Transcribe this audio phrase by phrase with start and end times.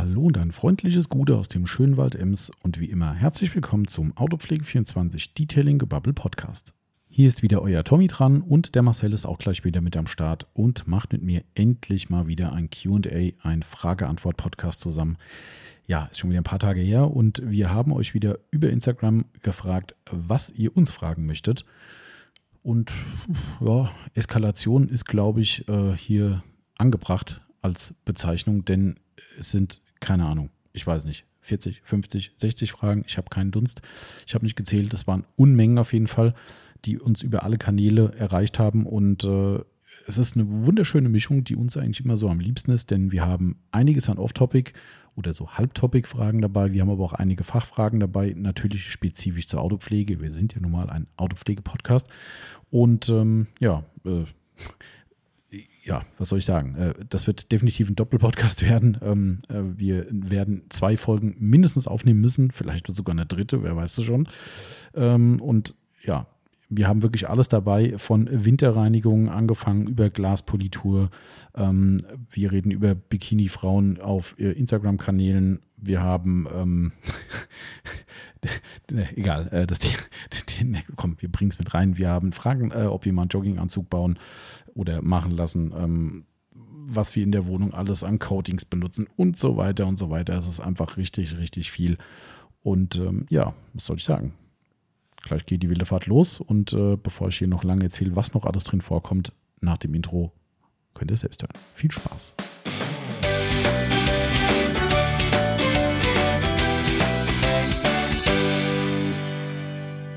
[0.00, 3.86] Hallo und ein freundliches Gute aus dem schönen Wald Ems und wie immer herzlich willkommen
[3.86, 6.72] zum Autopflege24 Detailing Gebubble Podcast.
[7.10, 10.06] Hier ist wieder euer Tommy dran und der Marcel ist auch gleich wieder mit am
[10.06, 15.18] Start und macht mit mir endlich mal wieder ein QA, ein Frage-Antwort-Podcast zusammen.
[15.86, 19.26] Ja, ist schon wieder ein paar Tage her und wir haben euch wieder über Instagram
[19.42, 21.66] gefragt, was ihr uns fragen möchtet.
[22.62, 22.90] Und
[23.60, 26.42] ja, Eskalation ist, glaube ich, äh, hier
[26.78, 28.98] angebracht als Bezeichnung, denn
[29.38, 33.04] es sind, keine Ahnung, ich weiß nicht, 40, 50, 60 Fragen.
[33.06, 33.82] Ich habe keinen Dunst.
[34.26, 34.92] Ich habe nicht gezählt.
[34.92, 36.34] Das waren Unmengen auf jeden Fall,
[36.84, 38.86] die uns über alle Kanäle erreicht haben.
[38.86, 39.60] Und äh,
[40.06, 43.26] es ist eine wunderschöne Mischung, die uns eigentlich immer so am liebsten ist, denn wir
[43.26, 44.72] haben einiges an Off-Topic
[45.16, 46.72] oder so Halb-Topic-Fragen dabei.
[46.72, 50.20] Wir haben aber auch einige Fachfragen dabei, natürlich spezifisch zur Autopflege.
[50.20, 52.08] Wir sind ja nun mal ein Autopflege-Podcast.
[52.70, 54.24] Und ähm, ja, äh,
[55.82, 56.74] ja, was soll ich sagen?
[56.76, 58.98] Äh, das wird definitiv ein Doppelpodcast werden.
[59.02, 63.98] Ähm, äh, wir werden zwei Folgen mindestens aufnehmen müssen, vielleicht sogar eine dritte, wer weiß
[63.98, 64.28] es schon.
[64.94, 66.26] Ähm, und ja,
[66.72, 71.10] wir haben wirklich alles dabei, von Winterreinigung angefangen über Glaspolitur.
[71.56, 71.98] Ähm,
[72.30, 75.60] wir reden über Bikini-Frauen auf äh, Instagram-Kanälen.
[75.76, 76.92] Wir haben, ähm,
[79.16, 79.80] egal, äh, das,
[80.64, 81.98] ne, komm, wir bringen es mit rein.
[81.98, 84.18] Wir haben Fragen, ob wir mal einen Jogginganzug bauen
[84.74, 89.56] oder machen lassen, ähm, was wir in der Wohnung alles an Coatings benutzen und so
[89.56, 90.34] weiter und so weiter.
[90.34, 91.98] Es ist einfach richtig, richtig viel.
[92.62, 94.34] Und ähm, ja, was soll ich sagen?
[95.22, 98.34] Gleich geht die wilde Fahrt los und äh, bevor ich hier noch lange erzähle, was
[98.34, 100.32] noch alles drin vorkommt, nach dem Intro,
[100.94, 101.52] könnt ihr selbst hören.
[101.74, 102.34] Viel Spaß.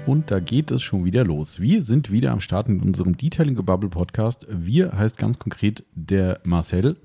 [0.05, 1.59] Und da geht es schon wieder los.
[1.61, 4.45] Wir sind wieder am Start in unserem Detailing Gebubble Podcast.
[4.49, 6.97] Wir heißt ganz konkret der Marcel.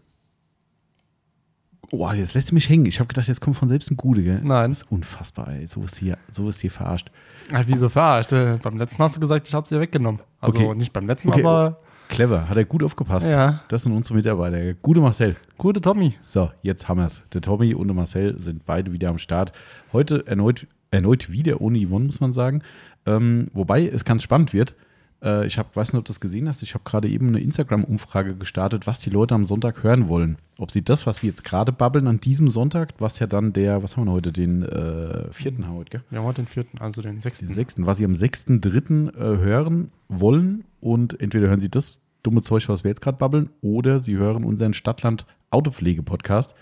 [1.91, 2.87] Oh, jetzt lässt du mich hängen.
[2.87, 4.41] Ich habe gedacht, jetzt kommt von selbst ein Gute, gell?
[4.43, 4.73] Nein.
[4.73, 5.67] Das ist unfassbar, ey.
[5.67, 7.11] So ist hier, so ist hier verarscht.
[7.53, 8.33] Ach, wieso verarscht?
[8.33, 10.21] Äh, beim letzten Mal hast du gesagt, ich habe sie ja weggenommen.
[10.41, 10.75] Also Okay.
[10.75, 11.47] nicht beim letzten Mal, Okay.
[11.47, 13.27] aber Clever, hat er gut aufgepasst.
[13.27, 13.63] Ja.
[13.69, 14.75] Das sind unsere Mitarbeiter.
[14.75, 15.37] Gute Marcel.
[15.57, 16.15] gute Tommy.
[16.23, 17.23] So, jetzt haben wir es.
[17.33, 19.53] Der Tommy und der Marcel sind beide wieder am Start.
[19.93, 22.63] Heute erneut, erneut wieder ohne Yvonne, muss man sagen.
[23.07, 24.75] Ähm, wobei es ganz spannend wird.
[25.23, 26.63] Äh, ich hab, weiß nicht, ob du das gesehen hast.
[26.63, 30.39] Ich habe gerade eben eine Instagram-Umfrage gestartet, was die Leute am Sonntag hören wollen.
[30.59, 33.83] Ob sie das, was wir jetzt gerade babbeln an diesem Sonntag, was ja dann der,
[33.83, 36.05] was haben wir heute, den äh, vierten haben wir heute, gell?
[36.11, 37.47] Wir haben heute den vierten, also den sechsten.
[37.47, 39.15] Den sechsten, was sie am 6.3.
[39.15, 40.65] Äh, hören wollen.
[40.81, 44.45] Und entweder hören sie das dumme Zeug, was wir jetzt gerade babbeln, oder sie hören
[44.45, 46.55] unseren Stadtland-Autopflege-Podcast.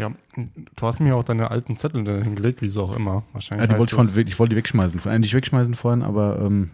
[0.00, 3.14] Ja, du hast mir auch deine alten Zettel da hingelegt, wieso auch immer.
[3.14, 3.66] Ja, Wahrscheinlich.
[3.68, 5.00] die heißt wollte ich, von, ich wollte die wegschmeißen.
[5.04, 6.70] Äh, nicht wegschmeißen vorhin, aber ähm,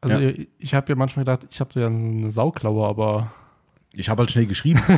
[0.00, 0.28] also ja.
[0.30, 3.32] ich, ich habe ja manchmal gedacht, ich habe ja eine Sauklaue, aber
[3.94, 4.80] ich habe halt schnell geschrieben.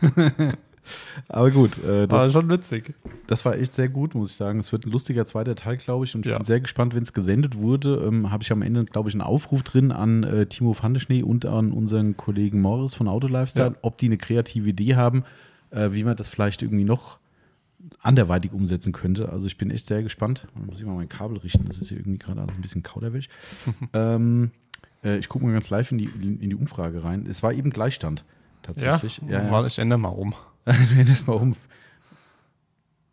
[1.28, 2.94] aber gut, äh, das war schon witzig.
[3.26, 4.60] das war echt sehr gut, muss ich sagen.
[4.60, 6.14] Es wird ein lustiger zweiter Teil, glaube ich.
[6.14, 6.38] Und ich Ja.
[6.38, 8.02] bin sehr gespannt, wenn es gesendet wurde.
[8.06, 11.44] Ähm, habe ich am Ende, glaube ich, einen Aufruf drin an äh, Timo Fandeschnee und
[11.46, 13.78] an unseren Kollegen Morris von Auto Lifestyle, Ja.
[13.82, 15.24] ob die eine kreative Idee haben,
[15.70, 17.18] äh, wie man das vielleicht irgendwie noch
[18.00, 19.28] anderweitig umsetzen könnte.
[19.30, 20.46] Also ich bin echt sehr gespannt.
[20.54, 21.64] Da muss ich mal mein Kabel richten.
[21.66, 23.28] Das ist hier irgendwie gerade alles ein bisschen kauderwelsch.
[23.92, 24.50] ähm,
[25.04, 27.26] äh, ich gucke mal ganz live in die, in die Umfrage rein.
[27.28, 28.24] Es war eben Gleichstand.
[28.62, 29.20] Tatsächlich.
[29.28, 30.34] Ja, ja, ich ändere mal um.
[30.64, 31.52] Drehen das mal um.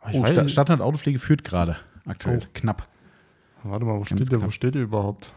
[0.10, 1.78] Ich Oh, nicht- Stadtland Autopflege führt gerade.
[2.06, 2.40] Aktuell.
[2.44, 2.48] Oh.
[2.54, 2.88] Knapp.
[3.64, 4.42] Warte mal, wo Ganz steht der?
[4.44, 5.34] Wo steht der überhaupt?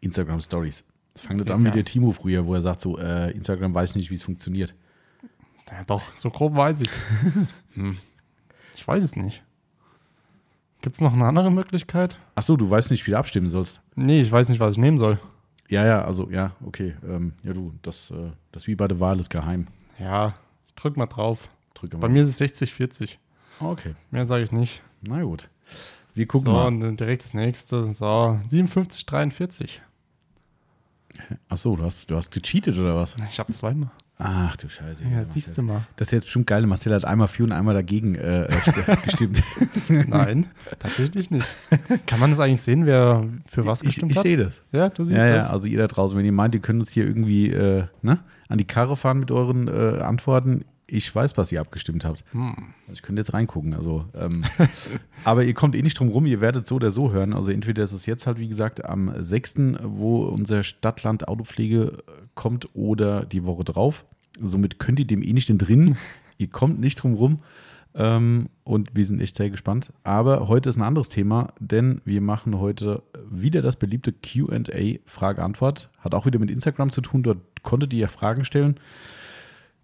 [0.00, 0.84] Instagram Stories.
[1.12, 1.54] Das fängt Ja.
[1.54, 4.22] an wie der Timo früher, wo er sagt so, äh, Instagram weiß nicht, wie es
[4.22, 4.74] funktioniert.
[5.70, 6.90] Ja, doch, so grob weiß ich.
[7.74, 7.96] hm.
[8.74, 9.42] Ich weiß es nicht.
[10.82, 12.18] Gibt es noch eine andere Möglichkeit?
[12.34, 13.82] Ach so, du weißt nicht, wie du abstimmen sollst.
[13.94, 15.20] Nee, ich weiß nicht, was ich nehmen soll.
[15.68, 16.96] Ja, ja, also, ja, okay.
[17.06, 19.66] Ähm, ja, du, das, äh, das wie bei der Wahl ist geheim.
[19.98, 20.34] Ja,
[20.68, 21.48] ich drück mal drauf.
[21.74, 23.18] Drücke Bei mir ist es 60, 40.
[23.60, 24.82] Okay, Mehr sage ich nicht.
[25.02, 25.48] na gut.
[26.14, 26.66] Wir gucken so, mal.
[26.66, 27.92] und dann direkt das nächste.
[27.92, 29.82] So, 57, 43.
[31.48, 33.14] Ach so, du hast, du hast gecheatet oder was?
[33.30, 33.90] Ich habe zweimal.
[34.22, 35.02] Ach du Scheiße.
[35.10, 35.86] Ja, siehst du mal.
[35.96, 36.66] Das ist jetzt bestimmt geil.
[36.66, 39.42] Marcel hat einmal für und einmal dagegen äh, äh, gestimmt.
[39.88, 40.46] Nein,
[40.78, 41.48] tatsächlich nicht.
[42.06, 44.22] Kann man das eigentlich sehen, wer für was ich gestimmt ich hat?
[44.24, 44.62] sehe das.
[44.72, 45.46] Ja, du siehst Ja, das.
[45.46, 48.18] ja, also ihr da draußen, wenn ihr meint, ihr könnt uns hier irgendwie äh, ne,
[48.48, 52.24] an die Karre fahren mit euren äh, Antworten, ich weiß, was ihr abgestimmt habt.
[52.32, 52.54] Hm.
[52.82, 53.74] Also ich könnte jetzt reingucken.
[53.74, 54.44] Also, ähm,
[55.24, 57.32] aber ihr kommt eh nicht drum rum, ihr werdet so oder so hören.
[57.32, 62.12] Also entweder ist es jetzt halt, wie gesagt, am 6., wo unser Stadtland Autopflege äh,
[62.34, 64.04] kommt, oder die Woche drauf.
[64.40, 65.96] Somit könnt ihr dem eh nicht entrinnen.
[66.38, 67.40] ihr kommt nicht drum rum.
[67.94, 69.92] Ähm, und wir sind echt sehr gespannt.
[70.04, 75.90] Aber heute ist ein anderes Thema, denn wir machen heute wieder das beliebte QA Frage-Antwort.
[75.98, 77.22] Hat auch wieder mit Instagram zu tun.
[77.22, 78.78] Dort konntet ihr ja Fragen stellen.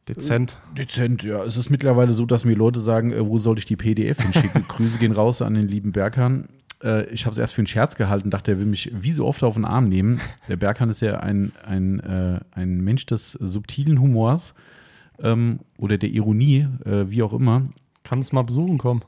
[0.08, 0.56] Dezent.
[0.76, 1.42] Dezent, ja.
[1.44, 4.64] Es ist mittlerweile so, dass mir Leute sagen, äh, wo soll ich die PDF hinschicken?
[4.68, 6.48] Grüße gehen raus an den lieben Berghahn.
[6.82, 9.26] Äh, ich habe es erst für einen Scherz gehalten, dachte, er will mich wie so
[9.26, 10.20] oft auf den Arm nehmen.
[10.48, 14.54] Der Berghahn ist ja ein, ein, äh, ein Mensch des subtilen Humors
[15.20, 17.62] ähm, oder der Ironie, äh, wie auch immer.
[18.04, 19.02] Kannst mal besuchen kommen.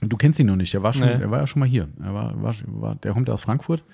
[0.00, 1.20] Du kennst ihn noch nicht, er war, schon, Nee.
[1.20, 1.88] er war ja schon mal hier.
[2.02, 3.84] Er war, war, war, der kommt aus Frankfurt.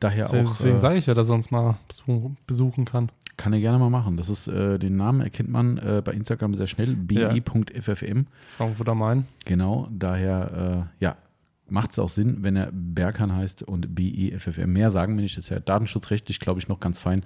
[0.00, 0.32] Daher auch.
[0.32, 1.76] Deswegen äh, sage ich ja, dass er uns mal
[2.46, 3.10] besuchen, kann.
[3.36, 4.16] Kann er gerne mal machen.
[4.16, 7.28] Das ist, äh, den Namen erkennt man äh, bei Instagram sehr schnell, Ja.
[7.32, 8.26] be.ffm.
[8.56, 9.24] Frankfurt am Main.
[9.44, 11.16] Genau, daher, äh, ja,
[11.68, 14.72] macht es auch Sinn, wenn er Berkan heißt und BEFFM.
[14.72, 17.24] Mehr sagen wir nicht, das ist ja datenschutzrechtlich, glaube ich, noch ganz fein.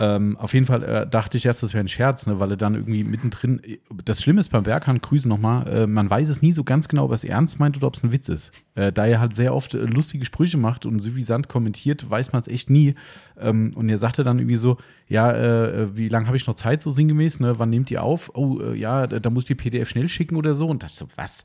[0.00, 2.56] Ähm, auf jeden Fall äh, dachte ich erst, das wäre ein Scherz, ne, weil er
[2.56, 3.60] dann irgendwie mittendrin.
[4.02, 7.04] Das Schlimme ist beim Berkan, Grüße nochmal, äh, man weiß es nie so ganz genau,
[7.04, 8.50] ob er es ernst meint oder ob es ein Witz ist.
[8.76, 12.40] Äh, da er halt sehr oft äh, lustige Sprüche macht und suffisant kommentiert, weiß man
[12.40, 12.94] es echt nie.
[13.38, 16.80] Ähm, und er sagte dann irgendwie so: Ja, äh, wie lange habe ich noch Zeit,
[16.80, 17.40] so sinngemäß?
[17.40, 17.58] Ne?
[17.58, 18.30] Wann nehmt ihr auf?
[18.34, 20.66] Oh, äh, ja, da, muss ich die PDF schnell schicken oder so.
[20.66, 21.44] Und das so, was?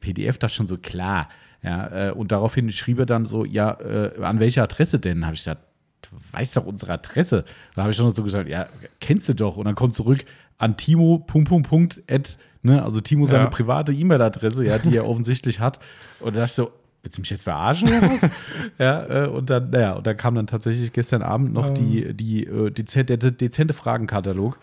[0.00, 1.28] PDF, das schon so klar.
[1.62, 5.24] Ja, äh, und daraufhin schrieb er dann so, ja, äh, an welcher Adresse denn?
[5.24, 5.62] Habe ich gesagt,
[6.10, 7.44] du weißt doch unsere Adresse.
[7.74, 8.66] Da habe ich schon so gesagt, ja,
[9.00, 9.56] kennst du doch.
[9.56, 10.24] Und dann kommt zurück
[10.58, 13.50] an Timo, Punkt, Punkt, Punkt, at, ne, also Timo seine Ja.
[13.50, 15.78] private E-Mail-Adresse, ja, die er offensichtlich hat.
[16.20, 16.70] Und da dachte ich so,
[17.02, 18.30] willst du mich jetzt verarschen oder was?
[18.78, 21.74] ja, äh, und dann, naja, und da kam dann tatsächlich gestern Abend noch Ähm.
[21.74, 24.58] die, die, äh, dezent, der dezente Fragenkatalog.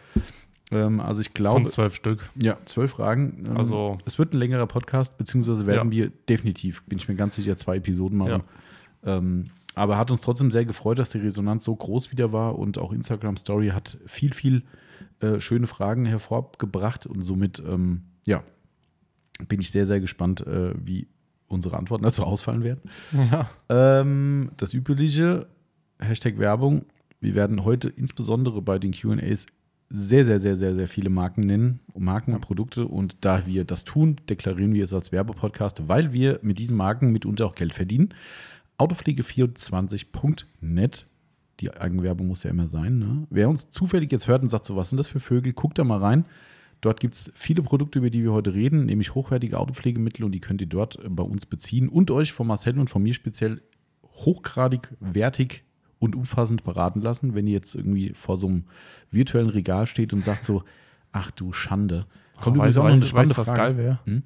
[0.71, 2.29] Ähm, also ich glaube, Von zwölf Stück.
[2.41, 3.43] ja, zwölf Fragen.
[3.45, 5.97] Ähm, Also- es wird ein längerer Podcast, beziehungsweise werden Ja.
[6.05, 8.43] wir definitiv, bin ich mir ganz sicher, zwei Episoden machen.
[9.03, 9.45] Ähm,
[9.75, 12.91] aber hat uns trotzdem sehr gefreut, dass die Resonanz so groß wieder war und auch
[12.91, 14.63] Instagram Story hat viel, viel
[15.19, 18.43] äh, schöne Fragen hervorgebracht und somit, ähm, ja,
[19.47, 21.07] bin ich sehr, sehr gespannt, äh, wie
[21.47, 22.89] unsere Antworten dazu ausfallen werden.
[23.13, 23.49] Ja.
[23.69, 25.47] Ähm, das übliche,
[25.99, 26.85] Hashtag Werbung.
[27.19, 29.45] Wir werden heute insbesondere bei den QAs
[29.89, 32.87] sehr, sehr, sehr, sehr, sehr viele Marken nennen, Marken und Produkte.
[32.87, 37.11] Und da wir das tun, deklarieren wir es als Werbepodcast, weil wir mit diesen Marken
[37.11, 38.09] mitunter auch Geld verdienen.
[38.81, 41.07] Autopflege24.net.
[41.59, 42.97] Die Eigenwerbung muss ja immer sein.
[42.97, 43.27] Ne?
[43.29, 45.83] Wer uns zufällig jetzt hört und sagt, so was sind das für Vögel, guckt da
[45.83, 46.25] mal rein.
[46.81, 50.39] Dort gibt es viele Produkte, über die wir heute reden, nämlich hochwertige Autopflegemittel und die
[50.39, 53.61] könnt ihr dort äh, bei uns beziehen und euch von Marcel und von mir speziell
[54.03, 55.63] hochgradig wertig
[55.99, 58.63] und umfassend beraten lassen, wenn ihr jetzt irgendwie vor so einem
[59.11, 60.63] virtuellen Regal steht und sagt so,
[61.11, 62.07] ach du Schande.
[62.41, 63.99] Kommt übrigens weißt, auch noch eine weißt, spannende weißt, was geil wäre?
[64.05, 64.23] Hm?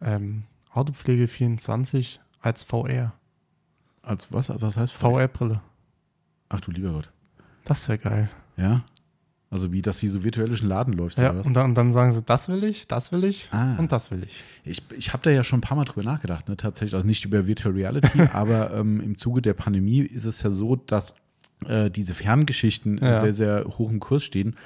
[0.00, 3.14] Ähm, Autopflege 24 als VR.
[4.02, 5.28] Als was, was heißt VR?
[5.28, 5.60] VR-Brille.
[6.48, 7.10] Ach du lieber Gott.
[7.64, 8.28] Das wäre geil.
[8.56, 8.84] Ja.
[9.50, 11.46] Also wie, dass sie so virtuell durch den Laden läufst Ja, oder was?
[11.46, 13.76] und dann, und dann sagen sie, das will ich, das will ich Ah.
[13.76, 14.42] und das will ich.
[14.64, 16.94] Ich, ich habe da ja schon ein paar Mal drüber nachgedacht, ne, tatsächlich.
[16.94, 20.76] Also nicht über Virtual Reality, aber ähm, im Zuge der Pandemie ist es ja so,
[20.76, 21.14] dass
[21.66, 23.20] äh, diese Ferngeschichten Ja.
[23.20, 24.56] sehr, sehr hoch im Kurs stehen.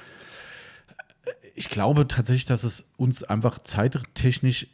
[1.53, 4.67] Ich glaube tatsächlich, dass es uns einfach zeittechnisch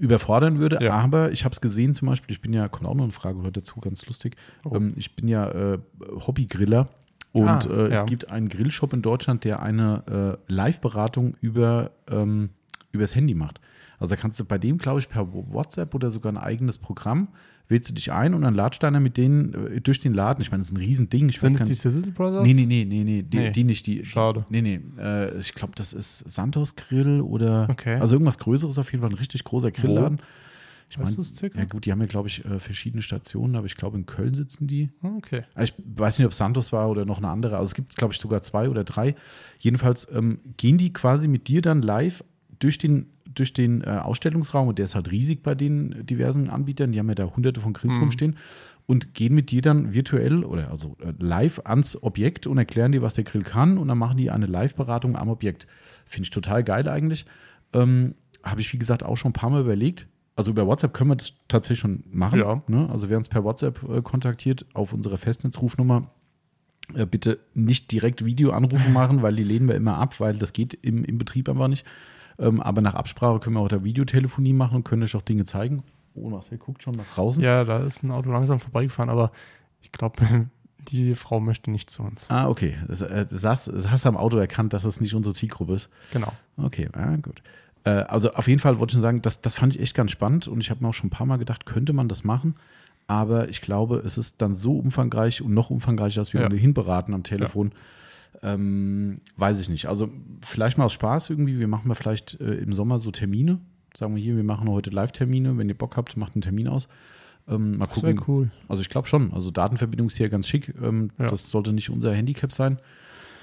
[0.00, 0.94] überfordern würde, Ja.
[0.94, 3.38] aber ich habe es gesehen zum Beispiel, ich bin ja, kommt auch noch eine Frage
[3.38, 4.74] heute dazu, ganz lustig, Oh.
[4.74, 5.78] ähm, ich bin ja äh,
[6.26, 6.88] Hobbygriller
[7.32, 8.04] und Ah, äh, es ja.
[8.04, 12.50] gibt einen Grillshop in Deutschland, der eine äh, Live-Beratung über ähm,
[12.90, 13.60] übers Handy macht.
[13.98, 17.28] Also da kannst du bei dem, glaube ich, per WhatsApp oder sogar ein eigenes Programm,
[17.68, 20.40] wählst du dich ein und dann latscht einer mit denen äh, durch den Laden.
[20.40, 21.28] Ich meine, das ist ein Riesending.
[21.28, 21.82] Ich Sind weiß es gar die nicht.
[21.82, 22.44] Sizzle Brothers?
[22.46, 23.50] Nee, nee, nee, nee, nee, die, Nee.
[23.50, 23.86] die nicht.
[23.86, 24.46] Die, Schade.
[24.50, 25.02] Die, nee, nee.
[25.02, 27.96] Äh, ich glaube, das ist Santos Grill oder Okay.
[28.00, 30.20] also irgendwas Größeres auf jeden Fall, ein richtig großer Grillladen.
[30.90, 33.76] Ich Weißt meine, ja gut, die haben ja, glaube ich, äh, verschiedene Stationen, aber ich
[33.76, 34.88] glaube, in Köln sitzen die.
[35.02, 35.42] Okay.
[35.54, 37.58] Also Ich weiß nicht, ob Santos war oder noch eine andere.
[37.58, 39.14] Also es gibt, glaube ich, sogar zwei oder drei.
[39.58, 42.24] Jedenfalls ähm, gehen die quasi mit dir dann live
[42.58, 46.92] durch den, durch den äh, Ausstellungsraum und der ist halt riesig bei den diversen Anbietern.
[46.92, 48.02] Die haben ja da hunderte von Grills Mhm.
[48.02, 48.36] rumstehen
[48.86, 53.02] und gehen mit dir dann virtuell oder also äh, live ans Objekt und erklären dir,
[53.02, 55.66] was der Grill kann und dann machen die eine Live-Beratung am Objekt.
[56.06, 57.26] Finde ich total geil eigentlich.
[57.72, 60.06] Ähm, Habe ich, wie gesagt, auch schon ein paar Mal überlegt.
[60.36, 62.38] Also über WhatsApp können wir das tatsächlich schon machen.
[62.38, 62.62] Ja.
[62.68, 62.88] Ne?
[62.90, 66.10] Also wer uns per WhatsApp äh, kontaktiert auf unsere Festnetzrufnummer,
[66.94, 70.72] äh, bitte nicht direkt Videoanrufe machen, weil die lehnen wir immer ab, weil das geht
[70.74, 71.84] im, im Betrieb einfach nicht.
[72.38, 75.44] Ähm, aber nach Absprache können wir auch da Videotelefonie machen und können euch auch Dinge
[75.44, 75.82] zeigen.
[76.14, 77.42] Oh, Marcel guckt schon nach draußen.
[77.42, 79.32] Ja, da ist ein Auto langsam vorbeigefahren, aber
[79.80, 80.16] ich glaube,
[80.88, 82.26] die Frau möchte nicht zu uns.
[82.30, 82.76] Ah, okay.
[82.86, 85.90] Das, äh, das, hast, das am Auto erkannt, dass es nicht unsere Zielgruppe ist.
[86.12, 86.32] Genau.
[86.56, 87.42] Okay, ja, gut.
[87.84, 90.10] Äh, also auf jeden Fall wollte ich schon sagen, das, das fand ich echt ganz
[90.10, 92.54] spannend und ich habe mir auch schon ein paar Mal gedacht, könnte man das machen.
[93.06, 96.46] Aber ich glaube, es ist dann so umfangreich und noch umfangreicher, als wir Ja.
[96.46, 97.72] ohnehin beraten am Telefon.
[98.42, 99.86] Ähm, weiß ich nicht.
[99.86, 100.10] Also
[100.42, 101.58] vielleicht mal aus Spaß irgendwie.
[101.58, 103.58] Wir machen mal vielleicht äh, im Sommer so Termine.
[103.94, 105.58] Sagen wir hier, wir machen heute Live-Termine.
[105.58, 106.88] Wenn ihr Bock habt, macht einen Termin aus.
[107.48, 108.20] Ähm, mal Das gucken.
[108.28, 108.50] cool.
[108.68, 109.32] Also ich glaube schon.
[109.32, 110.74] Also Datenverbindung ist hier ganz schick.
[110.82, 111.26] Ähm, Ja.
[111.28, 112.78] Das sollte nicht unser Handicap sein.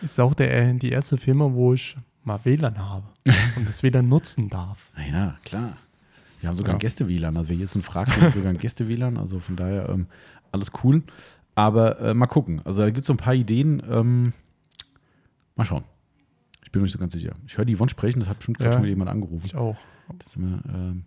[0.02, 3.06] Ist auch der, die erste Firma, wo ich mal WLAN habe
[3.58, 4.90] und das WLAN nutzen darf.
[4.96, 5.78] Naja, klar.
[6.42, 6.76] Wir haben sogar Ja.
[6.78, 7.36] ein Gäste-WLAN.
[7.38, 9.18] Also wer jetzt einen fragt, wir haben sogar ein Gäste-WLAN.
[9.18, 10.06] Also von daher ähm,
[10.52, 11.02] alles cool.
[11.56, 12.62] Aber äh, mal gucken.
[12.66, 13.82] Also da gibt es so ein paar Ideen.
[13.90, 14.34] Ähm,
[15.56, 15.84] mal schauen.
[16.64, 17.34] Ich bin mir nicht so ganz sicher.
[17.48, 18.74] Ich höre die Yvonne sprechen, das hat bestimmt gerade Ja.
[18.74, 19.46] schon wieder jemand angerufen.
[19.46, 19.76] Ich auch.
[20.36, 21.06] Wir, ähm,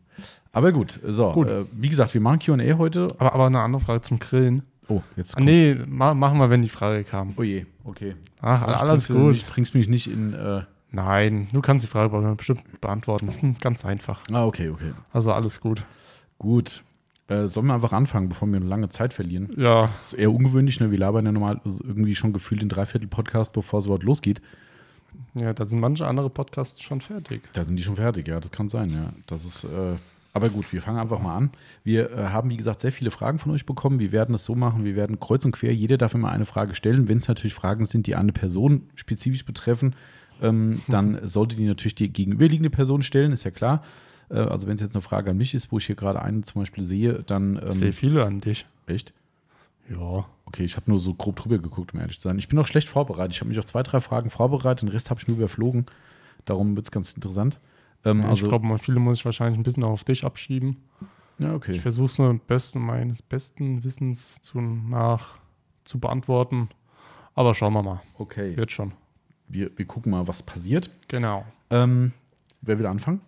[0.53, 1.33] aber gut, so.
[1.33, 1.49] Gut.
[1.49, 3.09] Äh, wie gesagt, wir machen QA heute.
[3.19, 4.63] Aber, aber eine andere Frage zum Grillen.
[4.89, 5.37] Oh, jetzt.
[5.37, 7.35] Ah, nee, ma machen wir, wenn die Frage kam.
[7.37, 8.17] Oh je, okay.
[8.41, 9.31] Ach, Sonst alles bringst du gut.
[9.33, 10.33] Mich, bringst mich nicht in.
[10.33, 13.27] Äh, Nein, du kannst die Frage bestimmt beantworten.
[13.27, 14.23] Das ist ganz einfach.
[14.33, 14.93] ah, okay, okay.
[15.13, 15.85] Also alles gut.
[16.39, 16.83] Gut.
[17.29, 19.51] Äh, sollen wir einfach anfangen, bevor wir eine lange Zeit verlieren?
[19.57, 20.91] Ja, Das ist eher ungewöhnlich, ne?
[20.91, 24.41] Wir labern ja normal irgendwie schon gefühlt den Dreiviertel-Podcast, bevor es überhaupt losgeht.
[25.35, 27.43] ja, da sind manche andere Podcasts schon fertig.
[27.53, 29.13] Da sind die schon fertig, ja, das kann sein, ja.
[29.27, 29.97] Das ist, äh,
[30.33, 31.51] aber gut, wir fangen einfach mal an.
[31.85, 33.99] Wir äh, haben, wie gesagt, sehr viele Fragen von euch bekommen.
[34.01, 36.75] Wir werden es so machen, wir werden kreuz und quer, jeder darf immer eine Frage
[36.75, 37.09] stellen.
[37.09, 39.95] Wenn es natürlich Fragen sind, die eine Person spezifisch betreffen,
[40.41, 43.83] ähm, dann sollte die natürlich die gegenüberliegende Person stellen, ist ja klar.
[44.31, 46.43] Äh, also wenn es jetzt eine Frage an mich ist, wo ich hier gerade eine
[46.43, 48.67] zum Beispiel sehe, dann Ich ähm, sehe viele an dich.
[48.87, 49.13] echt.
[49.91, 50.27] Ja.
[50.45, 52.39] Okay, ich habe nur so grob drüber geguckt, um ehrlich zu sein.
[52.39, 53.35] Ich bin auch schlecht vorbereitet.
[53.35, 55.87] Ich habe mich auf zwei, drei Fragen vorbereitet, den Rest habe ich nur überflogen.
[56.45, 57.59] Darum wird es ganz interessant.
[58.05, 60.77] Ähm, ich also, glaube, mal viele muss ich wahrscheinlich ein bisschen auf dich abschieben.
[61.39, 61.79] ja, Ich okay.
[61.79, 65.39] versuche es nur besten, meines besten Wissens zu, nach
[65.85, 66.69] zu beantworten.
[67.35, 68.01] Aber schauen wir mal.
[68.19, 68.93] Okay, Wird schon.
[69.49, 70.91] wir, wir gucken mal, was passiert.
[71.09, 71.45] Genau.
[71.71, 72.13] Ähm,
[72.63, 73.21] wer will anfangen?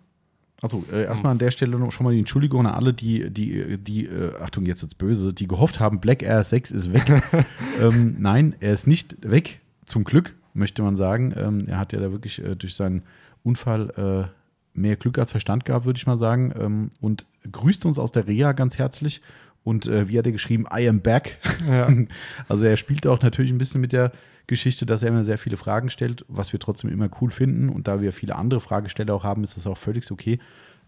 [0.61, 3.79] Achso, äh, erstmal an der Stelle noch schon mal die Entschuldigung an alle, die, die,
[3.79, 7.23] die äh, Achtung, jetzt wird's böse, die gehofft haben, Black Air 6 ist weg.
[7.81, 11.33] ähm, nein, er ist nicht weg, zum Glück, möchte man sagen.
[11.35, 13.01] Ähm, er hat ja da wirklich äh, durch seinen
[13.43, 16.53] Unfall äh, mehr Glück als Verstand gehabt, würde ich mal sagen.
[16.57, 19.21] Ähm, und grüßt uns aus der Reha ganz herzlich.
[19.63, 21.37] Und äh, wie hat er geschrieben, I am back.
[21.67, 21.89] Ja.
[22.47, 24.11] Also er spielt auch natürlich ein bisschen mit der
[24.51, 27.69] Geschichte, dass er immer sehr viele Fragen stellt, was wir trotzdem immer cool finden.
[27.69, 30.39] Und da wir viele andere Fragesteller auch haben, ist das auch völlig okay.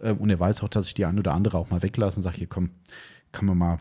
[0.02, 2.24] Ähm, Und er weiß auch, dass ich die eine oder andere auch mal weglasse und
[2.24, 2.70] sage, hier komm,
[3.32, 3.80] kann man mal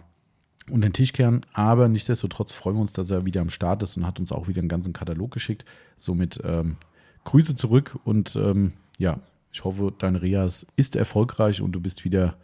[0.70, 1.44] unter den Tisch kehren.
[1.52, 4.46] Aber nichtsdestotrotz freuen wir uns, dass er wieder am Start ist und hat uns auch
[4.48, 5.64] wieder einen ganzen Katalog geschickt.
[5.96, 6.76] Somit ähm,
[7.24, 9.18] Grüße zurück und ähm, ja,
[9.52, 12.36] ich hoffe, dein Reas ist erfolgreich und du bist wieder,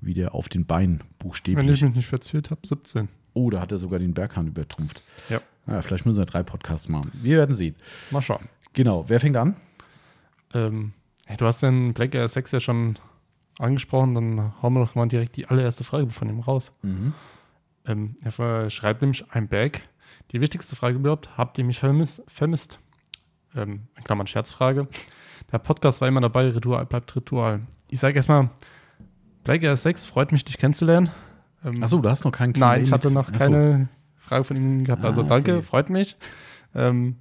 [0.00, 1.82] wieder auf den Beinen, Wenn ich buchstäblich.
[1.82, 3.08] mich nicht verzählt habe, 17.
[3.32, 5.02] Oh, da hat er sogar den Berghahn übertrumpft.
[5.28, 5.40] Ja.
[5.66, 7.10] Ja, vielleicht müssen wir drei Podcasts machen.
[7.14, 7.74] Wir werden sehen.
[8.10, 8.48] Mal schauen.
[8.74, 9.56] Genau, wer fängt an?
[10.52, 10.92] Ähm,
[11.26, 12.98] hey, du hast den Black Air 6 ja schon
[13.58, 16.72] angesprochen, dann hauen wir doch mal direkt die allererste Frage von ihm raus.
[17.86, 19.88] Ähm, er schreibt nämlich ein Back.
[20.32, 22.22] Die wichtigste Frage überhaupt, habt ihr mich vermisst?
[22.26, 22.78] vermisst?
[23.54, 24.88] Ähm, in Klammern Scherzfrage.
[25.52, 27.60] Der Podcast war immer dabei, Ritual bleibt Ritual.
[27.88, 28.50] Ich sage erstmal,
[29.44, 31.10] Black Air 6, freut mich, dich kennenzulernen.
[31.64, 33.38] Ähm, Achso, du hast noch keinen Nein, ich hatte noch Ach so.
[33.38, 33.88] keine
[34.24, 35.04] Frage von ihm gehabt.
[35.04, 35.62] Also Ah, danke, okay.
[35.62, 36.16] freut mich.
[36.74, 37.16] Ähm,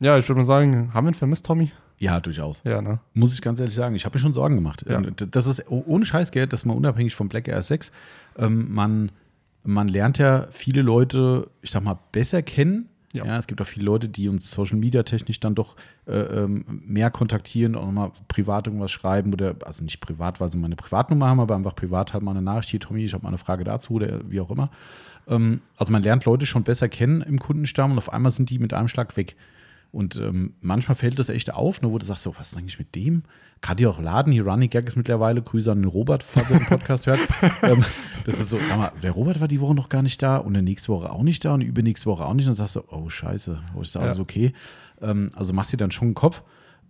[0.00, 1.70] ja, ich würde mal sagen, haben wir ihn vermisst, Tommy?
[1.98, 2.62] Ja, durchaus.
[2.64, 2.98] Ja, ne?
[3.12, 3.94] Muss ich ganz ehrlich sagen.
[3.94, 4.84] Ich habe mir schon Sorgen gemacht.
[4.88, 4.96] Ja.
[4.96, 7.92] Und Das ist oh- ohne Scheißgeld, dass man unabhängig vom Black Air 6,
[8.38, 9.12] ähm, man,
[9.64, 12.88] man lernt ja viele Leute, ich sag mal, besser kennen.
[13.12, 13.24] Ja.
[13.24, 13.38] Ja.
[13.38, 15.74] es gibt auch viele Leute, die uns Social Media technisch dann doch
[16.06, 20.58] äh, ähm, mehr kontaktieren, auch nochmal privat irgendwas schreiben oder, also nicht privat, weil sie
[20.58, 23.30] meine Privatnummer haben, aber einfach privat halt mal eine Nachricht, hier Tommy, ich habe mal
[23.30, 24.70] eine Frage dazu oder wie auch immer.
[25.26, 28.60] Ähm, also man lernt Leute schon besser kennen im Kundenstamm und auf einmal sind die
[28.60, 29.34] mit einem Schlag weg.
[29.92, 32.78] Und ähm, manchmal fällt das echt auf, ne, wo du sagst, so, was ist eigentlich
[32.78, 33.24] mit dem?
[33.60, 36.58] Gerade hier auch Laden, hier Running Gag ist mittlerweile, Grüße an den Robert, falls er
[36.58, 37.20] den Podcast hört.
[37.62, 37.84] ähm,
[38.24, 40.54] das ist so, sag mal, der Robert war die Woche noch gar nicht da und
[40.54, 42.46] der nächste Woche auch nicht da und die übernächste Woche auch nicht.
[42.46, 44.22] Und dann sagst du, oh scheiße, oh, ist alles Ja.
[44.22, 44.52] okay.
[45.02, 46.42] Ähm, also machst dir dann schon einen Kopf.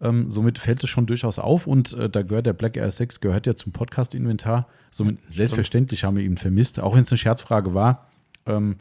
[0.02, 3.20] Ähm, somit fällt es schon durchaus auf und äh, da gehört der Black Air 6,
[3.20, 4.66] gehört ja zum Podcast-Inventar.
[4.90, 8.06] Somit selbstverständlich haben wir ihn vermisst, auch wenn es eine Scherzfrage war.
[8.46, 8.76] Ähm,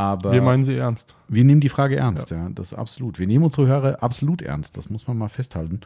[0.00, 1.14] aber Wir meinen sie ernst.
[1.28, 2.48] wir nehmen die Frage ernst, ja.
[2.54, 3.18] das ist absolut.
[3.18, 5.80] Wir nehmen unsere Hörer absolut ernst, das muss man mal festhalten.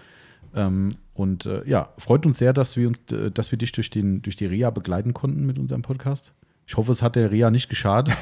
[0.55, 3.91] Ähm, und äh, ja, freut uns sehr, dass wir uns, äh, dass wir dich durch,
[3.91, 6.33] den, durch die Reha begleiten konnten mit unserem Podcast.
[6.67, 8.17] Ich hoffe, es hat der Reha nicht geschadet.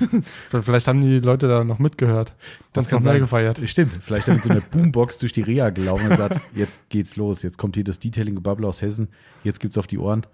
[0.50, 2.34] Vielleicht haben die Leute da noch mitgehört.
[2.72, 3.20] Das kann noch mehr sein.
[3.22, 3.60] gefeiert.
[3.68, 7.42] Stimmt, vielleicht haben so eine Boombox durch die Reha gelaufen und gesagt, jetzt geht's los,
[7.42, 9.08] jetzt kommt hier das Detailing-Gebubble aus Hessen,
[9.44, 10.26] jetzt gibt's auf die Ohren.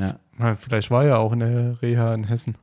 [0.00, 0.18] Ja.
[0.56, 2.56] Vielleicht war er auch in der Reha in Hessen.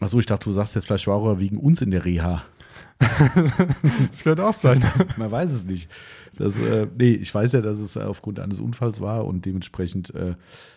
[0.00, 2.42] Achso, ich dachte, du sagst jetzt, vielleicht war er wegen uns in der Reha.
[4.10, 4.82] Das könnte auch sein.
[5.16, 5.90] Man weiß es nicht.
[6.36, 10.34] Das, äh, nee, ich weiß ja, dass es aufgrund eines Unfalls war und dementsprechend äh,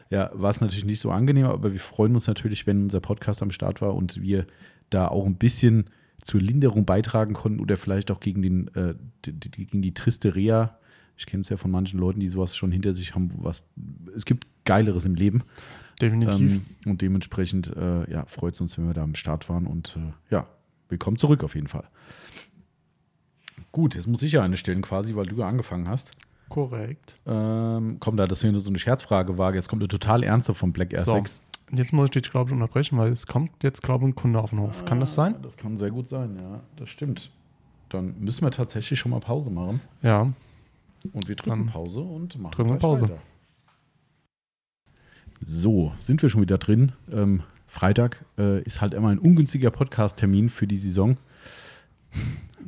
[0.10, 3.42] ja, war es natürlich nicht so angenehm, aber wir freuen uns natürlich, wenn unser Podcast
[3.42, 4.46] am Start war und wir
[4.90, 5.86] da auch ein bisschen
[6.24, 10.78] zur Linderung beitragen konnten oder vielleicht auch gegen, den, äh, die, gegen die triste Reha.
[11.18, 13.32] Ich kenne es ja von manchen Leuten, die sowas schon hinter sich haben.
[13.38, 13.66] Was,
[14.16, 15.44] es gibt Geileres im Leben.
[16.02, 16.54] Definitiv.
[16.54, 19.68] Ähm, und dementsprechend äh, ja, freut es uns, wenn wir da am Start waren.
[19.68, 20.48] Und äh, ja,
[20.90, 21.86] willkommen zurück auf jeden Fall.
[23.72, 26.12] Gut, jetzt muss ich ja eine stellen quasi, weil du ja angefangen hast.
[26.50, 27.18] Korrekt.
[27.26, 30.54] Ähm, komm, da das hier nur so eine Scherzfrage war, jetzt kommt eine total ernste
[30.54, 31.14] von Black Air So.
[31.14, 31.42] 6.
[31.72, 34.16] Und jetzt muss ich dich, glaube ich, unterbrechen, weil es kommt jetzt, glaube ich, ein
[34.16, 34.86] Kunde auf den Hof.
[34.86, 35.36] Kann das sein?
[35.42, 37.32] Das kann sehr gut sein, ja, das stimmt.
[37.90, 39.82] Dann müssen wir tatsächlich schon mal Pause machen.
[40.04, 40.32] Ja.
[41.14, 43.04] Und wir drücken Dann Pause und machen drücken wir Pause.
[43.04, 43.18] Weiter.
[45.46, 46.94] So, sind wir schon wieder drin.
[47.12, 51.18] Ähm, Freitag äh, ist halt immer ein ungünstiger Podcast-Termin für die Saison.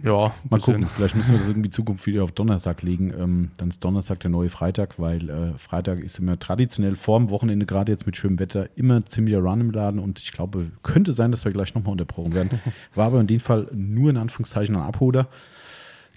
[0.03, 0.73] Ja, Mal bisschen.
[0.73, 3.13] gucken, vielleicht müssen wir das irgendwie Zukunft wieder auf Donnerstag legen.
[3.17, 7.65] Ähm, dann ist Donnerstag der neue Freitag, weil äh, Freitag ist immer traditionell vorm Wochenende,
[7.65, 11.31] gerade jetzt mit schönem Wetter, immer ziemlicher Run im Laden und ich glaube, könnte sein,
[11.31, 12.59] dass wir gleich nochmal unterbrochen werden.
[12.95, 15.29] War aber in dem Fall nur in Anführungszeichen ein Abholer.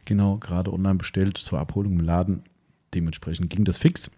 [0.07, 2.43] Genau, gerade online bestellt zur Abholung im Laden.
[2.95, 4.11] Dementsprechend ging das fix.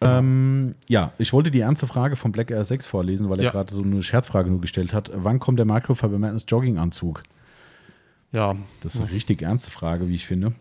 [0.00, 3.50] Ähm, ja, ich wollte die ernste Frage von Black Air 6 vorlesen, weil er Ja.
[3.50, 5.10] gerade so eine Scherzfrage nur gestellt hat.
[5.14, 7.22] Wann kommt der Microfiber Madness Jogginganzug?
[8.32, 10.52] Ja, Das ist eine richtig ernste Frage, wie ich finde.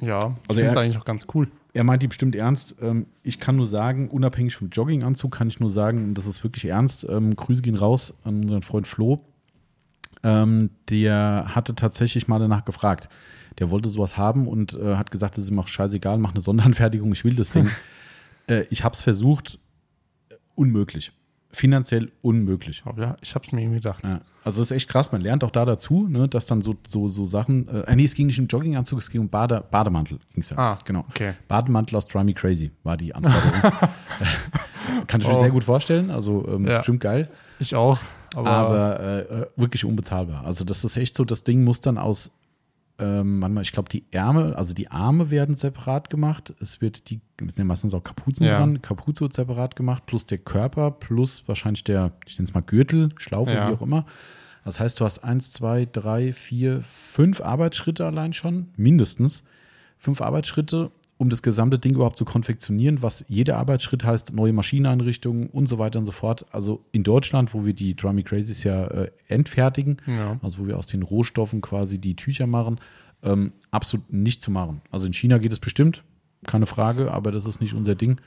[0.00, 0.18] ja.
[0.18, 1.48] Ich Also finde es er- eigentlich auch ganz cool.
[1.72, 2.76] Er meint die bestimmt ernst.
[2.80, 6.64] Ähm, ich kann nur sagen, unabhängig vom Jogginganzug, kann ich nur sagen, das ist wirklich
[6.66, 7.06] ernst.
[7.08, 9.20] Ähm, Grüße gehen raus an unseren Freund Flo.
[10.22, 13.08] Ähm, der hatte tatsächlich mal danach gefragt.
[13.58, 16.40] Der wollte sowas haben und äh, hat gesagt, das ist ihm auch scheißegal, mach eine
[16.40, 17.68] Sonderanfertigung, ich will das Ding.
[18.48, 19.58] äh, ich habe es versucht,
[20.54, 21.12] unmöglich.
[21.50, 22.82] Finanziell unmöglich.
[22.98, 24.04] Ja, ich habe es mir irgendwie gedacht.
[24.04, 25.10] Ja, also das ist echt krass.
[25.12, 27.66] Man lernt auch da dazu, ne, dass dann so, so, so Sachen.
[27.68, 30.18] Äh, nee, es ging nicht um Jogginganzug, es ging um Bade, Bademantel.
[30.34, 30.58] Ging's ja.
[30.58, 31.06] Ah, genau.
[31.08, 31.32] okay.
[31.48, 33.72] Bademantel aus Try Me Crazy war die Anforderung.
[35.06, 35.40] Kann ich mir Oh.
[35.40, 36.10] sehr gut vorstellen.
[36.10, 36.76] Also ähm, Ja.
[36.78, 37.30] bestimmt geil.
[37.58, 37.98] Ich auch.
[38.34, 40.44] Aber, Aber äh, äh, wirklich unbezahlbar.
[40.44, 42.32] Also das ist echt so, das Ding muss dann aus,
[42.98, 46.54] ähm, manchmal, ich glaube, die Ärmel, also die Arme werden separat gemacht.
[46.60, 48.58] Es wird die, es sind ja meistens auch Kapuzen Ja.
[48.58, 48.80] dran.
[48.80, 53.10] Kapuze wird separat gemacht, plus der Körper, plus wahrscheinlich der, ich nenne es mal Gürtel,
[53.18, 53.68] Schlaufe, Ja.
[53.70, 54.06] wie auch immer.
[54.64, 59.44] Das heißt, du hast eins, zwei, drei, vier, fünf Arbeitsschritte allein schon, mindestens.
[59.98, 65.48] Fünf Arbeitsschritte, um das gesamte Ding überhaupt zu konfektionieren, was jeder Arbeitsschritt heißt, neue Maschineneinrichtungen
[65.48, 66.44] und so weiter und so fort.
[66.52, 70.38] Also in Deutschland, wo wir die Drummy Crazies ja äh, entfertigen, Ja.
[70.42, 72.78] also wo wir aus den Rohstoffen quasi die Tücher machen,
[73.22, 74.82] ähm, absolut nicht zu machen.
[74.90, 76.02] Also in China geht es bestimmt,
[76.46, 78.20] keine Frage, aber das ist nicht unser Ding.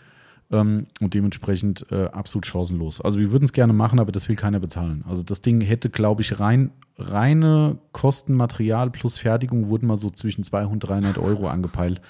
[0.51, 3.01] Ähm, und dementsprechend äh, absolut chancenlos.
[3.01, 5.03] Also wir würden es gerne machen, aber das will keiner bezahlen.
[5.07, 10.09] Also das Ding hätte, glaube ich, rein, reine Kosten, Material plus Fertigung wurden mal so
[10.09, 12.01] zwischen 200 und 300 Euro angepeilt.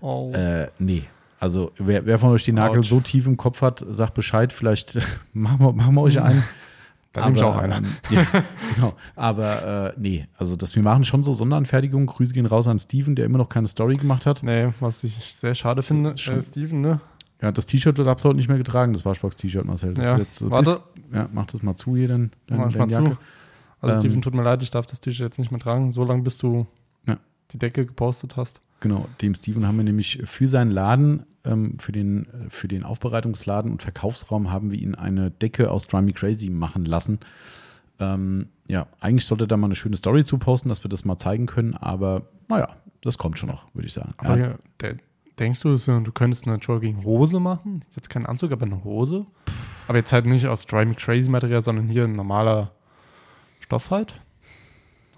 [0.00, 0.32] Oh.
[0.32, 1.04] Äh, nee.
[1.38, 4.52] Also wer, wer von euch die Nagel so tief im Kopf hat, sagt Bescheid.
[4.52, 4.98] Vielleicht
[5.32, 6.44] machen wir, machen wir euch einen.
[7.12, 7.78] Da nehme ich auch einer.
[7.78, 8.24] ähm, ja,
[8.74, 8.92] genau.
[9.16, 12.06] Aber äh, nee, also das, wir machen schon so Sonderanfertigungen.
[12.06, 14.42] Grüße gehen raus an Steven, der immer noch keine Story gemacht hat.
[14.44, 17.00] Nee, was ich sehr schade finde, Schon- äh, Steven, ne?
[17.42, 19.94] Ja, das T-Shirt wird ab heute nicht mehr getragen, das Waschbox-T-Shirt, Marcel.
[19.94, 20.82] Das Ja, ist jetzt so warte.
[20.94, 23.16] Bis, ja, mach das mal zu hier, dann Mach ich mal zu.
[23.80, 26.04] Also Ähm, Steven, tut mir leid, ich darf das T-Shirt jetzt nicht mehr tragen, so
[26.04, 26.58] lange bis du
[27.08, 27.16] Ja.
[27.52, 28.60] die Decke gepostet hast.
[28.80, 33.70] Genau, dem Steven haben wir nämlich für seinen Laden, ähm, für, den, für den Aufbereitungsladen
[33.70, 37.20] und Verkaufsraum haben wir ihn eine Decke aus Drive Me Crazy machen lassen.
[37.98, 41.18] Ähm, ja, eigentlich sollte da mal eine schöne Story zu posten, dass wir das mal
[41.18, 42.70] zeigen können, aber naja,
[43.02, 44.14] das kommt schon noch, würde ich sagen.
[44.16, 44.96] Aber ja, der,
[45.38, 47.84] denkst du, du könntest eine Jogging-Hose machen?
[47.94, 49.26] Jetzt kein Anzug, aber eine Hose?
[49.88, 52.70] Aber jetzt halt nicht aus Drive Me Crazy Material, sondern hier ein normaler
[53.60, 54.20] Stoff halt.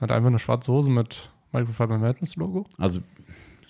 [0.01, 2.66] Halt einfach eine schwarze Hose mit Microfiber Madness Logo.
[2.79, 3.01] Also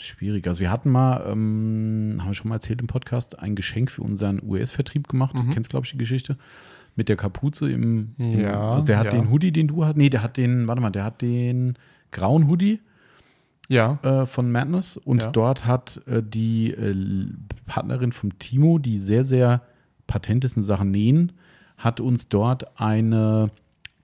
[0.05, 0.47] schwierig.
[0.47, 4.03] Also wir hatten mal, ähm, haben wir schon mal erzählt im Podcast, ein Geschenk für
[4.03, 5.35] unseren US-Vertrieb gemacht.
[5.37, 5.51] Das Mhm.
[5.51, 6.37] kennst, glaube ich, die Geschichte.
[6.95, 9.11] Mit der Kapuze im, im Ja, also der hat ja.
[9.13, 9.97] den Hoodie, den du hast.
[9.97, 11.75] Nee, der hat den, warte mal, der hat den
[12.11, 12.81] grauen Hoodie
[13.69, 13.99] Ja.
[14.03, 15.31] äh, von Madness und Ja.
[15.31, 16.95] dort hat äh, die äh,
[17.67, 19.63] Partnerin vom Timo, die sehr, sehr
[20.07, 21.33] patent ist in Sachen Nähen,
[21.79, 23.51] hat uns dort eine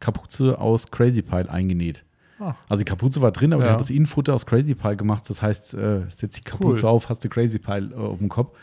[0.01, 2.05] Kapuze aus Crazy Pile eingenäht.
[2.41, 2.55] Ah.
[2.69, 3.75] Also die Kapuze war drin, aber der Ja.
[3.75, 5.29] hat das Innenfutter aus Crazy Pile gemacht.
[5.29, 6.91] Das heißt, äh, setz die Kapuze Cool.
[6.91, 8.57] auf, hast du Crazy Pile äh, auf dem Kopf.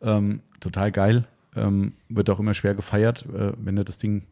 [0.00, 1.24] Ähm, total geil.
[1.54, 4.22] Ähm, wird auch immer schwer gefeiert, äh, wenn du das Ding.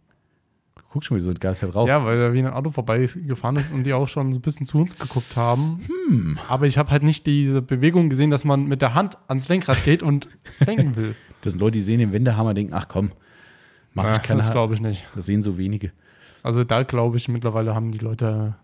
[0.92, 1.88] Guck schon, wie so entgeistert raus.
[1.88, 4.66] Ja, weil da wie ein Auto vorbeigefahren ist und die auch schon so ein bisschen
[4.66, 5.78] zu uns geguckt haben.
[6.08, 6.38] Hm.
[6.48, 9.84] Aber ich habe halt nicht diese Bewegung gesehen, dass man mit der Hand ans Lenkrad
[9.84, 10.28] geht und
[10.66, 11.14] lenken will.
[11.42, 13.12] Das sind Leute, die sehen den Wendehammer, denken, ach komm,
[13.94, 15.06] mach Ja, ich keine das glaube ich nicht.
[15.14, 15.92] Das sehen so wenige.
[16.42, 18.56] Also da glaube ich, mittlerweile haben die Leute,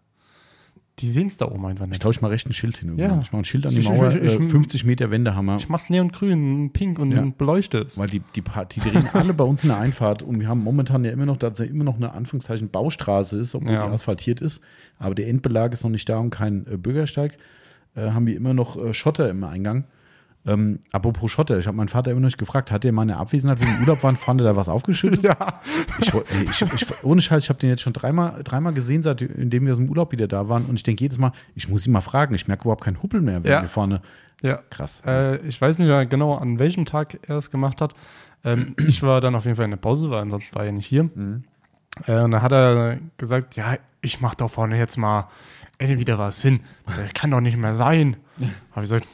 [0.98, 2.00] die sehen es da oben einfach Ich nicht.
[2.00, 2.96] glaube, ich mache recht ein Schild hin.
[2.96, 3.20] Ja.
[3.20, 5.56] Ich mache ein Schild an die Ich- Mauer, ich- ich- äh, 50 Meter Wendehammer.
[5.56, 7.22] Ich mach's neongrün, pink und Ja.
[7.36, 7.98] beleuchte es.
[7.98, 11.04] Weil die, die, die drehen alle bei uns in der Einfahrt und wir haben momentan
[11.04, 13.86] ja immer noch, dass ja immer noch eine Anführungszeichen Baustraße ist, obwohl Ja.
[13.86, 14.62] die asphaltiert ist.
[14.98, 17.36] Aber der Endbelag ist noch nicht da und kein äh, Bürgersteig.
[17.94, 19.84] Äh, haben wir immer noch äh, Schotter im Eingang.
[20.46, 23.16] Ähm, apropos Schotter, ich habe meinen Vater immer noch nicht gefragt, hat der mal eine
[23.16, 25.22] Abwesenheit wegen Urlaub waren, fand da was aufgeschüttet?
[25.24, 25.60] Ja.
[25.98, 29.72] Ich, ich, ich, ohne Scheiß, ich habe den jetzt schon dreimal, dreimal gesehen, seitdem wir
[29.72, 30.66] aus dem Urlaub wieder da waren.
[30.66, 32.34] Und ich denke jedes Mal, ich muss ihn mal fragen.
[32.34, 33.62] Ich merke überhaupt keinen Huppel mehr, wenn Ja.
[33.62, 34.02] wir vorne.
[34.42, 34.60] Ja.
[34.70, 35.02] Krass.
[35.06, 37.94] Äh, ich weiß nicht genau, an welchem Tag er es gemacht hat.
[38.44, 40.86] Ähm, ich war dann auf jeden Fall in der Pause, weil ansonsten war er nicht
[40.86, 41.10] hier.
[42.06, 45.28] Äh, und da hat er gesagt, ja, ich mache da vorne jetzt mal
[45.78, 46.60] endlich wieder was hin.
[46.86, 48.16] Das kann doch nicht mehr sein.
[48.72, 49.06] Habe ich gesagt,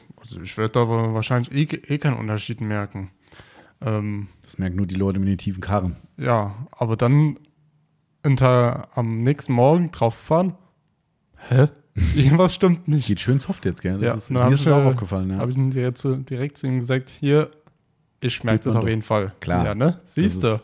[0.43, 3.11] ich werde da wahrscheinlich eh, eh keinen Unterschied merken.
[3.81, 5.97] Ähm, Das merken nur die Leute mit den tiefen Karren.
[6.17, 7.39] ja, aber dann
[8.25, 10.55] unter, am nächsten Morgen drauf fahren.
[11.49, 11.69] Hä?
[12.15, 13.09] Irgendwas stimmt nicht.
[13.09, 13.99] Geht schön soft jetzt, gell?
[13.99, 15.39] Das Ja, ist, mir ist es auch äh, aufgefallen, ja.
[15.39, 17.51] Habe ich direkt zu, direkt zu ihm gesagt, hier,
[18.21, 19.35] ich merke das auf jeden Fall.
[19.41, 19.65] Klar.
[19.67, 20.01] Ja, ne?
[20.07, 20.57] Siehst du.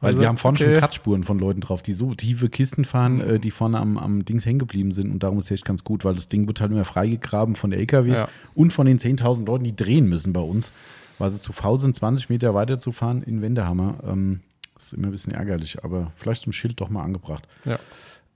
[0.00, 0.78] Weil Also, wir haben vorne schon okay.
[0.78, 4.44] Kratzspuren von Leuten drauf, die so tiefe Kisten fahren, äh, die vorne am, am Dings
[4.44, 5.10] hängen geblieben sind.
[5.10, 7.70] Und darum ist es echt ganz gut, weil das Ding wird halt immer freigegraben von
[7.70, 8.28] den LKWs Ja.
[8.54, 10.72] und von den 10.000 Leuten, die drehen müssen bei uns,
[11.18, 13.98] weil sie zu faul sind, 20 Meter weiterzufahren in Wendehammer.
[14.06, 14.40] Ähm,
[14.76, 17.46] ist immer ein bisschen ärgerlich, aber vielleicht zum Schild doch mal angebracht.
[17.64, 17.78] Ja.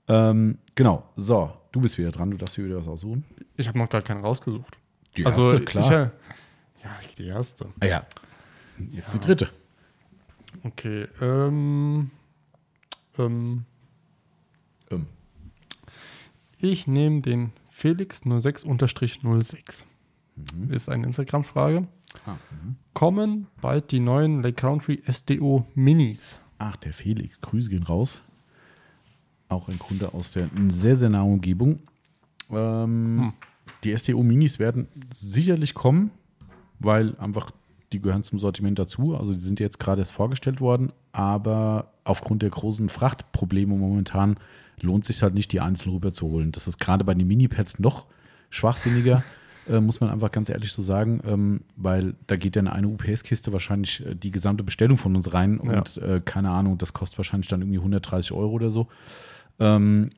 [0.07, 3.25] Ähm, genau, so, du bist wieder dran, du darfst dir wieder was aussuchen.
[3.57, 4.77] Ich habe noch gar keinen rausgesucht.
[5.17, 5.83] Die also, erste, klar.
[5.83, 7.65] Ich, äh, ja, die erste.
[7.81, 8.03] ah, ja,
[8.91, 9.49] jetzt die dritte.
[10.63, 11.07] Okay.
[11.21, 12.11] Ähm,
[13.17, 13.65] ähm,
[14.91, 15.05] Ähm,
[16.57, 19.85] ich nehme den Felix06-06.
[20.35, 20.73] Mhm.
[20.73, 21.87] Ist eine Instagram-Frage.
[22.25, 22.75] ah, mhm.
[22.93, 26.39] Kommen bald die neuen Lake Country SDO Minis?
[26.57, 28.23] Ach, der Felix, Grüße gehen raus.
[29.47, 31.79] Auch ein Kunde aus der sehr, sehr nahen Umgebung.
[32.51, 33.33] Ähm, Hm.
[33.83, 36.11] Die STO Minis werden sicherlich kommen,
[36.79, 37.51] weil einfach
[37.91, 39.15] die gehören zum Sortiment dazu.
[39.15, 44.37] Also die sind jetzt gerade erst vorgestellt worden, aber aufgrund der großen Frachtprobleme momentan
[44.81, 46.51] lohnt sich halt nicht, die einzeln rüberzuholen.
[46.51, 48.05] Das ist gerade bei den Mini-Pads noch
[48.49, 49.23] schwachsinniger,
[49.69, 52.87] äh, muss man einfach ganz ehrlich so sagen, ähm, weil da geht ja in eine
[52.87, 55.79] UPS-Kiste wahrscheinlich äh, die gesamte Bestellung von uns rein Ja.
[55.79, 58.87] und äh, keine Ahnung, das kostet wahrscheinlich dann irgendwie 130 Euro oder so.
[59.59, 60.11] Ähm,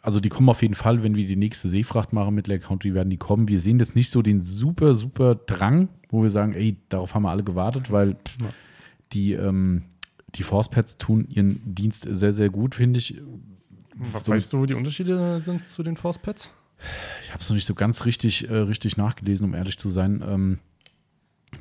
[0.00, 2.94] also die kommen auf jeden Fall, wenn wir die nächste Seefracht machen mit Lake Country,
[2.94, 3.48] werden die kommen.
[3.48, 7.22] Wir sehen das nicht so den super, super Drang, wo wir sagen, ey, darauf haben
[7.22, 8.16] wir alle gewartet, weil
[9.12, 9.82] die, ähm,
[10.34, 13.20] die Forcepads tun ihren Dienst sehr, sehr gut, finde ich.
[13.94, 16.48] Was So- weißt du, wo die Unterschiede sind zu den Forcepads?
[17.22, 20.22] Ich habe es noch nicht so ganz richtig, äh, richtig nachgelesen, um ehrlich zu sein.
[20.26, 20.58] Ähm,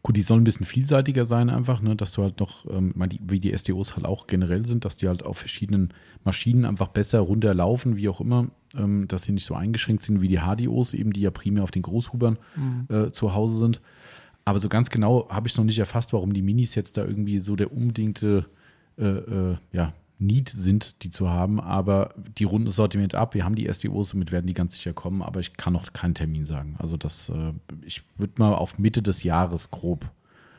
[0.04, 3.40] gut, die sollen ein bisschen vielseitiger sein, einfach, ne, dass du halt noch, ähm, wie
[3.40, 7.98] die SDOs halt auch generell sind, dass die halt auf verschiedenen Maschinen einfach besser runterlaufen,
[7.98, 11.22] wie auch immer, ähm, dass sie nicht so eingeschränkt sind wie die HDOs, eben, die
[11.22, 12.38] ja primär auf den Großhubern
[12.90, 13.82] äh, zu Hause sind.
[14.46, 17.06] Aber so ganz genau habe ich es noch nicht erfasst, warum die Minis jetzt da
[17.06, 18.48] irgendwie so der unbedingte
[18.98, 21.60] äh, äh, ja, Need sind, die zu haben.
[21.60, 23.34] Aber die runden das Sortiment ab.
[23.34, 25.22] Wir haben die SDOs, somit werden die ganz sicher kommen.
[25.22, 26.76] Aber ich kann noch keinen Termin sagen.
[26.80, 27.54] Also das, äh,
[27.86, 30.06] ich würde mal auf Mitte des Jahres grob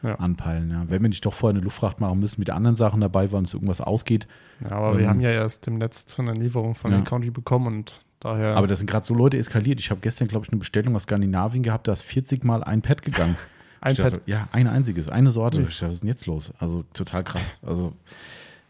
[0.03, 0.17] Ja.
[0.17, 0.71] anpeilen.
[0.71, 0.85] Ja.
[0.89, 3.55] Wenn wir nicht doch vorher eine Luftfracht machen müssen mit anderen Sachen dabei, weil uns
[3.55, 4.27] irgendwas ausgeht.
[4.61, 6.99] Ja, aber wir Ähm, haben ja erst im Netz eine Lieferung von ja.
[6.99, 8.57] Lake Country bekommen und daher.
[8.57, 9.79] Aber da sind gerade so Leute eskaliert.
[9.81, 12.83] Ich habe gestern, glaube ich, eine Bestellung aus Skandinavien gehabt, da ist 40 Mal ein
[12.83, 13.37] Pad gegangen.
[13.81, 14.29] Ein Ich dachte, Pad?
[14.29, 15.61] Ja, ein einziges, eine Sorte.
[15.63, 16.53] Ich dachte, Was ist denn jetzt los?
[16.61, 17.57] Also total krass.
[17.63, 17.93] Also,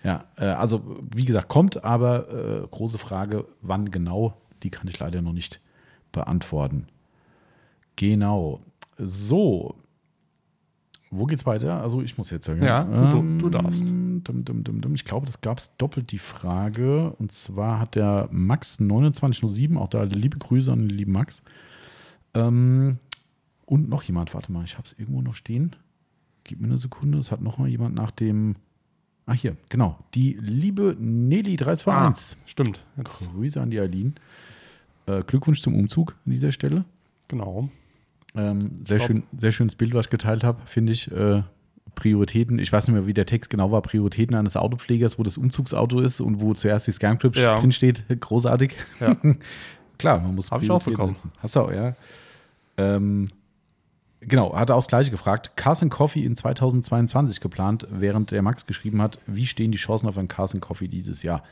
[0.03, 4.99] ja, äh, also wie gesagt, kommt, aber äh, große Frage, wann genau, die kann ich
[4.99, 5.61] leider noch nicht
[6.12, 6.87] beantworten.
[7.97, 8.61] Genau.
[8.99, 9.75] So.
[11.11, 11.83] Wo geht's weiter?
[11.83, 12.62] Also ich muss jetzt sagen.
[12.62, 13.87] Ja, du- du darfst.
[13.88, 14.23] Dum,
[14.65, 14.95] dum, dum.
[14.95, 17.11] Ich glaube, das gab es doppelt die Frage.
[17.19, 21.43] Und zwar hat der Max 2907, auch da liebe Grüße an den lieben Max.
[22.35, 22.99] Ähm,
[23.67, 25.77] und noch jemand, warte mal, ich habe es irgendwo noch stehen.
[26.45, 28.57] Gib mir eine Sekunde, es hat noch mal jemand nach dem.
[29.26, 29.98] Ach hier, genau.
[30.14, 32.37] Die liebe Nelly321.
[32.46, 32.80] stimmt.
[32.96, 34.12] Jetzt, Grüße an die Aline.
[35.06, 36.85] Äh, Glückwunsch zum Umzug an dieser Stelle.
[37.28, 37.68] genau.
[38.35, 41.11] Ähm, sehr, schön, sehr schönes Bild, was ich geteilt habe, finde ich.
[41.12, 41.42] Äh,
[41.94, 45.37] Prioritäten, ich weiß nicht mehr, wie der Text genau war, Prioritäten eines Autopflegers, wo das
[45.37, 47.56] Umzugsauto ist und wo zuerst die Scanclip Ja.
[47.56, 48.04] drin steht.
[48.08, 48.74] Großartig.
[49.00, 49.14] Ja.
[49.98, 51.14] Klar, man muss Hab ich auch bekommen.
[51.16, 51.30] setzen.
[51.40, 51.94] Hast du auch, ja.
[52.78, 53.28] Ähm,
[54.26, 55.52] genau, hat er auch das Gleiche gefragt.
[55.56, 60.18] Carson Coffee in 2022 geplant, während der Max geschrieben hat, wie stehen die Chancen auf
[60.18, 61.42] einen Carson Coffee dieses Jahr?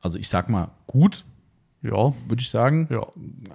[0.00, 1.24] Also ich sag mal, gut,
[1.82, 2.88] Ja, würde ich sagen.
[2.90, 3.06] ja.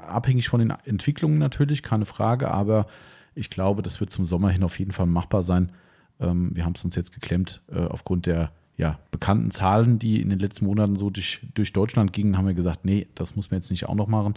[0.08, 2.88] Abhängig von den Entwicklungen natürlich, keine Frage, aber
[3.36, 5.72] ich glaube, das wird zum Sommer hin auf jeden Fall machbar sein.
[6.20, 10.30] Ähm, wir haben es uns jetzt geklemmt äh, aufgrund der ja, bekannten Zahlen, die in
[10.30, 13.60] den letzten Monaten so durch, durch Deutschland gingen, haben wir gesagt, nee, das muss man
[13.60, 14.34] jetzt nicht auch noch machen.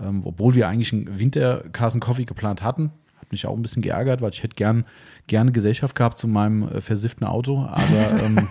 [0.00, 2.90] Ähm, obwohl wir eigentlich einen Winter Carson Coffee geplant hatten.
[3.32, 4.84] Mich auch ein bisschen geärgert, weil ich hätte gern,
[5.26, 7.62] gerne Gesellschaft gehabt zu meinem äh, versifften Auto.
[7.64, 8.48] Aber ähm,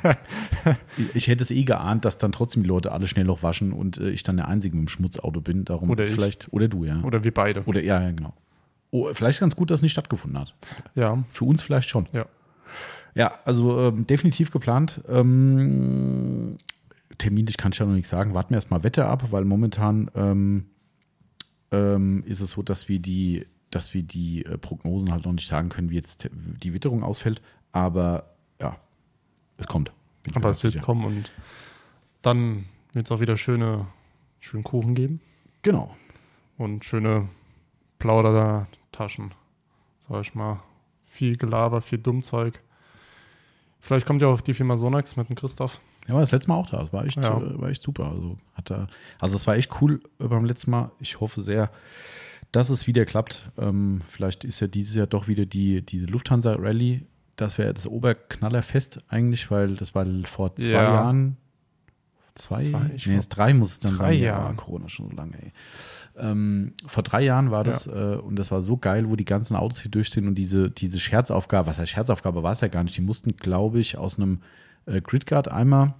[0.98, 3.72] ich- ich hätte es eh geahnt, dass dann trotzdem die Leute alle schnell noch waschen
[3.74, 5.63] und äh, ich dann der Einzige mit dem Schmutzauto bin.
[5.65, 6.10] Darum Oder ich.
[6.10, 7.02] vielleicht, oder du, ja.
[7.04, 7.62] Oder wir beide.
[7.65, 8.34] Oder ja, ja, genau.
[8.89, 10.54] Oh, vielleicht ganz gut, dass es nicht stattgefunden hat.
[10.96, 11.24] Ja.
[11.32, 12.08] Für uns vielleicht schon.
[12.12, 12.26] Ja.
[13.13, 15.02] Ja, also ähm, definitiv geplant.
[15.10, 16.58] Ähm,
[17.17, 18.34] terminlich kann ich ja noch nicht sagen.
[18.34, 20.65] Warten wir erstmal Wetter ab, weil momentan ähm,
[21.72, 25.47] ähm, ist es so, dass wir die, dass wir die äh, Prognosen halt noch nicht
[25.47, 27.41] sagen können, wie jetzt die Witterung ausfällt.
[27.71, 28.25] Aber
[28.60, 28.77] ja,
[29.57, 29.91] es kommt.
[30.36, 31.31] Aber es wird kommen und
[32.21, 33.88] dann wird es auch wieder schöne,
[34.39, 35.19] schönen Kuchen geben.
[35.63, 35.95] Genau.
[36.57, 37.27] Und schöne
[37.97, 39.34] Plaudertaschen.
[39.99, 40.62] Sag ich mal.
[41.05, 42.62] Viel Gelaber, viel Dummzeug.
[43.79, 45.79] Vielleicht kommt ja auch die Firma Sonax mit dem Christoph.
[46.07, 46.77] Ja, war das letzte Mal auch da.
[46.77, 47.38] Das war echt, Ja.
[47.38, 48.12] äh, war echt super.
[48.12, 48.88] Also, hat da,
[49.19, 50.91] also es war echt cool äh, beim letzten Mal.
[50.99, 51.71] Ich hoffe sehr,
[52.52, 53.50] dass es wieder klappt.
[53.58, 57.06] Ähm, vielleicht ist ja dieses Jahr doch wieder die, diese Lufthansa Rally.
[57.36, 60.84] Das wäre das Oberknallerfest eigentlich, weil das war vor zwei Ja.
[60.94, 61.38] Jahren.
[62.36, 62.64] Zwei?
[62.64, 64.20] Zwei, nee, jetzt drei muss es dann drei sein.
[64.24, 64.50] Jahre.
[64.50, 65.52] Ja, Corona schon so lange, ey.
[66.18, 69.56] Ähm, vor drei Jahren war das äh, und das war so geil, wo die ganzen
[69.56, 72.84] Autos hier durch sind und diese, diese Scherzaufgabe, was heißt Scherzaufgabe, war es ja gar
[72.84, 72.96] nicht.
[72.96, 74.42] Die mussten, glaube ich, aus einem
[74.86, 75.96] äh, Gridguard-Eimer,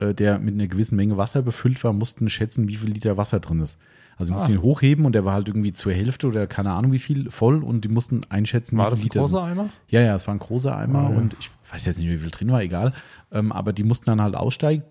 [0.00, 3.38] äh, der mit einer gewissen Menge Wasser befüllt war, mussten schätzen, wie viel Liter Wasser
[3.40, 3.78] drin ist.
[4.18, 4.54] Also die mussten Ah.
[4.56, 7.62] ihn hochheben und der war halt irgendwie zur Hälfte oder keine Ahnung wie viel voll
[7.62, 9.46] und die mussten einschätzen, War wie das viel ein Liter großer sind.
[9.48, 9.68] Eimer?
[9.88, 11.16] Ja, ja, es war ein großer Eimer Ah, ja.
[11.16, 12.92] und ich weiß jetzt nicht, wie viel drin war, egal.
[13.30, 14.84] Ähm, aber die mussten dann halt aussteigen.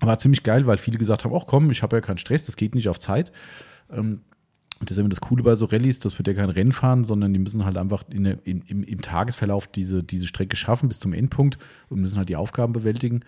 [0.00, 2.56] War ziemlich geil, weil viele gesagt haben, ach komm, ich habe ja keinen Stress, das
[2.56, 3.30] geht nicht auf Zeit.
[3.92, 4.22] Ähm,
[4.80, 7.04] und das ist immer das Coole bei so Rallyes, das wird ja kein Rennen fahren,
[7.04, 10.98] sondern die müssen halt einfach in in, im, im Tagesverlauf diese, diese Strecke schaffen bis
[10.98, 11.56] zum Endpunkt
[11.88, 13.20] und müssen halt die Aufgaben bewältigen.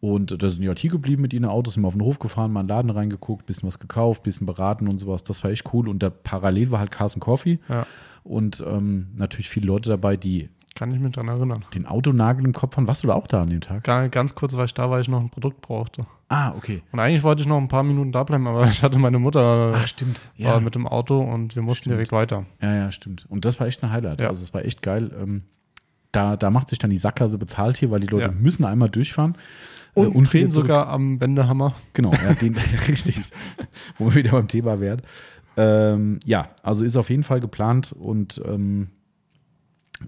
[0.00, 2.20] Und da sind die halt hier geblieben mit ihren Autos, sind mal auf den Hof
[2.20, 5.24] gefahren, mal in den Laden reingeguckt, bisschen was gekauft, bisschen beraten und sowas.
[5.24, 5.88] Das war echt cool.
[5.88, 7.84] Und da parallel war halt Carson Coffee Ja.
[8.22, 11.64] und ähm, natürlich viele Leute dabei, die Kann ich mich dran erinnern.
[11.74, 12.86] den Autonagel im Kopf haben.
[12.86, 13.82] Warst du da auch da an dem Tag?
[14.12, 16.06] Ganz kurz war ich da, weil ich noch ein Produkt brauchte.
[16.28, 16.82] Ah, okay.
[16.92, 19.72] Und eigentlich wollte ich noch ein paar Minuten da bleiben, aber ich hatte meine Mutter
[19.74, 20.28] Ach, stimmt.
[20.38, 21.94] war Ja, mit dem Auto und wir mussten Stimmt.
[21.94, 22.44] direkt weiter.
[22.62, 23.26] ja, ja, stimmt.
[23.28, 24.20] Und das war echt ein Highlight.
[24.20, 24.28] Ja.
[24.28, 25.10] Also es war echt geil.
[25.20, 25.42] Ähm,
[26.12, 28.32] da, da macht sich dann die Sackgasse bezahlt hier, weil die Leute Ja.
[28.32, 29.36] müssen einmal durchfahren.
[29.94, 31.74] Äh, Und, und wieder fehlen zurück- sogar am Wendehammer.
[31.92, 32.56] Genau, ja, den,
[32.88, 33.20] richtig.
[33.98, 35.02] Wo wir wieder beim Thema wären.
[35.56, 38.88] Ähm, ja, also ist auf jeden Fall geplant und ähm,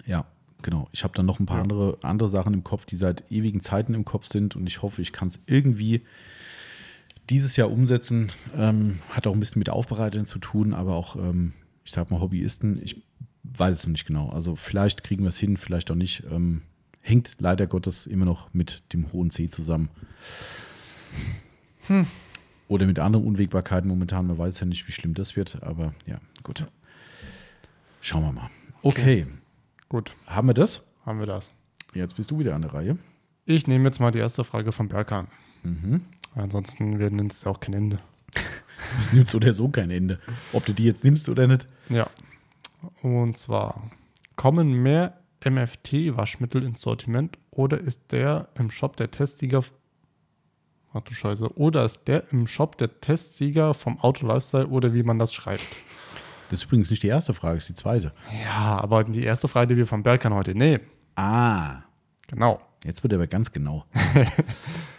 [0.06, 0.24] ja,
[0.62, 0.88] genau.
[0.92, 1.62] Ich habe dann noch ein paar Ja.
[1.64, 5.02] andere, andere Sachen im Kopf, die seit ewigen Zeiten im Kopf sind und ich hoffe,
[5.02, 6.02] ich kann es irgendwie
[7.28, 8.28] dieses Jahr umsetzen.
[8.56, 11.52] Ähm, hat auch ein bisschen mit Aufbereiten zu tun, aber auch, ähm,
[11.84, 12.80] ich sag mal, Hobbyisten.
[12.82, 13.02] Ich
[13.56, 14.28] weiß es noch nicht genau.
[14.30, 16.22] Also vielleicht kriegen wir es hin, vielleicht auch nicht.
[16.30, 16.62] Ähm,
[17.02, 19.88] hängt leider Gottes immer noch mit dem hohen C zusammen.
[22.68, 24.26] Oder mit anderen Unwägbarkeiten momentan.
[24.26, 26.66] Man weiß ja nicht, wie schlimm das wird, aber ja, gut.
[28.00, 28.50] Schauen wir mal.
[28.82, 29.26] Okay,
[29.90, 30.82] Gut, haben wir das?
[31.04, 31.50] haben wir das.
[31.94, 32.98] Jetzt bist du wieder an der Reihe.
[33.44, 35.26] Ich nehme jetzt mal die erste Frage von Berkan.
[35.64, 36.02] Mhm.
[36.36, 37.98] Ansonsten werden es auch kein Ende.
[38.98, 40.18] Das nimmt so oder so kein Ende.
[40.52, 41.68] Ob du die jetzt nimmst oder nicht.
[41.90, 42.08] Ja.
[43.02, 43.90] Und zwar,
[44.36, 49.62] kommen mehr MFT-Waschmittel ins Sortiment oder ist der im Shop der Testsieger.
[50.92, 51.56] Ach du Scheiße.
[51.56, 55.64] Oder ist der im Shop der Testsieger vom Auto Lifestyle oder wie man das schreibt?
[56.50, 58.12] Das ist übrigens nicht die erste Frage, das ist die zweite.
[58.44, 60.82] Ja, aber die erste Frage, die wir von Berkan heute nehmen.
[61.14, 61.82] Ah,
[62.26, 62.60] Genau.
[62.84, 63.84] jetzt wird er aber ganz genau.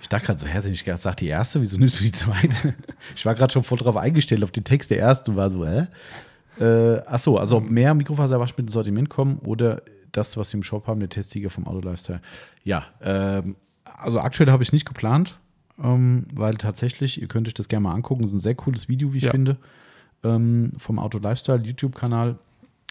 [0.01, 2.73] ich dachte gerade so, herzlich, ich sag die erste, wieso nimmst du die zweite?
[3.15, 5.65] Ich war gerade schon voll drauf eingestellt, auf den Text der ersten und war so,
[5.65, 5.87] hä?
[6.59, 10.63] Äh, ach so, also ob mehr Mikrofaserwaschmittel ins Sortiment kommen oder das, was wir im
[10.63, 12.21] Shop haben, der Testsieger vom Auto Lifestyle.
[12.63, 15.39] Ja, ähm, also aktuell habe ich es nicht geplant,
[15.81, 18.89] ähm, weil tatsächlich, ihr könnt euch das gerne mal angucken, es ist ein sehr cooles
[18.89, 19.31] Video, wie ich Ja.
[19.31, 19.57] finde,
[20.23, 22.37] ähm, vom Auto Lifestyle YouTube-Kanal.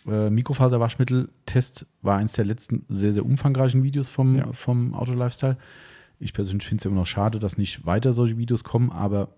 [0.07, 4.53] Äh, Mikrofaserwaschmittel-Test war eins der letzten sehr, sehr umfangreichen Videos vom, Ja.
[4.53, 5.57] vom Auto Lifestyle.
[6.19, 9.29] Ich persönlich finde es immer noch schade, dass nicht weiter solche Videos kommen, aber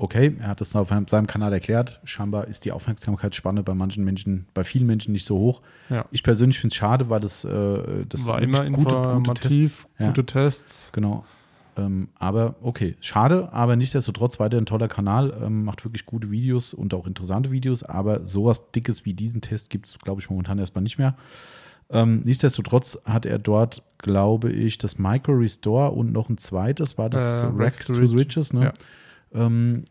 [0.00, 2.00] okay, er hat es auf seinem Kanal erklärt.
[2.04, 5.60] Scheinbar ist die Aufmerksamkeitsspanne bei manchen Menschen, bei vielen Menschen nicht so hoch.
[5.90, 6.06] Ja.
[6.10, 10.08] Ich persönlich finde es schade, weil das, äh, das War immer informativ, Ja.
[10.08, 10.90] gute Tests.
[10.92, 11.24] Genau.
[11.76, 16.74] Ähm, aber okay, schade, aber nichtsdestotrotz weiter ein toller Kanal, ähm, macht wirklich gute Videos
[16.74, 20.58] und auch interessante Videos, aber sowas Dickes wie diesen Test gibt es, glaube ich, momentan
[20.58, 21.14] erstmal nicht mehr.
[21.90, 27.10] Ähm, nichtsdestotrotz hat er dort, glaube ich, das Micro Restore und noch ein zweites, war
[27.10, 27.94] das Äh, Rex to.
[27.94, 28.64] Riches, ne?
[28.64, 28.72] Ja.
[29.32, 29.84] Ähm,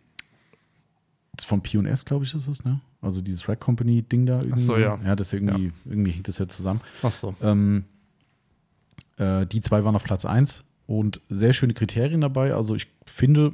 [1.41, 2.82] von P&S, glaube ich, ist es, ne?
[3.02, 4.60] Also dieses Rack Company Ding da irgendwie.
[4.60, 4.99] so, ja.
[5.06, 6.82] Ja, das irgendwie, irgendwie hängt das ja zusammen.
[7.02, 7.34] Ach so.
[7.41, 7.86] Ähm,
[9.17, 12.54] äh, die zwei waren auf Platz 1 und sehr schöne Kriterien dabei.
[12.54, 13.52] Also ich finde,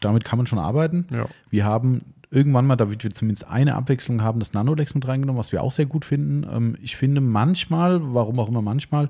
[0.00, 1.06] damit kann man schon arbeiten.
[1.10, 1.28] Ja.
[1.50, 5.52] Wir haben irgendwann mal, damit wir zumindest eine Abwechslung haben, das Nanolex mit reingenommen, was
[5.52, 6.46] wir auch sehr gut finden.
[6.50, 9.08] Ähm, ich finde manchmal, warum auch immer manchmal,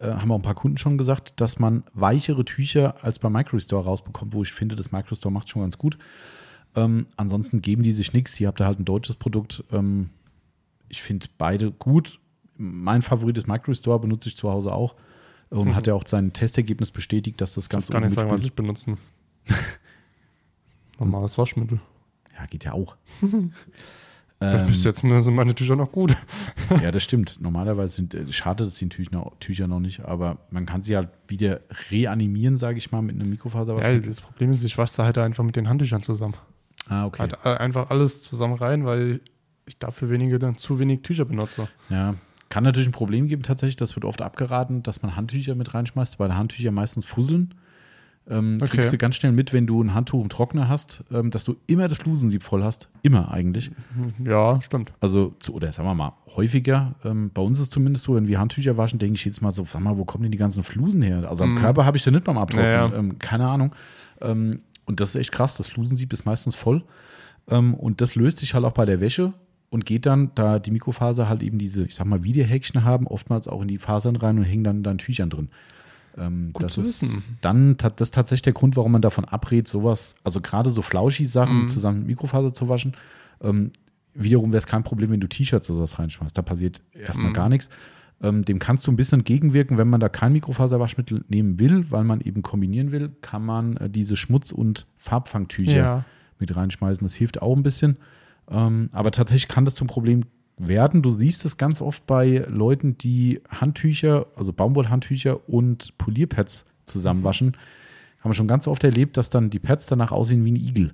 [0.00, 3.84] äh, haben auch ein paar Kunden schon gesagt, dass man weichere Tücher als beim Microstore
[3.84, 5.98] rausbekommt, wo ich finde, das Microstore macht schon ganz gut.
[6.74, 8.34] Ähm, ansonsten geben die sich nichts.
[8.34, 9.62] Hier habt ihr halt ein deutsches Produkt.
[9.70, 10.10] Ähm,
[10.88, 12.18] ich finde beide gut.
[12.56, 14.94] Mein Favorit ist MicroStore, benutze ich zu Hause auch.
[15.50, 15.74] Und mhm.
[15.74, 17.86] hat ja auch sein Testergebnis bestätigt, dass das Ganze.
[17.86, 18.96] Ich kann gar nicht sagen, was ich benutze.
[20.98, 21.80] Normales Waschmittel.
[22.38, 22.96] Ja, geht ja auch.
[24.42, 26.16] Ähm, bis jetzt sind meine Tücher noch gut.
[26.82, 27.38] ja, das stimmt.
[27.40, 31.10] Normalerweise sind, äh, schadet es den Tücher, Tücher noch nicht, aber man kann sie halt
[31.28, 33.76] wieder reanimieren, sage ich mal, mit einem Mikrofaser.
[33.82, 36.34] Ja, das Problem ist, ich wasche sie halt einfach mit den Handtüchern zusammen.
[36.88, 37.20] Ah, okay.
[37.20, 39.20] Halt äh, einfach alles zusammen rein, weil
[39.66, 41.68] ich dafür wenige, dann zu wenig Tücher benutze.
[41.90, 42.14] Ja,
[42.48, 43.76] kann natürlich ein Problem geben tatsächlich.
[43.76, 47.54] Das wird oft abgeraten, dass man Handtücher mit reinschmeißt, weil Handtücher meistens fusseln.
[48.30, 48.76] Ähm, okay.
[48.76, 51.56] Kriegst du ganz schnell mit, wenn du ein Handtuch im Trockner hast, ähm, dass du
[51.66, 52.88] immer das Flusensieb voll hast.
[53.02, 53.72] Immer eigentlich.
[54.24, 54.92] Ja, stimmt.
[55.00, 56.94] Also, zu, oder sagen wir mal, häufiger.
[57.04, 59.50] Ähm, bei uns ist es zumindest so, wenn wir Handtücher waschen, denke ich jetzt mal
[59.50, 61.28] so, sag mal, wo kommen denn die ganzen Flusen her?
[61.28, 61.58] Also am mm.
[61.58, 62.70] Körper habe ich sie nicht beim Abtrocknen.
[62.70, 62.94] Ja, ja.
[62.94, 63.74] Ähm, keine Ahnung.
[64.20, 65.56] Ähm, und das ist echt krass.
[65.56, 66.84] Das Flusensieb ist meistens voll.
[67.48, 69.32] Ähm, und das löst sich halt auch bei der Wäsche
[69.70, 73.48] und geht dann, da die Mikrofaser halt eben diese, ich sag mal, Widerhäkchen haben, oftmals
[73.48, 75.48] auch in die Fasern rein und hängen dann dann Tüchern drin.
[76.16, 80.40] Ähm, das ist dann das ist tatsächlich der Grund, warum man davon abrät, sowas, also
[80.40, 81.68] gerade so Flauschi-Sachen mhm.
[81.68, 82.94] zusammen mit Mikrofaser zu waschen.
[83.42, 83.70] Ähm,
[84.14, 86.36] wiederum wäre es kein Problem, wenn du T-Shirts oder sowas reinschmeißt.
[86.36, 87.34] Da passiert erstmal mhm.
[87.34, 87.70] gar nichts.
[88.22, 92.04] Ähm, dem kannst du ein bisschen entgegenwirken, wenn man da kein Mikrofaserwaschmittel nehmen will, weil
[92.04, 96.04] man eben kombinieren will, kann man äh, diese Schmutz- und Farbfangtücher ja.
[96.38, 97.06] mit reinschmeißen.
[97.06, 97.96] Das hilft auch ein bisschen.
[98.50, 100.24] Ähm, aber tatsächlich kann das zum Problem
[100.66, 101.02] werden.
[101.02, 107.48] Du siehst es ganz oft bei Leuten, die Handtücher, also Baumwollhandtücher und Polierpads zusammenwaschen.
[107.48, 108.20] Mhm.
[108.20, 110.92] Haben wir schon ganz oft erlebt, dass dann die Pads danach aussehen wie ein Igel.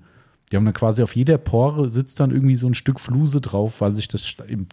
[0.51, 3.81] Die haben dann quasi auf jeder Pore sitzt dann irgendwie so ein Stück Fluse drauf,
[3.81, 4.69] weil sich das in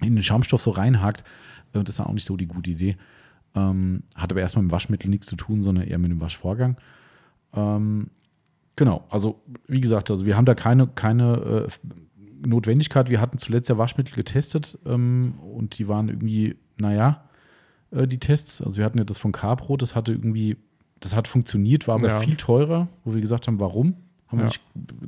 [0.00, 1.24] den Schaumstoff so reinhakt.
[1.74, 2.96] Äh, das ist dann auch nicht so die gute Idee.
[3.54, 6.76] Ähm, hat aber erstmal mit dem Waschmittel nichts zu tun, sondern eher mit dem Waschvorgang.
[7.54, 8.08] Ähm,
[8.76, 11.88] genau, also wie gesagt, also wir haben da keine, keine äh,
[12.40, 13.08] Notwendigkeit.
[13.10, 17.28] Wir hatten zuletzt ja Waschmittel getestet ähm, und die waren irgendwie, naja,
[17.90, 18.60] äh, die Tests.
[18.60, 20.56] Also wir hatten ja das von Carpro, das hatte irgendwie,
[21.00, 22.20] das hat funktioniert, war aber ja.
[22.20, 23.96] viel teurer, wo wir gesagt haben, warum?
[24.28, 24.48] Haben ja.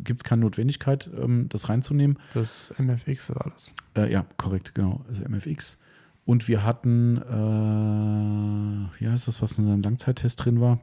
[0.03, 2.19] Gibt es keine Notwendigkeit, ähm, das reinzunehmen?
[2.33, 3.75] Das MFX war das.
[3.95, 5.79] Äh, ja, korrekt, genau, das MFX.
[6.25, 10.81] Und wir hatten, äh, wie heißt das, was in seinem Langzeittest drin war?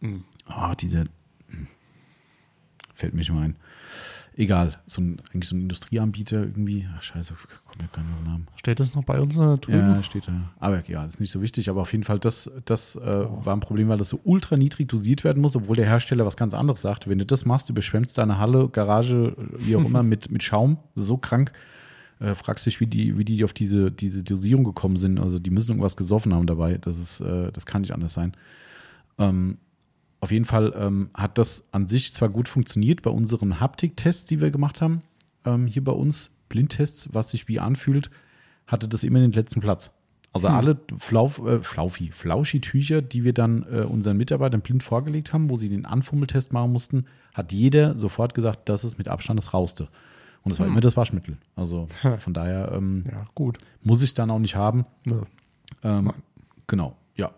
[0.00, 0.24] Mhm.
[0.46, 1.04] Ah, diese,
[1.48, 1.66] hm,
[2.94, 3.56] fällt mir schon mal ein.
[4.38, 6.86] Egal, so ein, eigentlich so ein Industrieanbieter irgendwie.
[6.96, 7.34] Ach, scheiße,
[7.66, 8.46] kommt mir keiner Namen.
[8.54, 9.78] Steht das noch bei uns drüben?
[9.80, 10.52] Ja, steht da.
[10.60, 11.68] Aber ja, ist nicht so wichtig.
[11.68, 13.44] Aber auf jeden Fall, das, das äh, oh.
[13.44, 16.36] war ein Problem, weil das so ultra niedrig dosiert werden muss, obwohl der Hersteller was
[16.36, 17.08] ganz anderes sagt.
[17.08, 20.78] Wenn du das machst, du überschwemmst deine Halle, Garage, wie auch immer, mit, mit Schaum,
[20.94, 21.50] so krank.
[22.20, 25.18] Äh, fragst dich, wie die, wie die auf diese, diese Dosierung gekommen sind.
[25.18, 26.78] Also die müssen irgendwas gesoffen haben dabei.
[26.78, 28.34] Das ist, äh, das kann nicht anders sein.
[29.18, 29.58] Ähm,
[30.20, 34.40] auf jeden Fall ähm, hat das an sich zwar gut funktioniert bei unseren Haptik-Tests, die
[34.40, 35.02] wir gemacht haben,
[35.44, 38.10] ähm, hier bei uns, Blindtests, was sich wie anfühlt,
[38.66, 39.90] hatte das immer den letzten Platz.
[40.32, 40.54] Also hm.
[40.54, 45.56] alle Flauf, äh, Flaufi, Flauschi-Tücher, die wir dann äh, unseren Mitarbeitern blind vorgelegt haben, wo
[45.56, 49.88] sie den Anfummeltest machen mussten, hat jeder sofort gesagt, das ist mit Abstand das Rauste.
[50.42, 50.72] Und es war hm.
[50.72, 51.38] immer das Waschmittel.
[51.56, 53.58] Also von daher ähm, ja, gut.
[53.82, 54.86] muss ich es dann auch nicht haben.
[55.06, 55.22] Ja.
[55.82, 56.12] Ähm,
[56.66, 57.32] genau, ja.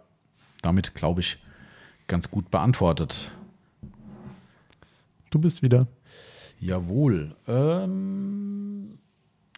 [0.62, 1.38] Damit glaube ich,
[2.10, 3.30] ganz gut beantwortet.
[5.30, 5.86] Du bist wieder.
[6.58, 7.36] Jawohl.
[7.46, 8.98] Ähm,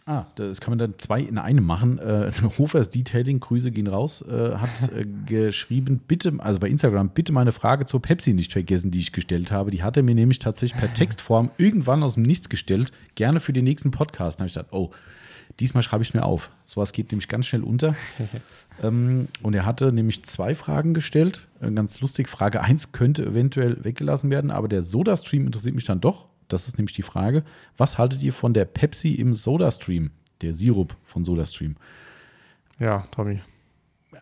[0.05, 1.97] ah, das kann man dann zwei in einem machen.
[1.97, 7.33] Äh, Hofers Detailing, Grüße gehen raus, äh, hat äh, geschrieben, bitte, also bei Instagram, bitte
[7.33, 9.71] meine Frage zur Pepsi nicht vergessen, die ich gestellt habe.
[9.71, 13.51] Die hat er mir nämlich tatsächlich per Textform irgendwann aus dem Nichts gestellt, gerne für
[13.51, 14.39] den nächsten Podcast.
[14.39, 14.91] Da habe ich gesagt, oh,
[15.59, 16.49] Diesmal schreibe ich es mir auf.
[16.65, 17.95] Sowas geht nämlich ganz schnell unter.
[18.83, 21.47] ähm, und er hatte nämlich zwei Fragen gestellt.
[21.61, 22.27] Äh, ganz lustig.
[22.27, 26.27] Frage 1 könnte eventuell weggelassen werden, aber der Soda-Stream interessiert mich dann doch.
[26.47, 27.43] Das ist nämlich die Frage.
[27.77, 30.11] Was haltet ihr von der Pepsi im Soda-Stream?
[30.41, 31.75] Der Sirup von Soda-Stream.
[32.79, 33.41] Ja, Tommy.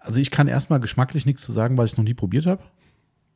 [0.01, 2.63] Also ich kann erstmal geschmacklich nichts zu sagen, weil ich es noch nie probiert habe.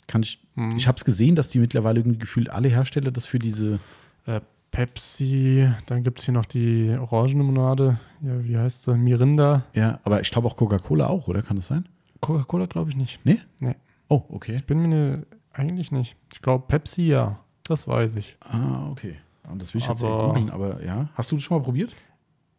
[0.08, 0.40] Kann ich.
[0.56, 0.76] Mhm.
[0.78, 3.80] Ich habe es gesehen, dass die mittlerweile irgendwie gefühlt alle Hersteller das für diese
[4.26, 8.00] äh, Pepsi, dann gibt es hier noch die Orangenlimonade.
[8.22, 8.96] Ja, wie heißt sie?
[8.98, 9.64] Mirinda.
[9.74, 11.42] Ja, aber ich glaube auch Coca-Cola auch, oder?
[11.42, 11.88] Kann das sein?
[12.22, 13.20] Coca-Cola glaube ich nicht.
[13.24, 13.40] Nee?
[13.60, 13.76] Nee.
[14.10, 14.56] Oh, okay.
[14.56, 16.16] Ich bin mir ne, eigentlich nicht.
[16.34, 17.40] Ich glaube Pepsi ja.
[17.68, 18.38] Das weiß ich.
[18.42, 19.16] Ah, okay.
[19.50, 21.10] Und das will ich jetzt aber, googeln, aber ja.
[21.16, 21.96] Hast du das schon mal probiert?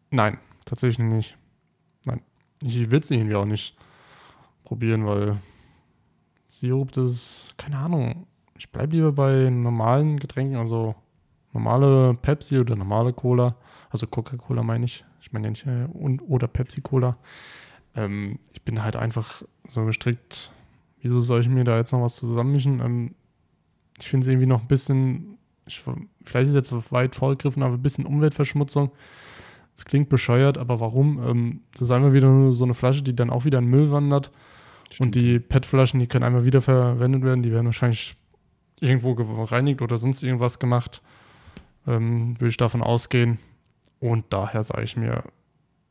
[0.09, 1.37] Nein, tatsächlich nicht.
[2.05, 2.21] Nein.
[2.63, 3.77] Ich will es irgendwie auch nicht
[4.63, 5.37] probieren, weil
[6.49, 8.27] Sirup, das ist, keine Ahnung.
[8.57, 10.95] Ich bleibe lieber bei normalen Getränken, also
[11.57, 13.55] normale Pepsi oder normale Cola,
[13.89, 17.17] also Coca-Cola meine ich, ich meine ja nicht, äh, und, oder Pepsi-Cola.
[17.95, 20.51] Ähm, ich bin halt einfach so gestrickt,
[21.01, 22.79] wieso soll ich mir da jetzt noch was zusammenmischen?
[22.79, 23.15] Ähm,
[23.99, 25.83] ich finde es irgendwie noch ein bisschen, ich,
[26.23, 28.91] vielleicht ist jetzt weit vorgegriffen, aber ein bisschen Umweltverschmutzung.
[29.75, 31.23] Es klingt bescheuert, aber warum?
[31.23, 33.71] Ähm, das ist einfach wieder nur so eine Flasche, die dann auch wieder in den
[33.71, 34.31] Müll wandert.
[34.91, 35.07] Stimmt.
[35.07, 37.43] Und die PET-Flaschen, die können einmal wieder verwendet werden.
[37.43, 38.15] Die werden wahrscheinlich
[38.79, 41.01] irgendwo gereinigt oder sonst irgendwas gemacht.
[41.87, 43.39] Ähm, will ich davon ausgehen.
[43.99, 45.23] Und daher sage ich mir,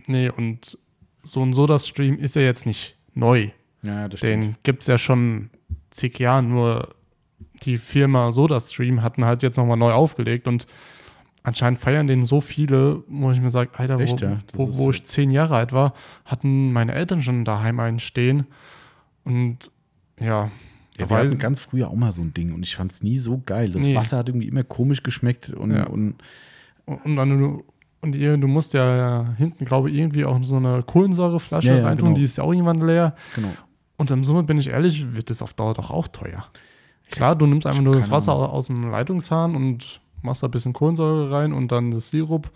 [0.06, 0.78] nee, und
[1.24, 3.50] so ein Soda-Stream ist ja jetzt nicht neu.
[3.82, 4.20] Ja, das.
[4.20, 5.50] Den gibt es ja schon
[5.90, 6.94] zig Jahren, nur
[7.62, 10.66] die Firma SodaStream hatten halt jetzt nochmal neu aufgelegt und
[11.42, 14.38] anscheinend feiern den so viele, wo ich mir sage, Alter, Echt, wo, ja?
[14.46, 15.94] Das wo, wo ich zehn Jahre alt war,
[16.24, 18.46] hatten meine Eltern schon daheim einen stehen
[19.24, 19.70] und
[20.18, 20.50] ja,
[20.98, 23.16] Ja, wir hatten ganz früher auch mal so ein Ding und ich fand es nie
[23.18, 23.70] so geil.
[23.70, 23.94] Das Nee.
[23.94, 25.86] Wasser hat irgendwie immer komisch geschmeckt und, Ja.
[25.86, 26.14] und
[26.86, 27.64] Und dann du,
[28.00, 31.84] und ihr, du musst ja hinten, glaube ich, irgendwie auch so eine Kohlensäureflasche Ja, ja,
[31.84, 32.16] reintun, genau.
[32.18, 33.14] die ist ja auch irgendwann leer.
[33.34, 33.50] genau.
[33.98, 36.46] Und im Summe bin ich ehrlich, wird das auf Dauer doch auch teuer.
[37.10, 38.46] Klar, du nimmst einfach nur das Wasser Ahnung.
[38.50, 42.50] aus dem Leitungshahn und machst da ein bisschen Kohlensäure rein und dann das Sirup.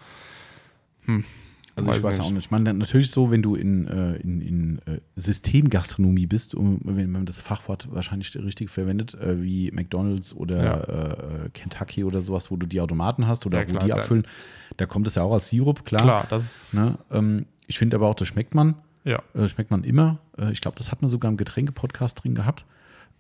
[1.77, 2.27] Also ich Weiß nicht.
[2.27, 2.45] auch nicht.
[2.47, 7.11] Ich meine, natürlich so, wenn du in, äh, in, in äh, Systemgastronomie bist, um, wenn
[7.11, 11.49] man das Fachwort wahrscheinlich richtig verwendet, äh, wie McDonalds oder Ja.
[11.55, 14.27] Kentucky oder sowas, wo du die Automaten hast oder Ja, wo klar, die da- abfüllen,
[14.77, 16.03] da kommt es ja auch als Sirup, klar.
[16.03, 16.99] Klar, das Ne?
[17.11, 18.75] Ähm, ich finde aber auch, das schmeckt man.
[19.05, 19.23] ja.
[19.35, 20.19] Äh, schmeckt man immer.
[20.53, 22.65] Ich glaube, das hat man sogar im Getränke-Podcast drin gehabt.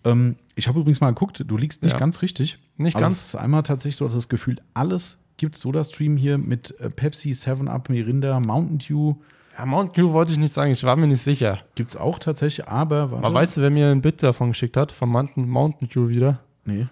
[0.04, 1.98] Ähm, ich habe übrigens mal geguckt, du liegst nicht Ja.
[1.98, 2.58] ganz richtig.
[2.78, 3.18] Nicht also ganz.
[3.20, 7.30] Es ist einmal tatsächlich so, dass das Gefühl, alles gibt SodaStream hier mit äh, Pepsi,
[7.30, 9.14] 7-Up, Mirinda, Mountain Dew.
[9.58, 11.58] Ja, Mountain Dew wollte ich nicht sagen, ich war mir nicht sicher.
[11.74, 13.26] Gibt es auch tatsächlich, aber warte.
[13.26, 14.92] Aber weißt du, wer mir ein Bild davon geschickt hat?
[14.92, 16.40] Vom Mountain, Mountain Dew wieder?
[16.66, 16.86] Nee.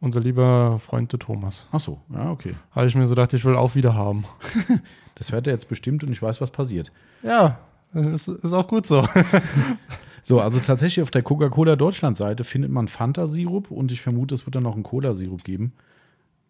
[0.00, 1.66] Unser lieber Freund der Thomas.
[1.72, 2.54] Ach so, ja, okay.
[2.70, 4.24] Habe ich mir so gedacht, ich will auch wieder haben.
[5.16, 6.92] Das hört er jetzt bestimmt und ich weiß, was passiert.
[7.24, 7.58] Ja,
[7.92, 9.04] ist, ist auch gut so.
[10.22, 14.56] So, also tatsächlich auf der Coca-Cola Deutschland-Seite findet man Fanta-Sirup und ich vermute, es wird
[14.56, 15.72] dann noch einen Cola-Sirup geben.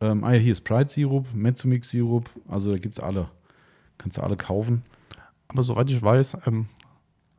[0.01, 3.29] Ähm, ah ja, hier ist Sprite-Sirup, Mezzomix-Sirup, also da gibt es alle.
[3.99, 4.83] Kannst du alle kaufen.
[5.49, 6.69] Aber soweit ich weiß, ähm,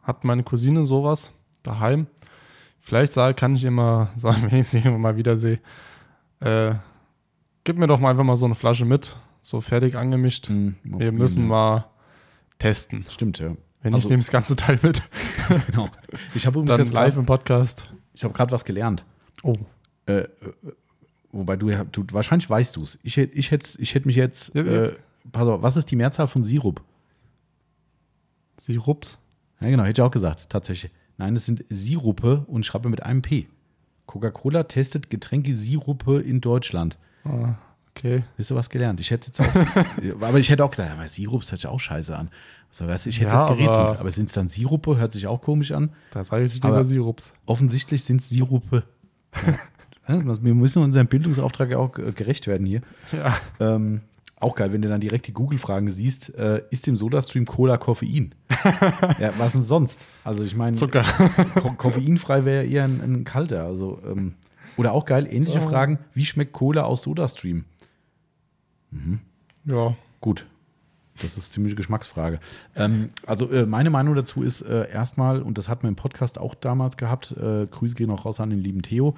[0.04, 1.32] hat meine Cousine sowas
[1.64, 2.08] daheim.
[2.80, 5.60] Vielleicht sag, kann ich immer sagen, wenn ich sie mal wieder sehe,
[6.42, 6.74] äh,
[7.64, 10.50] gib mir doch mal einfach mal so eine Flasche mit, so fertig angemischt.
[10.50, 11.48] Mal Wir müssen ja.
[11.50, 11.86] mal
[12.58, 13.06] testen.
[13.10, 13.56] Stimmt, ja.
[13.82, 15.02] Wenn Also- ich nehme das ganze Teil mit,
[15.68, 15.90] Genau.
[16.36, 17.86] Ich habe übrigens dann jetzt live grad, im Podcast.
[18.14, 19.06] ich habe gerade was gelernt.
[19.44, 19.54] Oh,
[20.06, 20.28] Äh, äh,
[21.32, 22.98] wobei du, du wahrscheinlich weißt du es.
[23.04, 24.96] Ich, hätt- ich hätte ich hätt mich jetzt, Ja, äh, jetzt.
[25.32, 26.82] pass auf, was ist die Mehrzahl von Sirup?
[28.58, 29.20] Sirups.
[29.62, 30.92] Ja, genau, hätte ich auch gesagt, tatsächlich.
[31.18, 33.48] Nein, es sind Sirupe und ich schreibe mit einem P.
[34.06, 36.98] Coca-Cola testet Getränke-Sirupe in Deutschland.
[37.26, 37.56] Ah,
[37.96, 38.24] okay.
[38.38, 39.00] Wisst ihr was gelernt?
[39.00, 42.18] Ich hätte jetzt auch, aber ich hätte auch gesagt, aber Sirup hört sich auch scheiße
[42.18, 42.30] an.
[42.72, 43.70] So, weißt du, ich hätte Ja, es gerätselt.
[43.72, 44.98] aber- Aber, sind es dann Sirupe?
[44.98, 45.92] Hört sich auch komisch an.
[46.12, 47.34] Da sage ich lieber Sirups.
[47.46, 48.84] Offensichtlich sind es Sirupe.
[49.46, 49.56] Ja.
[50.10, 52.82] Wir müssen unserem Bildungsauftrag ja auch gerecht werden hier.
[53.12, 53.38] Ja.
[53.60, 54.02] Ähm,
[54.40, 58.34] auch geil, wenn du dann direkt die Google-Fragen siehst, äh, ist im Sodastream Cola Koffein?
[59.20, 60.08] ja, was denn sonst?
[60.24, 61.04] Also ich meine, Zucker.
[61.56, 63.66] Ko koffeinfrei wäre ja eher ein, ein kalter.
[63.66, 64.36] Also, ähm,
[64.78, 65.68] oder auch geil, ähnliche Oh.
[65.68, 67.66] Fragen, wie schmeckt Cola aus Sodastream?
[69.66, 69.96] Ja.
[70.22, 70.46] Gut.
[71.22, 72.40] Das ist ziemlich Geschmacksfrage.
[72.78, 76.38] Ähm, also äh, meine Meinung dazu ist äh, erstmal, und das hat man im Podcast
[76.38, 79.16] auch damals gehabt, äh, Grüße gehen auch raus an den lieben Theo.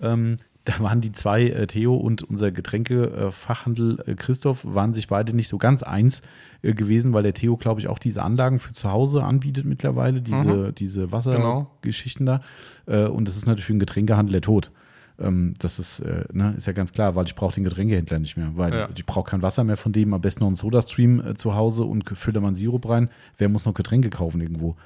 [0.00, 5.34] Ähm, da waren die zwei, äh, Theo und unser Getränkefachhandel äh, Christoph, waren sich beide
[5.34, 6.22] nicht so ganz eins
[6.62, 10.20] äh, gewesen, weil der Theo, glaube ich, auch diese Anlagen für zu Hause anbietet mittlerweile,
[10.20, 11.12] diese, diese Genau.
[11.12, 12.42] Wassergeschichten da.
[12.86, 14.70] Äh, und das ist natürlich für einen Getränkehandel der Tod.
[15.18, 18.36] Ähm, das ist, äh, ne, ist ja ganz klar, weil ich brauche den Getränkehändler nicht
[18.36, 18.88] mehr, weil Ja.
[18.94, 21.84] ich brauche kein Wasser mehr von dem, am besten noch einen Sodastream äh, zu Hause
[21.84, 23.08] und fülle mal einen Sirup rein.
[23.36, 24.76] Wer muss noch Getränke kaufen irgendwo?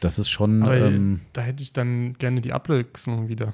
[0.00, 3.52] Das ist schon, ähm, da hätte ich dann gerne die Abwechslung wieder.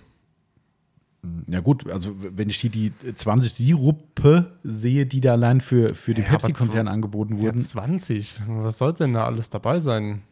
[1.47, 6.14] Ja gut, also wenn ich hier die 20 Sirupe sehe, die da allein für, für
[6.14, 8.43] den Ja, Pepsi-Konzern angeboten Ja, wurden, 20.
[8.47, 10.22] Was soll denn da alles dabei sein?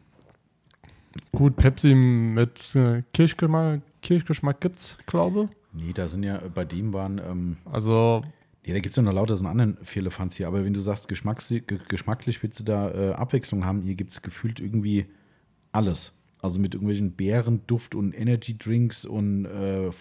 [1.31, 7.19] Gut, Pepsi mit äh, Kirschgeschmack, Kirschgeschmack gibt's, glaube nee, da sind ja, bei dem waren,
[7.19, 8.23] ähm, Also,
[8.65, 10.81] ja, da gibt es ja noch lauter so einen anderen Firlefanz hier, aber wenn du
[10.81, 15.05] sagst, geschmacklich willst du da äh, Abwechslung haben, hier gibt es gefühlt irgendwie
[15.71, 16.13] alles.
[16.41, 19.91] Also mit irgendwelchen Beerenduft und Energy Drinks und äh,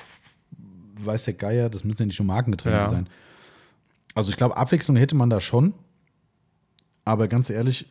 [1.05, 2.89] weiß der Geier, das müssen ja nicht nur Markengetränke Ja.
[2.89, 3.09] sein.
[4.15, 5.73] Also ich glaube, Abwechslung hätte man da schon,
[7.05, 7.87] aber ganz ehrlich,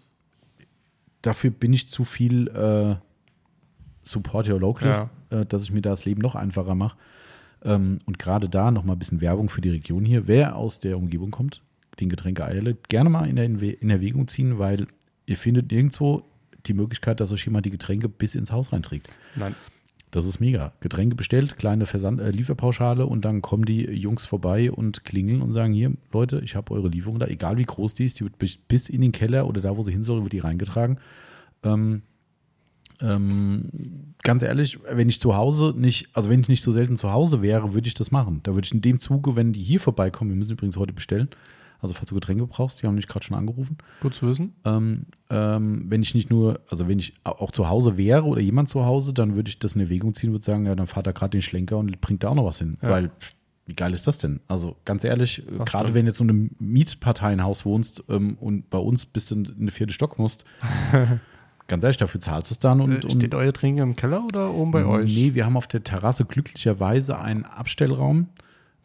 [1.21, 2.95] dafür bin ich zu viel äh,
[4.03, 6.97] Support Your Local, äh, dass ich mir das Leben noch einfacher mache.
[7.63, 10.27] Ähm, und gerade da noch mal ein bisschen Werbung für die Region hier.
[10.27, 11.61] Wer aus der Umgebung kommt,
[11.99, 14.87] den Getränke Eile gerne mal in, der, in Erwägung ziehen, weil
[15.27, 16.23] ihr findet nirgendwo
[16.65, 19.09] die Möglichkeit, dass euch jemand die Getränke bis ins Haus reinträgt.
[19.35, 19.55] nein.
[20.11, 20.73] Das ist mega.
[20.81, 25.53] Getränke bestellt, kleine Versand äh, Lieferpauschale und dann kommen die Jungs vorbei und klingeln und
[25.53, 28.37] sagen: Hier, Leute, ich habe eure Lieferung da, egal wie groß die ist, die wird
[28.67, 30.99] bis in den Keller oder da, wo sie hin soll, wird die reingetragen.
[31.63, 32.01] Ähm,
[33.01, 33.69] ähm,
[34.21, 37.41] ganz ehrlich, wenn ich zu Hause nicht, also wenn ich nicht so selten zu Hause
[37.41, 38.41] wäre, würde ich das machen.
[38.43, 41.29] Da würde ich in dem Zuge, wenn die hier vorbeikommen, wir müssen übrigens heute bestellen,
[41.81, 43.77] also falls du Getränke brauchst, die haben mich gerade schon angerufen.
[44.01, 44.53] Gut zu wissen.
[44.65, 48.69] Ähm, ähm, wenn ich nicht nur, also wenn ich auch zu Hause wäre oder jemand
[48.69, 51.13] zu Hause, dann würde ich das in Erwägung ziehen, würde sagen, ja, dann fahrt er
[51.13, 52.77] gerade den Schlenker und bringt da auch noch was hin.
[52.81, 52.89] Ja.
[52.89, 53.11] Weil,
[53.65, 54.41] wie geil ist das denn?
[54.47, 58.69] Also ganz ehrlich, gerade wenn du jetzt so eine Mietpartei in Haus wohnst ähm, und
[58.69, 60.45] bei uns bis du in den vierten Stock musst,
[61.67, 62.81] ganz ehrlich, dafür zahlst du es dann.
[62.81, 65.15] Und, äh, Steht und, euer Trinken im Keller oder oben bei euch?
[65.15, 68.27] Nee, wir haben auf der Terrasse glücklicherweise einen Abstellraum.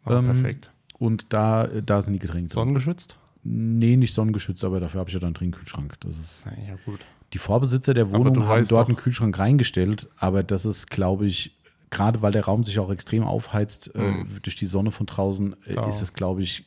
[0.05, 0.71] Oh, ähm, perfekt.
[0.99, 2.53] Und da, da sind die Getränke.
[2.53, 3.15] Sonnengeschützt?
[3.43, 5.93] Nee, nicht sonnengeschützt, aber dafür habe ich ja dann einen Trinkkühlschrank.
[6.01, 6.45] Das ist.
[6.67, 6.99] Ja, gut.
[7.33, 8.87] Die Vorbesitzer der Wohnung haben dort doch.
[8.87, 11.57] einen Kühlschrank reingestellt, aber das ist, glaube ich,
[11.89, 14.27] gerade weil der Raum sich auch extrem aufheizt mhm.
[14.35, 16.65] äh, durch die Sonne von draußen, äh, ist es, glaube ich,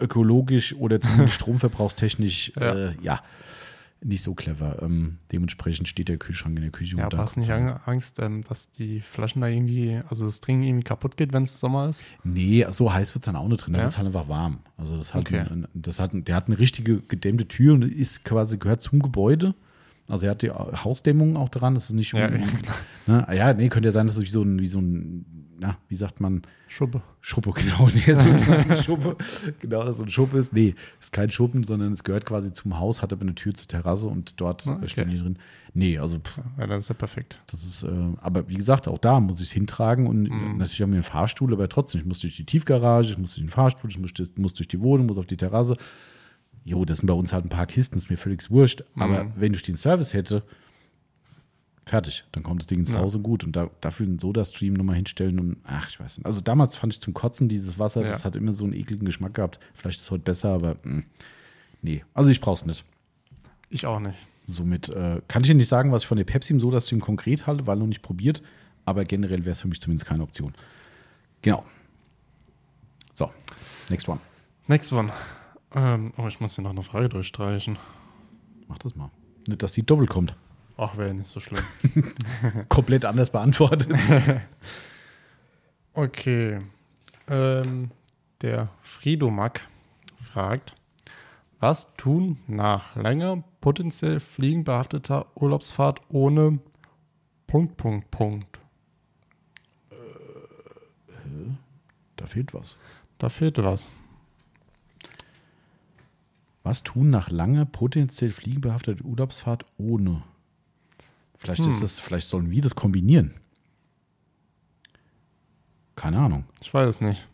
[0.00, 2.74] ökologisch oder zumindest stromverbrauchstechnisch, ja.
[2.74, 3.22] Äh, ja
[4.02, 4.80] nicht so clever.
[4.82, 6.96] Ähm, dementsprechend steht der Kühlschrank in der Küche.
[6.96, 10.84] Ja, hast du nicht Angst, ähm, dass die Flaschen da irgendwie, also das Trinken irgendwie
[10.84, 12.04] kaputt geht, wenn es Sommer ist?
[12.24, 13.72] Nee, so heiß wird es dann auch nicht drin.
[13.72, 13.84] Da ja?
[13.84, 14.60] wird es halt einfach warm.
[14.76, 15.40] Also das hat, okay.
[15.40, 19.54] ein, das hat, der hat eine richtige gedämmte Tür und ist quasi gehört zum Gebäude.
[20.08, 21.74] Also er hat die Hausdämmung auch dran.
[21.74, 22.12] Das ist nicht.
[22.12, 22.34] Ja, um,
[23.06, 23.26] ne?
[23.32, 25.94] ja nee, könnte ja sein, dass es wie so ein, wie so ein na, wie
[25.96, 26.42] sagt man?
[26.68, 27.02] Schuppe.
[27.20, 27.88] Schuppe, genau.
[27.92, 29.16] Nee, so ein Schuppe.
[29.58, 30.52] Genau, dass so ein Schuppe ist.
[30.52, 33.68] Nee, ist kein Schuppen, sondern es gehört quasi zum Haus, hat aber eine Tür zur
[33.68, 34.88] Terrasse und dort ah, okay.
[34.88, 35.38] stehen die drin.
[35.74, 36.18] Nee, also.
[36.18, 37.40] Pff, ja, das ist ja perfekt.
[37.48, 37.88] Das ist, äh,
[38.20, 40.58] aber wie gesagt, auch da muss ich es hintragen und mhm.
[40.58, 43.44] natürlich haben wir einen Fahrstuhl, aber trotzdem, ich muss durch die Tiefgarage, ich muss durch
[43.44, 45.76] den Fahrstuhl, ich muss, muss durch die Wohnung, muss auf die Terrasse.
[46.64, 48.84] Jo, das sind bei uns halt ein paar Kisten, ist mir völlig wurscht.
[48.94, 49.02] Mhm.
[49.02, 50.42] Aber wenn ich den Service hätte,
[51.88, 52.24] Fertig.
[52.32, 52.98] Dann kommt das Ding ins ja.
[52.98, 53.44] Haus und gut.
[53.44, 56.26] Und da, dafür einen Soda-Stream nochmal hinstellen und ach, ich weiß nicht.
[56.26, 58.08] Also damals fand ich zum Kotzen dieses Wasser, ja.
[58.08, 59.58] das hat immer so einen ekligen Geschmack gehabt.
[59.72, 61.04] Vielleicht ist es heute besser, aber mh, hm,
[61.80, 62.04] nee.
[62.12, 62.84] Also ich brauch's nicht.
[63.70, 64.18] Ich auch nicht.
[64.44, 67.46] Somit äh, kann ich Ihnen nicht sagen, was ich von der Pepsi im Soda-Stream konkret
[67.46, 68.42] halte, weil noch nicht probiert.
[68.84, 70.52] Aber generell wäre es für mich zumindest keine Option.
[71.40, 71.64] Genau.
[73.14, 73.30] So,
[73.88, 74.20] next one.
[74.66, 75.10] Next one.
[75.74, 77.78] Ähm, oh, ich muss hier noch eine Frage durchstreichen.
[78.66, 79.10] Mach das mal.
[79.46, 80.36] Nicht, dass die doppelt kommt.
[80.80, 81.64] Ach, wäre nicht so schlimm.
[82.68, 83.90] Komplett anders beantwortet.
[85.92, 86.60] okay.
[87.26, 87.90] Ähm,
[88.42, 89.66] der Friedomack
[90.22, 90.76] fragt,
[91.58, 96.60] was tun nach langer, potenziell fliegenbehafteter Urlaubsfahrt ohne
[97.48, 98.60] Punkt, Punkt, Punkt?
[99.90, 99.96] Äh,
[102.14, 102.78] da fehlt was.
[103.18, 103.88] Da fehlt was.
[106.62, 110.22] Was tun nach langer, potenziell fliegenbehafteter Urlaubsfahrt ohne?
[111.38, 111.70] Vielleicht hm.
[111.70, 113.34] ist es, vielleicht sollen wir das kombinieren.
[115.96, 116.44] Keine Ahnung.
[116.60, 117.26] Ich weiß es nicht.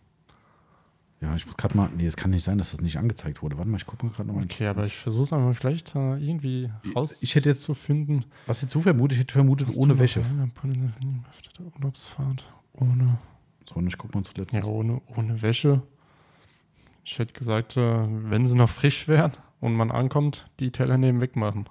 [1.20, 1.88] Ja, ich muss gerade mal.
[1.96, 3.56] Nee, es kann nicht sein, dass das nicht angezeigt wurde.
[3.56, 4.44] Warte mal, ich gucke mal gerade nochmal.
[4.44, 8.26] Okay, aber ich versuche es einmal vielleicht äh, irgendwie raus ich hätte jetzt zu finden.
[8.46, 9.16] Was jetzt so vermutet?
[9.16, 10.22] Ich hätte vermutet, Hast ohne Wäsche.
[11.76, 12.44] Urlaubsfahrt.
[12.74, 13.18] Ohne.
[13.66, 14.52] So, und ich gucke mal zuletzt.
[14.52, 15.82] Ja, ohne, ohne Wäsche.
[17.04, 21.20] Ich hätte gesagt, äh, wenn sie noch frisch wären und man ankommt, die Teller neben
[21.20, 21.68] wegmachen.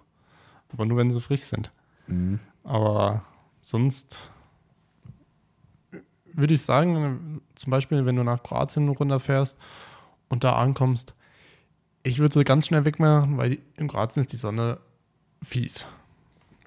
[0.72, 1.72] Aber nur wenn sie frisch sind.
[2.08, 2.40] Mhm.
[2.64, 3.24] Aber
[3.62, 4.32] sonst
[6.34, 9.58] würde ich sagen, zum Beispiel, wenn du nach Kroatien runterfährst
[10.30, 11.14] und da ankommst,
[12.04, 14.80] ich würde sie ganz schnell wegmachen, weil in Kroatien ist die Sonne
[15.42, 15.86] fies.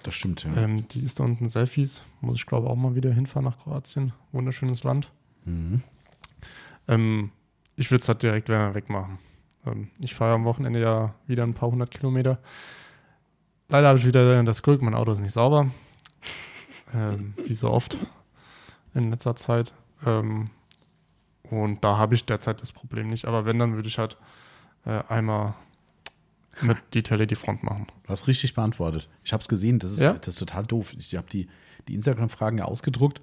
[0.02, 0.56] Das stimmt, ja.
[0.56, 2.00] Ähm, die ist da unten sehr fies.
[2.20, 4.12] Muss ich glaube auch mal wieder hinfahren nach Kroatien.
[4.32, 5.10] Wunderschönes Land.
[5.44, 5.82] Mhm.
[6.88, 7.32] Ähm,
[7.74, 9.18] ich würde es halt direkt wegmachen.
[9.66, 12.38] Ähm, ich fahre am Wochenende ja wieder ein paar hundert Kilometer.
[13.68, 15.70] Leider habe ich wieder das Glück, mein Auto ist nicht sauber.
[16.94, 17.98] ähm, wie so oft
[18.94, 19.74] in letzter Zeit.
[20.04, 20.50] Ähm,
[21.42, 23.26] und da habe ich derzeit das Problem nicht.
[23.26, 24.16] Aber wenn, dann würde ich halt
[24.84, 25.54] äh, einmal
[26.62, 27.86] mit Detail die Front machen.
[28.04, 29.08] Du hast richtig beantwortet.
[29.24, 30.14] Ich habe es gesehen, das ist, ja?
[30.14, 30.94] das ist total doof.
[30.96, 31.48] Ich habe die,
[31.88, 33.20] die Instagram-Fragen ja ausgedruckt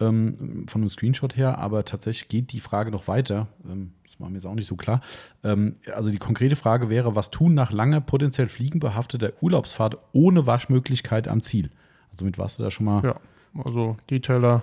[0.00, 3.48] ähm, von einem Screenshot her, aber tatsächlich geht die Frage noch weiter.
[3.68, 5.00] Ähm, war mir jetzt auch nicht so klar.
[5.42, 11.28] Ähm, also die konkrete Frage wäre, was tun nach langer potenziell fliegenbehafteter Urlaubsfahrt ohne Waschmöglichkeit
[11.28, 11.70] am Ziel?
[12.12, 13.02] Also mit warst du da schon mal?
[13.04, 13.16] Ja,
[13.64, 14.62] also Detailer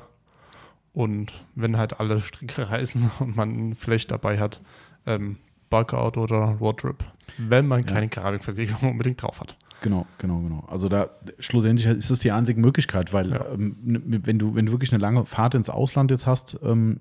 [0.94, 4.62] und wenn halt alle Stricke reißen und man vielleicht dabei hat,
[5.06, 5.38] ähm,
[5.70, 7.04] Bulkout oder Roadtrip,
[7.38, 8.10] wenn man keine ja.
[8.10, 9.58] Keramikversiegelung unbedingt drauf hat.
[9.82, 10.66] Genau, genau, genau.
[10.68, 13.46] Also da schlussendlich ist es die einzige Möglichkeit, weil ja.
[13.54, 17.00] ähm, wenn du wenn du wirklich eine lange Fahrt ins Ausland jetzt hast, ähm,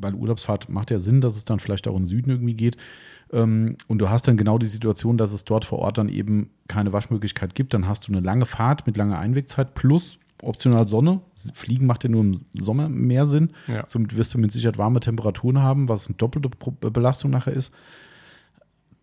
[0.00, 2.76] weil Urlaubsfahrt macht ja Sinn, dass es dann vielleicht auch in den Süden irgendwie geht.
[3.32, 6.50] Ähm, und du hast dann genau die Situation, dass es dort vor Ort dann eben
[6.68, 7.74] keine Waschmöglichkeit gibt.
[7.74, 11.20] Dann hast du eine lange Fahrt mit langer Einwegzeit plus optional Sonne.
[11.54, 13.50] Fliegen macht ja nur im Sommer mehr Sinn.
[13.66, 13.84] Ja.
[13.86, 16.50] Somit wirst du mit Sicherheit warme Temperaturen haben, was eine doppelte
[16.90, 17.72] Belastung nachher ist.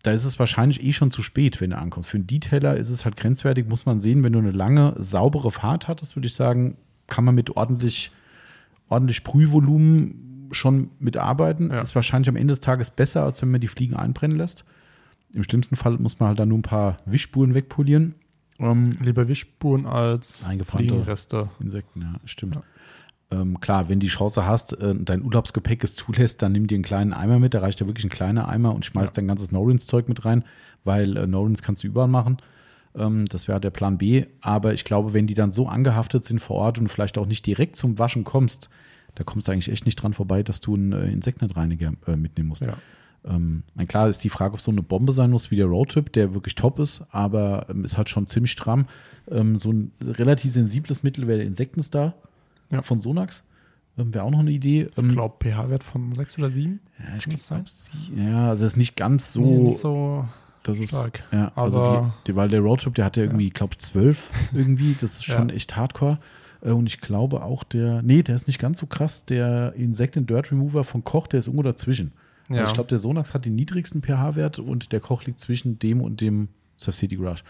[0.02, 2.10] Da ist es wahrscheinlich eh schon zu spät, wenn du ankommst.
[2.10, 5.50] Für einen Detailer ist es halt grenzwertig, muss man sehen, wenn du eine lange, saubere
[5.50, 6.76] Fahrt hattest, würde ich sagen,
[7.06, 8.10] kann man mit ordentlich,
[8.88, 11.70] ordentlich Sprühvolumen schon mitarbeiten.
[11.70, 11.80] Ja.
[11.80, 14.64] Ist wahrscheinlich am Ende des Tages besser, als wenn man die Fliegen einbrennen lässt.
[15.32, 18.14] Im schlimmsten Fall muss man halt dann nur ein paar Wischspuren wegpolieren.
[18.58, 20.44] Ähm, Lieber Wischspuren als.
[20.66, 21.48] Fliegenreste.
[21.60, 22.60] Insekten, ja, stimmt.
[23.30, 26.84] Ähm, klar, wenn die Chance hast, äh, dein Urlaubsgepäck es zulässt, dann nimm dir einen
[26.84, 30.08] kleinen Eimer mit, da reicht ja wirklich ein kleiner Eimer und schmeißt dein ganzes Norins-Zeug
[30.08, 30.44] mit rein,
[30.84, 32.36] weil äh, Norins kannst du überall machen.
[32.94, 34.26] Ähm, das wäre der Plan B.
[34.40, 37.46] Aber ich glaube, wenn die dann so angehaftet sind vor Ort und vielleicht auch nicht
[37.46, 38.68] direkt zum Waschen kommst,
[39.14, 42.48] da kommst du eigentlich echt nicht dran vorbei, dass du einen äh, Insektenreiniger äh, mitnehmen
[42.48, 42.62] musst.
[42.62, 42.76] Ja.
[43.24, 46.34] Ähm, klar ist die Frage, ob so eine Bombe sein muss wie der Roadtrip, der
[46.34, 48.86] wirklich top ist, aber ähm, ist halt schon ziemlich stramm.
[49.30, 52.14] Ähm, so ein relativ sensibles Mittel wäre der Insektenstar
[52.70, 52.82] Ja.
[52.82, 53.44] von Sonax.
[53.98, 54.88] Ähm, wäre auch noch eine Idee.
[54.96, 56.80] Ähm, Ich glaube, pH-Wert von 6 oder 7.
[56.98, 59.40] ja, ich kann das glaub, sie, ja, also es ist nicht ganz so.
[59.42, 60.24] Nee, nicht so.
[60.64, 61.22] das ist, stark.
[61.30, 61.84] Ja, also
[62.26, 64.96] die, die, weil der Roadtrip, der hat ja irgendwie, ich glaube, zwölf irgendwie.
[65.00, 65.54] Das ist schon Ja.
[65.54, 66.18] echt hardcore.
[66.62, 69.24] Äh, Und ich glaube auch der, nee, der ist nicht ganz so krass.
[69.24, 72.12] Der Insect and Dirt Remover von Koch, der ist irgendwo dazwischen.
[72.48, 72.58] Ja.
[72.60, 76.00] Also ich glaube, der Sonax hat den niedrigsten pH-Wert und der Koch liegt zwischen dem
[76.00, 77.44] und dem Surf City Garage.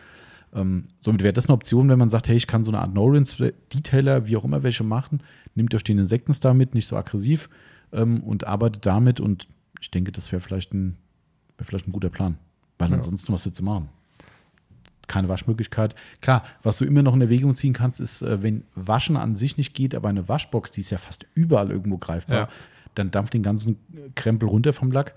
[0.54, 2.92] Ähm, somit wäre das eine Option, wenn man sagt, hey, ich kann so eine Art
[2.94, 5.22] No-Rinse-Detailer, wie auch immer welche machen,
[5.54, 7.48] nimmt euch den Insektenstar mit, nicht so aggressiv
[7.92, 9.48] ähm, und arbeitet damit und
[9.80, 10.96] ich denke, das wäre vielleicht ein,
[11.56, 12.36] wäre vielleicht ein guter Plan.
[12.78, 12.96] Weil Ja.
[12.96, 13.88] ansonsten, was willst du machen?
[15.12, 15.94] Keine Waschmöglichkeit.
[16.22, 19.58] Klar, was du immer noch in Erwägung ziehen kannst, ist, äh, wenn Waschen an sich
[19.58, 22.48] nicht geht, aber eine Waschbox, die ist ja fast überall irgendwo greifbar, Ja.
[22.94, 23.76] dann dampft den ganzen
[24.14, 25.14] Krempel runter vom Lack.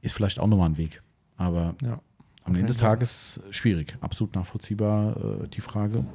[0.00, 1.02] Ist vielleicht auch nochmal ein Weg.
[1.36, 2.00] Aber Ja.
[2.44, 2.78] am Ende des.
[2.78, 3.98] Tages schwierig.
[4.00, 6.06] Absolut nachvollziehbar, äh, die Frage.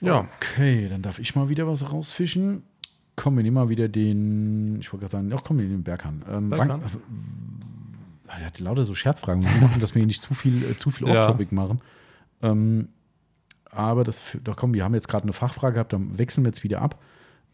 [0.00, 0.26] Ja.
[0.36, 2.62] Okay, dann darf ich mal wieder was rausfischen.
[3.16, 6.22] Komm, wir nehmen mal wieder den, ich wollte gerade sagen, ach komm, wir den Berghahn.
[6.30, 6.80] Ähm, Berghahn?
[6.82, 6.84] Äh,
[8.40, 9.42] er hat lauter so Scherzfragen.
[9.42, 11.20] Machen, dass wir hier nicht zu viel, äh, zu viel Ja.
[11.22, 11.80] Off-Topic machen.
[12.42, 12.88] Ähm,
[13.70, 16.62] aber das, doch komm, wir haben jetzt gerade eine Fachfrage gehabt, dann wechseln wir jetzt
[16.64, 16.98] wieder ab.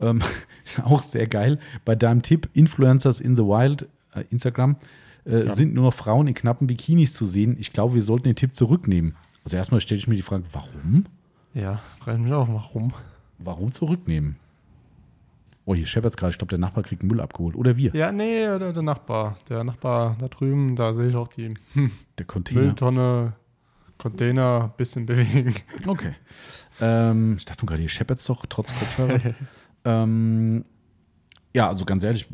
[0.00, 0.20] Ähm,
[0.84, 1.58] auch sehr geil.
[1.84, 4.76] Bei deinem Tipp, Influencers in the Wild, äh, Instagram,
[5.26, 5.54] äh, Ja.
[5.54, 7.56] sind nur noch Frauen in knappen Bikinis zu sehen.
[7.58, 9.14] Ich glaube, wir sollten den Tipp zurücknehmen.
[9.44, 11.06] Also erstmal stelle ich mir die Frage, warum?
[11.54, 12.92] Ja, frage ich mich auch, warum.
[13.38, 14.36] Warum zurücknehmen?
[15.68, 16.30] Oh, hier scheppert's gerade.
[16.30, 17.54] Ich glaube, der Nachbar kriegt Müll abgeholt.
[17.54, 17.94] Oder wir.
[17.94, 19.36] Ja, nee, der, der Nachbar.
[19.50, 21.52] Der Nachbar da drüben, da sehe ich auch die
[22.18, 22.60] Der Container.
[22.62, 23.34] Mülltonne,
[23.98, 25.54] Container ein bisschen bewegen.
[25.86, 26.12] Okay.
[26.80, 29.34] Ähm, ich dachte gerade, hier scheppert's doch trotz Kopfhörer.
[29.84, 30.64] ähm,
[31.52, 32.26] ja, also ganz ehrlich,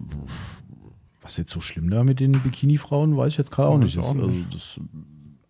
[1.20, 3.98] was jetzt so schlimm da mit den Bikini-Frauen, weiß ich jetzt gerade auch nicht.
[3.98, 4.78] auch also das,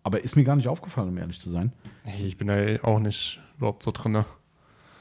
[0.01, 1.71] aber ist mir gar nicht aufgefallen, um ehrlich zu sein.
[2.17, 4.25] Ich bin da auch nicht überhaupt so drin.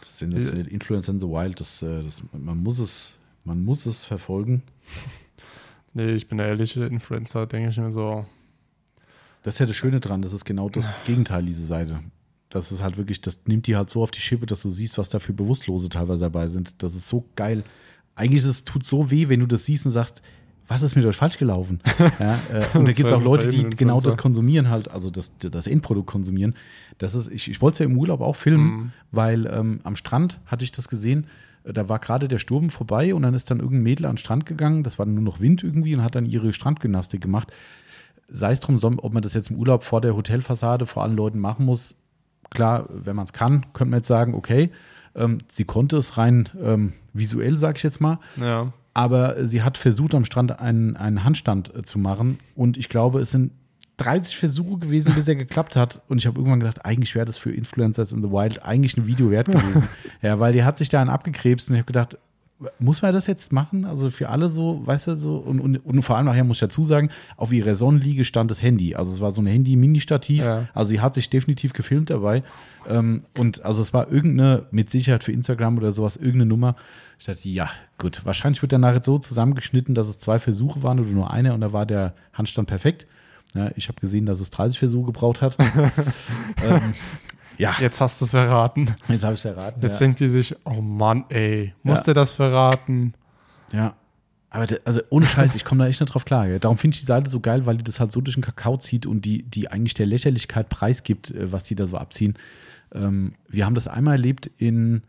[0.05, 0.59] Das sind jetzt Ja.
[0.59, 1.59] äh, Influencer in the Wild.
[1.61, 4.63] Das, äh, das, man, muss es, man muss es verfolgen.
[5.97, 8.27] Nee, ich bin der ehrliche Influencer, denke ich mir so.
[9.45, 12.01] Das ist ja das Schöne dran, das ist genau das Gegenteil, diese Seite.
[12.49, 14.99] Das ist halt wirklich, das nimmt die halt so auf die Schippe, dass du siehst,
[14.99, 16.83] was da für Bewusstlose teilweise dabei sind.
[16.83, 17.63] Das ist so geil.
[18.17, 20.21] Eigentlich ist es tut so weh, wenn du das siehst und sagst,
[20.69, 21.81] was ist mit euch falsch gelaufen?
[22.19, 25.37] ja, äh, und da gibt es auch Leute, die genau das konsumieren, halt, also das,
[25.39, 26.55] das Endprodukt konsumieren.
[26.99, 28.93] Das ist, ich, ich wollte es ja im Urlaub auch filmen, Mhm.
[29.13, 31.27] weil ähm, am Strand hatte ich das gesehen.
[31.65, 34.45] Da war gerade der Sturm vorbei und dann ist dann irgendein Mädel an den Strand
[34.45, 34.83] gegangen.
[34.83, 37.53] Das war dann nur noch Wind irgendwie und hat dann ihre Strandgymnastik gemacht
[38.29, 41.39] sei es drum, ob man das jetzt im Urlaub vor der Hotelfassade vor allen Leuten
[41.39, 41.95] machen muss.
[42.51, 44.71] Klar, wenn man es kann, könnte man jetzt sagen, okay,
[45.15, 48.19] ähm, sie konnte es rein ähm, visuell, sage ich jetzt mal.
[48.37, 48.73] Ja.
[48.95, 52.39] Aber sie hat versucht, am Strand einen, einen Handstand äh, zu machen.
[52.55, 53.51] Und ich glaube, es sind
[53.97, 56.03] 30 Versuche gewesen, bis er geklappt hat.
[56.09, 59.07] Und ich habe irgendwann gedacht, eigentlich wäre das für Influencers in the Wild eigentlich ein
[59.07, 59.89] Video wert gewesen.
[60.23, 62.19] ja, weil die hat sich da einen abgekrebst und ich habe gedacht,
[62.79, 63.85] muss man das jetzt machen?
[63.85, 66.61] Also für alle so, weißt du, so, und, und, und vor allem nachher muss ich
[66.61, 68.95] dazu sagen, auf ihrer Sonnenliege stand das Handy.
[68.95, 70.45] Also es war so ein Handy-Mini-Stativ.
[70.45, 70.69] Ja.
[70.73, 72.43] Also sie hat sich definitiv gefilmt dabei.
[72.89, 76.77] Ähm, und also es war irgendeine, mit Sicherheit für Instagram oder sowas, irgendeine Nummer.
[77.19, 80.99] Ich dachte, ja, gut, wahrscheinlich wird danach jetzt so zusammengeschnitten, dass es zwei Versuche waren
[81.01, 83.07] oder nur einer und da war der Handstand perfekt.
[83.55, 85.57] Ja, ich habe gesehen, dass es 30 Versuche gebraucht hat.
[86.65, 86.95] ähm,
[87.57, 88.93] ja, Jetzt hast du es verraten.
[89.09, 89.81] jetzt habe ich es erraten.
[89.81, 89.99] Jetzt ja.
[90.01, 91.73] denkt die sich, oh Mann, ey, Ja.
[91.83, 93.15] musste das verraten?
[93.73, 93.95] Ja.
[94.51, 96.47] Aber de- also ohne Scheiß, ich komme da echt nicht drauf klar.
[96.49, 96.59] Gell?
[96.61, 98.77] Darum finde ich die Seite so geil, weil die das halt so durch den Kakao
[98.77, 102.35] zieht und die, die eigentlich der Lächerlichkeit preisgibt, äh, was die da so abziehen.
[102.93, 105.03] Ähm, wir haben das einmal erlebt in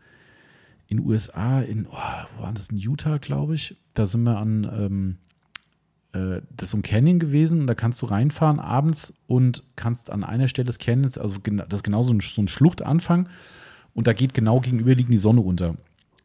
[0.88, 1.96] in USA, in, oh,
[2.36, 3.76] wo war das, in Utah, glaube ich.
[3.94, 5.16] Da sind wir an, ähm,
[6.12, 10.10] äh, das ist so ein Canyon gewesen und da kannst du reinfahren abends und kannst
[10.10, 13.28] an einer Stelle des Canyons, also das ist genau so ein, so ein Schluchtanfang
[13.94, 15.76] und da geht genau gegenüber liegen die Sonne unter.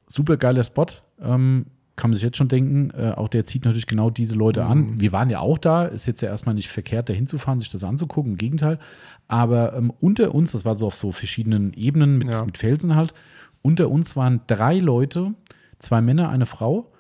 [0.08, 0.88] Super geiler Spot.
[1.22, 4.66] Ähm, kann man sich jetzt schon denken, äh, auch der zieht natürlich genau diese Leute
[4.66, 4.80] an.
[4.80, 5.02] Mhm.
[5.02, 7.84] Wir waren ja auch da, ist jetzt ja erstmal nicht verkehrt, da hinzufahren, sich das
[7.84, 8.80] anzugucken, im Gegenteil.
[9.28, 12.44] Aber ähm, unter uns, das war so auf so verschiedenen Ebenen mit, Ja.
[12.46, 13.14] mit Felsen halt,
[13.62, 15.34] unter uns waren drei Leute,
[15.80, 16.92] zwei Männer, eine Frau.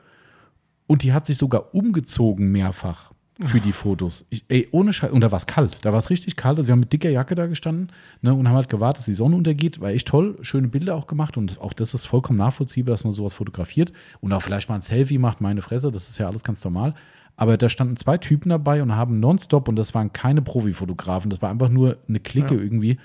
[0.88, 3.12] Und die hat sich sogar umgezogen mehrfach
[3.44, 4.28] für die Fotos.
[4.30, 5.12] Ich, ey, ohne Scheiß.
[5.12, 5.84] Und da war es kalt.
[5.84, 6.58] Da war es richtig kalt.
[6.58, 7.92] Also wir haben mit dicker Jacke da gestanden
[8.22, 9.80] ne, und haben halt gewartet, dass die Sonne untergeht.
[9.80, 10.38] War echt toll.
[10.42, 11.38] Schöne Bilder auch gemacht.
[11.38, 13.94] Und auch das ist vollkommen nachvollziehbar, dass man sowas fotografiert.
[14.20, 15.92] Und auch vielleicht mal ein Selfie macht, meine Fresse.
[15.92, 16.94] Das ist ja alles ganz normal.
[17.36, 21.42] Aber da standen zwei Typen dabei und haben nonstop, und das waren keine Profifotografen, das
[21.42, 22.62] war einfach nur eine Clique Ja.
[22.62, 23.00] irgendwie.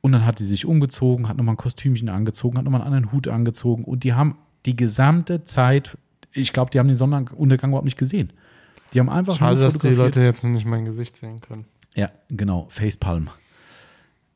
[0.00, 3.12] Und dann hat die sich umgezogen, hat nochmal ein Kostümchen angezogen, hat nochmal einen anderen
[3.12, 3.84] Hut angezogen.
[3.84, 5.98] Und die haben die gesamte Zeit,
[6.32, 8.32] ich glaube, die haben den Sonnenuntergang überhaupt nicht gesehen.
[8.92, 9.88] Die haben einfach Schade, dass die.
[9.88, 11.66] Leute jetzt nicht mein Gesicht sehen können.
[11.94, 13.28] Ja, genau, Facepalm.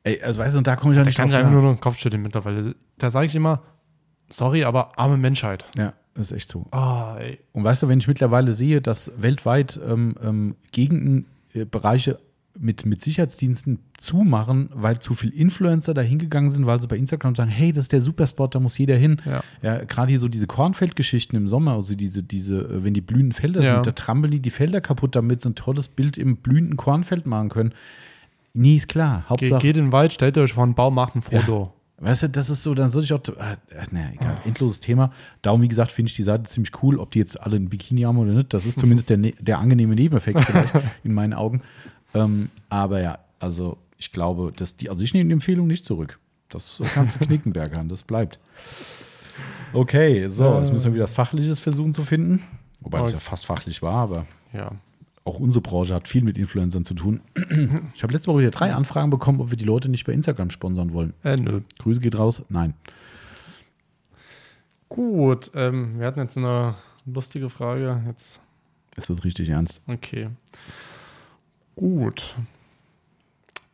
[0.05, 1.63] Ey, also weißt du, und da komme ich ja Da nicht kann ich einfach nur
[1.63, 2.75] noch den Kopf schütteln mittlerweile.
[2.99, 3.63] Da sage ich immer,
[4.29, 5.65] sorry, aber arme Menschheit.
[5.77, 6.67] Ja, ist echt so.
[6.73, 7.39] Ey.
[7.53, 12.19] Und weißt du, wenn ich mittlerweile sehe, dass weltweit ähm, ähm, Gegenden, äh, Bereiche
[12.59, 17.35] mit, mit Sicherheitsdiensten zumachen, weil zu viel Influencer da hingegangen sind, weil sie bei Instagram
[17.35, 19.23] sagen, hey, das ist der Superspot, da muss jeder hin.
[19.25, 19.43] Ja.
[19.63, 23.33] Ja, gerade hier so diese Kornfeldgeschichten im Sommer, also diese, diese, äh, wenn die blühenden
[23.33, 23.75] Felder Ja.
[23.75, 27.27] sind, da trampeln die die Felder kaputt, damit sie ein tolles Bild im blühenden Kornfeld
[27.27, 27.73] machen können.
[28.55, 29.21] Nee, ist klar.
[29.21, 29.63] Ge Hauptsache.
[29.63, 31.73] geht in den Wald, stellt euch vor einen Baum, macht ein Foto.
[31.99, 33.57] Weißt du, das ist so, dann soll ich auch, äh,
[33.93, 35.13] naja, egal, endloses Thema.
[35.41, 38.01] Darum, wie gesagt, finde ich die Seite ziemlich cool, ob die jetzt alle ein Bikini
[38.03, 38.53] haben oder nicht.
[38.53, 40.75] Das ist zumindest der, ne- der angenehme Nebeneffekt vielleicht
[41.05, 41.63] in meinen Augen.
[42.15, 46.19] Ähm, aber ja, also ich glaube, dass die, also ich nehme die Empfehlung nicht zurück.
[46.49, 48.39] Das kannst du Knickenbergern, das bleibt.
[49.73, 52.43] Okay, so, jetzt müssen wir wieder was Fachliches versuchen zu finden.
[52.81, 53.15] Wobei das Okay.
[53.15, 54.73] ja fast fachlich war, aber Ja.
[55.25, 57.21] auch unsere Branche hat viel mit Influencern zu tun.
[57.95, 60.51] Ich habe letzte Woche wieder drei Anfragen bekommen, ob wir die Leute nicht bei Instagram
[60.51, 61.15] sponsern wollen.
[61.25, 61.61] Äh, nö.
[61.79, 62.43] Grüße geht raus.
[62.51, 62.75] Nein.
[64.89, 66.75] Gut, ähm, wir hatten jetzt eine
[67.07, 68.03] lustige Frage.
[68.07, 68.41] Jetzt,
[68.97, 69.81] Es wird richtig ernst.
[69.87, 70.29] okay.
[71.77, 72.35] Gut.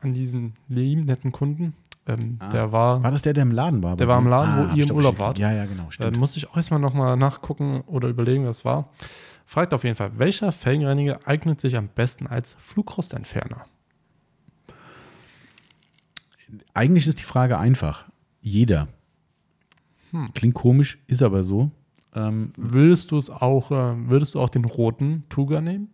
[0.01, 1.73] an diesen lieben, netten Kunden.
[2.07, 2.49] Ähm, Ah.
[2.49, 3.95] Der war, War das der, der im Laden war?
[3.97, 4.27] Der war im?
[4.27, 5.38] Laden, wo hab ihr ich im Urlaub wart.
[5.38, 6.17] Ja, ja, genau, da stimmt.
[6.17, 8.89] musste ich auch erstmal nochmal nachgucken oder überlegen, was war.
[9.45, 13.65] Fragt auf jeden Fall, welcher Felgenreiniger eignet sich am besten als Flugrostentferner?
[16.73, 18.05] Eigentlich ist die Frage einfach.
[18.41, 18.88] Jeder.
[20.12, 20.30] Hm.
[20.34, 21.72] Klingt komisch, ist aber so.
[22.16, 25.89] Ähm, Würdest du es auch, äh, würdest du auch den roten Tuga nehmen?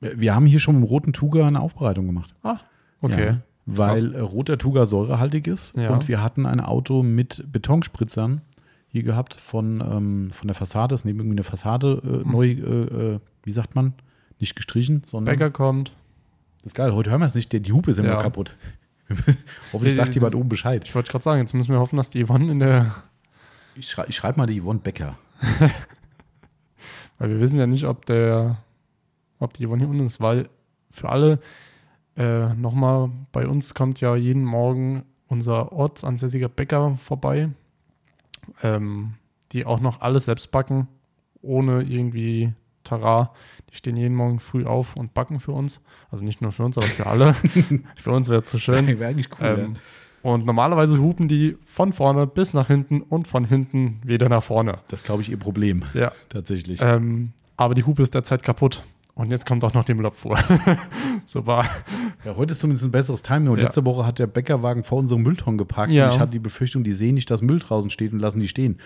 [0.00, 2.32] wir haben hier schon mit dem roten Tuga eine Aufbereitung gemacht.
[2.44, 2.58] Ah,
[3.00, 3.26] okay.
[3.26, 5.90] Ja, weil äh, roter Tuga säurehaltig ist Ja.
[5.90, 8.40] und wir hatten ein Auto mit Betonspritzern
[8.86, 10.94] hier gehabt von, ähm, von der Fassade.
[10.94, 13.92] Es ist neben irgendwie eine Fassade äh, neu, äh, äh, wie sagt man,
[14.38, 15.34] nicht gestrichen, sondern.
[15.34, 15.92] Bäcker kommt.
[16.62, 18.22] Das ist geil, heute hören wir es nicht, die, die Hupe ist immer Ja.
[18.22, 18.54] kaputt.
[19.72, 20.82] Hoffentlich sagt jemand oben Bescheid.
[20.84, 22.94] Ich wollte gerade sagen, jetzt müssen wir hoffen, dass die Yvonne in der,
[23.78, 25.16] Ich, schrei, ich schreibe mal die Yvonne Becker.
[27.18, 28.56] weil wir wissen ja nicht, ob der,
[29.38, 30.48] ob die Yvonne hier unten ist, weil
[30.90, 31.38] für alle,
[32.16, 37.50] äh, nochmal, bei uns kommt ja jeden Morgen unser ortsansässiger Bäcker vorbei,
[38.64, 39.14] ähm,
[39.52, 40.88] die auch noch alles selbst backen,
[41.40, 42.52] ohne irgendwie
[42.82, 43.32] Tara.
[43.70, 45.80] Die stehen jeden Morgen früh auf und backen für uns.
[46.10, 47.34] Also nicht nur für uns, aber für alle.
[47.94, 48.88] für uns wäre es zu schön.
[48.98, 49.56] Wäre eigentlich cool.
[49.58, 49.76] Ähm,
[50.22, 54.78] und normalerweise hupen die von vorne bis nach hinten und von hinten wieder nach vorne.
[54.88, 55.84] Das ist, glaube ich, ihr Problem.
[55.94, 56.12] Ja.
[56.28, 56.80] Tatsächlich.
[56.82, 58.82] Ähm, aber die Hupe ist derzeit kaputt.
[59.14, 60.38] Und jetzt kommt auch noch die Müllabfuhr.
[61.24, 61.64] so war.
[62.24, 63.48] Ja, heute ist zumindest ein besseres Timing.
[63.48, 63.64] Und Ja.
[63.64, 65.90] letzte Woche hat der Bäckerwagen vor unserem Müllton geparkt.
[65.90, 66.06] Ja.
[66.06, 68.46] Und ich hatte die Befürchtung, die sehen nicht, dass Müll draußen steht und lassen die
[68.46, 68.78] stehen.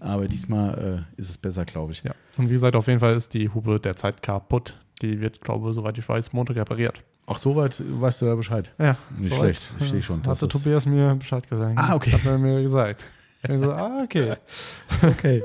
[0.00, 2.02] Aber diesmal äh, ist es besser, glaube ich.
[2.02, 2.12] Ja.
[2.38, 4.78] Und wie gesagt, auf jeden Fall ist die Hupe derzeit kaputt.
[5.02, 7.02] Die wird, glaube ich, soweit ich weiß, Montag repariert.
[7.28, 8.72] Auch soweit weißt du ja Bescheid.
[8.78, 9.56] Ja, Nicht soweit.
[9.56, 9.74] schlecht.
[9.80, 11.74] Ich sehe schon, Hatte Tobias mir Bescheid gesagt.
[11.78, 12.12] Ah, okay.
[12.12, 13.04] Hat er mir gesagt.
[13.46, 14.34] Ich so, ah, okay.
[15.02, 15.44] Okay.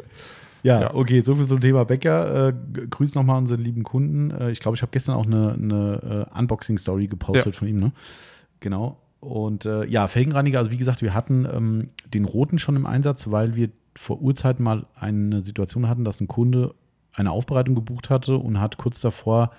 [0.63, 0.93] Ja, Ja.
[0.93, 2.47] okay, soviel zum Thema Bäcker.
[2.49, 2.53] Äh,
[2.89, 4.31] grüß nochmal unseren lieben Kunden.
[4.31, 7.59] Äh, ich glaube, ich habe gestern auch eine, eine äh, Unboxing-Story gepostet Ja.
[7.59, 7.91] von ihm, ne?
[8.61, 8.97] Genau.
[9.19, 13.29] Und äh, ja, Felgenreiniger, also wie gesagt, wir hatten ähm, den roten schon im Einsatz,
[13.29, 16.73] weil wir vor Urzeiten mal eine Situation hatten, dass ein Kunde
[17.13, 19.51] eine Aufbereitung gebucht hatte und hat kurz davor,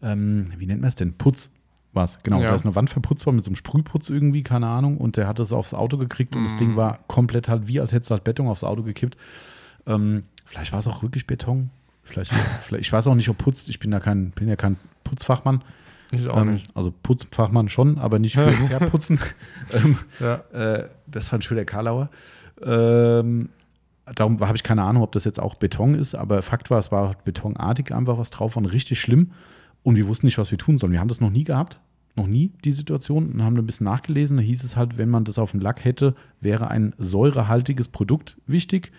[0.00, 1.14] ähm, wie nennt man es denn?
[1.14, 1.50] Putz
[1.96, 2.18] war es.
[2.22, 2.48] Genau, Ja.
[2.48, 4.98] da ist eine Wand verputzt worden mit so einem Sprühputz irgendwie, keine Ahnung.
[4.98, 6.58] Und der hat es aufs Auto gekriegt und das Mhm.
[6.58, 9.16] Ding war komplett halt wie, als hättest du halt Beton aufs Auto gekippt.
[9.86, 11.70] Ähm, vielleicht war es auch wirklich Beton.
[12.04, 14.76] Vielleicht, vielleicht, ich weiß auch nicht, ob Putz, ich bin, da kein, bin ja kein
[15.02, 15.62] Putzfachmann.
[16.12, 16.68] Ich auch Ähm, nicht.
[16.76, 19.18] also Putzfachmann schon, aber nicht für Pferdputzen.
[19.72, 20.34] ähm, Ja.
[20.52, 22.10] äh, das war ein schöner Karlauer.
[22.64, 23.48] Ähm,
[24.14, 26.92] darum habe ich keine Ahnung, ob das jetzt auch Beton ist, aber Fakt war, es
[26.92, 29.32] war betonartig einfach was drauf und richtig schlimm.
[29.82, 30.92] Und wir wussten nicht, was wir tun sollen.
[30.92, 31.78] Wir haben das noch nie gehabt,
[32.16, 34.38] noch nie die Situation und haben ein bisschen nachgelesen.
[34.38, 38.36] Da hieß es halt, wenn man das auf dem Lack hätte, wäre ein säurehaltiges Produkt
[38.46, 38.92] wichtig.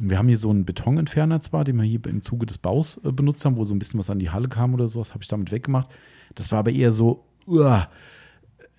[0.00, 3.12] Wir haben hier so einen Betonentferner zwar, den wir hier im Zuge des Baus äh,
[3.12, 5.28] benutzt haben, wo so ein bisschen was an die Halle kam oder sowas, habe ich
[5.28, 5.88] damit weggemacht.
[6.34, 7.88] Das war aber eher so, uah,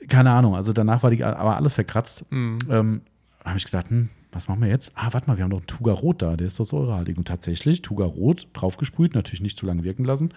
[0.07, 2.25] keine Ahnung, also danach war die aber alles verkratzt.
[2.29, 2.59] Mhm.
[2.69, 3.01] Ähm,
[3.43, 4.91] habe ich gesagt, hm, was machen wir jetzt?
[4.95, 7.17] Ah, warte mal, wir haben doch einen Tuga Rot da, der ist doch säurehaltig.
[7.17, 10.33] Und tatsächlich, Tuga Rot draufgesprüht, natürlich nicht zu lange wirken lassen.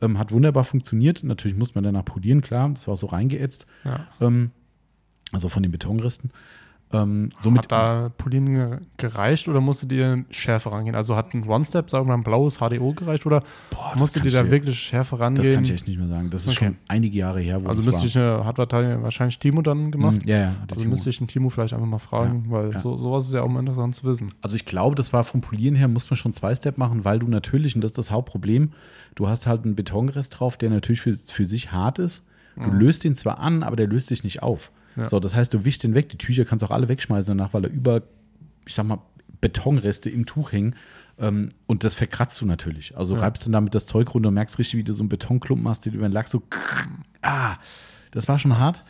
[0.00, 1.22] Ähm, hat wunderbar funktioniert.
[1.22, 2.68] Natürlich muss man danach polieren, klar.
[2.70, 3.66] Das war so reingeätzt.
[3.84, 4.06] Ja.
[4.20, 4.50] Ähm,
[5.32, 6.30] also von den Betonresten.
[6.92, 10.96] Ähm, somit, hat da Polieren ge- gereicht oder musstet ihr schärfer rangehen?
[10.96, 14.32] Also hat ein One-Step, sagen wir mal, ein blaues HDO gereicht oder Boah, musstet ihr
[14.32, 15.46] da ich- wirklich schärfer rangehen?
[15.46, 16.30] Das kann ich echt nicht mehr sagen.
[16.30, 16.64] Das ist Okay.
[16.66, 18.06] schon einige Jahre her, wo also müsste war.
[18.06, 20.16] ich, eine, hat wahrscheinlich Timo dann gemacht.
[20.24, 20.54] Mhm, Ja, ja.
[20.68, 20.90] Also Timo.
[20.90, 22.80] müsste ich den Timo vielleicht einfach mal fragen, weil ja.
[22.80, 24.32] So, sowas ist ja auch mal interessant zu wissen.
[24.42, 27.20] Also ich glaube, das war vom Polieren her, muss man schon zwei Step machen, weil
[27.20, 28.72] du natürlich, und das ist das Hauptproblem,
[29.14, 32.26] du hast halt einen Betonrest drauf, der natürlich für, für sich hart ist.
[32.56, 34.72] Du löst ihn zwar an, aber der löst sich nicht auf.
[34.96, 35.08] Ja.
[35.08, 36.08] So, das heißt, du wischst den weg.
[36.08, 38.02] Die Tücher kannst du auch alle wegschmeißen danach, weil da über,
[38.66, 38.98] ich sag mal,
[39.40, 40.74] Betonreste im Tuch hängen.
[41.18, 42.96] Ähm, und das verkratzt du natürlich.
[42.96, 43.20] Also Ja.
[43.22, 45.86] reibst du damit das Zeug runter und merkst richtig, wie du so einen Betonklumpen hast,
[45.86, 46.42] den über den Lack so.
[47.22, 47.56] Ah,
[48.10, 48.84] das war schon hart.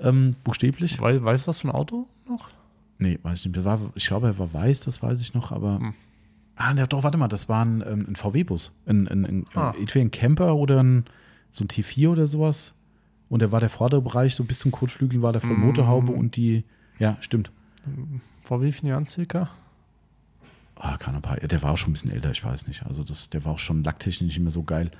[0.00, 1.00] Ähm, buchstäblich.
[1.00, 2.48] Wei- Weißt du was für ein Auto noch?
[2.98, 3.64] Nee, weiß ich nicht.
[3.64, 5.78] War, ich glaube, er war weiß, das weiß ich noch, aber.
[5.78, 5.94] Hm.
[6.58, 8.72] Ah, ne, doch, warte mal, das war ein, ähm, ein VW-Bus.
[8.86, 9.74] Ein, ein, ein, Ah.
[9.78, 11.04] Entweder ein Camper oder ein,
[11.50, 12.74] so ein T4 oder sowas.
[13.28, 15.60] Und da war der vordere Bereich, so bis zum Kotflügel war der voll Mm.
[15.66, 16.64] Motorhaube und die.
[16.98, 17.50] Ja, stimmt.
[18.42, 19.50] Vor wie vielen Jahren circa?
[20.76, 21.48] Ah, keine Ahnung.
[21.48, 22.84] Der war auch schon ein bisschen älter, ich weiß nicht.
[22.86, 24.90] Also, das, der war auch schon lacktechnisch nicht mehr so geil.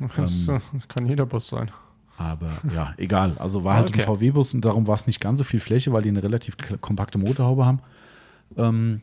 [0.16, 0.56] Das, Ähm.
[0.56, 1.70] äh, das kann jeder Bus sein.
[2.16, 3.36] Aber ja, egal.
[3.38, 4.00] Also war halt Okay.
[4.02, 6.56] ein VW-Bus und darum war es nicht ganz so viel Fläche, weil die eine relativ
[6.80, 7.78] kompakte Motorhaube haben.
[8.56, 9.00] Ähm,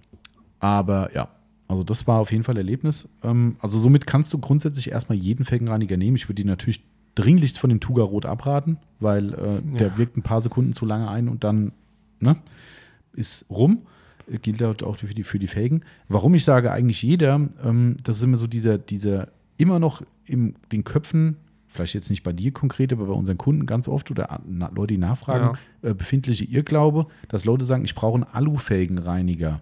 [0.59, 1.29] aber ja,
[1.67, 3.07] also das war auf jeden Fall Erlebnis.
[3.23, 6.15] Ähm, also somit kannst du grundsätzlich erstmal jeden Felgenreiniger nehmen.
[6.17, 6.81] Ich würde die natürlich
[7.15, 9.97] dringlichst von dem Tuga Rot abraten, weil äh, der Ja.
[9.97, 11.71] wirkt ein paar Sekunden zu lange ein und dann
[12.19, 12.35] ne,
[13.13, 13.83] ist rum.
[14.41, 15.81] Gilt halt auch für die, für die Felgen.
[16.09, 20.55] Warum ich sage, eigentlich jeder, ähm, das ist immer so dieser, dieser immer noch in
[20.71, 21.37] den Köpfen,
[21.67, 24.95] vielleicht jetzt nicht bei dir konkret, aber bei unseren Kunden ganz oft oder na, Leute,
[24.95, 29.61] die nachfragen, äh, befindliche Irrglaube, dass Leute sagen, ich brauche einen Alufelgenreiniger.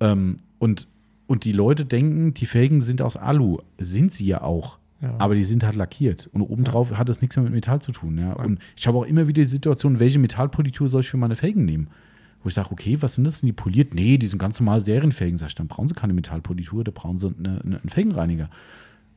[0.00, 0.88] Ähm, und,
[1.26, 3.58] und die Leute denken, die Felgen sind aus Alu.
[3.78, 4.78] Sind sie ja auch.
[5.00, 5.14] Ja.
[5.18, 6.28] Aber die sind halt lackiert.
[6.32, 8.18] Und obendrauf hat das nichts mehr mit Metall zu tun.
[8.18, 8.32] Ja?
[8.32, 11.64] Und ich habe auch immer wieder die Situation, welche Metallpolitur soll ich für meine Felgen
[11.64, 11.88] nehmen?
[12.42, 13.94] Wo ich sage, okay, was sind das denn die poliert?
[13.94, 15.38] Nee, die sind ganz normal Serienfelgen.
[15.38, 18.50] Sag ich, dann brauchen sie keine Metallpolitur, da brauchen sie eine, eine, einen Felgenreiniger.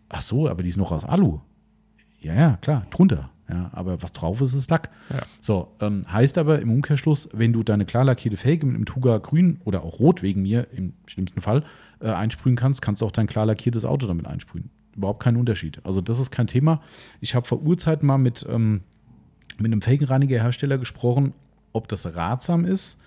[0.09, 1.39] Ach so, aber die ist noch aus Alu.
[2.19, 3.29] Ja, ja, klar, drunter.
[3.49, 4.89] Ja, aber was drauf ist, ist Lack.
[5.09, 5.21] Ja.
[5.39, 9.17] So, ähm, heißt aber im Umkehrschluss, wenn du deine klar lackierte Felge mit einem Tuga
[9.17, 11.63] grün oder auch rot wegen mir im schlimmsten Fall
[11.99, 14.69] äh, einsprühen kannst, kannst du auch dein klar lackiertes Auto damit einsprühen.
[15.01, 15.83] Überhaupt kein Unterschied.
[15.83, 16.79] Also das ist kein Thema.
[17.21, 18.81] Ich habe vor Urzeiten mal mit, ähm,
[19.57, 21.33] mit einem Felgenreinigerhersteller gesprochen,
[21.73, 22.99] ob das ratsam ist.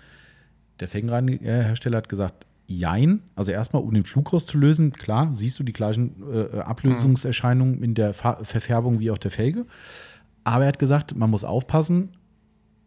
[0.81, 3.21] Der Felgenreinigerhersteller hat gesagt, jein.
[3.33, 7.93] Also erstmal, um den Flugrost zu lösen, klar, siehst du die gleichen äh, Ablösungserscheinungen in
[7.95, 9.65] der Fa Verfärbung wie auf der Felge.
[10.43, 12.09] Aber er hat gesagt, man muss aufpassen,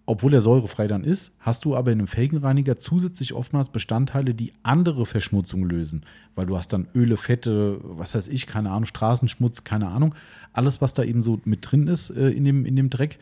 [0.09, 4.55] obwohl er säurefrei dann ist, hast du aber in einem Felgenreiniger zusätzlich oftmals Bestandteile, die
[4.63, 6.03] andere Verschmutzung lösen.
[6.35, 10.15] Weil du hast dann Öle, Fette, was weiß ich, keine Ahnung, Straßenschmutz, keine Ahnung.
[10.55, 13.19] Alles, was da eben so mit drin ist äh, in, dem, in dem Dreck,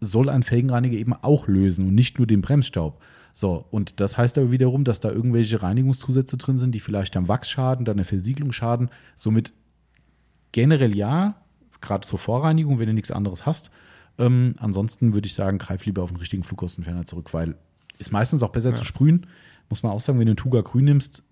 [0.00, 3.02] soll ein Felgenreiniger eben auch lösen und nicht nur den Bremsstaub.
[3.32, 7.26] So, und das heißt aber wiederum, dass da irgendwelche Reinigungszusätze drin sind, die vielleicht am
[7.26, 8.90] Wachs schaden, dann der Versiegelung schaden.
[9.16, 9.52] Somit
[10.52, 11.34] generell ja,
[11.80, 13.72] gerade zur Vorreinigung, wenn du nichts anderes hast.
[14.18, 17.56] Ähm, ansonsten würde ich sagen, greif lieber auf den richtigen Flugkostenferner zurück, weil
[17.98, 19.26] ist meistens auch besser zu sprühen.
[19.68, 21.22] Muss man auch sagen, wenn du einen Tuga grün nimmst,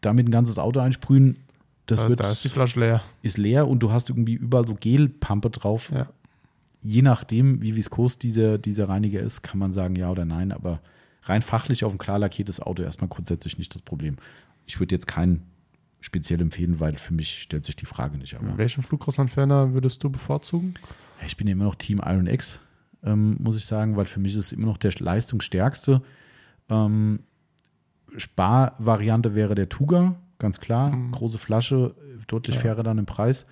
[0.00, 1.38] damit ein ganzes Auto einsprühen,
[1.86, 3.02] das Da, wird, da ist die Flasche leer.
[3.22, 5.90] ist leer und du hast irgendwie überall so Gelpampe drauf.
[5.92, 6.08] Ja.
[6.82, 10.80] Je nachdem, wie viskos dieser, dieser Reiniger ist, kann man sagen ja oder nein, aber
[11.24, 14.16] rein fachlich auf ein klar lackiertes Auto erstmal grundsätzlich nicht das Problem.
[14.66, 15.42] Ich würde jetzt keinen
[16.00, 18.34] speziell empfehlen, weil für mich stellt sich die Frage nicht.
[18.36, 20.74] Aber Welchen Flugrostentferner würdest du bevorzugen?
[21.26, 22.60] Ich bin ja immer noch Team Iron X,
[23.04, 26.02] ähm, muss ich sagen, weil für mich ist es immer noch der leistungsstärkste.
[26.68, 27.20] Ähm,
[28.16, 30.96] Sparvariante wäre der Tuga, ganz klar.
[31.12, 31.94] Große Flasche,
[32.26, 32.62] deutlich Ja.
[32.62, 33.46] fairer dann im Preis.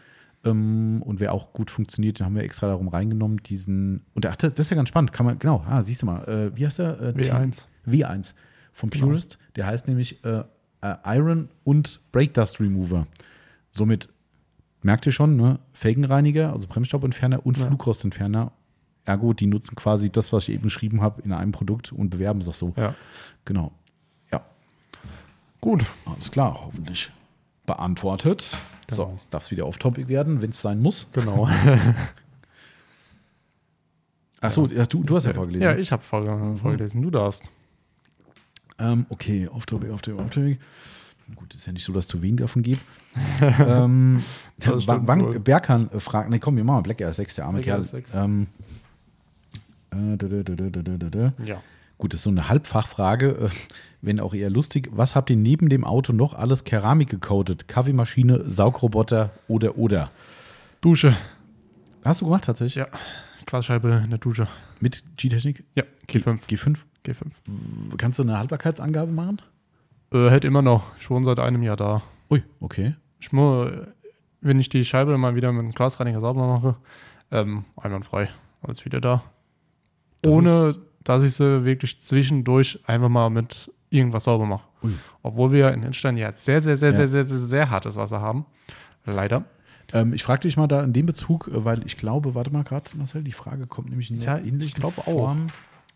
[0.45, 4.05] Ähm, und wer auch gut funktioniert, den haben wir extra darum reingenommen, diesen.
[4.15, 6.57] Und ach, das ist ja ganz spannend, kann man, genau, ah, siehst du mal, äh,
[6.57, 7.01] wie heißt der?
[7.01, 7.67] Äh, W1.
[7.87, 8.35] W1
[8.73, 9.07] von Genau.
[9.07, 9.39] Purist.
[9.57, 10.43] Der heißt nämlich äh,
[10.83, 13.07] äh, Iron und Brake Dust Remover.
[13.71, 14.09] Somit
[14.83, 15.59] merkt ihr schon, ne?
[15.73, 17.67] Felgenreiniger, also Bremsstaubentferner und Ja.
[17.67, 18.53] Flugrostentferner.
[19.05, 22.41] Ergo, die nutzen quasi das, was ich eben beschrieben habe, in einem Produkt und bewerben
[22.41, 22.73] es auch so.
[22.77, 22.95] Ja.
[23.45, 23.73] Genau.
[24.31, 24.43] Ja,
[25.61, 25.85] Gut.
[26.07, 27.11] alles klar, hoffentlich
[27.67, 28.57] beantwortet.
[28.91, 29.13] So, Genau.
[29.17, 31.09] jetzt darf es wieder off-topic werden, wenn es sein muss.
[31.13, 31.49] Genau.
[34.41, 34.87] Achso, ja.
[34.87, 35.63] du, du hast ja vorgelesen.
[35.63, 37.03] ja, ich habe vorge vorgelesen.
[37.03, 37.51] Du darfst.
[38.79, 40.59] Ähm, okay, off-topic, off-topic, off-topic.
[41.35, 42.83] Gut, ist ja nicht so, dass es zu wenig davon gibt.
[43.41, 44.23] ähm,
[44.65, 45.45] Wank.
[45.45, 47.81] Berkan äh, fragt, nee, komm, wir machen Black Air 6, der arme Black Kerl.
[47.81, 48.15] Air 6.
[48.15, 48.47] Ähm,
[49.91, 51.33] äh, da, da, da.
[51.45, 51.63] Ja.
[51.99, 53.49] Gut, das ist so eine Halbfachfrage, äh,
[54.01, 54.89] wenn auch eher lustig.
[54.93, 57.69] Was habt ihr neben dem Auto noch alles Keramik gecoatet?
[57.69, 60.11] Kaffeemaschine, Saugroboter oder oder?
[60.81, 61.15] Dusche.
[62.05, 62.77] Hast du gemacht tatsächlich?
[62.77, 62.89] Ja.
[63.45, 64.49] Glasscheibe in der Dusche.
[64.81, 65.65] Mit G-Technik?
[65.75, 65.85] Ja.
[66.09, 66.39] G5.
[66.49, 66.79] G5?
[67.05, 67.97] G5.
[67.99, 69.43] Kannst du eine Haltbarkeitsangabe machen?
[70.13, 70.85] Äh, hält immer noch.
[70.99, 72.03] Schon seit einem Jahr da.
[72.31, 72.95] Ui, okay.
[73.19, 73.71] Ich muss,
[74.41, 76.77] wenn ich die Scheibe mal wieder mit einem Glasreiniger sauber mache,
[77.31, 78.29] ähm, einwandfrei.
[78.63, 79.23] Alles wieder da.
[80.23, 84.67] Das Ohne, dass ich sie wirklich zwischendurch einfach mal mit irgendwas sauber mache.
[84.83, 84.93] Ui.
[85.23, 86.97] Obwohl wir in Hinstein ja sehr, sehr, sehr, Ja.
[86.97, 88.47] sehr, sehr, sehr, sehr hartes Wasser haben.
[89.05, 89.45] Leider.
[89.93, 92.63] Ähm, ich frage dich mal da in dem Bezug, äh, weil ich glaube, warte mal
[92.65, 95.37] gerade, Marcel, die Frage kommt nämlich in Ja, einer ähnlichen ich glaube auch.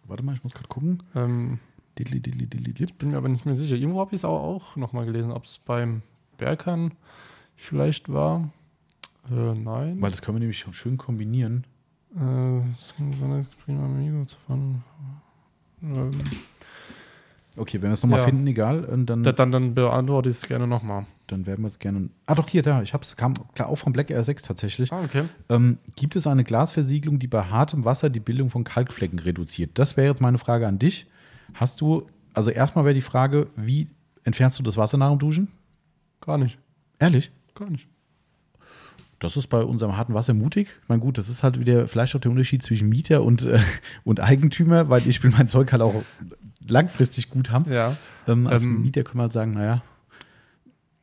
[0.06, 1.02] Warte mal, ich muss gerade gucken.
[1.14, 1.58] Ähm,
[1.96, 3.76] Bin mir aber nicht mehr sicher.
[3.76, 6.02] Irgendwo habe ich es auch, auch nochmal gelesen, ob es beim
[6.38, 6.92] Bergern
[7.56, 8.50] vielleicht war.
[9.30, 10.00] Äh, nein.
[10.00, 11.64] Weil das können wir nämlich schön kombinieren.
[12.16, 12.20] Äh.
[15.82, 16.10] Ähm,
[17.56, 18.24] Okay, wenn wir es nochmal Ja.
[18.24, 21.06] finden, egal, und dann, da- dann, dann beantworte ich es gerne nochmal.
[21.28, 22.10] dann werden wir es gerne.
[22.26, 24.92] Ah, doch, hier, da, ich hab's, kam klar auch vom Black Air 6 tatsächlich.
[24.92, 25.24] Ah, okay.
[25.48, 29.70] Ähm, gibt es eine Glasversiegelung, die bei hartem Wasser die Bildung von Kalkflecken reduziert?
[29.78, 31.06] Das wäre jetzt meine Frage an dich.
[31.54, 33.88] Hast du, also erstmal wäre die Frage, wie
[34.24, 35.48] entfernst du das Wasser nach dem Duschen?
[36.20, 36.58] Gar nicht.
[36.98, 37.30] Ehrlich?
[37.54, 37.88] Gar nicht.
[39.20, 40.68] Das ist bei unserem harten Wasser mutig.
[40.82, 43.60] Ich meine, gut, das ist halt wieder vielleicht auch der Unterschied zwischen Mieter und, äh,
[44.04, 46.02] und Eigentümer, weil ich will mein Zeug halt auch
[46.66, 47.70] langfristig gut haben.
[47.72, 47.96] Ja.
[48.26, 49.82] Ähm, als Ähm, Mieter kann man halt sagen, naja,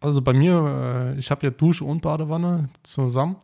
[0.01, 3.37] Also bei mir, äh, ich habe ja Dusche und Badewanne zusammen.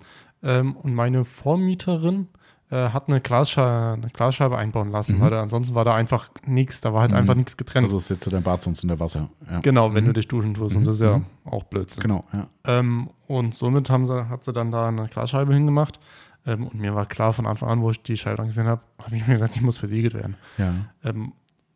[0.44, 2.28] Ähm, und meine Vormieterin
[2.70, 5.22] äh, hat eine, Glasscheibe, eine Glasscheibe einbauen lassen, Mhm.
[5.22, 7.18] weil da, ansonsten war da einfach nichts, da war halt Mhm.
[7.18, 7.86] einfach nichts getrennt.
[7.92, 9.30] also jetzt so dein Bad sonst unter Wasser.
[9.50, 9.60] Ja.
[9.62, 10.08] genau, wenn Mhm.
[10.08, 10.76] du dich duschen tust.
[10.76, 10.80] Mhm.
[10.80, 11.26] Und das ist ja Mhm.
[11.46, 12.02] auch Blödsinn.
[12.02, 12.48] Genau, ja.
[12.66, 16.00] Ähm, und somit haben sie, hat sie dann da eine Glasscheibe hingemacht.
[16.46, 19.16] Ähm, und mir war klar von Anfang an, wo ich die Scheibe angesehen habe, habe
[19.16, 20.36] ich mir gedacht, die muss versiegelt werden.
[20.58, 20.74] ja.
[21.04, 21.34] Ähm,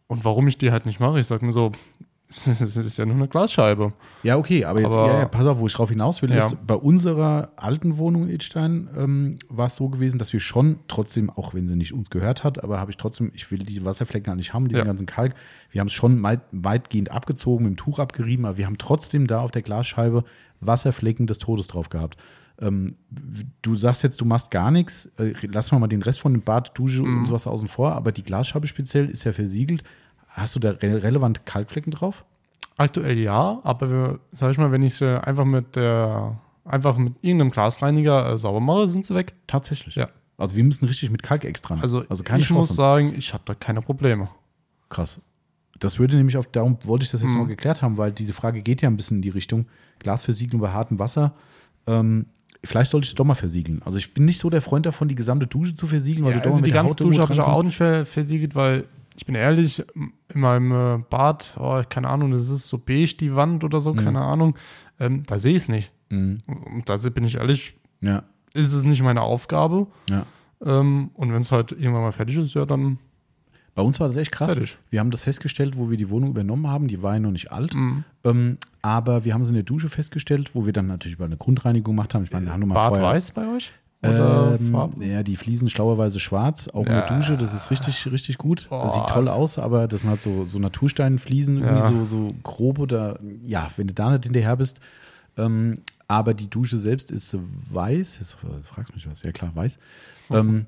[0.07, 1.71] und warum ich die halt nicht mache, ich sage mir so,
[2.31, 3.93] es ist ja nur eine Glasscheibe.
[4.23, 6.37] Ja, okay, aber jetzt, Aber- ja, ja, pass auf, wo ich drauf hinaus will, Ja.
[6.39, 10.79] ist, bei unserer alten Wohnung in Idstein ähm, war es so gewesen, dass wir schon
[10.87, 13.83] trotzdem, auch wenn sie nicht uns gehört hat, aber habe ich trotzdem, ich will die
[13.85, 14.85] Wasserflecken gar nicht haben, diesen Ja.
[14.85, 15.35] ganzen Kalk.
[15.69, 19.27] Wir haben es schon weit, weitgehend abgezogen, mit dem Tuch abgerieben, aber wir haben trotzdem
[19.27, 20.23] da auf der Glasscheibe
[20.61, 22.17] Wasserflecken des Todes drauf gehabt.
[22.59, 22.87] Ähm,
[23.63, 26.43] du sagst jetzt, du machst gar nichts, äh, lass mal mal den Rest von dem
[26.43, 27.25] Bad, Dusche und Mhm.
[27.25, 29.83] sowas außen vor, aber die Glasscheibe speziell ist ja versiegelt.
[30.31, 32.23] Hast du da re relevant Kalkflecken drauf?
[32.77, 37.51] Aktuell ja, aber sag ich mal, wenn ich sie einfach mit der einfach mit irgendeinem
[37.51, 39.33] Glasreiniger äh, sauber mache, sind sie weg.
[39.47, 39.95] Tatsächlich.
[39.95, 40.09] Ja.
[40.37, 41.77] Also wir müssen richtig mit Kalk extra.
[41.81, 42.57] Also, also keine ich Chance.
[42.57, 42.77] muss sonst.
[42.77, 44.29] sagen, ich habe da keine Probleme.
[44.89, 45.21] Krass.
[45.79, 47.39] Das würde nämlich auf, darum wollte ich das jetzt Mhm.
[47.39, 49.65] mal geklärt haben, weil diese Frage geht ja ein bisschen in die Richtung
[49.99, 51.33] Glasversiegelung bei hartem Wasser.
[51.87, 52.27] Ähm,
[52.63, 53.81] vielleicht sollte ich es doch mal versiegeln.
[53.83, 56.37] Also ich bin nicht so der Freund davon, die gesamte Dusche zu versiegeln, weil Ja,
[56.39, 58.85] du doch also die ganze Dusche habe ich auch nicht ver versiegelt, weil
[59.15, 63.35] ich bin ehrlich, in meinem äh, Bad, oh, keine Ahnung, das ist so beige die
[63.35, 63.97] Wand oder so, Mhm.
[63.97, 64.55] keine Ahnung,
[64.99, 65.91] ähm, da sehe ich es nicht.
[66.09, 66.39] Mhm.
[66.47, 69.87] Und da bin ich ehrlich, Ja, ist es nicht meine Aufgabe.
[70.09, 70.25] ja.
[70.63, 72.99] Ähm, und wenn es halt irgendwann mal fertig ist, ja, dann
[73.73, 74.53] Bei uns war das echt krass.
[74.53, 74.77] fertig.
[74.91, 76.87] Wir haben das festgestellt, wo wir die Wohnung übernommen haben.
[76.87, 77.73] Die war ja noch nicht alt.
[77.73, 78.03] Mhm.
[78.23, 81.37] Ähm, aber wir haben es in der Dusche festgestellt, wo wir dann natürlich mal eine
[81.37, 82.23] Grundreinigung gemacht haben.
[82.25, 83.73] Ich meine, wir haben nur mal Bad vorher, weiß bei euch?
[84.03, 85.01] Oder Ähm, Farben?
[85.03, 87.05] ja, die Fliesen schlauerweise schwarz, auch Ja.
[87.05, 88.67] Dusche, das ist richtig, richtig gut.
[88.69, 88.83] Boah.
[88.85, 91.65] Das sieht toll aus, aber das sind halt so, so Natursteinfliesen, Ja.
[91.77, 94.79] irgendwie so, so grob oder ja, wenn du da nicht hinterher bist.
[95.37, 97.37] Ähm, aber die Dusche selbst ist
[97.71, 98.33] weiß, jetzt
[98.65, 99.77] fragst du mich was, ja klar, weiß.
[100.31, 100.65] Ähm,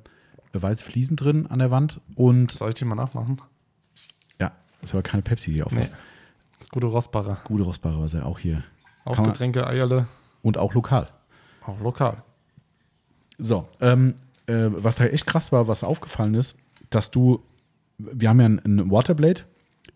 [0.54, 3.42] weiße Fliesen drin an der Wand und Soll ich die mal nachmachen?
[4.40, 4.52] ja,
[4.84, 5.72] ist aber keine Pepsi hier auf.
[5.74, 5.86] Nee.
[6.60, 7.40] Das gute Rostbacher.
[7.46, 8.64] Gute Rostbare Wasser, auch hier.
[9.06, 10.06] Auch Kann Getränke, Eierle,
[10.44, 11.08] Und auch lokal.
[11.66, 12.18] auch lokal.
[13.38, 14.14] So, ähm,
[14.48, 16.56] äh, was da echt krass war, was aufgefallen ist,
[16.90, 17.42] dass du,
[17.98, 19.42] wir haben ja ein, ein Waterblade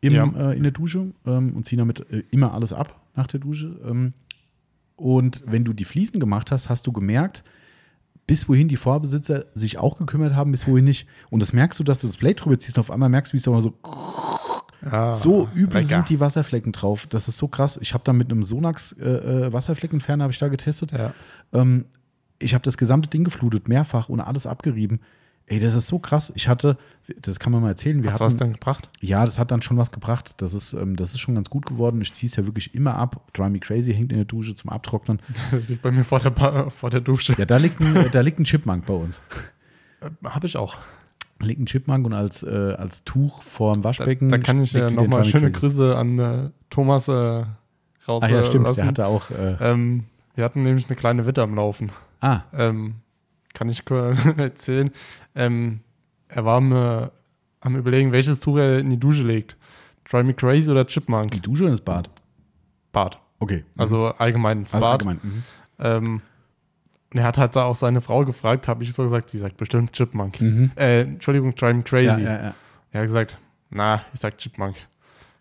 [0.01, 0.25] im, Ja.
[0.51, 3.79] äh, in der Dusche ähm, und ziehen damit äh, immer alles ab nach der Dusche.
[3.85, 4.13] Ähm,
[4.95, 7.43] und wenn du die Fliesen gemacht hast, hast du gemerkt,
[8.25, 11.07] bis wohin die Vorbesitzer sich auch gekümmert haben, bis wohin nicht.
[11.29, 13.35] Und das merkst du, dass du das Blade drüber ziehst und auf einmal merkst du,
[13.35, 13.73] wie es aber so
[14.89, 15.87] Ah, so übel lecker.
[15.87, 17.07] sind die Wasserflecken drauf.
[17.07, 17.79] Das ist so krass.
[17.81, 19.05] Ich habe da mit einem Sonax äh,
[19.47, 20.91] äh, Wasserfleckenentferner habe ich da getestet.
[20.91, 21.13] Ja.
[21.51, 21.85] Ähm,
[22.39, 24.99] ich habe das gesamte Ding geflutet, mehrfach und alles abgerieben.
[25.49, 26.33] Ey, das ist so krass.
[26.35, 26.77] Ich hatte,
[27.21, 28.89] das kann man mal erzählen, wir Hat's hatten, was denn gebracht?
[28.99, 30.33] ja, das hat dann schon was gebracht.
[30.37, 32.01] Das ist, ähm, das ist schon ganz gut geworden.
[32.01, 33.21] Ich ziehe es ja wirklich immer ab.
[33.33, 35.21] Dry Me Crazy hängt in der Dusche zum Abtrocknen.
[35.51, 37.33] Das liegt bei mir vor der, ba vor der Dusche.
[37.37, 39.21] Ja, da liegt ein, äh, da liegt ein Chipmunk bei uns.
[40.23, 40.77] Habe ich auch.
[41.39, 44.27] Da liegt ein Chipmunk und als, äh, als Tuch vorm Da, Waschbecken.
[44.27, 45.59] da kann ich ja nochmal schöne Crazy.
[45.61, 47.11] Grüße an äh, Thomas äh,
[48.05, 48.21] raus.
[48.21, 48.65] Ah ja, stimmt.
[48.65, 48.79] lassen.
[48.79, 49.31] Der hatte auch.
[49.31, 50.03] Äh, ähm,
[50.35, 51.91] wir hatten nämlich eine kleine Wette am Laufen.
[52.21, 52.95] Ah, Ähm,
[53.53, 54.91] kann ich kurz erzählen.
[55.35, 55.81] Ähm,
[56.27, 57.11] er war mir
[57.61, 59.57] am überlegen, welches Tuch er in die Dusche legt.
[60.09, 61.41] Dry Me Crazy oder die Chipmunk?
[61.43, 62.09] Dusche und das Bad.
[62.91, 63.19] Bad.
[63.39, 63.65] Okay.
[63.77, 64.93] Also allgemein ins also Bad.
[65.05, 65.19] allgemein.
[65.23, 65.43] Mhm.
[65.79, 66.21] Ähm,
[67.13, 69.93] und er hat halt auch seine Frau gefragt, habe ich so gesagt, die sagt bestimmt
[69.93, 70.41] Chipmunk.
[70.41, 70.71] Mhm.
[70.75, 72.21] Äh, Entschuldigung, Dry Me Crazy.
[72.21, 72.53] Ja, ja, ja.
[72.91, 73.37] Er hat gesagt,
[73.69, 74.75] na, ich sag Chipmunk.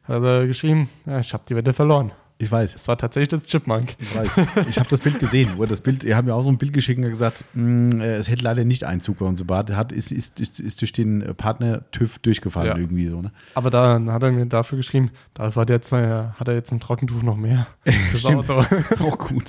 [0.04, 2.12] Hat er geschrieben, ja, ich habe die Wette verloren.
[2.38, 2.74] Ich weiß.
[2.74, 3.96] Es war tatsächlich das Chipmunk.
[3.98, 4.36] Ich weiß.
[4.68, 5.52] Ich habe das Bild gesehen.
[5.56, 8.16] Wo das Bild, ihr habt mir auch so ein Bild geschickt und gesagt, mh, äh,
[8.16, 9.70] es hätte leider nicht Einzug bei uns im Bad.
[9.70, 12.76] Hat, ist, ist, ist, ist durch den äh, Partner TÜV durchgefallen Ja.
[12.76, 13.22] irgendwie so.
[13.22, 13.32] Ne?
[13.54, 16.70] Aber dann hat er mir dafür geschrieben, da hat er jetzt, äh, hat er jetzt
[16.72, 17.66] ein Trockentuch noch mehr.
[17.84, 18.50] Das Stimmt.
[19.00, 19.44] Auch gut.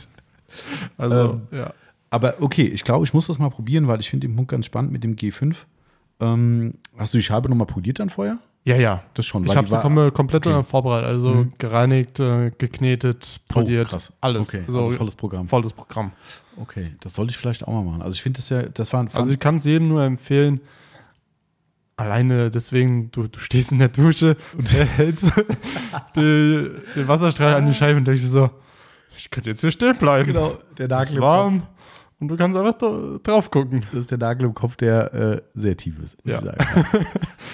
[0.97, 1.73] Also, Ähm, ja.
[2.09, 4.65] Aber okay, ich glaube, ich muss das mal probieren, weil ich finde den Punkt ganz
[4.65, 5.55] spannend mit dem G5.
[6.21, 8.38] Ähm, hast du die Scheibe nochmal poliert dann vorher?
[8.68, 9.01] Ja, ja.
[9.13, 9.45] Das schon.
[9.45, 10.61] Ich habe sie kom komplett okay.
[10.63, 11.07] vorbereitet.
[11.07, 11.53] Also Mhm.
[11.57, 14.11] gereinigt, äh, geknetet, poliert, Oh, krass.
[14.20, 14.49] alles.
[14.49, 15.47] Okay, so, also volles Programm.
[15.47, 16.11] volles Programm.
[16.57, 18.01] Okay, das sollte ich vielleicht auch mal machen.
[18.01, 20.59] Also ich finde das ja, das war ein Also ich kann es jedem nur empfehlen.
[21.95, 25.32] Alleine deswegen, du, du stehst in der Dusche und hältst
[26.15, 28.49] die, den Wasserstrahl an die Scheibe und denkst dir so,
[29.18, 30.28] ich könnte jetzt hier stehen bleiben.
[30.34, 31.63] genau, der Nagel ist warm
[32.20, 33.84] und du kannst einfach da, drauf gucken.
[33.91, 36.41] Das ist der Nagel im Kopf, der äh, sehr tief ist, Ja.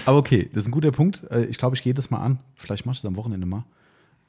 [0.05, 1.24] Aber okay, das ist ein guter Punkt.
[1.32, 2.39] Äh, ich glaube, ich gehe das mal an.
[2.55, 3.66] Vielleicht machst du es am Wochenende mal.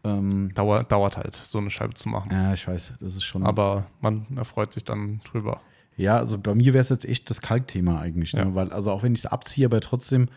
[0.03, 2.28] Ähm, Dauert, dauert halt, so eine Scheibe zu machen.
[2.30, 3.47] ja, ich weiß, das ist schon.
[3.47, 5.61] Aber man erfreut sich dann drüber.
[5.97, 8.35] ja, also bei mir wäre es jetzt echt das Kalkthema eigentlich.
[8.35, 8.41] Ne?
[8.43, 8.55] Ja.
[8.55, 10.28] Weil, also auch wenn ich es abziehe, aber trotzdem,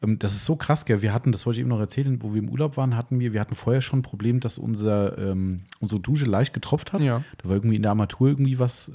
[0.00, 1.02] das ist so krass, gell?
[1.02, 3.32] Wir hatten, das wollte ich eben noch erzählen, wo wir im Urlaub waren, hatten wir,
[3.32, 7.02] wir hatten vorher schon ein Problem, dass unser, ähm, unsere Dusche leicht getropft hat.
[7.02, 7.22] Ja.
[7.38, 8.92] Da war irgendwie in der Armatur irgendwie was,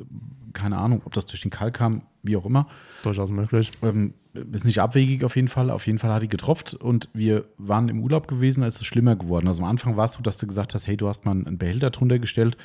[0.54, 2.68] keine Ahnung, ob das durch den Kalk kam, wie auch immer.
[3.04, 3.72] Durchaus möglich.
[3.82, 5.70] Ähm, ist nicht abwegig auf jeden Fall.
[5.70, 8.86] Auf jeden Fall hat die getropft und wir waren im Urlaub gewesen, da ist es
[8.86, 9.48] schlimmer geworden.
[9.48, 11.58] Also am Anfang war es so, dass du gesagt hast, hey, du hast mal einen
[11.58, 12.56] Behälter drunter gestellt,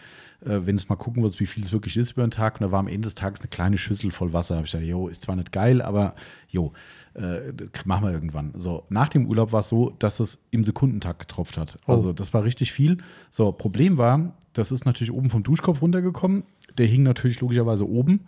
[0.42, 2.54] äh, wenn du es mal gucken willst, wie viel es wirklich ist über den Tag.
[2.54, 4.54] Und da war am Ende des Tages eine kleine Schüssel voll Wasser.
[4.54, 6.14] Da habe ich gesagt, jo, ist zwar nicht geil, aber
[6.48, 6.72] jo,
[7.14, 7.52] äh,
[7.84, 8.52] machen wir irgendwann.
[8.56, 11.78] So, nach dem Urlaub war es so, dass es im Sekundentakt getropft hat.
[11.86, 11.92] Oh.
[11.92, 12.98] Also das war richtig viel.
[13.28, 16.44] So, Problem war, das ist natürlich oben vom Duschkopf runtergekommen.
[16.78, 18.20] Der hing natürlich logischerweise oben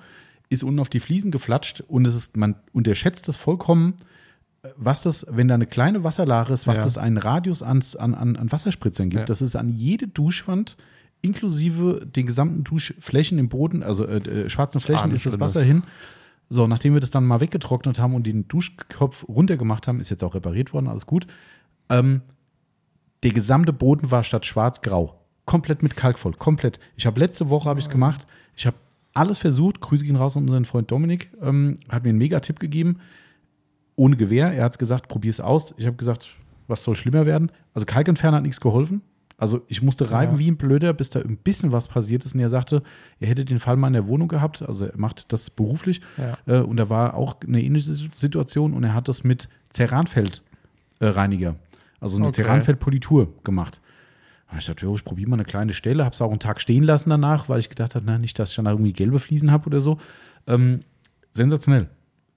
[0.48, 3.94] ist unten auf die Fliesen geflatscht und es ist, man unterschätzt das vollkommen,
[4.76, 6.84] was das, wenn da eine kleine Wasserlache ist, was Ja.
[6.84, 9.20] das einen Radius an, an, an Wasserspritzern gibt.
[9.20, 9.26] Ja.
[9.26, 10.76] Das ist an jede Duschwand
[11.20, 15.38] inklusive den gesamten Duschflächen im Boden, also äh, äh, schwarzen Flächen, Ah, ist das.
[15.40, 15.82] Wasser hin.
[16.48, 20.24] So, nachdem wir das dann mal weggetrocknet haben und den Duschkopf runtergemacht haben, ist jetzt
[20.24, 21.26] auch repariert worden, alles gut.
[21.90, 22.22] Ähm,
[23.22, 25.20] der gesamte Boden war statt schwarz-grau.
[25.44, 26.32] Komplett mit Kalk voll.
[26.34, 26.78] Komplett.
[26.96, 28.26] Ich habe letzte Woche habe ich es gemacht.
[28.54, 28.76] Ich habe
[29.18, 29.80] alles versucht.
[29.80, 31.30] Grüße gehen raus an unseren Freund Dominik.
[31.42, 32.98] Ähm, hat mir einen Mega-Tipp gegeben.
[33.96, 34.52] Ohne Gewehr.
[34.52, 35.74] Er hat gesagt, probier es aus.
[35.76, 36.28] Ich habe gesagt,
[36.68, 37.50] was soll schlimmer werden?
[37.74, 39.02] Also Kalkentferner hat nichts geholfen.
[39.40, 40.38] Also ich musste reiben Ja.
[40.40, 42.34] wie ein Blöder, bis da ein bisschen was passiert ist.
[42.34, 42.82] Und er sagte,
[43.20, 44.62] er hätte den Fall mal in der Wohnung gehabt.
[44.62, 46.00] Also er macht das beruflich.
[46.16, 46.38] Ja.
[46.46, 48.74] Äh, und da war auch eine ähnliche Situation.
[48.74, 51.56] Und er hat das mit Ceranfeld-Reiniger.
[52.00, 52.42] also eine Okay.
[52.42, 53.80] Ceranfeld-Politur gemacht.
[54.48, 56.38] Da hab Ich dachte, jo, ich probiere mal eine kleine Stelle, habe es auch einen
[56.40, 59.18] Tag stehen lassen danach, weil ich gedacht habe, na, nicht, dass ich dann irgendwie gelbe
[59.18, 59.98] Fliesen habe oder so.
[60.46, 60.80] Ähm,
[61.32, 61.88] sensationell.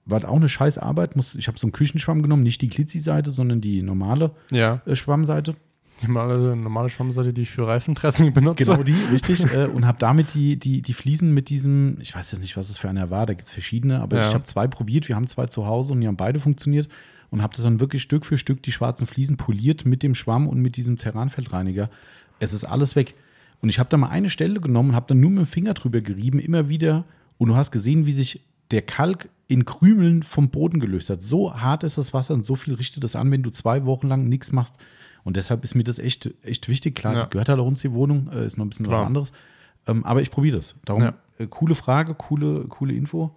[0.04, 1.16] War auch eine scheiß Arbeit.
[1.16, 4.96] Muss, ich habe so einen Küchenschwamm genommen, nicht die Glitzy-Seite, sondern die normale Ja, äh,
[4.96, 5.54] Schwammseite.
[6.02, 8.64] die normale, normale Schwammseite, die ich für Reifendressing benutze.
[8.64, 9.44] Genau die, richtig.
[9.54, 12.68] äh, und habe damit die, die, die Fliesen mit diesem, ich weiß jetzt nicht, was
[12.68, 14.28] es für einer war, da gibt es verschiedene, aber Ja.
[14.28, 16.88] ich habe zwei probiert, wir haben zwei zu Hause und die haben beide funktioniert
[17.32, 20.46] und habe das dann wirklich Stück für Stück die schwarzen Fliesen poliert mit dem Schwamm
[20.46, 21.90] und mit diesem Ceranfeldreiniger.
[22.38, 23.14] Es ist alles weg.
[23.60, 25.74] Und ich habe da mal eine Stelle genommen und habe dann nur mit dem Finger
[25.74, 27.04] drüber gerieben, immer wieder.
[27.38, 31.22] Und du hast gesehen, wie sich der Kalk in Krümeln vom Boden gelöst hat.
[31.22, 34.08] So hart ist das Wasser und so viel richtet es an, wenn du zwei Wochen
[34.08, 34.76] lang nichts machst.
[35.24, 36.94] Und deshalb ist mir das echt, echt wichtig.
[36.96, 37.24] Klar, Ja.
[37.26, 39.06] gehört halt auch uns die Wohnung, äh, ist noch ein bisschen was Klar.
[39.06, 39.32] anderes.
[39.86, 40.74] Ähm, aber ich probiere das.
[40.84, 41.14] Darum, Ja.
[41.38, 43.34] äh, coole Frage, coole, coole Info.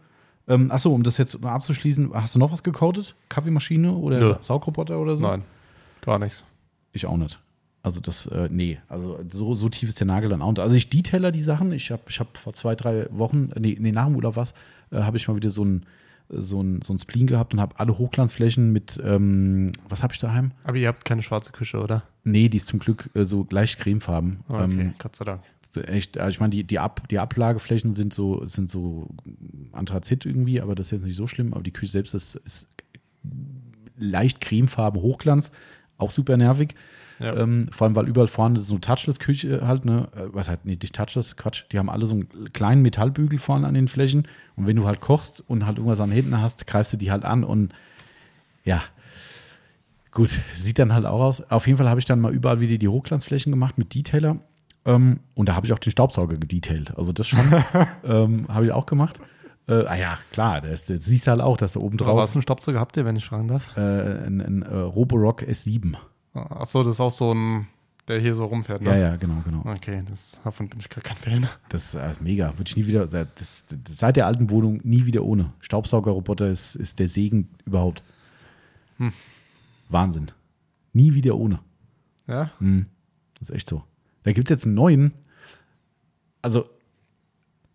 [0.47, 3.15] Ähm, achso, um das jetzt abzuschließen, hast du noch was gecodet?
[3.29, 4.27] Kaffeemaschine oder Nö.
[4.29, 5.23] Sa- Saugroboter oder so?
[5.23, 5.41] Nein,
[6.01, 6.43] gar nichts.
[6.93, 7.39] Ich auch nicht.
[7.81, 10.59] Also das, äh, nee, also so, so tief ist der Nagel dann auch nicht.
[10.59, 11.71] Also ich detailer die Sachen.
[11.71, 14.53] Ich habe ich hab vor zwei, drei Wochen, nee, nee nach dem Urlaub was,
[14.91, 15.85] äh, habe ich mal wieder so ein,
[16.29, 20.19] so ein, so ein Spleen gehabt und habe alle Hochglanzflächen mit, ähm, was habe ich
[20.19, 20.51] daheim?
[20.63, 22.01] Aber ihr habt keine schwarze Küche, oder?
[22.23, 24.39] Nee, die ist zum Glück äh, so leicht cremefarben.
[24.47, 25.41] Okay, Ähm, Gott sei Dank.
[25.81, 29.09] Echt, also ich meine, die, die, Ab, die Ablageflächen sind so, sind so
[29.71, 31.53] Anthrazit irgendwie, aber das ist jetzt nicht so schlimm.
[31.53, 32.69] Aber die Küche selbst ist, ist
[33.97, 35.51] leicht cremefarben, Hochglanz,
[35.97, 36.75] auch super nervig.
[37.19, 37.35] Ja.
[37.37, 40.93] Ähm, vor allem, weil überall vorne so Touchless-Küche halt, ne, äh, was halt, nee, nicht
[40.93, 44.27] Touchless, Quatsch, die haben alle so einen kleinen Metallbügel vorne an den Flächen
[44.57, 47.23] und wenn du halt kochst und halt irgendwas an Händen hast, greifst du die halt
[47.23, 47.73] an und
[48.65, 48.83] ja,
[50.11, 51.49] gut, sieht dann halt auch aus.
[51.49, 54.39] Auf jeden Fall habe ich dann mal überall wieder die Hochglanzflächen gemacht mit Detailer
[54.85, 57.39] ähm, und da habe ich auch den Staubsauger gedetailed, also das schon
[58.03, 59.19] ähm, habe ich auch gemacht.
[59.67, 62.09] Äh, ah ja, klar, das, das siehst du halt auch, dass da oben Drauf.
[62.09, 63.75] drauf Was für einen Staubsauger habt ihr, wenn ich fragen darf?
[63.75, 65.95] äh, ein, ein äh, Roborock S7.
[66.33, 67.67] Achso, das ist auch so ein,
[68.07, 68.91] der hier so rumfährt, ne?
[68.91, 69.63] Ja, ja, genau, genau.
[69.65, 71.47] Okay, das, davon bin ich gar kein Fan.
[71.69, 72.51] Das ist äh, mega.
[72.57, 75.53] Würde ich nie wieder, das, das, seit der alten Wohnung nie wieder ohne.
[75.61, 78.03] Staubsaugerroboter ist, ist der Segen überhaupt.
[78.97, 79.13] Hm.
[79.89, 80.27] Wahnsinn.
[80.93, 81.59] Nie wieder ohne.
[82.27, 82.51] Ja?
[82.59, 82.85] Hm.
[83.39, 83.83] Das ist echt so.
[84.25, 85.13] Da gibt es jetzt einen neuen.
[86.41, 86.65] Also,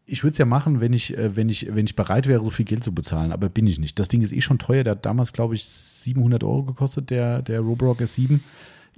[0.07, 2.51] ich würde es ja machen, wenn ich, äh, wenn, ich, wenn ich bereit wäre, so
[2.51, 3.99] viel Geld zu bezahlen, aber bin ich nicht.
[3.99, 4.83] Das Ding ist eh schon teuer.
[4.85, 8.41] Der hat damals, glaube ich, 700 Euro gekostet, der, der Roborock S7.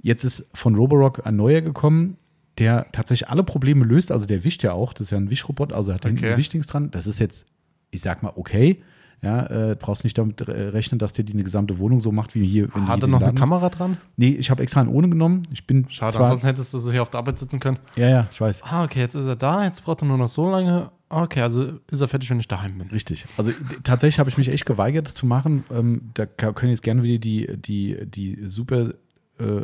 [0.01, 2.17] Jetzt ist von Roborock ein neuer gekommen,
[2.57, 4.11] der tatsächlich alle Probleme löst.
[4.11, 4.93] Also der wischt ja auch.
[4.93, 6.31] Das ist ja ein Wischrobot, also er hat Okay.
[6.31, 6.91] ein Wischdings dran.
[6.91, 7.45] Das ist jetzt,
[7.91, 8.81] ich sag mal, okay.
[9.21, 12.45] Ja, äh, brauchst nicht damit rechnen, dass der die eine gesamte Wohnung so macht wie
[12.45, 12.67] hier.
[12.73, 13.97] wenn Hat er noch eine Kamera dran?
[14.17, 15.43] Nee, ich habe extra einen ohne genommen.
[15.51, 17.79] Ich bin Schade, zwar, ansonsten hättest du so hier auf der Arbeit sitzen können.
[17.95, 18.63] Ja, ja, ich weiß.
[18.63, 20.91] Ah, okay, jetzt ist er da, jetzt braucht er nur noch so lange.
[21.07, 22.89] Okay, also ist er fertig, wenn ich daheim bin.
[22.89, 23.25] Richtig.
[23.37, 23.51] Also
[23.83, 25.63] tatsächlich habe ich mich echt geweigert, das zu machen.
[25.71, 28.89] Ähm, da können jetzt gerne wieder die, die, die super
[29.37, 29.61] äh,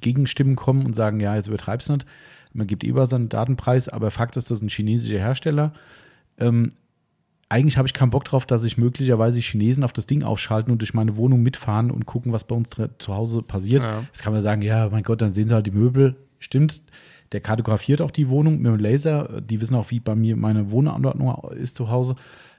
[0.00, 2.06] Gegenstimmen kommen und sagen, ja, jetzt übertreib's nicht.
[2.54, 5.72] Man gibt über seinen Datenpreis, aber Fakt ist, das ist ein chinesischer Hersteller.
[6.38, 6.70] Ähm,
[7.48, 10.82] eigentlich habe ich keinen Bock drauf, dass sich möglicherweise Chinesen auf das Ding aufschalten und
[10.82, 13.82] durch meine Wohnung mitfahren und gucken, was bei uns zu Hause passiert.
[13.84, 14.00] Ja.
[14.00, 16.16] Jetzt kann man sagen, ja, mein Gott, dann sehen sie halt die Möbel.
[16.38, 16.82] Stimmt,
[17.32, 19.40] der kartografiert auch die Wohnung mit dem Laser.
[19.40, 22.16] Die wissen auch, wie bei mir meine Wohnanordnung ist zu Hause.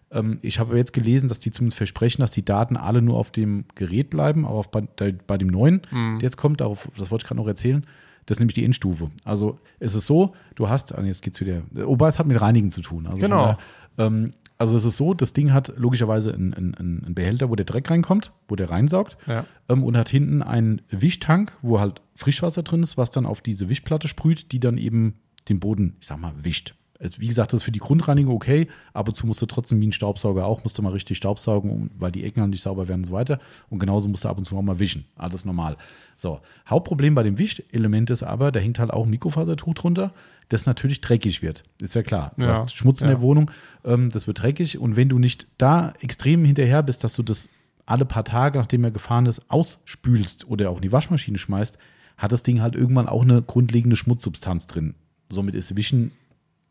[0.09, 3.31] Ähm, ich habe jetzt gelesen, dass die zumindest versprechen, dass die Daten alle nur auf
[3.31, 4.81] dem Gerät bleiben, auch auf, bei,
[5.11, 6.61] bei dem neuen, der jetzt kommt.
[6.61, 7.85] Darauf, das wollte ich gerade noch erzählen.
[8.25, 9.09] Das ist nämlich die Endstufe.
[9.23, 12.71] Also es ist so, du hast, ah, jetzt geht's wieder, wobei es hat mit Reinigen
[12.71, 13.05] zu tun.
[13.07, 13.37] Also Genau.
[13.37, 13.57] daher,
[13.99, 17.65] ähm, also es ist so, das Ding hat logischerweise einen, einen, einen Behälter, wo der
[17.65, 19.45] Dreck reinkommt, wo der reinsaugt Ja.
[19.69, 23.69] ähm, und hat hinten einen Wischtank, wo halt Frischwasser drin ist, was dann auf diese
[23.69, 25.15] Wischplatte sprüht, die dann eben
[25.49, 26.73] den Boden, ich sag mal, wischt.
[26.99, 28.67] Also wie gesagt, das ist für die Grundreinigung okay.
[28.93, 31.91] Ab und zu musst du trotzdem wie ein Staubsauger auch, musst du mal richtig staubsaugen,
[31.97, 33.39] weil die Ecken dann nicht sauber werden und so weiter.
[33.69, 35.05] Und genauso musst du ab und zu auch mal wischen.
[35.15, 35.77] Alles normal.
[36.15, 40.11] So, Hauptproblem bei dem Wischelement ist aber, da hängt halt auch ein Mikrofasertuch drunter,
[40.49, 41.63] das natürlich dreckig wird.
[41.81, 42.33] Ist ja klar.
[42.37, 43.15] Du Ja, hast Schmutz in ja.
[43.15, 43.51] der Wohnung,
[43.83, 44.77] ähm, das wird dreckig.
[44.77, 47.49] Und wenn du nicht da extrem hinterher bist, dass du das
[47.85, 51.77] alle paar Tage, nachdem er gefahren ist, ausspülst oder auch in die Waschmaschine schmeißt,
[52.17, 54.95] hat das Ding halt irgendwann auch eine grundlegende Schmutzsubstanz drin.
[55.29, 56.11] Somit ist Wischen,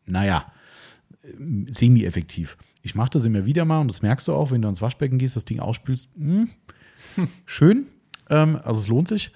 [0.05, 0.51] naja,
[1.23, 2.57] äh, semi-effektiv.
[2.81, 5.17] Ich mache das immer wieder mal und das merkst du auch, wenn du ans Waschbecken
[5.17, 6.09] gehst, das Ding ausspülst.
[6.17, 6.49] Hm,
[7.45, 7.87] schön,
[8.29, 9.31] ähm, also es lohnt sich,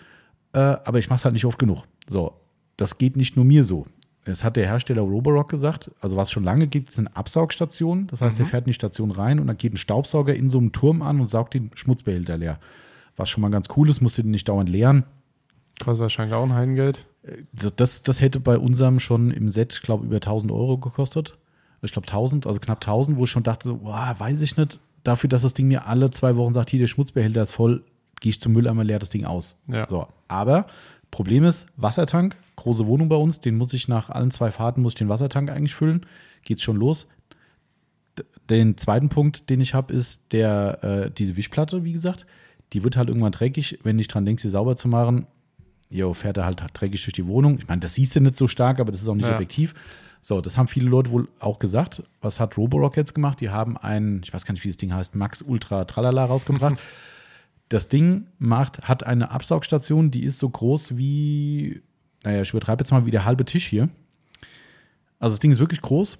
[0.53, 1.83] äh, aber ich mache es halt nicht oft genug.
[2.07, 2.39] So,
[2.77, 3.87] das geht nicht nur mir so.
[4.23, 8.05] Es hat der Hersteller Roborock gesagt, also was es schon lange gibt, sind Absaugstationen.
[8.07, 10.59] Das heißt, der fährt in die Station rein und dann geht ein Staubsauger in so
[10.59, 12.59] einem Turm an und saugt den Schmutzbehälter leer.
[13.17, 15.05] Was schon mal ganz cool ist, musst du den nicht dauernd leeren.
[15.79, 17.03] Kostet wahrscheinlich auch ein Heidengeld.
[17.51, 21.37] Das, das, das hätte bei unserem schon im Set, ich glaube, über 1000 Euro gekostet.
[21.81, 24.79] Ich glaube 1000, also knapp 1000, wo ich schon dachte, so, boah, weiß ich nicht.
[25.03, 27.83] Dafür, dass das Ding mir alle zwei Wochen sagt, hier, der Schmutzbehälter ist voll,
[28.19, 29.59] gehe ich zum Mülleimer, leer das Ding aus.
[29.67, 29.87] Ja.
[29.87, 30.67] So, aber
[31.09, 34.93] Problem ist, Wassertank, große Wohnung bei uns, den muss ich nach allen zwei Fahrten, muss
[34.93, 36.05] ich den Wassertank eigentlich füllen.
[36.43, 37.07] Geht's schon los.
[38.49, 42.25] Den zweiten Punkt, den ich habe, ist der, äh, diese Wischplatte, wie gesagt.
[42.73, 45.27] Die wird halt irgendwann dreckig, wenn nicht dran denkst, sie sauber zu machen.
[45.89, 47.57] Jo, fährt er halt dreckig durch die Wohnung.
[47.59, 49.33] Ich meine, das siehst du nicht so stark, aber das ist auch nicht Ja.
[49.35, 49.73] effektiv.
[50.21, 52.03] So, das haben viele Leute wohl auch gesagt.
[52.21, 53.41] Was hat Roborock jetzt gemacht?
[53.41, 56.77] Die haben ein, ich weiß gar nicht, wie das Ding heißt, Max Ultra Tralala rausgebracht.
[57.69, 61.81] das Ding macht, hat eine Absaugstation, die ist so groß wie,
[62.23, 63.89] naja, ich übertreibe jetzt mal wie der halbe Tisch hier.
[65.19, 66.17] Also das Ding ist wirklich groß.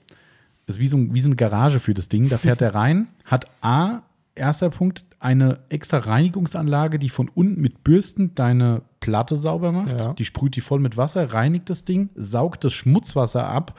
[0.67, 2.29] Ist wie so, ein- wie so eine Garage für das Ding.
[2.29, 4.01] Da fährt er rein, hat A,
[4.35, 9.91] erster Punkt, eine extra Reinigungsanlage, die von unten mit Bürsten deine Platte sauber macht.
[9.99, 10.13] Ja.
[10.13, 13.77] Die sprüht die voll mit Wasser, reinigt das Ding, saugt das Schmutzwasser ab,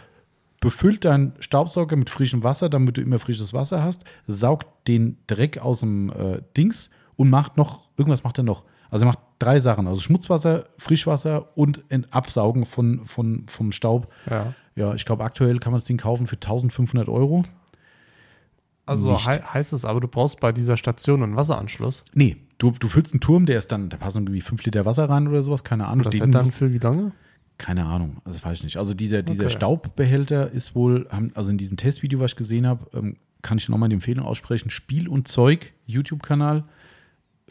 [0.61, 5.59] befüllt deinen Staubsauger mit frischem Wasser, damit du immer frisches Wasser hast, saugt den Dreck
[5.59, 8.65] aus dem äh, Dings und macht noch, irgendwas macht er noch.
[8.90, 14.12] Also er macht drei Sachen, also Schmutzwasser, Frischwasser und Absaugen von, von, vom Staub.
[14.31, 14.55] Ja.
[14.74, 17.44] Ja, ich glaube, aktuell kann man das Ding kaufen für 1500 Euro.
[18.86, 22.05] Also hei heißt es aber, du brauchst bei dieser Station einen Wasseranschluss.
[22.14, 25.09] Nee, du, du füllst einen Turm, der ist dann, da passen irgendwie 5 Liter Wasser
[25.09, 26.05] rein oder sowas, keine Ahnung.
[26.05, 27.12] Das Den hält dann für wie lange?
[27.59, 28.77] keine Ahnung, das weiß ich nicht.
[28.78, 29.52] Also dieser, dieser Okay.
[29.55, 33.89] Staubbehälter ist wohl, also in diesem Testvideo, was ich gesehen habe, ähm, kann ich nochmal
[33.89, 36.64] die Empfehlung aussprechen, Spiel und Zeug, YouTube-Kanal.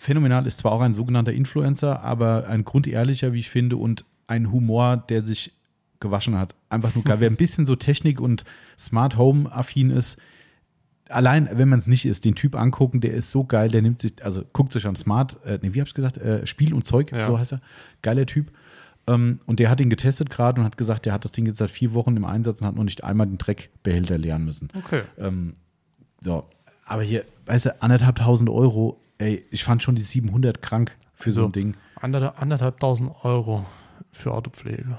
[0.02, 4.52] Phänomenal, ist zwar auch ein sogenannter Influencer, aber ein grundehrlicher, wie ich finde, und ein
[4.52, 5.54] Humor, der sich
[6.00, 6.56] gewaschen hat.
[6.70, 7.18] Einfach nur geil.
[7.20, 8.44] Wer ein bisschen so Technik und
[8.80, 10.18] Smart Home-affin ist,
[11.08, 14.02] allein, wenn man es nicht ist, den Typ angucken, der ist so geil, der nimmt
[14.02, 16.84] sich, also guckt sich an Smart, äh, nee, wie hab ich gesagt, äh, Spiel und
[16.84, 17.22] Zeug, Ja.
[17.24, 17.62] so heißt er.
[18.02, 18.52] Geiler Typ.
[19.06, 21.58] Ähm, und der hat ihn getestet gerade und hat gesagt, der hat das Ding jetzt
[21.60, 24.70] seit vier Wochen im Einsatz und hat noch nicht einmal den Dreckbehälter leeren müssen.
[24.76, 25.04] Okay.
[25.20, 25.54] Ähm,
[26.22, 26.46] so,
[26.86, 31.42] aber hier, weißt du, anderthalbtausend Euro, ey, ich fand schon die 700 krank für so,
[31.44, 31.48] So.
[31.48, 31.76] ein Ding.
[32.00, 33.66] Ander, anderthalbtausend Euro
[34.12, 34.98] für Autopflege.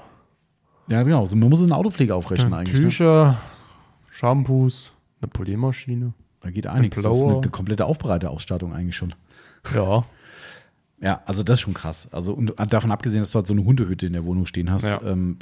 [0.87, 2.79] Ja, genau, so, man muss eine Autopflege aufrechnen Ja, eigentlich.
[2.79, 2.87] Ne?
[2.87, 3.37] Tücher,
[4.09, 6.13] Shampoos, eine Poliermaschine.
[6.41, 7.01] Da geht einiges.
[7.03, 7.41] Das ist Blower.
[7.41, 9.13] eine komplette Aufbereiterausstattung eigentlich schon.
[9.73, 10.03] Ja.
[11.01, 12.07] Ja, also das ist schon krass.
[12.11, 14.83] Also und davon abgesehen, dass du halt so eine Hundehütte in der Wohnung stehen hast,
[14.85, 15.01] Ja.
[15.03, 15.37] ähm,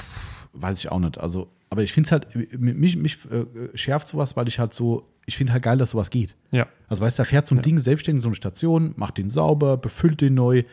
[0.52, 1.18] weiß ich auch nicht.
[1.18, 5.08] Also, aber ich finde es halt, mich, mich äh, schärft sowas, weil ich halt so,
[5.24, 6.36] ich finde halt geil, dass sowas geht.
[6.50, 6.68] Ja.
[6.86, 7.62] Also weißt du, da fährt so ein Ja.
[7.62, 10.64] Ding selbstständig so eine Station, macht den sauber, befüllt den neu.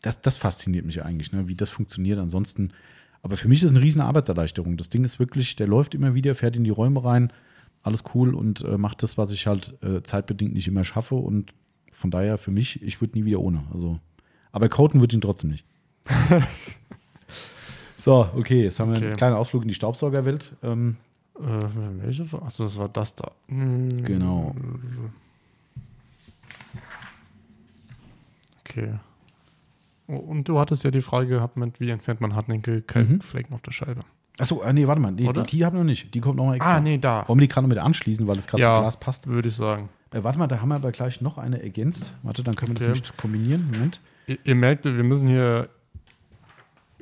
[0.00, 2.18] Das, das fasziniert mich eigentlich, ne, wie das funktioniert.
[2.18, 2.72] Ansonsten,
[3.20, 4.78] aber für mich ist es eine riesen Arbeitserleichterung.
[4.78, 7.30] Das Ding ist wirklich, der läuft immer wieder, fährt in die Räume rein,
[7.82, 11.16] alles cool und äh, macht das, was ich halt äh, zeitbedingt nicht immer schaffe.
[11.16, 11.52] Und
[11.92, 13.64] von daher für mich, ich würde nie wieder ohne.
[13.74, 14.00] Also,
[14.52, 15.66] aber coden würde ich ihn trotzdem nicht.
[18.04, 19.16] so, okay, jetzt haben wir einen Okay.
[19.16, 20.52] kleinen Ausflug in die Staubsaugerwelt.
[20.62, 20.96] Ähm,
[21.36, 21.40] Äh,
[22.02, 22.22] welche?
[22.42, 23.32] Achso, das war das da.
[23.48, 24.54] Hm, Genau.
[28.60, 28.94] Okay.
[30.06, 33.62] Oh, Und du hattest ja die Frage gehabt, mit wie entfernt man hartnäckige Kalkflecken auf
[33.62, 34.02] der Scheibe.
[34.38, 35.42] achso, äh, nee, warte mal, nee, Oder?
[35.44, 36.14] die, die haben wir noch nicht.
[36.14, 36.76] Die kommt noch mal extra.
[36.76, 37.26] Ah, nee, da.
[37.28, 38.76] Wollen wir die gerade noch mit anschließen, weil es gerade Ja.
[38.76, 39.26] zum Glas passt?
[39.26, 39.88] Würde ich sagen.
[40.12, 42.14] Äh, warte mal, da haben wir aber gleich noch eine ergänzt.
[42.22, 42.92] Warte, dann können wir das Okay.
[42.94, 43.70] nämlich kombinieren.
[43.72, 44.00] Moment.
[44.26, 45.68] Ihr, ihr merkt, wir müssen hier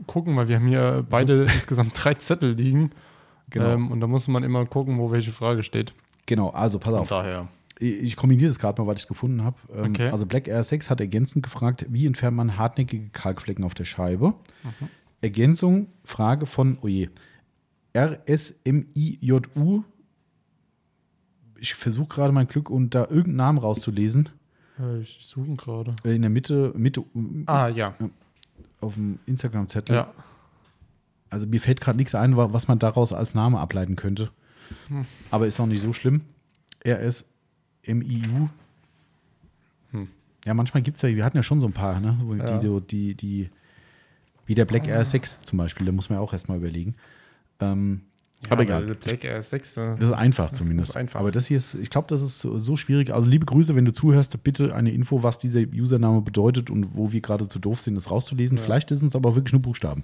[0.06, 2.90] gucken, weil wir haben hier beide insgesamt drei Zettel liegen.
[3.50, 3.70] Genau.
[3.70, 5.94] Ähm, und da muss man immer gucken, wo welche Frage steht.
[6.26, 7.08] genau, also pass auf.
[7.08, 7.48] daher.
[7.78, 9.56] Ich kombiniere das gerade mal, weil ich es gefunden habe.
[9.74, 10.08] Ähm, Okay.
[10.10, 14.28] Also Black Air 6 hat ergänzend gefragt, wie entfernt man hartnäckige Kalkflecken auf der Scheibe?
[14.62, 14.88] Mhm.
[15.20, 17.10] Ergänzung, Frage von, oje,
[17.96, 19.82] RSMIJU.
[21.58, 24.28] Ich versuche gerade mein Glück und da irgendeinen Namen rauszulesen.
[24.80, 25.94] Äh, ich suche ihn gerade.
[26.04, 27.04] Äh, In der Mitte, Mitte
[27.46, 27.94] Ah, ja.
[28.82, 29.96] Auf dem Instagram-Zettel.
[29.96, 30.12] Ja.
[31.30, 34.30] Also mir fällt gerade nichts ein, wa- was man daraus als Name ableiten könnte.
[34.88, 35.06] Hm.
[35.30, 36.22] Aber ist auch nicht so schlimm.
[36.86, 38.48] RSMIU.
[39.92, 40.08] Hm.
[40.44, 42.18] Ja, manchmal gibt es ja, wir hatten ja schon so ein paar, ne?
[42.38, 42.44] Ja.
[42.44, 42.58] Ah.
[42.58, 43.50] Die, die, die,
[44.46, 46.94] wie der Black Air 6 zum Beispiel, da muss man ja auch erstmal überlegen.
[47.60, 48.02] Ähm,
[48.50, 48.94] aber egal.
[48.96, 49.74] Black Air 6.
[49.74, 50.90] Das ist einfach zumindest.
[50.90, 51.20] Das ist einfach.
[51.20, 53.12] Aber das hier ist, ich glaube, das ist so, schwierig.
[53.12, 57.12] Also liebe Grüße, wenn du zuhörst, bitte eine Info, was dieser Username bedeutet und wo
[57.12, 58.56] wir gerade zu doof sind, das rauszulesen.
[58.58, 58.62] Ja.
[58.64, 60.02] Vielleicht ist es aber auch wirklich nur Buchstaben.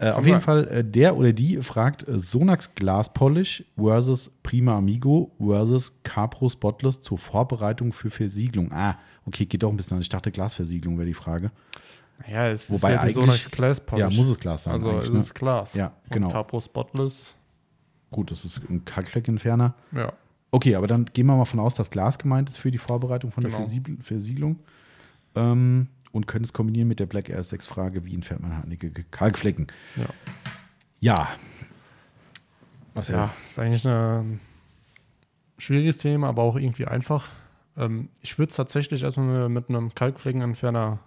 [0.00, 0.40] Äh, auf jeden.
[0.40, 6.48] Fall, äh, der oder die fragt äh, Sonax Glass Polish versus Prima Amigo versus Capro
[6.48, 8.72] Spotless zur Vorbereitung für Versiegelung.
[8.72, 8.96] Ah,
[9.26, 10.00] okay, geht doch ein bisschen an.
[10.00, 11.50] Ich dachte, Glasversiegelung wäre die Frage.
[12.26, 14.14] Ja, es Wobei ist ja eigentlich- Sonax Glass Polish.
[14.14, 14.72] Ja, muss es Glas sein.
[14.72, 15.18] Also es ne?
[15.18, 15.74] ist Glas.
[15.74, 16.28] Ja, Und genau.
[16.30, 17.36] Capro Spotless.
[18.10, 19.74] Gut, das ist ein Kalkfleckentferner.
[19.92, 20.12] Ja.
[20.50, 23.30] Okay, aber dann gehen wir mal von aus, dass Glas gemeint ist für die Vorbereitung
[23.30, 23.62] von der Genau.
[23.64, 24.58] Versiegel- Versiegelung.
[25.36, 29.04] Ähm, und können es kombinieren mit der Black Air 6 Frage, wie entfernt man hartnäckige
[29.12, 29.68] Kalkflecken?
[29.96, 30.06] Ja.
[30.98, 31.28] Ja.
[32.94, 34.40] Was Ja, ist eigentlich ein
[35.58, 37.28] schwieriges Thema, aber auch irgendwie einfach.
[37.76, 40.98] Ähm, ich würde es tatsächlich erstmal mit einem Kalkfleckenentferner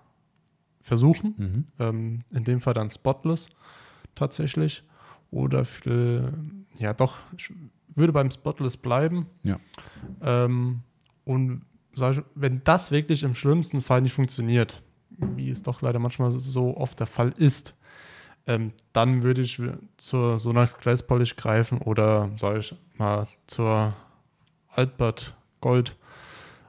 [0.80, 1.34] versuchen.
[1.38, 1.66] Mhm.
[1.80, 3.50] Ähm, in dem Fall dann Spotless
[4.16, 4.84] tatsächlich.
[5.34, 6.32] Oder für,
[6.78, 7.52] ja doch, ich
[7.96, 9.26] würde beim Spotless bleiben.
[9.42, 9.60] Ja.
[10.22, 10.82] Ähm,
[11.26, 16.32] und ich, wenn das wirklich im schlimmsten Fall nicht funktioniert, wie es doch leider manchmal
[16.32, 17.76] so oft der Fall ist,
[18.46, 19.62] ähm, dann würde ich
[19.98, 23.94] zur Sonax Glass Polish greifen oder, sage ich mal, zur
[24.70, 25.96] Albert Gold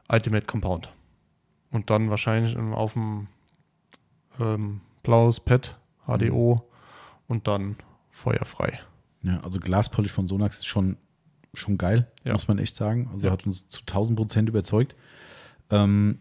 [0.08, 0.90] Ultimate Compound.
[1.70, 3.26] Und dann wahrscheinlich auf dem
[4.40, 5.76] ähm, blaues Pad
[6.06, 6.62] HDO
[7.26, 7.76] und dann
[8.14, 8.78] feuerfrei.
[9.22, 10.96] ja, also Glaspolish von Sonax ist schon,
[11.52, 12.32] schon geil, Ja.
[12.32, 13.08] muss man echt sagen.
[13.12, 13.32] Also Ja.
[13.32, 14.94] hat uns zu 1000 Prozent überzeugt.
[15.70, 16.18] Ähm,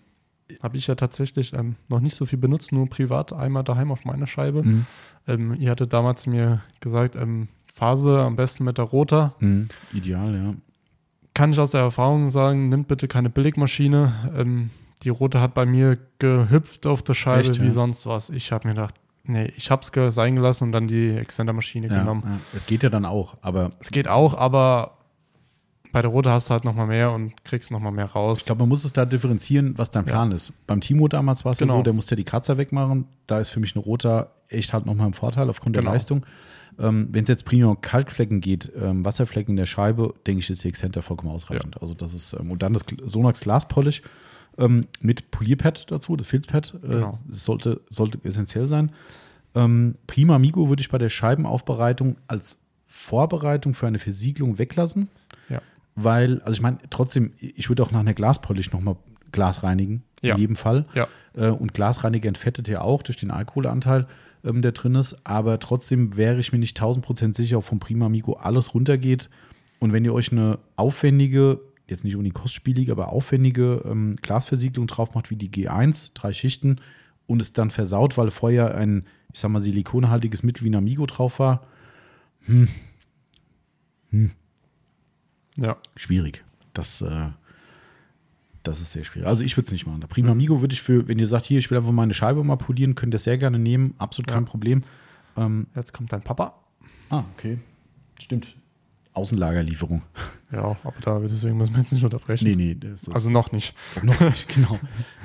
[0.61, 4.05] Habe ich ja tatsächlich ähm, noch nicht so viel benutzt, nur privat einmal daheim auf
[4.05, 4.63] meiner Scheibe.
[4.63, 4.85] mh,
[5.27, 9.35] Ähm, ihr hattet damals mir gesagt, ähm, Phase am besten mit der Rotor.
[9.39, 10.53] mh, ideal, ja.
[11.33, 14.31] Kann ich aus der Erfahrung sagen, nimmt bitte keine Billigmaschine.
[14.35, 14.69] Ähm,
[15.03, 17.71] die Rote hat bei mir gehüpft auf der Scheibe Echt, wie ja?
[17.71, 18.29] sonst was.
[18.29, 18.95] Ich habe mir gedacht,
[19.25, 22.23] nee, ich habe es sein gelassen und dann die Extendermaschine ja, genommen.
[22.25, 22.39] ja.
[22.53, 24.97] Es geht ja dann auch, aber Es geht auch, aber
[25.91, 28.39] bei der Rote hast du halt nochmal mehr und kriegst nochmal mehr raus.
[28.39, 30.51] Ich glaube, man muss es da differenzieren, was dein Plan ist.
[30.65, 31.73] Beim Timo damals war es Genau.
[31.73, 33.05] ja so, der musste ja die Kratzer wegmachen.
[33.27, 35.85] Da ist für mich ein roter echt halt nochmal ein Vorteil aufgrund Genau.
[35.85, 36.25] der Leistung.
[36.79, 40.49] Ähm, Wenn es jetzt primär um Kalkflecken geht, ähm, Wasserflecken in der Scheibe, denke ich,
[40.49, 41.79] ist die Exzenter vollkommen ausreichend.
[41.79, 44.01] Also das ist, ähm, und dann das Sonax Glaspolish
[44.57, 47.19] ähm, mit Polierpad dazu, das Filzpad, äh, Genau.
[47.29, 48.91] sollte, sollte essentiell sein.
[49.55, 55.09] Ähm, Prima Amigo würde ich bei der Scheibenaufbereitung als Vorbereitung für eine Versiegelung weglassen.
[55.49, 55.61] Ja.
[55.95, 58.95] Weil, also ich meine, trotzdem, ich würde auch nach einer Glaspolish nochmal
[59.31, 60.35] Glas reinigen, Ja.
[60.35, 60.85] in jedem Fall.
[60.93, 61.07] Ja.
[61.35, 64.07] Äh, und Glasreiniger entfettet ja auch durch den Alkoholanteil,
[64.45, 65.17] ähm, der drin ist.
[65.25, 69.29] Aber trotzdem wäre ich mir nicht 1000% sicher, ob vom Prima Amigo alles runtergeht.
[69.79, 71.59] Und wenn ihr euch eine aufwendige,
[71.93, 76.77] jetzt nicht unbedingt kostspielige, aber aufwendige ähm, Glasversiegelung drauf macht, wie die G1, drei Schichten,
[77.27, 81.05] und es dann versaut, weil vorher ein, ich sag mal, silikonhaltiges Mittel wie ein Amigo
[81.05, 81.65] drauf war,
[85.57, 85.77] Ja.
[85.95, 86.43] schwierig.
[86.73, 87.29] Das, äh,
[88.63, 89.27] das ist sehr schwierig.
[89.27, 90.01] Also ich würde es nicht machen.
[90.01, 92.43] Der Prima Amigo würde ich für, wenn ihr sagt, hier, ich will einfach meine Scheibe
[92.43, 93.93] mal polieren, könnt ihr sehr gerne nehmen.
[93.97, 94.49] Absolut kein Ja.
[94.49, 94.81] Problem.
[95.37, 96.55] Ähm, Jetzt kommt dein Papa.
[97.09, 97.57] ah, okay.
[98.19, 98.55] Stimmt.
[99.13, 100.01] Außenlagerlieferung.
[100.51, 102.45] Ja, aber da deswegen müssen wir jetzt nicht unterbrechen.
[102.45, 102.75] Nee, nee.
[102.75, 103.75] Das Also noch nicht.
[104.01, 104.79] noch nicht, genau.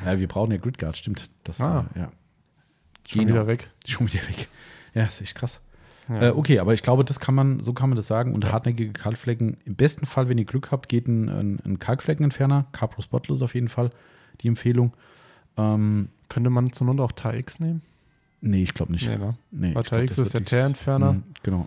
[0.05, 1.31] Ja, wir brauchen ja Gridguard, stimmt.
[1.44, 1.86] Das, Ah.
[1.94, 2.10] äh, ja.
[3.09, 3.32] Schon Genau.
[3.35, 3.70] wieder weg.
[3.86, 4.48] Schon wieder weg.
[4.94, 5.60] Ja, ist echt krass.
[6.09, 6.28] Ja.
[6.28, 8.35] Äh, okay, aber ich glaube, das kann man, so kann man das sagen.
[8.35, 12.66] Und hartnäckige Kalkflecken, im besten Fall, wenn ihr Glück habt, geht ein, ein, ein Kalkfleckenentferner.
[12.73, 13.90] Capro Spotless auf jeden Fall
[14.40, 14.93] die Empfehlung.
[15.56, 17.82] Ähm, Könnte man zur Not auch TAX nehmen?
[18.40, 19.09] nee, ich glaube nicht.
[19.09, 19.35] Nee, ne?
[19.51, 21.15] Nee, glaub, TAX ist der Teerentferner.
[21.15, 21.66] Mhm, Genau.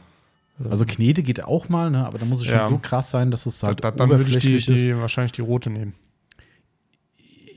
[0.69, 2.05] Also Knete geht auch mal, ne?
[2.05, 2.65] aber da muss es schon Ja.
[2.65, 5.31] so krass sein, dass es da, halt da, dann würde ich die, oberflächlich die, wahrscheinlich
[5.31, 5.93] die rote nehmen.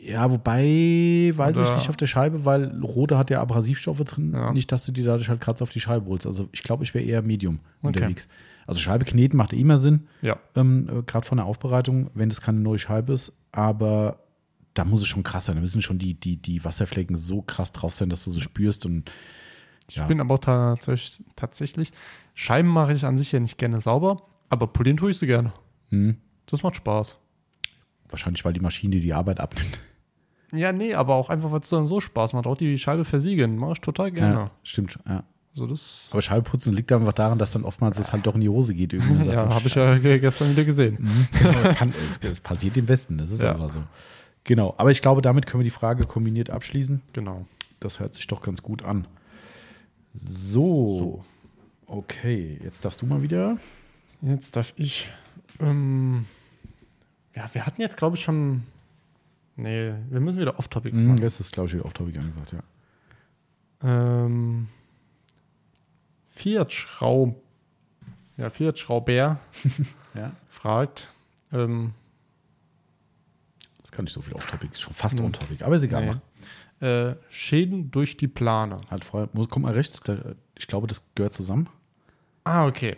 [0.07, 4.33] Ja, wobei, weiß ich Oder- nicht auf der Scheibe, weil rote hat ja Abrasivstoffe drin.
[4.35, 4.53] Ja.
[4.53, 6.27] Nicht, dass du dir dadurch halt Kratzer auf die Scheibe holst.
[6.27, 7.87] Also ich glaube, ich wäre eher Medium Okay.
[7.89, 8.29] unterwegs.
[8.67, 10.39] Also Scheibe kneten macht immer Sinn, Ja.
[10.57, 13.33] ähm, äh, gerade von der Aufbereitung, wenn das keine neue Scheibe ist.
[13.53, 14.19] Aber
[14.75, 15.55] da muss es schon krass sein.
[15.55, 18.85] Da müssen schon die, die, die Wasserflecken so krass drauf sein, dass du so spürst.
[18.85, 19.11] Und
[19.89, 20.07] Ich ja.
[20.07, 21.93] bin aber auch tatsächlich, tatsächlich,
[22.35, 25.53] Scheiben mache ich an sich ja nicht gerne sauber, aber polieren tue ich sie gerne.
[25.91, 26.17] hm,
[26.47, 27.17] Das macht Spaß.
[28.11, 29.81] wahrscheinlich, weil die Maschine die Arbeit abnimmt.
[30.53, 32.47] Ja, nee, aber auch einfach, weil es dann so Spaß macht.
[32.47, 34.35] Auch die Scheibe versiegeln, mache ich total gerne.
[34.35, 35.25] Ja, stimmt, ja.
[35.53, 38.49] Also das Aber Scheibeputzen liegt einfach daran, dass dann oftmals es halt doch in die
[38.49, 38.93] Hose geht.
[38.93, 39.29] Irgendwie.
[39.31, 40.97] Ja, so, habe ich ja ge- gestern wieder gesehen.
[41.01, 43.53] Mhm, genau, es, kann, es, es passiert dem Besten, das ist Ja.
[43.53, 43.83] einfach so.
[44.43, 47.01] Genau, aber ich glaube, damit können wir die Frage kombiniert abschließen.
[47.13, 47.47] Genau.
[47.81, 49.07] Das hört sich doch ganz gut an.
[50.13, 51.25] So,
[51.87, 53.59] okay, jetzt darfst du mal wieder.
[54.23, 55.09] Jetzt darf ich.
[55.61, 56.27] Ähm,
[57.35, 58.63] ja, wir hatten jetzt, glaube ich, schon.
[59.57, 61.21] Nee, wir müssen wieder off-topic Mhm, machen.
[61.21, 62.63] das ist, glaube ich, wieder off-topic angesagt, ja.
[63.83, 64.69] Ähm,
[66.31, 67.41] Fiat Schraub.
[68.37, 69.13] Ja, Fiat Schrauber
[70.15, 70.33] ja.
[70.51, 71.09] fragt.
[71.53, 71.93] Ähm,
[73.81, 75.27] Das kann nicht so viel off-topic, ist schon fast Mhm.
[75.27, 76.21] on-topic, aber ist egal.
[76.81, 76.87] nee.
[76.87, 78.79] äh, Schäden durch die Plane.
[78.91, 80.17] Halt vorher, muss, guck mal rechts, da,
[80.57, 81.69] ich glaube, das gehört zusammen.
[82.45, 82.97] Ah, okay.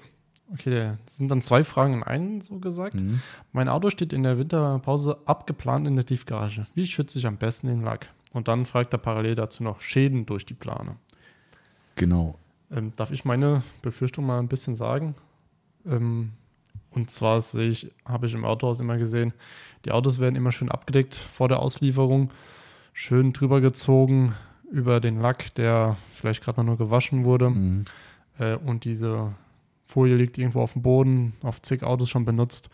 [0.52, 3.00] Okay, das sind dann zwei Fragen in einen, so gesagt.
[3.00, 3.20] Mhm.
[3.52, 6.66] Mein Auto steht in der Winterpause abgeplant in der Tiefgarage.
[6.74, 8.08] Wie schütze ich am besten den Lack?
[8.32, 10.96] Und dann fragt er parallel dazu noch Schäden durch die Plane.
[11.96, 12.38] Genau.
[12.70, 15.16] Ähm, darf ich meine Befürchtung mal ein bisschen sagen?
[15.84, 16.32] Ähm,
[16.90, 19.32] und zwar sehe ich, habe ich im Autohaus immer gesehen,
[19.84, 22.30] die Autos werden immer schön abgedeckt vor der Auslieferung,
[22.92, 24.34] schön drüber gezogen
[24.70, 27.50] über den Lack, der vielleicht gerade mal nur gewaschen wurde.
[27.50, 27.84] Mhm.
[28.38, 29.34] Äh, und diese
[29.84, 32.70] Folie liegt irgendwo auf dem Boden, auf zig Autos schon benutzt.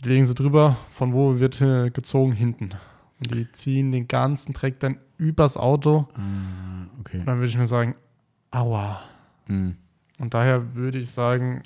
[0.00, 2.32] Die legen sie drüber, von wo wird äh, gezogen?
[2.32, 2.70] Hinten.
[3.18, 6.08] Und die ziehen den ganzen Dreck dann übers Auto.
[6.14, 7.18] Ah, okay.
[7.18, 7.94] Und dann würde ich mir sagen,
[8.50, 9.02] aua.
[9.46, 9.76] Mhm.
[10.18, 11.62] Und daher würde ich sagen,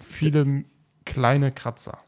[0.00, 0.64] viele
[1.04, 1.98] kleine Kratzer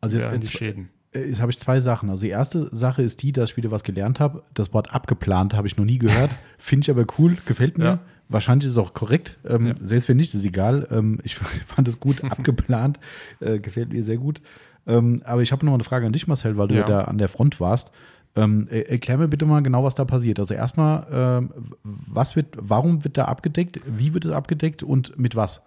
[0.00, 0.88] Also jetzt, jetzt, Schäden.
[1.12, 2.10] Äh, jetzt habe ich zwei Sachen.
[2.10, 4.42] Also die erste Sache ist die, dass ich wieder was gelernt habe.
[4.54, 6.34] Das Wort abgeplant habe ich noch nie gehört.
[6.58, 7.84] Finde ich aber cool, gefällt mir.
[7.84, 7.98] Ja.
[8.28, 9.38] Wahrscheinlich ist es auch korrekt.
[9.48, 9.74] Ähm, Ja.
[9.80, 10.86] Selbst wenn nicht, ist egal.
[10.90, 11.34] Ähm, ich
[11.66, 13.00] fand es gut, abgeplant.
[13.40, 14.40] Äh, gefällt mir sehr gut.
[14.86, 17.18] Ähm, aber ich habe noch eine Frage an dich, Marcel, weil du ja, da an
[17.18, 17.90] der Front warst.
[18.36, 20.38] Ähm, er- erklär mir bitte mal genau, was da passiert.
[20.38, 21.50] Also erstmal, ähm,
[21.82, 23.80] was wird, warum wird da abgedeckt?
[23.86, 25.60] Wie wird es abgedeckt und mit was?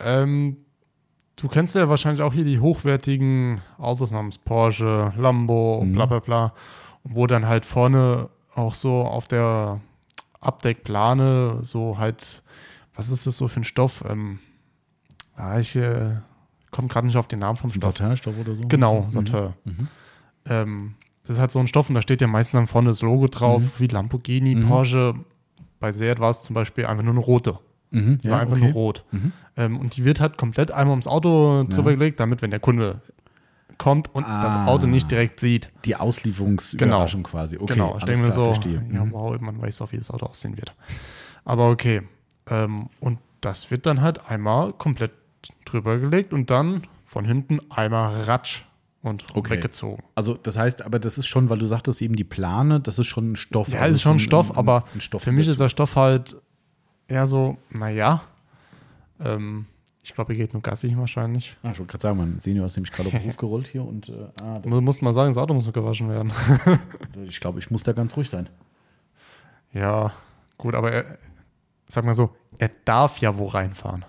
[0.00, 0.56] Ähm,
[1.36, 5.92] du kennst ja wahrscheinlich auch hier die hochwertigen Autos namens Porsche, Lambo und Mhm.
[5.94, 6.52] bla bla bla.
[7.04, 9.80] Wo dann halt vorne auch so auf der
[10.40, 12.42] Abdeckplane so halt,
[12.94, 14.04] was ist das so für ein Stoff?
[14.08, 14.38] Ähm,
[15.36, 16.16] ja, ich äh,
[16.70, 17.96] komme gerade nicht auf den Namen vom Stoff.
[17.96, 18.62] Satinstoff oder so?
[18.68, 19.10] Genau, Mhm.
[19.10, 19.52] Satin.
[19.64, 19.88] Mhm.
[20.46, 23.02] Ähm, das ist halt so ein Stoff und da steht ja meistens dann vorne das
[23.02, 23.70] Logo drauf, Mhm.
[23.78, 24.68] wie Lamborghini, Mhm.
[24.68, 25.14] Porsche.
[25.80, 27.58] Bei Seat war es zum Beispiel einfach nur eine rote.
[27.94, 28.18] Mhm.
[28.18, 29.04] Die war einfach nur rot.
[29.12, 29.32] Mhm.
[29.56, 31.96] Ähm, und die wird halt komplett einmal ums Auto drüber Ja.
[31.96, 33.00] gelegt, damit, wenn der Kunde
[33.78, 34.42] kommt und Ah.
[34.42, 35.70] das Auto nicht direkt sieht.
[35.84, 37.56] Die Auslieferungsüberraschung quasi.
[37.58, 38.82] Okay, genau, ich denke mir so, verstehe.
[38.92, 39.12] ja, Mhm.
[39.12, 40.72] wow, man weiß auch, wie das Auto aussehen wird.
[41.44, 42.02] Aber okay.
[42.48, 45.12] Ähm, und das wird dann halt einmal komplett
[45.64, 48.64] drüber gelegt und dann von hinten einmal ratsch
[49.02, 49.54] und Okay.
[49.54, 50.02] weggezogen.
[50.14, 53.06] Also das heißt, aber das ist schon, weil du sagtest eben die Plane, das ist
[53.06, 53.68] schon ein Stoff.
[53.68, 55.68] Ja, also es ist schon ein- Stoff, ein- aber ein Stoff für mich ist der
[55.68, 56.36] Stoff halt
[57.08, 58.22] eher so, naja,
[59.20, 59.66] ähm,
[60.02, 61.56] ich glaube, er geht nur Gassi wahrscheinlich.
[61.62, 63.84] Ah, ich wollte gerade sagen, mein Senior ist nämlich gerade auf den Hof gerollt hier
[63.84, 66.32] und äh, ah, Du musst mal sagen, das Auto muss noch gewaschen werden.
[67.24, 68.48] ich glaube, ich muss da ganz ruhig sein.
[69.72, 70.12] ja,
[70.58, 71.18] gut, aber er,
[71.88, 74.04] sag mal so, er darf ja wo reinfahren.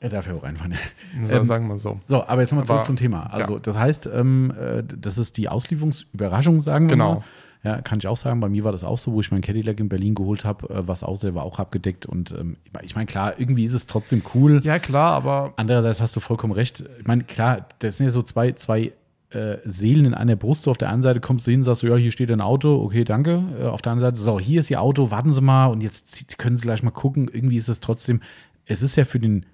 [0.00, 0.74] Er darf ja auch reinfahren.
[1.22, 1.98] So, Ähm, sagen wir so.
[2.06, 3.24] So, aber jetzt nochmal zurück Aber- zum Thema.
[3.32, 3.60] Also, ja.
[3.60, 7.14] das heißt, ähm, äh, das ist die Auslieferungsüberraschung, sagen wir Genau.
[7.16, 7.24] mal.
[7.64, 8.40] Ja, kann ich auch sagen.
[8.40, 10.86] Bei mir war das auch so, wo ich mein Cadillac in Berlin geholt habe, äh,
[10.86, 12.06] was auch selber auch abgedeckt.
[12.06, 14.60] Und ähm, ich meine, klar, irgendwie ist es trotzdem cool.
[14.62, 16.84] Ja, klar, aber Andererseits hast du vollkommen recht.
[17.00, 18.92] Ich meine, klar, das sind ja so zwei, zwei
[19.30, 20.62] äh, Seelen in einer Brust.
[20.62, 22.80] So auf der einen Seite kommst du hin, sagst du, ja, hier steht ein Auto,
[22.82, 23.42] okay, danke.
[23.60, 26.38] Äh, auf der anderen Seite, so, hier ist Ihr Auto, warten Sie mal und jetzt
[26.38, 27.28] können Sie gleich mal gucken.
[27.32, 28.20] Irgendwie ist es trotzdem,
[28.66, 29.46] es ist ja für den,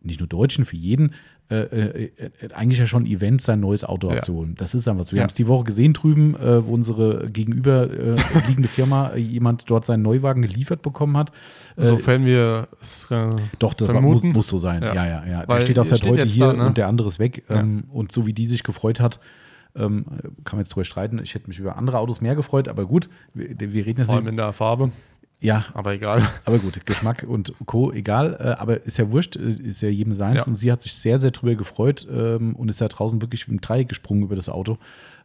[0.00, 1.12] nicht nur Deutschen, für jeden,
[1.52, 1.64] äh,
[2.04, 4.16] äh, äh, eigentlich ja schon ein Event, sein neues Auto Ja.
[4.16, 4.54] abzuholen.
[4.56, 5.12] Das ist einfach so.
[5.12, 5.22] Wir Ja.
[5.24, 8.16] haben es die Woche gesehen drüben, äh, wo unsere gegenüber äh,
[8.48, 11.32] liegende Firma jemand dort seinen Neuwagen geliefert bekommen hat.
[11.76, 14.82] Sofern wir es äh, doch, das muss, muss so sein.
[14.82, 15.06] Ja, Ja.
[15.06, 15.46] ja, ja.
[15.46, 16.66] Der steht auch seit heute hier da, ne?
[16.66, 17.44] und der andere ist weg.
[17.48, 19.20] Ähm, und so wie die sich gefreut hat,
[19.74, 20.04] ähm,
[20.44, 21.18] kann man jetzt drüber streiten.
[21.22, 24.16] Ich hätte mich über andere Autos mehr gefreut, aber gut, wir, wir reden jetzt vor
[24.16, 24.90] allem in der Farbe,
[25.42, 26.22] Ja, aber egal.
[26.44, 27.92] aber gut, Geschmack und Co.
[27.92, 30.38] egal, äh, aber ist ja wurscht, äh, ist ja jedem seins.
[30.38, 30.44] Ja.
[30.46, 33.60] Und sie hat sich sehr, sehr drüber gefreut ähm, und ist da draußen wirklich im
[33.60, 34.78] Dreieck gesprungen über das Auto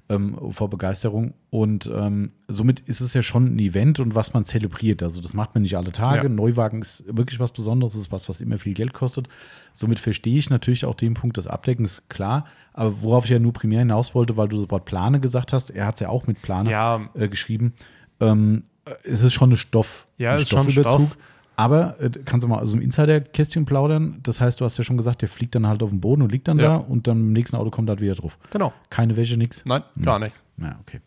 [0.09, 1.33] ähm, vor Begeisterung.
[1.49, 5.03] Und ähm, somit ist es ja schon ein Event und was man zelebriert.
[5.03, 6.23] Also das macht man nicht alle Tage.
[6.23, 6.29] Ja.
[6.29, 9.27] Neuwagen ist wirklich was Besonderes, ist was, was immer viel Geld kostet.
[9.73, 12.45] Somit verstehe ich natürlich auch den Punkt, das Abdecken ist klar.
[12.73, 15.69] Aber worauf ich ja nur primär hinaus wollte, weil du das Wort Plane gesagt hast,
[15.71, 17.09] er hat es ja auch mit Plane Ja.
[17.13, 17.73] äh, geschrieben.
[18.19, 18.63] Ähm,
[19.03, 20.99] es ist schon eine Stoff, Ja, ein ist schon Stoffüberzug.
[21.07, 21.17] Stoff.
[21.59, 24.19] Aber äh, kannst du mal aus dem Insider-Kästchen plaudern?
[24.21, 26.31] Das heißt, du hast ja schon gesagt, der fliegt dann halt auf den Boden und
[26.31, 26.67] liegt dann Ja.
[26.67, 28.37] da und dann im nächsten Auto kommt halt wieder drauf.
[28.51, 28.71] Genau.
[28.91, 29.63] Keine Wäsche, nix.
[29.65, 30.43] Nein, gar nichts.
[30.61, 31.01] Ja, okay.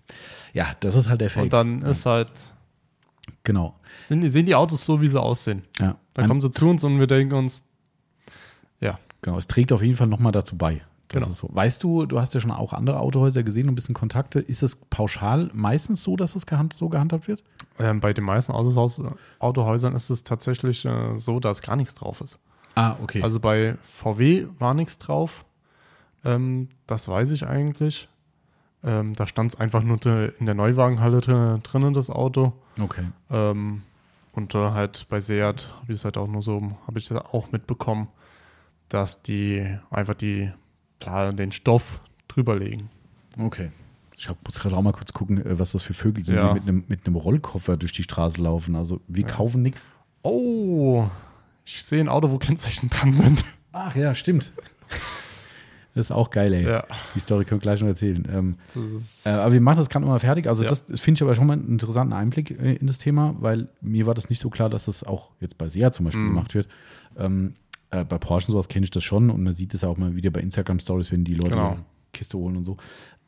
[0.53, 1.45] Ja, das ist halt der Fake.
[1.45, 2.33] Und dann ist halt,
[3.45, 3.77] genau.
[4.03, 5.63] sind sehen die Autos so, wie sie aussehen.
[5.79, 5.97] Ja.
[6.15, 7.65] Dann Ein- kommen sie zu uns und wir denken uns,
[8.81, 10.81] ja, Genau, es trägt auf jeden Fall nochmal dazu bei.
[11.13, 11.31] Das Genau.
[11.33, 11.49] ist so.
[11.53, 14.39] Weißt du, du hast ja schon auch andere Autohäuser gesehen und ein bisschen Kontakte.
[14.39, 17.43] Ist es pauschal meistens so, dass es gehand so gehandhabt wird?
[17.79, 19.03] ähm, bei den meisten Autos, aus-
[19.39, 22.39] Autohäusern ist es tatsächlich äh, so, dass gar nichts drauf ist.
[22.77, 23.23] Ah, okay.
[23.23, 25.45] Also bei VW war nichts drauf.
[26.25, 28.09] Ähm, das weiß ich eigentlich.
[28.85, 29.99] Ähm, da stand es einfach nur
[30.39, 32.53] in der Neuwagenhalle dr- drinnen, das Auto.
[32.81, 33.09] okay.
[33.31, 33.83] Ähm,
[34.33, 37.19] und äh, halt bei Seat habe ich es halt auch nur so, habe ich das
[37.19, 38.09] auch mitbekommen,
[38.89, 40.53] dass die einfach die,
[41.01, 42.89] klar, den Stoff drüberlegen.
[43.39, 43.71] Okay.
[44.17, 46.49] Ich hab, muss gerade auch mal kurz gucken, äh, was das für Vögel sind, Ja.
[46.49, 48.77] die mit einem, mit einem Rollkoffer durch die Straße laufen.
[48.77, 49.91] Also wir kaufen nichts.
[50.23, 51.09] Oh,
[51.65, 53.45] ich sehe ein Auto, wo Kennzeichen dran sind.
[53.73, 54.53] Ach ja, stimmt.
[55.95, 56.65] Das ist auch geil, ey.
[56.65, 56.85] Ja.
[57.15, 58.27] Die Story können wir gleich noch erzählen.
[58.33, 58.57] Ähm,
[58.99, 60.47] ist, äh, aber wir machen das gerade mal fertig.
[60.47, 60.69] Also Ja.
[60.69, 64.07] das finde ich aber schon mal einen interessanten Einblick äh, in das Thema, weil mir
[64.07, 66.29] war das nicht so klar, dass das auch jetzt bei SEA zum Beispiel Mhm.
[66.29, 66.69] gemacht wird.
[67.19, 67.55] Ähm,
[67.91, 70.31] äh, bei Porsche sowas kenne ich das schon und man sieht es auch mal wieder
[70.31, 71.77] bei Instagram-Stories, wenn die Leute Genau.
[72.13, 72.77] Kiste holen und so.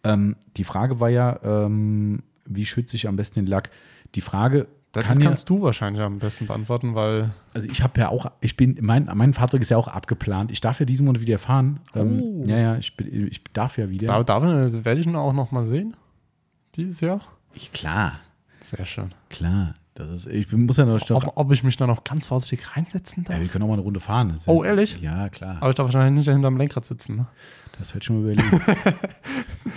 [0.04, 3.70] Ähm, die Frage war ja, ähm, wie schütze ich am besten den Lack?
[4.14, 7.98] Die Frage das kann ja, kannst du wahrscheinlich am besten beantworten, weil also ich habe
[7.98, 10.50] ja auch, ich bin, mein, mein Fahrzeug ist ja auch abgeplant.
[10.50, 11.80] Ich darf ja diesen Monat wieder fahren.
[11.94, 12.44] Ähm, Oh.
[12.46, 14.08] ja, ja, ich, bin, ich darf ja wieder.
[14.08, 14.42] da, da
[14.84, 15.96] werde ich ihn auch noch mal sehen.
[16.76, 17.22] Dieses Jahr.
[17.54, 18.20] Ich, klar,
[18.60, 19.14] Sehr schön.
[19.30, 19.74] klar.
[19.94, 23.24] Das ist, ich muss ja noch, Ob, ob ich mich da noch ganz vorsichtig reinsetzen
[23.24, 23.36] darf?
[23.36, 24.34] ja, wir können auch mal eine Runde fahren.
[24.46, 24.98] Oh, ja, ehrlich?
[25.02, 25.58] Ja, klar.
[25.60, 27.16] Aber ich darf wahrscheinlich nicht hinterm Lenkrad sitzen.
[27.16, 27.26] Ne?
[27.78, 28.60] Das wird schon mal überlegen.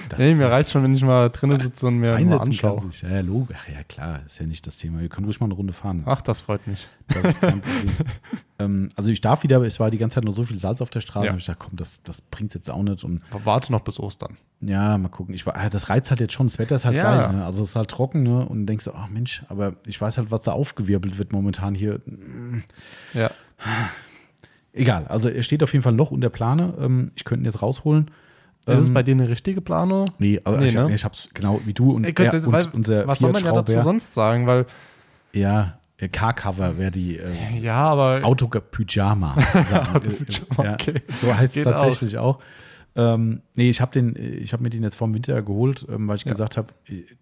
[0.10, 2.80] Das Nee, mir reicht schon, wenn ich mal drinnen sitze und mir mal anschaue.
[2.80, 3.02] kann sich.
[3.02, 3.48] Ja, Logo.
[3.56, 5.00] Ach ja, klar, ist ja nicht das Thema.
[5.00, 6.04] Wir können ruhig mal eine Runde fahren.
[6.06, 6.88] Ach, das freut mich.
[7.08, 7.92] Das ist kein Problem.
[8.60, 10.82] ähm, also ich darf wieder, aber es war die ganze Zeit nur so viel Salz
[10.82, 11.26] auf der Straße.
[11.26, 11.36] Ja.
[11.36, 13.04] Ich gedacht, komm, das, das bringt jetzt auch nicht.
[13.04, 14.38] Und warte noch bis Ostern.
[14.62, 15.34] Ja, mal gucken.
[15.34, 16.46] Ich, war- ah, das reizt halt jetzt schon.
[16.48, 17.04] Das Wetter ist halt Ja.
[17.26, 17.36] geil.
[17.38, 17.46] Ne?
[17.46, 18.46] Also es ist halt trocken, ne?
[18.46, 22.00] Und denkst du, ach Mensch, aber ich weiß halt, was da aufgewirbelt wird momentan hier.
[23.16, 23.32] Ja.
[24.76, 25.06] Egal.
[25.08, 26.74] Also er steht auf jeden Fall noch unter Plane.
[26.80, 28.12] Ähm, ich könnte ihn jetzt rausholen.
[28.68, 30.06] Ist es Ähm, bei dir eine richtige Planung?
[30.20, 30.94] Nee, aber Nee, ich, ne?
[30.94, 33.52] ich hab's genau wie du und, Gott, er und weil- unser was soll man ja
[33.52, 34.48] dazu sonst sagen?
[34.48, 34.66] Weil,
[35.34, 39.36] Ja, äh, Car-Cover wäre die äh, ja, aber Auto-Pyjama.
[39.72, 40.96] ja, okay.
[41.22, 42.40] So heißt es Geht tatsächlich auch.
[42.98, 46.24] Ähm, nee, ich habe ich habe mir den jetzt vom Winter geholt, ähm, weil ich
[46.24, 46.32] Ja.
[46.32, 46.74] gesagt habe,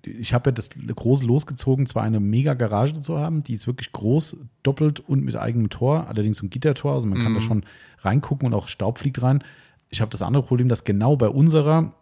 [0.03, 3.91] ich habe ja das große losgezogen, zwar eine mega Garage zu haben, die ist wirklich
[3.91, 7.43] groß, doppelt und mit eigenem Tor, allerdings ein Gittertor, also man kann da Mhm.
[7.43, 7.63] schon
[8.01, 9.43] reingucken und auch Staub fliegt rein.
[9.89, 11.93] Ich habe das andere Problem, dass genau bei unserer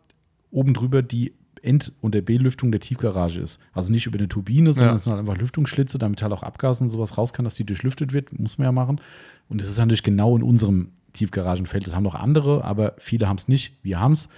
[0.52, 3.60] oben drüber die End- und der B-Lüftung der Tiefgarage ist.
[3.72, 4.95] Also nicht über eine Turbine, sondern Ja.
[4.95, 7.65] es sind halt einfach Lüftungsschlitze, damit halt auch Abgas und sowas raus kann, dass die
[7.65, 8.99] durchlüftet wird, muss man ja machen.
[9.48, 11.85] Und es ist natürlich genau in unserem Tiefgaragenfeld.
[11.88, 13.77] Das haben noch andere, aber viele haben es nicht.
[13.83, 14.29] Wir haben es.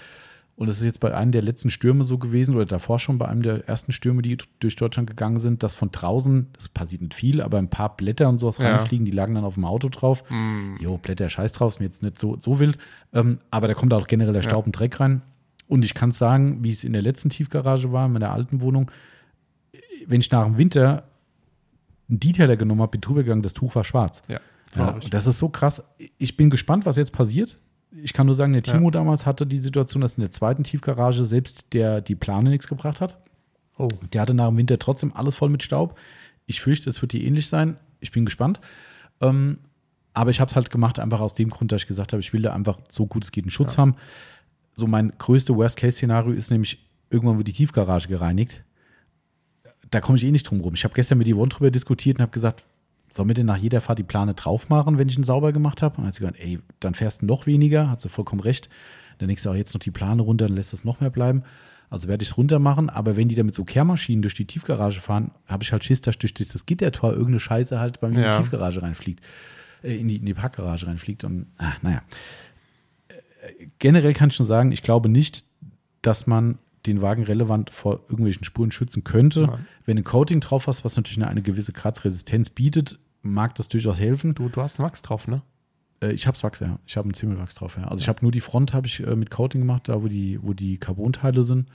[0.55, 3.27] Und es ist jetzt bei einem der letzten Stürme so gewesen, oder davor schon bei
[3.27, 7.15] einem der ersten Stürme, die durch Deutschland gegangen sind, dass von draußen, das passiert nicht
[7.15, 8.69] viel, aber ein paar Blätter und sowas Ja.
[8.69, 10.23] reinfliegen, die lagen dann auf dem Auto drauf.
[10.29, 10.75] Mm.
[10.79, 12.77] Jo, Blätter, scheiß drauf, ist mir jetzt nicht so, so wild.
[13.13, 15.23] Ähm, aber da kommt auch generell der Staub und Dreck rein.
[15.67, 18.61] Und ich kann es sagen, wie es in der letzten Tiefgarage war, in meiner alten
[18.61, 18.91] Wohnung,
[20.05, 21.03] wenn ich nach dem Winter
[22.09, 24.21] einen Detailer genommen habe, bin drüber gegangen, das Tuch war schwarz.
[24.27, 24.39] Ja,
[24.75, 25.83] Ja, das ist so krass.
[26.17, 27.59] Ich bin gespannt, was jetzt passiert.
[27.91, 28.73] Ich kann nur sagen, der Ja.
[28.73, 32.67] Timo damals hatte die Situation, dass in der zweiten Tiefgarage selbst der die Plane nichts
[32.67, 33.19] gebracht hat.
[33.77, 33.87] Oh.
[34.13, 35.97] Der hatte nach dem Winter trotzdem alles voll mit Staub.
[36.45, 37.77] Ich fürchte, es wird hier ähnlich sein.
[37.99, 38.59] Ich bin gespannt.
[39.21, 39.59] Ähm,
[40.13, 42.33] aber ich habe es halt gemacht, einfach aus dem Grund, dass ich gesagt habe, ich
[42.33, 43.95] will da einfach so gut es geht einen Schutz haben.
[44.73, 48.63] So mein größte Worst-Case-Szenario ist nämlich, irgendwann wird die Tiefgarage gereinigt.
[49.89, 50.73] Da komme ich eh nicht drum rum.
[50.73, 52.63] Ich habe gestern mit Yvonne drüber diskutiert und habe gesagt,
[53.13, 55.81] sollen wir denn nach jeder Fahrt die Plane drauf machen, wenn ich ihn sauber gemacht
[55.81, 55.95] habe?
[55.97, 57.89] Und dann hat sie gesagt, ey, dann fährst du noch weniger.
[57.89, 58.69] Hat sie vollkommen recht.
[59.19, 61.43] Dann denkst du auch jetzt noch die Plane runter, dann lässt es noch mehr bleiben.
[61.91, 62.89] Also werde ich es runter machen.
[62.89, 66.01] Aber wenn die da mit so Kehrmaschinen durch die Tiefgarage fahren, habe ich halt Schiss,
[66.01, 68.31] dass durch das Gittertor irgendeine Scheiße halt bei mir in Ja.
[68.31, 69.23] die Tiefgarage reinfliegt.
[69.83, 71.23] Äh, in, die, in die Parkgarage reinfliegt.
[71.23, 72.01] Und ah, naja.
[73.09, 75.45] Äh, Generell kann ich schon sagen, ich glaube nicht,
[76.01, 79.41] dass man den Wagen relevant vor irgendwelchen Spuren schützen könnte.
[79.47, 79.65] Nein.
[79.85, 83.97] Wenn ein Coating drauf hast, was natürlich eine, eine gewisse Kratzresistenz bietet, mag das durchaus
[83.99, 84.35] helfen.
[84.35, 85.41] Du, du hast einen Wachs drauf, ne?
[86.01, 86.77] Äh, ich habe Wachs, ja.
[86.85, 87.85] Ich habe einen Zimmelwachs drauf, ja.
[87.85, 90.39] Also ich habe nur die Front habe ich äh, mit Coating gemacht, da wo die,
[90.41, 91.67] wo die Carbonteile sind.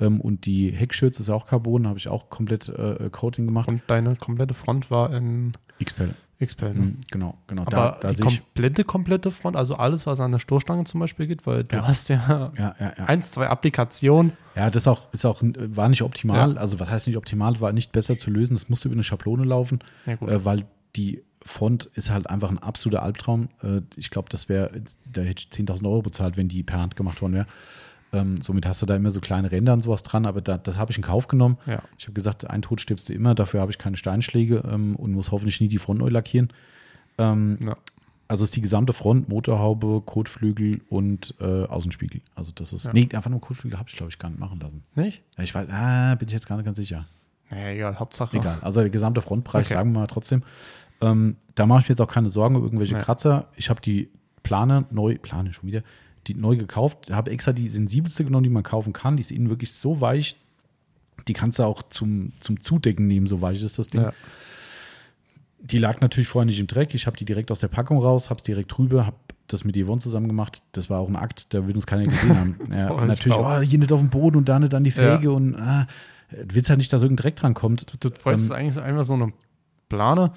[0.00, 3.68] Ähm, und die Heckschürze ist auch Carbon, habe ich auch komplett äh, Coating gemacht.
[3.68, 5.52] Und deine komplette Front war in
[5.82, 6.14] XPEL.
[6.40, 6.80] XPEL, ne?
[6.80, 7.62] Mhm, genau, genau.
[7.62, 11.28] Aber da da die komplette, komplette Front, also alles, was an der Stoßstange zum Beispiel
[11.28, 11.86] geht, weil du Ja.
[11.86, 13.04] hast ja, Ja, ja, ja.
[13.04, 14.32] eins, zwei Applikationen.
[14.56, 16.58] Ja, das auch, ist auch, war nicht optimal.
[16.58, 17.60] Also, was heißt nicht optimal?
[17.60, 18.54] War nicht besser zu lösen.
[18.54, 20.28] Das musste über eine Schablone laufen, Ja, gut.
[20.28, 20.64] äh, weil
[20.96, 23.48] die Front ist halt einfach ein absoluter Albtraum.
[23.62, 24.70] Äh, ich glaube, das wäre,
[25.12, 27.46] da hätte ich 10.000 Euro bezahlt, wenn die per Hand gemacht worden wäre.
[28.12, 30.78] Ähm, somit hast du da immer so kleine Ränder und sowas dran, aber da, das
[30.78, 31.58] habe ich in Kauf genommen.
[31.66, 31.82] Ja.
[31.98, 35.12] Ich habe gesagt, ein Tod stirbst du immer, dafür habe ich keine Steinschläge ähm, und
[35.12, 36.52] muss hoffentlich nie die Front neu lackieren.
[37.18, 37.76] Ähm, Ja.
[38.28, 42.20] also ist die gesamte Front, Motorhaube, Kotflügel und äh, Außenspiegel.
[42.36, 42.92] Also das ist, Ja.
[42.92, 44.82] nee, einfach nur Kotflügel habe ich, glaube ich, gar nicht machen lassen.
[44.94, 45.22] Nicht?
[45.38, 47.06] Ich weiß, ah, bin ich jetzt gar nicht ganz sicher.
[47.50, 48.36] Naja, egal, Hauptsache.
[48.36, 48.58] Egal.
[48.62, 49.74] Also der gesamte Frontbereich, Okay.
[49.74, 50.42] sagen wir mal trotzdem.
[51.04, 53.00] Ähm, da mache ich mir jetzt auch keine Sorgen über irgendwelche Nee.
[53.02, 53.48] Kratzer.
[53.56, 54.08] Ich habe die
[54.42, 55.82] Plane neu, Plane schon wieder,
[56.26, 57.10] die neu gekauft.
[57.10, 59.16] Habe extra die sensibelste genommen, die man kaufen kann.
[59.16, 60.36] Die ist innen wirklich so weich.
[61.28, 64.02] Die kannst du auch zum, zum Zudecken nehmen, so weich ist das Ding.
[64.02, 64.12] Ja.
[65.60, 66.94] Die lag natürlich vorher nicht im Dreck.
[66.94, 69.16] Ich habe die direkt aus der Packung raus, habe es direkt drüber, habe
[69.46, 70.62] das mit Yvonne zusammen gemacht.
[70.72, 72.56] Das war auch ein Akt, da wird uns keiner gesehen haben.
[72.70, 74.96] Ja, Oh, natürlich, oh, hier nicht auf dem Boden und da nicht an die Ja.
[74.96, 75.86] Felge und ah,
[76.30, 77.86] willst halt nicht, dass irgendein Dreck dran kommt.
[78.04, 79.32] Du bräuchtest Ähm, eigentlich so einfach so eine
[79.88, 80.32] Plane,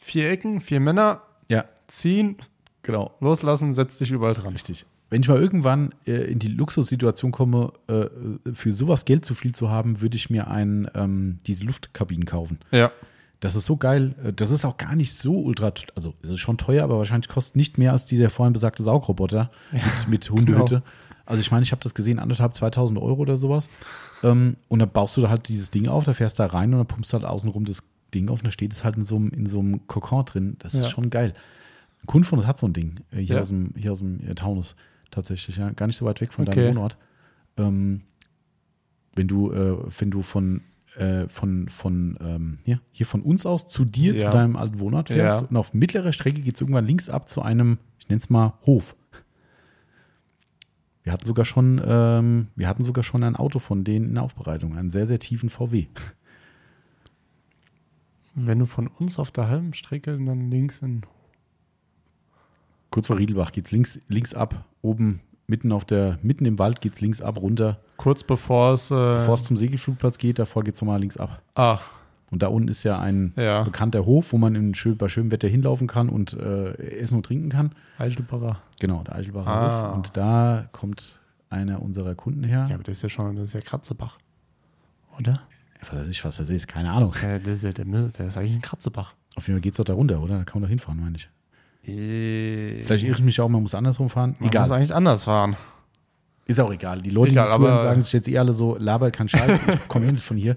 [0.00, 2.36] vier Ecken, vier Männer, ja, ziehen,
[2.82, 3.12] genau.
[3.20, 4.52] loslassen, setz dich überall dran.
[4.52, 4.86] Richtig.
[5.10, 8.06] Wenn ich mal irgendwann äh, in die Luxussituation komme, äh,
[8.54, 12.58] für sowas Geld zu viel zu haben, würde ich mir ein, ähm, diese Luftkabinen kaufen.
[12.70, 12.92] Ja.
[13.40, 14.14] Das ist so geil.
[14.22, 17.28] Äh, Das ist auch gar nicht so ultra, also es ist schon teuer, aber wahrscheinlich
[17.28, 20.76] kostet nicht mehr als dieser vorhin besagte Saugroboter mit, mit Hundehütte.
[20.76, 20.82] genau.
[21.26, 23.68] Also ich meine, ich habe das gesehen, anderthalb, 2000 Euro oder sowas.
[24.22, 26.72] Ähm, und dann baust du da halt dieses Ding auf, da fährst du da rein
[26.72, 29.02] und dann pumpst du halt außenrum das Ding auf und da steht es halt in
[29.04, 30.56] so einem, in so einem Kokon drin.
[30.58, 30.90] Das ist Ja.
[30.90, 31.32] schon geil.
[32.02, 33.40] Ein Kunde von uns hat so ein Ding, äh, hier Ja.
[33.42, 34.76] aus dem, hier aus dem äh, Taunus
[35.10, 35.70] tatsächlich, ja.
[35.70, 36.56] Gar nicht so weit weg von Okay.
[36.60, 36.96] deinem Wohnort.
[37.56, 38.02] Ähm,
[39.14, 40.62] wenn du, äh, wenn du von,
[40.96, 44.26] äh, von, von ähm, hier, hier von uns aus zu dir, Ja.
[44.26, 47.42] zu deinem alten Wohnort fährst und auf mittlerer Strecke geht es irgendwann links ab zu
[47.42, 48.94] einem, ich nenne es mal Hof.
[51.02, 54.22] Wir hatten sogar schon, ähm, wir hatten sogar schon ein Auto von denen in der
[54.22, 55.86] Aufbereitung, einen sehr, sehr tiefen VW.
[58.46, 61.02] Wenn du von uns auf der halben Strecke dann links in.
[62.90, 66.80] Kurz vor Riedelbach geht es links, links ab, oben mitten auf der, mitten im Wald
[66.80, 67.78] geht es links ab, runter.
[67.96, 68.90] Kurz bevor es.
[68.90, 71.42] Äh, Bevor es zum Segelflugplatz geht, davor geht es nochmal links ab.
[71.54, 71.92] ach,
[72.30, 73.62] Und da unten ist ja ein Ja.
[73.64, 77.26] bekannter Hof, wo man in schön, bei schönem Wetter hinlaufen kann und äh, essen und
[77.26, 77.72] trinken kann.
[77.98, 78.60] Eichelbacher.
[78.80, 79.88] Genau, der Eichelbacher Ah.
[79.88, 79.96] Hof.
[79.96, 82.66] Und da kommt einer unserer Kunden her.
[82.68, 84.18] Ja, aber das ist ja schon, das ist ja Kratzebach.
[85.18, 85.40] Oder?
[85.80, 87.14] Was weiß ich, was das ist, keine Ahnung.
[87.22, 89.14] Ja, das ist ja der, der ist eigentlich ein Kratzebach.
[89.36, 90.38] Auf jeden Fall geht es doch da runter, oder?
[90.38, 91.28] Da kann man doch hinfahren, meine ich.
[91.82, 94.36] Vielleicht Vielleicht irre ich mich auch, man muss andersrum fahren.
[94.38, 94.62] Man egal.
[94.62, 95.56] muss eigentlich anders fahren.
[96.46, 97.00] Ist auch egal.
[97.00, 99.78] Die Leute, Egal, die zuhören, sagen sich jetzt eh alle so, labert kein Scheiß, ich
[99.88, 100.56] komme eh nicht von hier.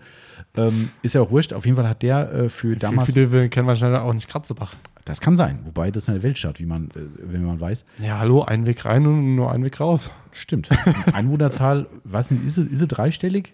[0.55, 1.53] Ähm, ist ja auch wurscht.
[1.53, 4.73] Auf jeden Fall hat der äh, für damals, Viele, viele kennen wahrscheinlich auch nicht Kratzebach.
[5.05, 7.85] Das kann sein, wobei das eine Weltstadt, wie man, äh, wenn man weiß.
[7.99, 10.09] Ja, hallo, ein Weg rein und nur ein Weg raus.
[10.31, 10.69] Stimmt.
[11.13, 13.53] Einwohnerzahl, nicht, ist ist sie dreistellig?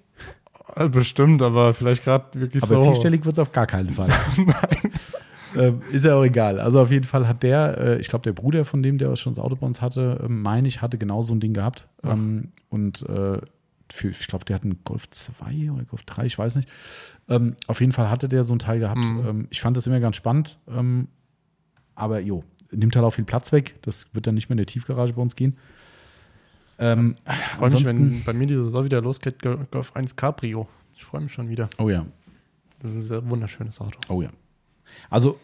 [0.75, 2.83] Äh, Bestimmt, aber vielleicht gerade wirklich Aber so.
[2.85, 4.09] vierstellig wird es auf gar keinen Fall.
[4.37, 4.91] Nein.
[5.55, 6.59] ähm, ist ja auch egal.
[6.59, 9.33] Also auf jeden Fall hat der, äh, ich glaube, der Bruder von dem, der schon
[9.33, 11.87] das Auto bei uns hatte, ähm, meine ich, hatte genau so ein Ding gehabt.
[12.03, 13.39] Ähm, und äh,
[13.91, 16.69] für, ich glaube, der hat einen Golf 2 oder Golf 3, ich weiß nicht.
[17.27, 18.99] Ähm, auf jeden Fall hatte der so ein Teil gehabt.
[18.99, 19.25] Mhm.
[19.27, 20.59] Ähm, ich fand das immer ganz spannend.
[20.67, 21.07] Ähm,
[21.95, 23.75] aber jo, nimmt halt auch viel Platz weg.
[23.81, 25.57] Das wird dann nicht mehr in der Tiefgarage bei uns gehen.
[26.79, 30.67] Ähm, Ich freue mich, wenn bei mir die Saison wieder losgeht, Gol- Golf 1 Cabrio.
[30.95, 31.69] Ich freue mich schon wieder.
[31.77, 32.05] Oh ja,
[32.79, 33.99] Das ist ein sehr wunderschönes Auto.
[34.09, 34.29] Oh ja.
[35.09, 35.37] Also,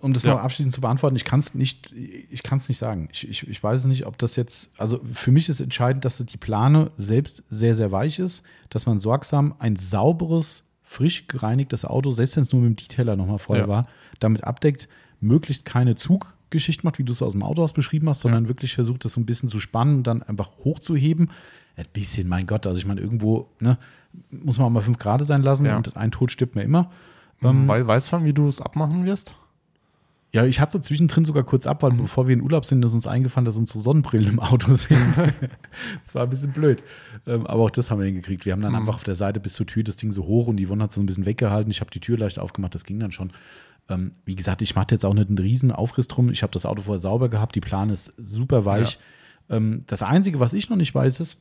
[0.00, 0.34] um das Ja.
[0.34, 3.08] noch abschließend zu beantworten, ich kann es nicht, ich kann es nicht sagen.
[3.12, 6.36] Ich, ich, ich weiß nicht, ob das jetzt, also für mich ist entscheidend, dass die
[6.36, 12.36] Plane selbst sehr, sehr weich ist, dass man sorgsam ein sauberes, frisch gereinigtes Auto, selbst
[12.36, 13.68] wenn es nur mit dem Detailer nochmal vorher Ja.
[13.68, 13.88] war,
[14.20, 14.88] damit abdeckt,
[15.20, 15.94] möglichst keine
[16.48, 19.20] Zuggeschichte macht, wie du es aus dem Autohaus beschrieben hast, sondern wirklich versucht, das so
[19.20, 21.30] ein bisschen zu spannen und dann einfach hochzuheben.
[21.76, 23.76] Ein bisschen, mein Gott, also ich meine, irgendwo ne,
[24.30, 25.76] muss man auch mal fünf Grad sein lassen Ja.
[25.76, 26.90] und ein Tod stirbt mir immer.
[27.42, 29.34] Ähm, Weil, weißt du schon, wie du es abmachen wirst?
[30.32, 33.06] Ja, ich hatte zwischendrin sogar kurz ab, weil bevor wir in Urlaub sind, ist uns
[33.06, 35.16] eingefallen, dass unsere Sonnenbrillen im Auto sind.
[36.04, 36.82] das war ein bisschen blöd.
[37.26, 38.44] Ähm, aber auch das haben wir hingekriegt.
[38.46, 38.78] Wir haben dann Mhm.
[38.78, 40.92] einfach auf der Seite bis zur Tür das Ding so hoch und die Wonne hat
[40.92, 41.70] so ein bisschen weggehalten.
[41.70, 43.32] Ich habe die Tür leicht aufgemacht, das ging dann schon.
[43.88, 46.30] Ähm, wie gesagt, ich mache jetzt auch nicht einen riesen Aufriss drum.
[46.30, 48.98] Ich habe das Auto vorher sauber gehabt, die Plane ist super weich.
[49.48, 51.38] Ähm, das Einzige, was ich noch nicht weiß, ist,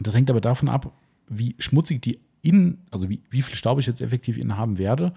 [0.00, 0.92] das hängt aber davon ab,
[1.28, 5.12] wie schmutzig die innen, also wie, wie viel Staub ich jetzt effektiv innen haben werde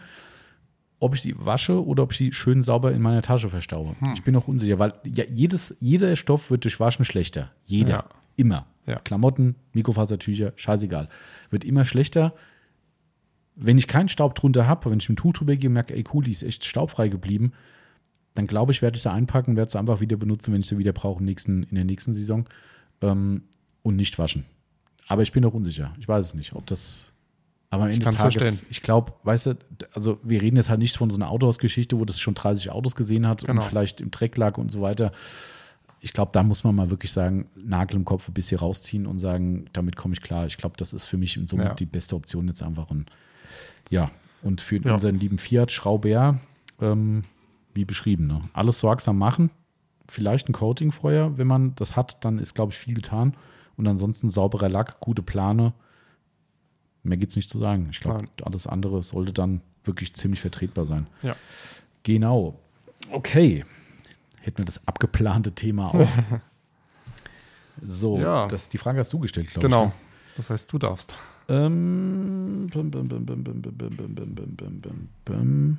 [1.00, 3.96] ob ich sie wasche oder ob ich sie schön sauber in meiner Tasche verstaue.
[4.00, 4.14] Hm.
[4.14, 7.52] Ich bin noch unsicher, weil ja, jedes, jeder Stoff wird durch Waschen schlechter.
[7.66, 7.92] Jeder.
[7.92, 8.06] Ja.
[8.38, 8.66] Immer.
[8.86, 9.00] Ja.
[9.00, 11.10] Klamotten, Mikrofasertücher, scheißegal.
[11.50, 12.34] Wird immer schlechter.
[13.56, 15.96] Wenn ich keinen Staub drunter habe, wenn ich mit dem Tuch drüber gehe und merke,
[15.96, 17.54] ey cool, die ist echt staubfrei geblieben,
[18.34, 20.68] dann glaube ich, werde ich sie einpacken und werde sie einfach wieder benutzen, wenn ich
[20.68, 22.46] sie wieder brauche im nächsten, in der nächsten Saison
[23.02, 23.44] ähm,
[23.82, 24.46] und nicht waschen.
[25.08, 25.94] Aber ich bin noch unsicher.
[26.00, 27.12] Ich weiß es nicht, ob das.
[27.70, 28.68] Aber am Ende des Tages, verstehen.
[28.70, 29.58] ich glaube, weißt du,
[29.94, 32.96] also wir reden jetzt halt nicht von so einer Autohausgeschichte, wo das schon 30 Autos
[32.96, 33.62] gesehen hat Genau.
[33.62, 35.12] und vielleicht im Dreck lag und so weiter.
[36.02, 39.20] Ich glaube, da muss man mal wirklich sagen, Nagel im Kopf ein bisschen rausziehen und
[39.20, 40.46] sagen, damit komme ich klar.
[40.46, 41.74] Ich glaube, das ist für mich in Summe Ja.
[41.74, 42.90] die beste Option jetzt einfach.
[42.92, 43.10] Und
[43.90, 44.94] ja, und für Ja.
[44.94, 46.40] unseren lieben Fiat Schrauber,
[46.82, 47.24] ähm,
[47.74, 48.42] wie beschrieben, ne?
[48.54, 49.50] alles sorgsam machen.
[50.08, 53.36] Vielleicht ein Coating vorher, wenn man das hat, dann ist, glaube ich, viel getan.
[53.76, 55.74] Und ansonsten sauberer Lack, gute Plane.
[57.04, 57.88] Mehr gibt es nicht zu sagen.
[57.92, 61.08] Ich glaube, alles andere sollte dann wirklich ziemlich vertretbar sein.
[61.24, 61.36] Ja.
[62.04, 62.60] Genau.
[63.12, 63.66] Okay.
[64.42, 66.08] Hätten wir das abgeplante Thema auch.
[67.82, 68.48] so, Ja.
[68.48, 69.84] das, die Frage hast du gestellt, glaube Genau.
[69.86, 69.90] ich.
[69.90, 69.96] ne?
[70.38, 71.16] Das heißt, du darfst.
[71.48, 75.78] Ähm, bum, bum, bum, bum, bum, bum, bum, bum, bum, bum, bum, bum.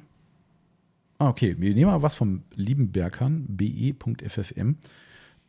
[1.19, 4.77] Ah, okay, wir nehmen mal was vom lieben Berkan, be.ffm.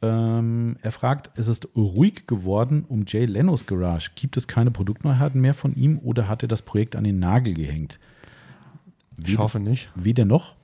[0.01, 4.11] Ähm, er fragt, es ist ruhig geworden um Jay Lenos Garage.
[4.15, 7.55] Gibt es keine Produktneuheiten mehr von ihm oder hat er das Projekt an den Nagel
[7.55, 7.99] gehängt?
[9.25, 9.89] Ich hoffe nicht.
[9.95, 10.55] Weder noch.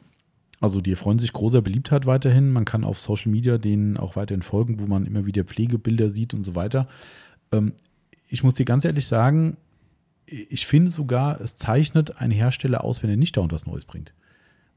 [0.61, 2.51] Also die freuen sich großer Beliebtheit weiterhin.
[2.51, 6.33] Man kann auf Social Media denen auch weiterhin folgen, wo man immer wieder Pflegebilder sieht
[6.33, 6.87] und so weiter.
[7.51, 7.73] Ähm,
[8.33, 9.57] ich muss dir ganz ehrlich sagen,
[10.25, 14.11] ich finde sogar, es zeichnet einen Hersteller aus, wenn er nicht dauernd was Neues bringt.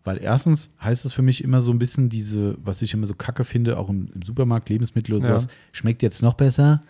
[0.05, 3.15] Weil erstens heißt es für mich immer so ein bisschen diese, was ich immer so
[3.15, 5.39] kacke finde, auch im, im Supermarkt, Lebensmittel oder Ja.
[5.39, 6.83] sowas, schmeckt jetzt noch besser.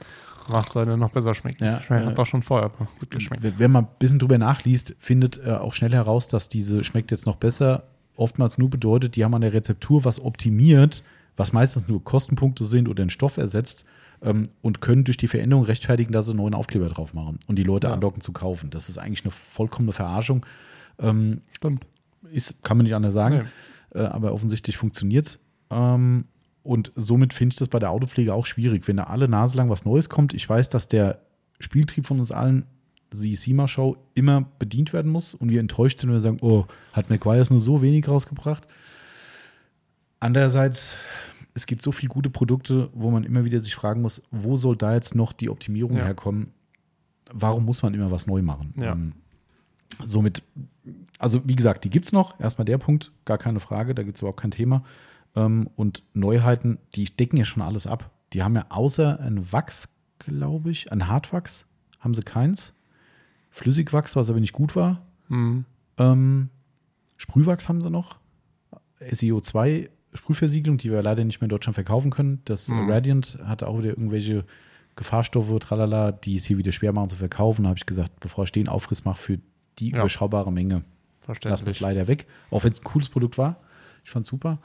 [0.49, 1.65] Was soll denn noch besser schmecken?
[1.65, 3.43] Ja, Schmeckt, äh, hat doch schon vorher gut geschmeckt.
[3.43, 7.11] Wenn- Wenn man ein bisschen drüber nachliest, findet er auch schnell heraus, dass diese schmeckt
[7.11, 7.85] jetzt noch besser
[8.17, 11.03] oftmals nur bedeutet, die haben an der Rezeptur was optimiert,
[11.37, 13.85] was meistens nur Kostenpunkte sind oder einen Stoff ersetzt
[14.23, 17.57] ähm, und können durch die Veränderung rechtfertigen, dass sie einen neuen Aufkleber drauf machen und
[17.57, 17.93] die Leute Ja.
[17.95, 18.71] anlocken zu kaufen.
[18.71, 20.45] Das ist eigentlich eine vollkommene Verarschung.
[20.99, 21.85] Ähm, Stimmt.
[22.33, 23.49] ist, kann man nicht anders sagen.
[23.95, 24.01] Nee.
[24.01, 25.39] Äh, aber offensichtlich funktioniert
[25.71, 26.25] ähm,
[26.63, 29.69] Und somit finde ich das bei der Autopflege auch schwierig, wenn da alle Nase lang
[29.71, 30.33] was Neues kommt.
[30.35, 31.21] Ich weiß, dass der
[31.61, 32.65] Spieltrieb von uns allen,
[33.13, 37.09] die SEMA-Show, immer bedient werden muss und wir enttäuscht sind, wenn wir sagen, oh, hat
[37.11, 38.67] McGuire's nur so wenig rausgebracht.
[40.19, 40.97] Andererseits,
[41.57, 44.77] es gibt so viele gute Produkte, wo man immer wieder sich fragen muss, wo soll
[44.77, 46.05] da jetzt noch die Optimierung Ja.
[46.05, 46.53] herkommen?
[47.33, 48.73] Warum muss man immer was neu machen?
[48.77, 48.93] Ja.
[48.93, 49.15] Ähm,
[50.05, 50.43] somit,
[51.19, 52.39] also wie gesagt, die gibt es noch.
[52.39, 54.85] Erstmal der Punkt, gar keine Frage, da gibt es überhaupt kein Thema.
[55.35, 58.11] Ähm, und Neuheiten, die decken ja schon alles ab.
[58.35, 59.89] Die haben ja außer ein Wachs,
[60.19, 61.67] glaube ich, ein Hartwachs,
[62.01, 62.75] haben sie keins.
[63.51, 65.01] Flüssigwachs, was aber nicht gut war.
[65.29, 65.65] Mhm.
[65.97, 66.51] Ähm,
[67.17, 68.19] Sprühwachs haben sie noch.
[69.01, 72.41] SEO2 Sprühversiegelung, die wir leider nicht mehr in Deutschland verkaufen können.
[72.45, 72.91] Das Mhm.
[72.91, 74.45] Radiant hatte auch wieder irgendwelche
[74.97, 77.65] Gefahrstoffe, tralala, die es hier wieder schwer machen zu verkaufen.
[77.65, 79.39] Da habe ich gesagt, bevor ich den Aufriss mache für
[79.79, 79.99] die Ja.
[79.99, 80.83] überschaubare Menge,
[81.43, 83.57] lassen wir es leider weg, auch wenn es ein cooles Produkt war.
[84.05, 84.59] Ich fand es super.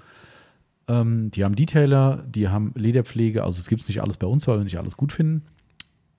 [0.87, 4.57] Ähm, die haben Detailer, die haben Lederpflege, also es gibt nicht alles bei uns, weil
[4.57, 5.43] wir nicht alles gut finden.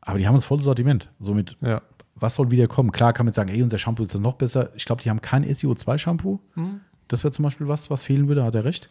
[0.00, 1.10] Aber die haben das volle Sortiment.
[1.20, 1.80] Somit, Ja.
[2.16, 2.90] was soll wieder kommen?
[2.92, 4.70] Klar kann man jetzt sagen, ey, unser Shampoo ist noch besser.
[4.74, 6.40] Ich glaube, die haben kein SEO2-Shampoo.
[6.54, 6.80] Hm.
[7.08, 8.88] Das wäre zum Beispiel was, was fehlen würde, hat er recht.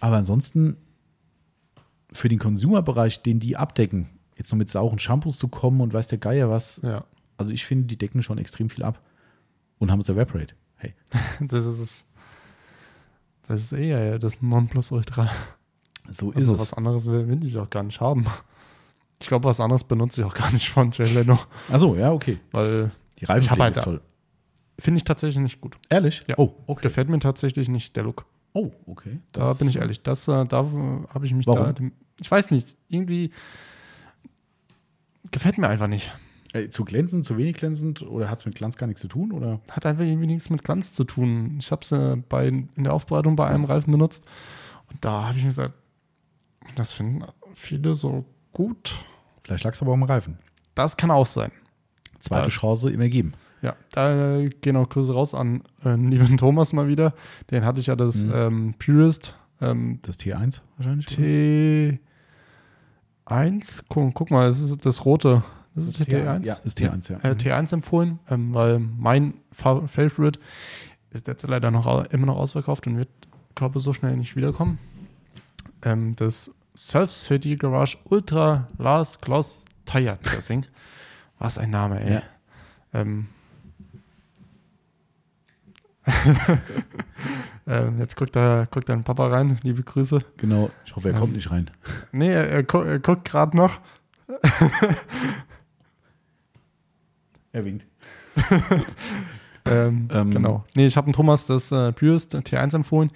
[0.00, 0.76] Aber ansonsten
[2.12, 6.08] für den Consumer-Bereich, den die abdecken, jetzt noch mit sauren Shampoos zu kommen und weiß
[6.08, 7.04] der Geier was, Ja.
[7.36, 9.00] also ich finde, die decken schon extrem viel ab.
[9.78, 10.54] Und haben es Evaporate.
[10.76, 10.94] Hey.
[11.40, 12.04] Das ist es.
[13.48, 15.30] Das ist eher das Nonplusultra.
[16.10, 16.60] So ist Also es.
[16.60, 18.26] was anderes will, ich auch gar nicht haben.
[19.20, 21.38] Ich glaube, was anderes benutze ich auch gar nicht von Jay Leno,
[21.70, 22.38] Achso, ja, okay.
[22.52, 24.00] weil Die Reifenpflege hab halt ist toll.
[24.78, 25.76] finde ich tatsächlich nicht gut.
[25.90, 26.22] Ehrlich?
[26.26, 26.36] Ja.
[26.38, 26.82] Oh, okay.
[26.82, 28.24] Gefällt mir tatsächlich nicht der Look.
[28.52, 29.20] Oh, okay.
[29.32, 30.02] Da Das bin ich ehrlich.
[30.02, 31.74] Das, äh, da habe ich mich Warum?
[31.74, 31.84] da.
[32.20, 32.76] Ich weiß nicht.
[32.88, 33.32] Irgendwie
[35.30, 36.12] gefällt mir einfach nicht.
[36.52, 39.30] Äh, zu glänzend, zu wenig glänzend oder hat es mit Glanz gar nichts zu tun?
[39.30, 39.60] Oder?
[39.70, 41.58] Hat einfach irgendwie nichts mit Glanz zu tun.
[41.60, 44.26] Ich habe es äh, bei, in der Aufbereitung bei einem Reifen benutzt
[44.90, 45.74] und da habe ich mir gesagt,
[46.74, 48.94] das finden viele so gut.
[49.44, 50.38] Vielleicht lag es aber am Reifen.
[50.74, 51.52] Das kann auch sein.
[52.18, 52.50] Zweite.
[52.50, 53.32] Chance immer geben.
[53.62, 57.12] Ja, da gehen auch Grüße raus an äh, lieben Thomas mal wieder.
[57.50, 58.32] Den hatte ich ja das Mhm.
[58.34, 61.06] ähm, Purist ähm, Das T1 wahrscheinlich?
[61.18, 61.98] oder?
[63.26, 63.82] T1.
[63.88, 65.42] Guck, guck mal, das ist das rote.
[65.74, 66.46] Das ist Das der T1.
[66.46, 67.18] Ja, ist T1, ja.
[67.22, 70.40] Äh, T1 empfohlen, ähm, weil mein Fa Favorite
[71.10, 73.08] ist jetzt leider noch immer noch ausverkauft und wird,
[73.54, 74.78] glaube ich, so schnell nicht wiederkommen.
[75.82, 80.66] Ähm, das Surf City Garage Ultra Last Gloss Tire Dressing.
[81.38, 82.14] Was ein Name, ey.
[82.14, 82.22] Ja.
[82.92, 83.28] Ähm,
[87.66, 89.58] ähm, jetzt guckt, da, guckt dein Papa rein.
[89.62, 90.20] Liebe Grüße.
[90.38, 90.70] Genau.
[90.84, 91.70] Ich hoffe, er Ähm, kommt nicht rein.
[92.12, 93.80] Nee, er, er, gu er guckt gerade noch.
[97.52, 97.86] Er winkt.
[99.66, 100.64] Ähm, Ähm, genau.
[100.74, 103.10] Nee, ich habe dem Thomas das äh, Purist T1 empfohlen.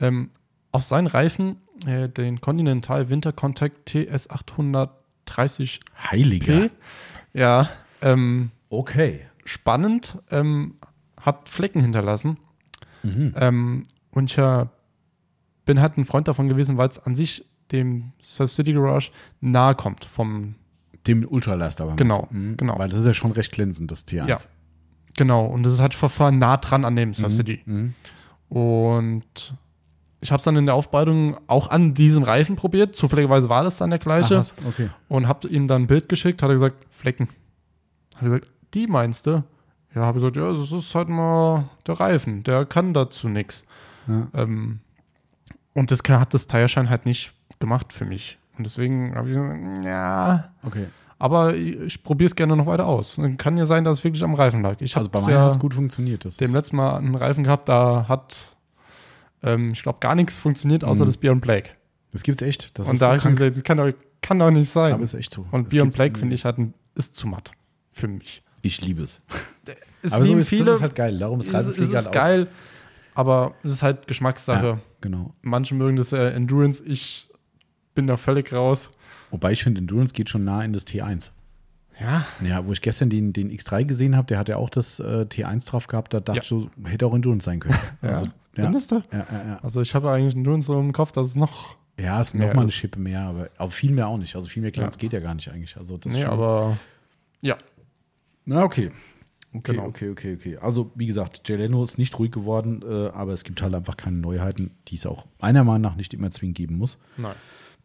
[0.00, 0.30] Ähm,
[0.72, 5.80] auf seinen Reifen äh, den Continental Winter Contact TS 830P.
[6.10, 6.68] Heiliger.
[7.34, 7.68] Ja,
[8.00, 9.26] ähm, Okay.
[9.44, 10.16] spannend.
[10.30, 10.76] Ähm,
[11.20, 12.36] hat Flecken hinterlassen.
[13.02, 13.34] Mhm.
[13.36, 14.66] Ähm, und ich äh,
[15.64, 19.10] bin halt ein Freund davon gewesen, weil es an sich dem Surf City Garage
[19.40, 20.56] nahe kommt vom
[21.06, 21.96] Dem Ultralaster aber.
[21.96, 22.28] Genau?
[22.30, 22.56] Mhm.
[22.56, 22.78] genau.
[22.78, 24.26] Weil das ist ja schon recht glänzend, das T1.
[24.28, 24.36] Ja.
[25.16, 27.36] Genau, und das ist halt Verfahren nah dran an dem Surf Mhm.
[27.36, 27.60] City.
[27.64, 27.94] Mhm.
[28.48, 29.54] Und
[30.20, 32.94] ich habe es dann in der Aufbereitung auch an diesem Reifen probiert.
[32.96, 34.36] Zufälligerweise war das dann der gleiche.
[34.36, 34.54] was?
[34.66, 34.90] okay.
[35.08, 36.42] und habe ihm dann ein Bild geschickt.
[36.42, 37.28] Hat er gesagt, Flecken.
[38.16, 39.42] Hat er gesagt, die meinst du?
[39.94, 42.42] Ja, habe ich gesagt, ja, das ist halt mal der Reifen.
[42.44, 43.64] Der kann dazu nichts.
[44.06, 44.28] Ja.
[44.34, 44.80] Ähm,
[45.74, 48.38] und das hat das Tire-Schein halt nicht gemacht für mich.
[48.56, 50.50] Und deswegen habe ich gesagt, ja.
[50.62, 50.86] Okay.
[51.18, 53.16] Aber ich, ich probiere es gerne noch weiter aus.
[53.16, 54.76] Dann kann ja sein, dass es wirklich am Reifen lag.
[54.80, 56.24] Ich habe Also bei meiner ja hat es gut funktioniert.
[56.24, 58.56] Das dem letzten Mal einen Reifen gehabt, da hat,
[59.42, 61.06] ähm, ich glaube, gar nichts funktioniert, außer Mhm.
[61.08, 61.76] das Beyond Black.
[62.12, 62.78] das gibt's echt.
[62.78, 63.92] Das und da so habe ich mir gesagt, das kann doch,
[64.22, 64.92] kann doch nicht sein.
[64.94, 65.46] Aber ist echt so.
[65.50, 67.52] und Es Beyond gibt- Black, finde ich, hat ein, ist zu matt.
[67.92, 68.42] Für mich.
[68.62, 69.20] Ich liebe es.
[70.02, 71.18] Es aber so ist, das ist halt geil.
[71.18, 72.48] Darum ist es, es Reifenpflege ist halt geil,
[73.14, 74.06] aber es ist halt auch.
[74.06, 74.66] Geschmackssache.
[74.66, 75.34] Ja, genau.
[75.42, 77.28] Manche mögen das äh, Endurance, ich
[77.94, 78.90] bin da völlig raus.
[79.30, 81.30] Wobei ich finde, Endurance geht schon nah in das T1.
[82.00, 85.00] Ja, Ja, wo ich gestern den, den X3 gesehen habe, der hat ja auch das
[85.00, 86.42] äh, T1 drauf gehabt, da dachte Ja.
[86.42, 87.76] ich so, hätte auch Endurance sein können.
[88.00, 88.26] Also,
[88.56, 89.58] ja, ja, ja, ja.
[89.62, 92.62] Also ich habe eigentlich Endurance so im Kopf, dass es noch, ja, ist Mehr nochmal
[92.62, 94.34] eine ist- Schippe mehr, aber auf viel mehr auch nicht.
[94.34, 94.88] Also viel mehr Ja.
[94.88, 95.76] geht ja gar nicht eigentlich.
[95.76, 96.78] Also das nee, ist schon, aber
[97.42, 97.56] ja,
[98.44, 98.90] Na, okay.
[99.52, 99.86] Okay, Genau.
[99.88, 100.56] okay, okay, okay.
[100.58, 103.96] Also, wie gesagt, Jay Leno ist nicht ruhig geworden, äh, aber es gibt halt einfach
[103.96, 106.98] keine Neuheiten, die es auch meiner Meinung nach nicht immer zwingend geben muss.
[107.16, 107.34] nein.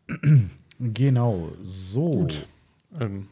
[0.78, 2.12] Genau, so.
[2.12, 2.46] Gut.
[3.00, 3.28] Ähm,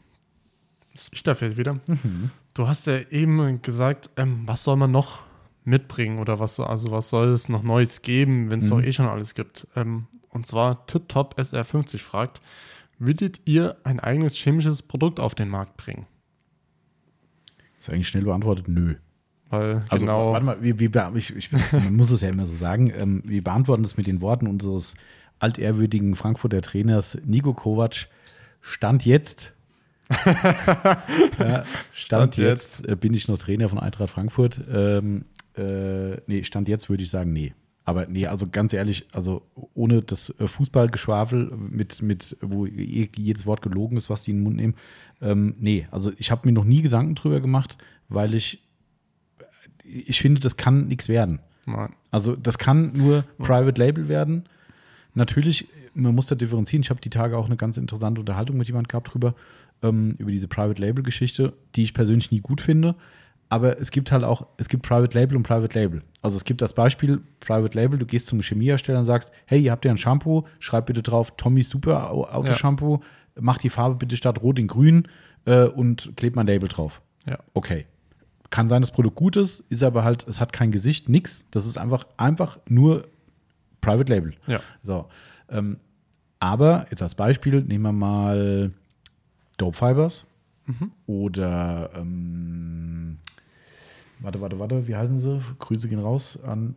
[1.11, 1.73] ich darf jetzt wieder.
[1.87, 2.31] Mhm.
[2.53, 5.23] Du hast ja eben gesagt, ähm, was soll man noch
[5.65, 8.69] mitbringen oder was, also was soll es noch Neues geben, wenn es Mhm.
[8.69, 9.67] doch eh schon alles gibt.
[9.75, 12.41] Ähm, und zwar TipTop SR50 fragt,
[12.97, 16.05] würdet ihr ein eigenes chemisches Produkt auf den Markt bringen?
[17.83, 18.95] Ist eigentlich schnell beantwortet, nö.
[19.49, 22.55] Weil Also, genau, warte mal, wir, be- ich, ich, man muss es ja immer so
[22.55, 22.93] sagen.
[22.97, 24.93] Ähm, wir beantworten das mit den Worten unseres
[25.39, 28.07] altehrwürdigen Frankfurter Trainers Nico Kovac.
[28.61, 29.51] Stand jetzt.
[30.25, 34.61] ja, stand, Stand jetzt, äh, bin ich noch Trainer von Eintracht Frankfurt.
[34.71, 35.25] Ähm,
[35.57, 37.53] äh, nee, Stand jetzt würde ich sagen, nee.
[37.85, 39.41] Aber nee, also ganz ehrlich, also
[39.73, 44.37] ohne das äh, Fußballgeschwafel, mit, mit, wo je- jedes Wort gelogen ist, was die in
[44.37, 44.75] den Mund nehmen,
[45.21, 47.77] ähm, nee, also ich habe mir noch nie Gedanken drüber gemacht,
[48.07, 48.63] weil ich,
[49.83, 51.39] ich finde, das kann nichts werden.
[51.65, 51.93] nein.
[52.11, 54.43] Also das kann nur Private Label werden.
[55.15, 56.83] Natürlich, man muss da differenzieren.
[56.83, 59.33] Ich habe die Tage auch eine ganz interessante Unterhaltung mit jemandem gehabt drüber,
[59.81, 62.95] ähm, über diese Private Label Geschichte, die ich persönlich nie gut finde.
[63.53, 66.01] Aber es gibt halt auch, es gibt Private Label und Private Label.
[66.23, 69.71] Also es gibt das Beispiel Private Label, du gehst zum Chemiehersteller und sagst, hey, ihr
[69.71, 73.41] habt ja ein Shampoo, schreib bitte drauf Tommy's Super Autoshampoo, ja.
[73.41, 75.07] mach die Farbe bitte statt rot in grün
[75.45, 77.03] äh, und kleb mein Label drauf.
[77.27, 77.37] Ja.
[77.53, 77.85] Okay.
[78.49, 81.45] Kann sein, das Produkt gut ist, ist aber halt, es hat kein Gesicht, nix.
[81.51, 83.07] Das ist einfach, einfach nur
[83.81, 84.33] Private Label.
[84.47, 84.61] Ja.
[84.81, 85.09] So.
[85.51, 85.77] Ähm,
[86.39, 88.71] aber jetzt als Beispiel nehmen wir mal
[89.57, 90.25] Dope Fibers
[90.65, 90.91] mhm.
[91.05, 93.19] oder ähm,
[94.23, 95.39] warte, warte, warte, wie heißen sie?
[95.59, 96.75] Grüße gehen raus an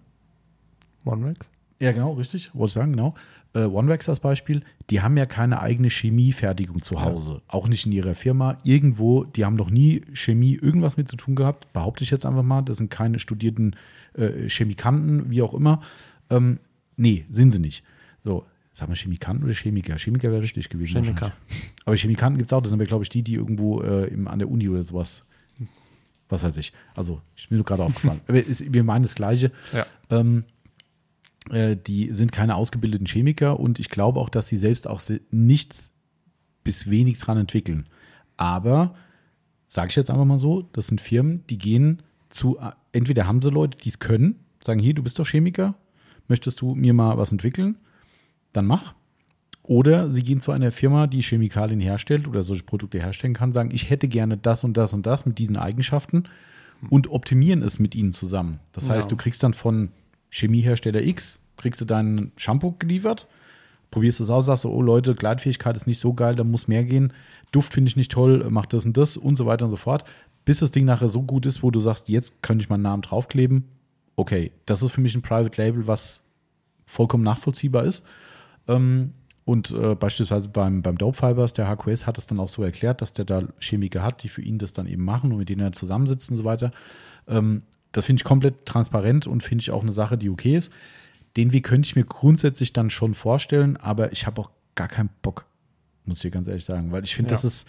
[1.04, 1.48] OneWax.
[1.78, 2.54] Ja, genau, richtig.
[2.54, 3.14] Wollte ich sagen, genau.
[3.54, 7.34] Äh, OneWax als Beispiel, die haben ja keine eigene Chemiefertigung zu Hause.
[7.34, 7.40] Ja.
[7.48, 8.58] Auch nicht in ihrer Firma.
[8.64, 11.72] Irgendwo, die haben noch nie Chemie irgendwas mit zu tun gehabt.
[11.72, 12.62] Behaupte ich jetzt einfach mal.
[12.62, 13.76] Das sind keine studierten
[14.14, 15.82] äh, Chemikanten, wie auch immer.
[16.30, 16.58] Ähm,
[16.96, 17.84] nee, sind sie nicht.
[18.20, 19.96] So, sagen wir Chemikanten oder Chemiker?
[19.98, 21.02] Chemiker wäre richtig gewesen.
[21.02, 21.32] Chemiker.
[21.84, 22.62] Aber Chemikanten gibt es auch.
[22.62, 25.26] Das sind wir, glaube ich, die, die irgendwo äh, im, an der Uni oder sowas
[26.28, 26.72] was weiß ich.
[26.94, 28.20] Also, ich bin gerade aufgefallen.
[28.26, 29.52] Wir meinen das Gleiche.
[29.72, 29.86] Ja.
[30.10, 30.44] Ähm,
[31.50, 35.00] äh, die sind keine ausgebildeten Chemiker und ich glaube auch, dass sie selbst auch
[35.30, 35.92] nichts
[36.64, 37.86] bis wenig dran entwickeln.
[38.36, 38.94] Aber,
[39.68, 43.42] sage ich jetzt einfach mal so, das sind Firmen, die gehen zu, äh, entweder haben
[43.42, 45.74] sie Leute, die es können, sagen, hier, du bist doch Chemiker,
[46.28, 47.76] möchtest du mir mal was entwickeln?
[48.52, 48.94] Dann mach.
[49.66, 53.70] Oder sie gehen zu einer Firma, die Chemikalien herstellt oder solche Produkte herstellen kann, sagen,
[53.72, 56.24] ich hätte gerne das und das und das mit diesen Eigenschaften
[56.88, 58.60] und optimieren es mit ihnen zusammen.
[58.72, 59.88] Das heißt, du kriegst dann von
[60.30, 63.26] Chemiehersteller X, kriegst du dein Shampoo geliefert,
[63.90, 66.84] probierst es aus, sagst du, oh Leute, Gleitfähigkeit ist nicht so geil, da muss mehr
[66.84, 67.12] gehen,
[67.50, 70.04] Duft finde ich nicht toll, mach das und das und so weiter und so fort,
[70.44, 73.02] bis das Ding nachher so gut ist, wo du sagst, jetzt könnte ich meinen Namen
[73.02, 73.64] draufkleben.
[74.14, 76.22] Okay, das ist für mich ein Private Label, was
[76.86, 78.04] vollkommen nachvollziehbar ist.
[78.68, 79.12] Ähm,
[79.46, 83.00] und äh, beispielsweise beim, beim Dope Fibers, der HQS hat es dann auch so erklärt,
[83.00, 85.60] dass der da Chemiker hat, die für ihn das dann eben machen und mit denen
[85.60, 86.72] er zusammensitzt und so weiter.
[87.28, 87.62] Ähm,
[87.92, 90.72] das finde ich komplett transparent und finde ich auch eine Sache, die okay ist.
[91.36, 95.10] Den Weg könnte ich mir grundsätzlich dann schon vorstellen, aber ich habe auch gar keinen
[95.22, 95.44] Bock,
[96.06, 97.34] muss ich ganz ehrlich sagen, weil ich finde, ja.
[97.34, 97.68] das ist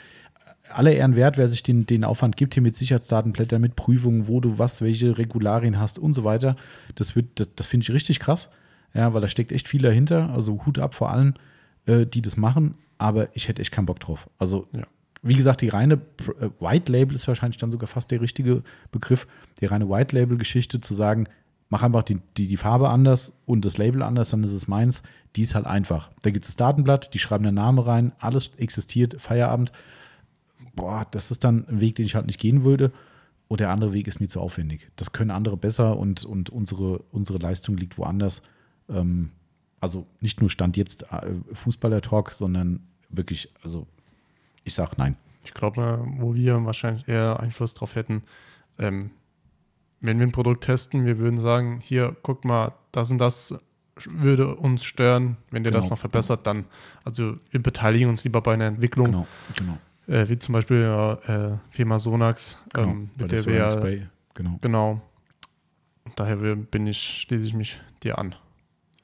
[0.70, 4.40] aller Ehren wert, wer sich den, den Aufwand gibt, hier mit Sicherheitsdatenblättern, mit Prüfungen, wo
[4.40, 6.56] du was, welche Regularien hast und so weiter.
[6.96, 8.50] Das, das, das finde ich richtig krass,
[8.96, 10.32] ja, weil da steckt echt viel dahinter.
[10.32, 11.36] Also Hut ab vor allen,
[11.88, 14.30] äh, die das machen, aber ich hätte echt keinen Bock drauf.
[14.38, 14.84] Also, ja.
[15.24, 15.96] wie gesagt, die reine
[16.40, 19.28] äh, White Label ist wahrscheinlich dann sogar fast der richtige Begriff.
[19.60, 21.28] Die reine White Label-Geschichte zu sagen,
[21.70, 25.04] mach einfach die, die, die Farbe anders und das Label anders, dann ist es meins.
[25.36, 26.12] Die ist halt einfach.
[26.22, 29.72] Da gibt es das Datenblatt, die schreiben den Namen rein, alles existiert, Feierabend.
[30.76, 32.92] Boah, das ist dann ein Weg, den ich halt nicht gehen würde.
[33.48, 34.92] Und der andere Weg ist mir zu aufwendig.
[34.98, 38.42] Das können andere besser und, und unsere, unsere Leistung liegt woanders.
[38.90, 39.32] Ähm,
[39.80, 43.88] also nicht nur Stand jetzt äh, Fußballer-Talk, sondern wirklich, also
[44.64, 45.16] ich sage nein.
[45.44, 48.24] Ich glaube, wo wir wahrscheinlich eher Einfluss drauf hätten,
[48.80, 49.12] ähm,
[50.02, 53.56] wenn wir ein Produkt testen, wir würden sagen, hier, guck mal, das und das
[54.06, 55.82] würde uns stören, wenn der genau.
[55.82, 56.66] das noch verbessert, dann,
[57.04, 59.06] also wir beteiligen uns lieber bei einer Entwicklung.
[59.06, 59.78] Genau, genau.
[60.08, 60.84] Äh, wie zum Beispiel
[61.26, 64.60] äh, Firma Sonax, genau, ähm, mit der, der wir, genau.
[64.62, 65.02] genau.
[66.16, 68.36] Daher bin ich, schließe ich mich dir an.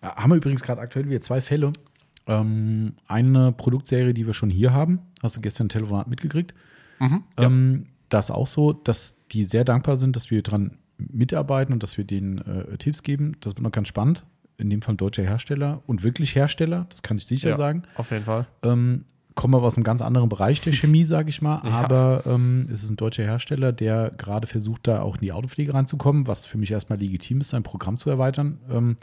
[0.03, 1.73] Haben wir übrigens gerade aktuell wieder zwei Fälle.
[2.27, 6.53] Ähm, eine Produktserie, die wir schon hier haben, hast du gestern ein Telefonat mitgekriegt.
[6.99, 7.89] Mhm, ähm, ja.
[8.09, 11.97] Das ist auch so, dass die sehr dankbar sind, dass wir dran mitarbeiten und dass
[11.97, 13.35] wir denen äh, Tipps geben.
[13.41, 14.25] Das ist noch ganz spannend.
[14.57, 17.84] In dem Fall deutscher Hersteller und wirklich Hersteller, das kann ich sicher ja, sagen.
[17.95, 18.45] Auf jeden Fall.
[18.61, 21.61] Ähm, kommen aber aus einem ganz anderen Bereich der Chemie, sage ich mal.
[21.63, 21.71] Ja.
[21.71, 25.73] Aber ähm, es ist ein deutscher Hersteller, der gerade versucht, da auch in die Autopflege
[25.73, 28.59] reinzukommen, was für mich erstmal legitim ist, sein Programm zu erweitern.
[28.69, 28.97] Ähm,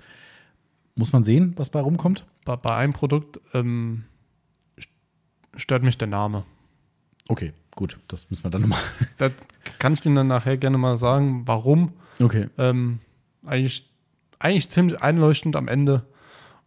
[0.95, 2.27] muss man sehen, was bei rumkommt?
[2.45, 4.05] Bei, bei einem Produkt ähm,
[5.57, 6.45] stört mich der Name.
[7.29, 8.81] Okay, gut, das müssen wir dann nochmal.
[9.19, 9.33] Das
[9.79, 11.93] kann ich dir dann nachher gerne mal sagen, warum.
[12.21, 12.49] Okay.
[12.59, 12.99] Ähm,
[13.45, 13.89] eigentlich,
[14.39, 16.05] eigentlich ziemlich einleuchtend am Ende.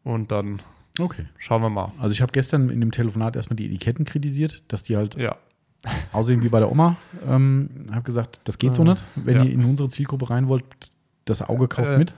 [0.03, 0.61] Und dann
[0.99, 1.25] okay.
[1.37, 1.91] schauen wir mal.
[1.99, 5.37] Also ich habe gestern in dem Telefonat erstmal die Etiketten kritisiert, dass die halt ja.
[6.11, 6.97] aussehen wie bei der Oma.
[7.27, 9.03] Ähm, habe gesagt, das geht so äh, nicht.
[9.15, 9.43] Wenn ja.
[9.43, 10.65] ihr in unsere Zielgruppe rein wollt,
[11.25, 12.13] das Auge kauft äh, mit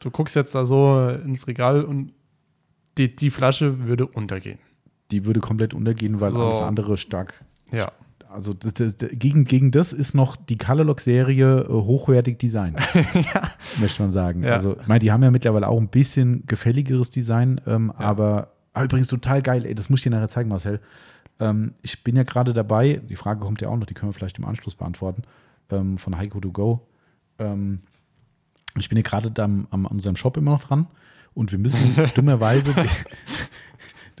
[0.00, 2.12] du guckst jetzt da so ins Regal und
[2.98, 4.58] die, die Flasche würde untergehen.
[5.10, 6.42] Die würde komplett untergehen, weil so.
[6.42, 7.34] alles andere stark.
[7.72, 7.92] Ja.
[8.28, 12.78] Also das, das, gegen, gegen das ist noch die Colorlock-Serie äh, hochwertig designt,
[13.34, 13.42] ja.
[13.80, 14.44] möchte man sagen.
[14.44, 14.54] Ja.
[14.54, 18.04] Also, ich meine, die haben ja mittlerweile auch ein bisschen gefälligeres Design, ähm, ja.
[18.06, 20.80] aber ah, übrigens total geil, ey, das muss ich dir nachher zeigen, Marcel.
[21.40, 24.14] Ähm, ich bin ja gerade dabei, die Frage kommt ja auch noch, die können wir
[24.14, 25.22] vielleicht im Anschluss beantworten,
[25.70, 26.86] ähm, von Heiko to go.
[27.40, 27.80] Ähm,
[28.78, 30.86] ich bin hier gerade am, am unserem Shop immer noch dran
[31.34, 32.74] und wir müssen dummerweise,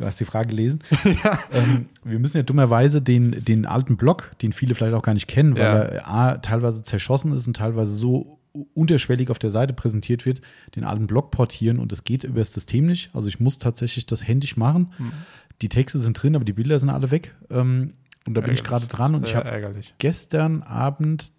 [0.00, 0.80] Du hast die Frage gelesen.
[1.24, 1.38] ja.
[1.52, 5.28] ähm, wir müssen ja dummerweise den, den alten Blog, den viele vielleicht auch gar nicht
[5.28, 5.82] kennen, weil ja.
[5.82, 8.38] er A, teilweise zerschossen ist und teilweise so
[8.72, 10.40] unterschwellig auf der Seite präsentiert wird,
[10.74, 13.10] den alten Blog portieren und das geht über das System nicht.
[13.14, 14.90] Also ich muss tatsächlich das händisch machen.
[14.96, 15.12] Hm.
[15.60, 17.34] Die Texte sind drin, aber die Bilder sind alle weg.
[17.50, 17.92] Ähm,
[18.26, 18.44] und da ärgerlich.
[18.44, 21.30] bin ich gerade dran und Sehr ich habe gestern Abend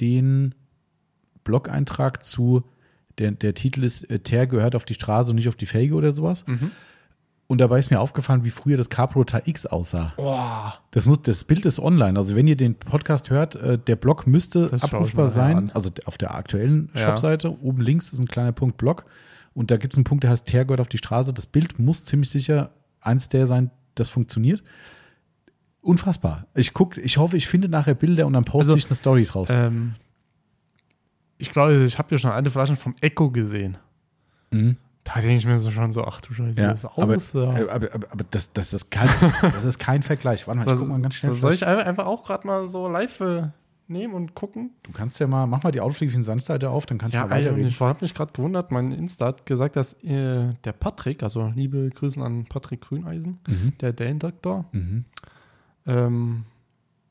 [0.00, 0.54] den
[1.44, 2.64] Blog-Eintrag zu,
[3.18, 5.94] der, der Titel ist äh, Ter gehört auf die Straße und nicht auf die Felge
[5.94, 6.46] oder sowas.
[6.46, 6.70] Mhm.
[7.50, 10.12] Und dabei ist mir aufgefallen, wie früher das Capro X aussah.
[10.18, 10.38] Oh.
[10.92, 12.16] Das, muss, das Bild ist online.
[12.16, 15.56] Also wenn ihr den Podcast hört, äh, der Blog müsste das abrufbar sein.
[15.56, 15.70] An.
[15.74, 17.00] Also auf der aktuellen ja.
[17.00, 17.60] Shopseite.
[17.60, 19.04] Oben links ist ein kleiner Punkt Blog.
[19.52, 21.34] Und da gibt es einen Punkt, der heißt Ter gehört auf die Straße.
[21.34, 24.62] Das Bild muss ziemlich sicher eins der sein, das funktioniert.
[25.82, 26.46] Unfassbar.
[26.54, 29.24] Ich gucke, ich hoffe, ich finde nachher Bilder und dann poste also, ich eine Story
[29.24, 29.48] draus.
[29.50, 29.94] Ähm,
[31.40, 33.78] ich glaube, ich habe ja schon alte Flaschen vom Echo gesehen.
[34.50, 34.76] Mhm.
[35.04, 37.50] Da denke ich mir so schon so, ach du Scheiße, ja, das aussah.
[37.50, 39.08] Aber, aber, aber, aber das, das, ist kein,
[39.42, 40.46] das ist kein Vergleich.
[40.46, 41.32] Warte mal, ich guck mal ganz schnell.
[41.34, 43.48] Soll ich einfach auch gerade mal so live äh,
[43.88, 44.70] nehmen und gucken?
[44.82, 47.30] Du kannst ja mal, mach mal die für Sandseite auf, dann kannst du ja, mal
[47.30, 47.66] weiterreden.
[47.66, 51.90] Ich habe mich gerade gewundert, mein Insta hat gesagt, dass äh, der Patrick, also liebe
[51.90, 53.72] Grüßen an Patrick Grüneisen, mhm.
[53.80, 55.04] der Dane-Doktor, mhm.
[55.86, 56.44] ähm,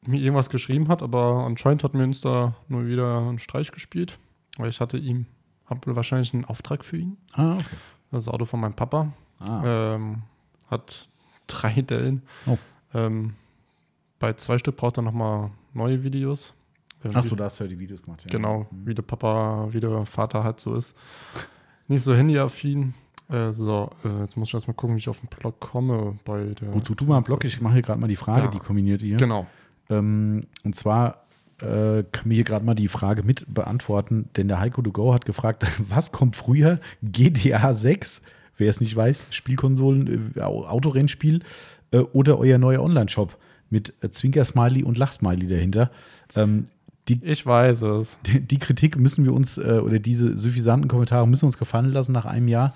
[0.06, 4.18] mir irgendwas geschrieben hat, aber anscheinend hat mir Insta nur wieder einen Streich gespielt,
[4.58, 5.26] weil ich hatte ihm,
[5.66, 7.18] habe wahrscheinlich einen Auftrag für ihn.
[7.34, 7.76] Ah, okay.
[8.12, 9.14] Das Auto von meinem Papa.
[9.40, 9.96] Ah.
[9.96, 10.24] Ähm,
[10.70, 11.08] hat
[11.48, 12.24] drei Dellen.
[12.46, 12.58] Oh.
[12.94, 13.36] Ähm,
[14.20, 16.54] bei zwei Stück braucht er nochmal neue Videos.
[17.04, 18.24] Ähm, Achso, da hast du ja die Videos gemacht.
[18.26, 18.32] Ja.
[18.32, 18.88] Genau, mhm.
[18.88, 20.98] wie der Papa, wie der Vater halt so ist.
[21.88, 22.94] Nicht so handyaffin.
[23.30, 26.18] Äh, so, äh, jetzt muss ich erstmal gucken, wie ich auf den Blog komme.
[26.26, 27.44] Bei der Wozu du mal einen Blog?
[27.46, 28.48] Ich mache hier gerade mal die Frage, ja.
[28.48, 29.18] die kombiniert ihr.
[29.18, 29.46] Genau.
[29.90, 31.26] Ähm, und zwar
[31.62, 35.14] äh, kann mir hier gerade mal die Frage mit beantworten, denn der Heiko to Go
[35.14, 36.80] hat gefragt, was kommt früher?
[37.04, 38.22] GTA 6,
[38.58, 41.42] wer es nicht weiß, Spielkonsolen, äh, Autorennspiel
[41.92, 43.38] äh, oder euer neuer Online-Shop
[43.70, 45.92] mit äh, Zwinker-Smiley und Lach-Smiley dahinter.
[46.36, 46.66] Ähm,
[47.08, 48.20] die, ich weiß es.
[48.26, 51.92] Die, die Kritik müssen wir uns, äh, oder diese suffisanten Kommentare müssen wir uns gefallen
[51.92, 52.76] lassen nach einem Jahr.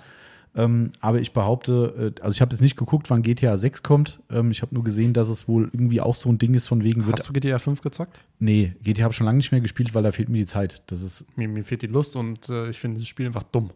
[0.56, 4.20] Ähm, aber ich behaupte, äh, also ich habe jetzt nicht geguckt, wann GTA 6 kommt.
[4.30, 6.84] Ähm, ich habe nur gesehen, dass es wohl irgendwie auch so ein Ding ist, von
[6.84, 7.18] wegen wird.
[7.18, 8.20] Hast du GTA 5 gezockt?
[8.38, 10.82] Nee, GTA habe ich schon lange nicht mehr gespielt, weil da fehlt mir die Zeit.
[10.86, 13.70] Das ist mir, mir fehlt die Lust und äh, ich finde das Spiel einfach dumm.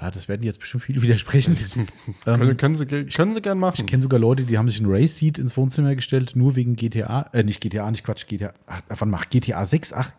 [0.00, 1.58] Ja, das werden jetzt bestimmt viele widersprechen.
[2.26, 3.76] ähm, können, sie, können sie gern machen.
[3.78, 7.28] Ich kenne sogar Leute, die haben sich ein Race-Seat ins Wohnzimmer gestellt, nur wegen GTA.
[7.32, 8.54] Äh, nicht GTA, nicht Quatsch, GTA.
[8.66, 9.92] Ach, wann macht GTA 6?
[9.92, 10.12] Ach,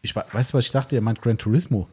[0.00, 1.86] ich weiß, was ich dachte, er meint Gran Turismo.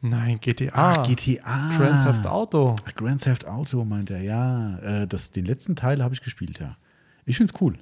[0.00, 0.70] Nein, GTA.
[0.74, 1.76] Ach, GTA.
[1.76, 2.76] Grand Theft Auto.
[2.86, 4.78] Ach, Grand Theft Auto meint er, ja.
[4.78, 6.76] Äh, das, den letzten Teil habe ich gespielt, ja.
[7.24, 7.78] Ich finde es cool.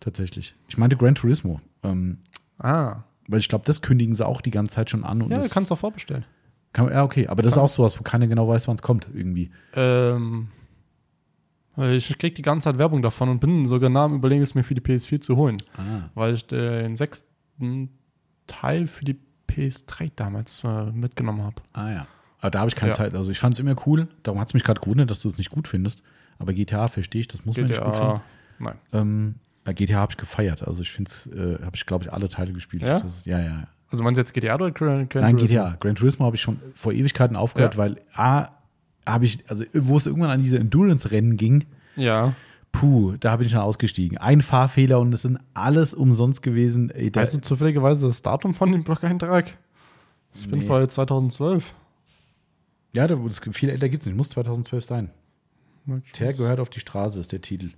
[0.00, 0.54] Tatsächlich.
[0.68, 1.60] Ich meinte Gran Turismo.
[1.82, 2.18] Ähm,
[2.58, 3.04] ah.
[3.28, 5.22] Weil ich glaube, das kündigen sie auch die ganze Zeit schon an.
[5.22, 6.24] Und ja, du kannst doch vorbestellen.
[6.72, 7.28] Kann, ja, okay.
[7.28, 9.50] Aber das ist auch sowas, wo keiner genau weiß, wann es kommt, irgendwie.
[9.74, 10.48] Ähm.
[11.76, 14.62] Ich kriege die ganze Zeit Werbung davon und bin sogar nah am Überlegen, es mir
[14.62, 15.56] für die PS4 zu holen.
[15.76, 16.10] Ah.
[16.14, 17.88] Weil ich den sechsten
[18.46, 19.18] Teil für die
[19.54, 21.56] PS3 damals äh, mitgenommen habe.
[21.72, 22.06] Ah ja.
[22.40, 22.96] Aber da habe ich keine ja.
[22.96, 23.14] Zeit.
[23.14, 24.08] Also ich fand es immer cool.
[24.22, 26.02] Darum hat es mich gerade gewundert, dass du es nicht gut findest.
[26.38, 28.20] Aber GTA verstehe ich, das muss GTA, man nicht gut finden.
[28.58, 28.74] Nein.
[28.92, 29.34] Ähm,
[29.74, 30.66] GTA habe ich gefeiert.
[30.66, 32.82] Also ich finde es, äh, habe ich glaube ich alle Teile gespielt.
[32.82, 33.68] Ja, ist, ja, ja.
[33.90, 35.56] Also meinst du jetzt GTA oder Gran, Gran Nein, Turismo?
[35.56, 35.76] GTA.
[35.80, 37.78] Gran Turismo habe ich schon vor Ewigkeiten aufgehört, ja.
[37.78, 38.48] weil A,
[39.06, 41.64] habe ich, also wo es irgendwann an diese Endurance-Rennen ging,
[41.96, 42.34] ja.
[42.74, 44.18] Puh, da bin ich schon ausgestiegen.
[44.18, 46.90] Ein Fahrfehler und es sind alles umsonst gewesen.
[46.90, 49.56] Ey, weißt du zufälligerweise das Datum von dem Blog-Eintrag?
[50.34, 50.58] Ich nee.
[50.58, 51.72] bin bei 2012.
[52.96, 54.16] Ja, das, viel älter gibt es nicht.
[54.16, 55.10] Muss 2012 sein.
[56.12, 57.70] Ter gehört auf die Straße, ist der Titel.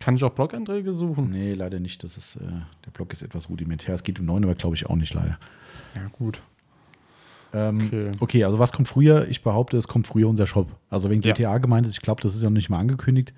[0.00, 1.28] Kann ich auch Blog-Einträge suchen?
[1.28, 2.02] Nee, leider nicht.
[2.02, 2.40] Das ist, äh,
[2.86, 3.94] der Blog ist etwas rudimentär.
[3.94, 5.38] Es geht um 9, aber glaube ich auch nicht, leider.
[5.94, 6.40] Ja, gut.
[7.52, 8.12] Ähm, okay.
[8.20, 8.44] okay.
[8.44, 9.28] also was kommt früher?
[9.28, 10.68] Ich behaupte, es kommt früher unser Shop.
[10.88, 11.58] Also wenn GTA ja.
[11.58, 13.34] gemeint ist, ich glaube, das ist ja noch nicht mal angekündigt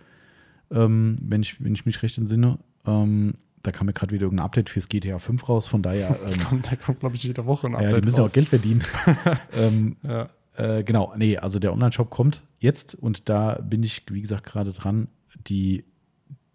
[0.71, 2.59] ähm, wenn, ich, wenn ich mich recht entsinne.
[2.87, 6.19] Ähm, da kam mir gerade wieder irgendein Update fürs GTA 5 raus, von daher.
[6.29, 7.91] Ähm, kommt, da kommt, glaube ich, jede Woche ein Update.
[7.91, 8.85] Ja, die müssen ja auch Geld verdienen.
[9.53, 10.29] ähm, ja.
[10.57, 14.73] äh, genau, nee, also der Online-Shop kommt jetzt und da bin ich, wie gesagt, gerade
[14.73, 15.09] dran,
[15.47, 15.85] die,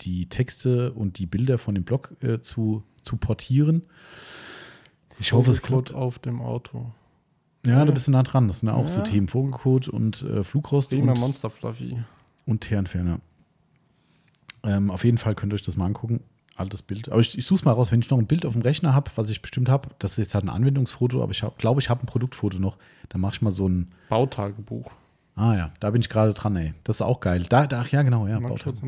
[0.02, 3.84] die Texte und die Bilder von dem Blog äh, zu, zu portieren.
[5.20, 5.94] Ich hoffe, es klappt.
[5.94, 6.92] auf dem Auto.
[7.66, 7.86] Ja, okay.
[7.86, 8.48] da bist du nah dran.
[8.48, 8.90] Das sind ja auch ja.
[8.90, 9.28] so Themen.
[9.28, 10.90] Vogelcode und äh, Flugrost.
[10.90, 11.98] Prima und Monster Fluffy.
[12.46, 13.20] Und Teerenferner.
[14.64, 16.22] Ähm, auf jeden Fall könnt ihr euch das mal angucken.
[16.56, 17.10] Altes Bild.
[17.10, 18.94] Aber ich, ich suche es mal raus, wenn ich noch ein Bild auf dem Rechner
[18.94, 19.90] habe, was ich bestimmt habe.
[19.98, 22.78] Das ist jetzt halt ein Anwendungsfoto, aber ich glaube, ich habe ein Produktfoto noch.
[23.10, 23.90] Dann mache ich mal so ein.
[24.10, 24.92] Bautagebuch.
[25.36, 26.74] Ah ja, da bin ich gerade dran, ey.
[26.84, 27.46] Das ist auch geil.
[27.50, 28.40] Da, da ach ja, genau, ja.
[28.40, 28.82] Bautagebuch.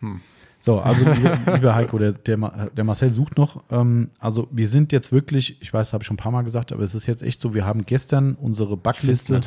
[0.00, 0.20] Hm.
[0.60, 3.62] So, also lieber, lieber Heiko, der, der, der, Marcel sucht noch.
[3.70, 6.72] Ähm, also wir sind jetzt wirklich, ich weiß, habe ich schon ein paar Mal gesagt,
[6.72, 9.40] aber es ist jetzt echt so, wir haben gestern unsere Backliste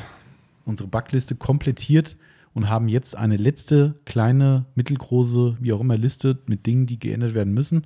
[0.67, 2.17] unsere Backliste komplettiert
[2.57, 7.35] und haben jetzt eine letzte kleine, mittelgroße, wie auch immer Liste mit Dingen, die geändert
[7.35, 7.85] werden müssen.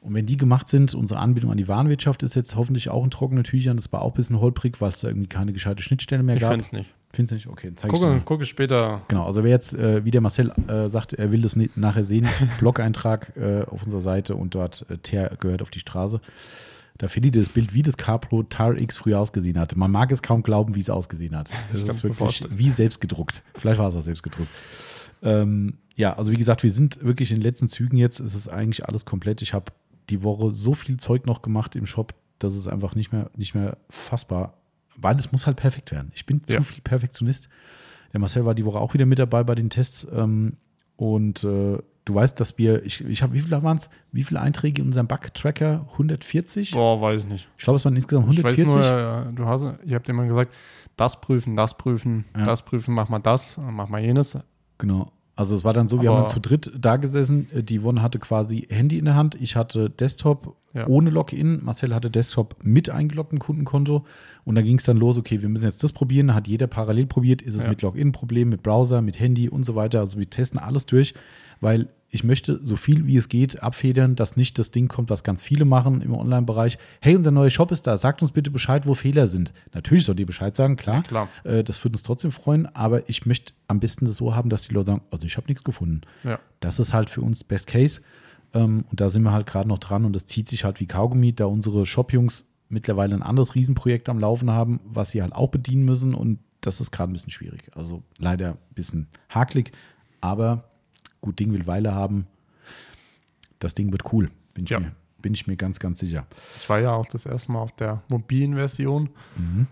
[0.00, 3.10] Und wenn die gemacht sind, unsere Anbindung an die Warenwirtschaft ist jetzt hoffentlich auch in
[3.10, 3.76] trockenen Tüchern.
[3.76, 6.40] Das war auch ein bisschen holprig, weil es da irgendwie keine gescheite Schnittstelle mehr Ich
[6.40, 6.50] gab.
[6.50, 6.90] finde es nicht.
[7.12, 7.46] Findest du nicht?
[7.46, 8.20] Okay, zeig Gucke, dir.
[8.24, 9.02] gucke später.
[9.06, 12.26] Genau, also wer jetzt, äh, wie der Marcel äh, sagt, er will das nachher sehen,
[12.58, 16.20] Blog-Eintrag äh, auf unserer Seite und dort äh, Ter gehört auf die Straße.
[17.00, 19.74] Da findet ihr das Bild, wie das Capro Tar X früher ausgesehen hat.
[19.74, 21.50] Man mag es kaum glauben, wie es ausgesehen hat.
[21.72, 22.58] Kann's ist wirklich vorstellen.
[22.58, 23.42] wie selbst gedruckt.
[23.54, 24.50] Vielleicht war es auch selbst gedruckt.
[25.22, 28.20] Ähm, ja, also wie gesagt, wir sind wirklich in den letzten Zügen jetzt.
[28.20, 29.40] Es ist eigentlich alles komplett.
[29.40, 29.72] Ich habe
[30.10, 33.54] die Woche so viel Zeug noch gemacht im Shop, dass es einfach nicht mehr, nicht
[33.54, 34.58] mehr fassbar,
[34.98, 36.12] weil es muss halt perfekt werden.
[36.14, 36.58] Ich bin Ja.
[36.58, 37.48] zu viel Perfektionist.
[38.12, 40.06] Der Marcel war die Woche auch wieder mit dabei bei den Tests.
[40.12, 40.58] Ähm,
[40.96, 43.88] und äh, du weißt, dass wir, ich, ich habe, wie viele waren es?
[44.12, 45.86] Wie viele Einträge in unserem Bug-Tracker?
[45.92, 46.72] 140?
[46.72, 47.48] Boah, weiß ich nicht.
[47.58, 48.90] Ich glaube, es waren insgesamt Ich weiß 140.
[48.90, 50.52] nur, äh, du hast, ihr habt immer gesagt,
[50.96, 52.44] das prüfen, das prüfen, Ja.
[52.44, 54.38] das prüfen, mach mal das, mach mal jenes.
[54.78, 55.12] Genau.
[55.36, 57.48] Also es war dann so, wir Aber- haben dann zu dritt da gesessen.
[57.54, 59.36] Äh, Die Yvonne hatte quasi Handy in der Hand.
[59.40, 60.86] Ich hatte Desktop Ja.
[60.86, 61.64] ohne Login.
[61.64, 64.04] Marcel hatte Desktop mit eingeloggtem Kundenkonto.
[64.44, 66.34] Und da ging es dann los, okay, wir müssen jetzt das probieren.
[66.34, 67.40] Hat jeder parallel probiert.
[67.40, 67.70] Ist es Ja.
[67.70, 70.00] mit Login ein Problem, mit Browser, mit Handy und so weiter.
[70.00, 71.14] Also wir testen alles durch,
[71.60, 75.22] weil ich möchte so viel wie es geht abfedern, dass nicht das Ding kommt, was
[75.22, 76.76] ganz viele machen im Online-Bereich.
[77.00, 77.96] Hey, unser neuer Shop ist da.
[77.96, 79.52] Sagt uns bitte Bescheid, wo Fehler sind.
[79.72, 80.96] Natürlich sollt ihr Bescheid sagen, klar.
[80.96, 81.28] Ja, klar.
[81.44, 84.62] Äh, das würde uns trotzdem freuen, aber ich möchte am besten das so haben, dass
[84.62, 86.00] die Leute sagen, also ich habe nichts gefunden.
[86.24, 86.40] Ja.
[86.58, 88.00] Das ist halt für uns Best Case.
[88.54, 90.86] Ähm, und da sind wir halt gerade noch dran und das zieht sich halt wie
[90.86, 95.48] Kaugummi, da unsere Shop-Jungs mittlerweile ein anderes Riesenprojekt am Laufen haben, was sie halt auch
[95.48, 97.70] bedienen müssen und das ist gerade ein bisschen schwierig.
[97.74, 99.72] Also leider ein bisschen hakelig,
[100.20, 100.69] aber
[101.20, 102.26] gut Ding will Weile haben.
[103.58, 104.80] Das Ding wird cool, bin ich, Ja.
[104.80, 106.26] mir, bin ich mir ganz, ganz sicher.
[106.58, 109.10] Ich war ja auch das erste Mal auf der mobilen Version.
[109.36, 109.66] Mhm.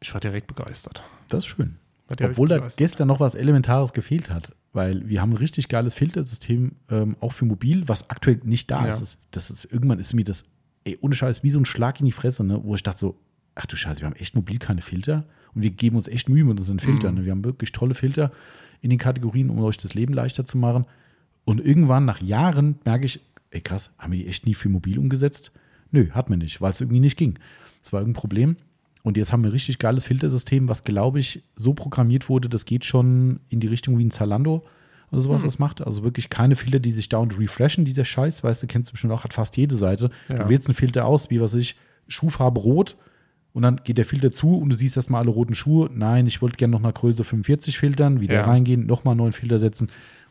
[0.00, 1.02] Ich war direkt begeistert.
[1.28, 1.76] Das ist schön.
[2.08, 6.72] Obwohl da gestern noch was Elementares gefehlt hat, weil wir haben ein richtig geiles Filtersystem
[6.90, 8.88] ähm, auch für mobil, was aktuell nicht da Ja.
[8.88, 9.00] ist.
[9.00, 9.64] Das, das ist.
[9.72, 10.44] Irgendwann ist mir das,
[10.84, 12.60] ey, ohne Scheiß, wie so ein Schlag in die Fresse, ne?
[12.64, 13.16] wo ich dachte so,
[13.54, 15.24] ach du Scheiße, wir haben echt mobil keine Filter
[15.54, 17.14] und wir geben uns echt Mühe mit unseren Filtern.
[17.14, 17.20] Mhm.
[17.20, 17.26] Ne?
[17.26, 18.30] Wir haben wirklich tolle Filter
[18.80, 20.86] in den Kategorien, um euch das Leben leichter zu machen.
[21.44, 23.20] Und irgendwann nach Jahren merke ich,
[23.50, 25.52] ey krass, haben wir die echt nie für mobil umgesetzt?
[25.90, 27.38] Nö, hat man nicht, weil es irgendwie nicht ging.
[27.82, 28.56] Das war irgendein Problem.
[29.02, 32.66] Und jetzt haben wir ein richtig geiles Filtersystem, was, glaube ich, so programmiert wurde, das
[32.66, 34.64] geht schon in die Richtung wie ein Zalando
[35.10, 35.84] oder sowas das macht.
[35.84, 39.12] Also wirklich keine Filter, die sich dauernd refreshen, dieser Scheiß, weißt du, kennst du bestimmt
[39.12, 40.10] auch, hat fast jede Seite.
[40.28, 40.44] Ja.
[40.44, 41.76] Du wählst einen Filter aus, wie was ich,
[42.08, 42.96] Schuhfarbe rot
[43.52, 45.90] und dann geht der Filter zu und du siehst erstmal alle roten Schuhe.
[45.92, 48.44] Nein, ich wollte gerne noch nach Größe 45 filtern, wieder Ja.
[48.44, 49.90] reingehen, nochmal einen neuen Filter setzen.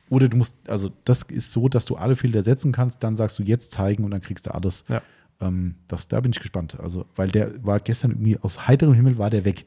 [0.10, 3.38] Oder du musst, also das ist so, dass du alle Filter setzen kannst, dann sagst
[3.40, 4.86] du jetzt zeigen und dann kriegst du alles.
[4.88, 5.02] Ja.
[5.42, 6.80] Ähm, das, da bin ich gespannt.
[6.80, 9.66] Also, weil der war gestern irgendwie aus heiterem Himmel war der weg.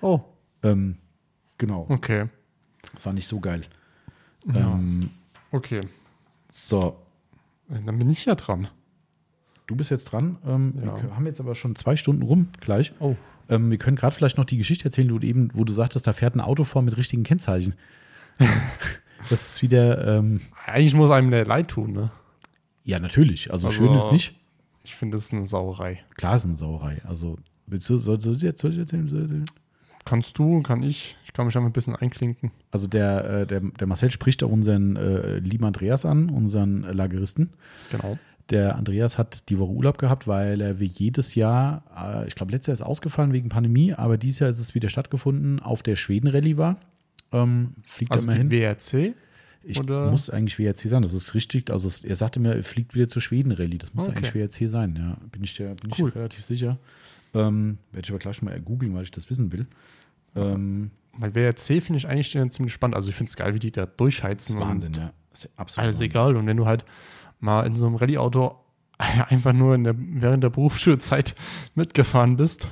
[0.00, 0.20] Oh,
[0.62, 0.96] Ähm,
[1.58, 1.86] genau.
[1.88, 2.28] okay.
[2.94, 3.62] Das war nicht so geil.
[4.46, 4.72] Ja.
[4.74, 5.10] Ähm,
[5.50, 5.82] Okay.
[6.50, 6.96] so,
[7.68, 8.68] Dann bin ich ja dran.
[9.66, 10.36] Du bist jetzt dran.
[10.46, 11.02] Ähm, Ja.
[11.02, 12.92] Wir haben jetzt aber schon zwei Stunden rum gleich.
[13.00, 13.16] Oh.
[13.48, 16.06] Ähm, wir können gerade vielleicht noch die Geschichte erzählen, wo du eben, wo du sagtest,
[16.06, 17.74] da fährt ein Auto vor mit richtigen Kennzeichen.
[19.30, 22.10] das ist wieder, ähm, Eigentlich muss einem der leid tun, ne?
[22.84, 23.52] ja, natürlich.
[23.52, 24.34] Also, Also- schön ist nicht.
[24.84, 26.00] Ich finde, das ist eine Sauerei.
[26.16, 27.00] Klar ist eine Sauerei.
[27.04, 29.06] Also, willst du, soll, soll, jetzt, soll ich erzählen?
[29.08, 29.44] Soll ich erzählen?
[30.04, 31.16] Kannst du, kann ich.
[31.24, 32.50] Ich kann mich schon ein bisschen einklinken.
[32.72, 37.50] Also der, äh, der, der Marcel spricht auch unseren äh, lieben Andreas an, unseren Lageristen.
[37.92, 38.18] Genau.
[38.50, 42.52] Der Andreas hat die Woche Urlaub gehabt, weil er wie jedes Jahr, äh, ich glaube,
[42.52, 45.96] letztes Jahr ist ausgefallen wegen Pandemie, aber dieses Jahr ist es wieder stattgefunden, auf der
[45.96, 46.76] Schweden-Rallye war.
[47.30, 48.50] Ähm, fliegt Also er die hin.
[48.50, 49.14] WRC?
[49.64, 51.70] Ich oder- muss eigentlich WRC sein, das ist richtig.
[51.70, 53.78] Also es, er sagte mir, er fliegt wieder zur Schweden-Rallye.
[53.78, 54.16] Das muss Okay.
[54.18, 55.16] eigentlich WRC sein, ja.
[55.30, 56.10] Bin ich, der, bin ich Cool.
[56.10, 56.78] relativ sicher.
[57.34, 59.66] Ähm, Werde ich aber gleich mal googeln, weil ich das wissen will.
[60.34, 62.96] Ähm, Weil WRC finde ich eigentlich äh, ziemlich spannend.
[62.96, 64.56] Also ich finde es geil, wie die da das durchheizen.
[64.56, 65.12] ist Wahnsinn, und ja.
[65.30, 66.10] Das ist absolut Alles Wahnsinn.
[66.10, 66.36] egal.
[66.36, 66.84] Und wenn du halt
[67.42, 68.56] mal in so einem Rallye-Auto
[68.98, 71.34] einfach nur der, während der Berufsschulzeit
[71.74, 72.70] mitgefahren bist,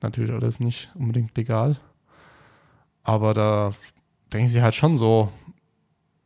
[0.00, 1.78] natürlich alles nicht unbedingt legal.
[3.02, 3.72] Aber da
[4.32, 5.30] denken sie halt schon so,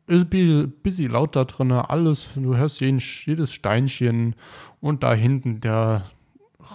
[0.07, 4.35] ist ein bisschen- laut da drin, alles, du hörst jeden, jedes Steinchen
[4.79, 6.03] und da hinten der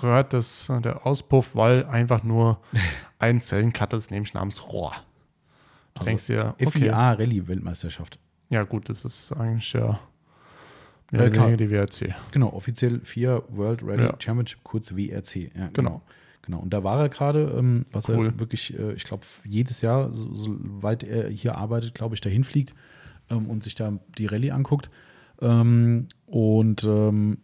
[0.02, 2.60] rührt das, der Auspuff, weil einfach nur
[3.18, 4.93] ein Zellencut ist, nämlich namens Rohr.
[5.94, 8.18] Du Also denkst dir, okay, FIA Rallye-Weltmeisterschaft.
[8.51, 9.98] ja gut, das ist eigentlich ja
[11.12, 12.15] Ja, weniger die WRC.
[12.32, 14.15] Genau, offiziell FIA World Rally Ja.
[14.19, 15.51] Championship, kurz WRC.
[15.57, 16.03] Ja, Genau.
[16.43, 18.28] Genau, und da war er gerade, ähm, was Cool.
[18.28, 22.45] er wirklich, äh, ich glaube, jedes Jahr, so, soweit er hier arbeitet, glaube ich, dahin
[22.45, 22.74] fliegt
[23.28, 24.89] ähm, und sich da die Rallye anguckt.
[25.43, 27.39] Ähm, und ähm,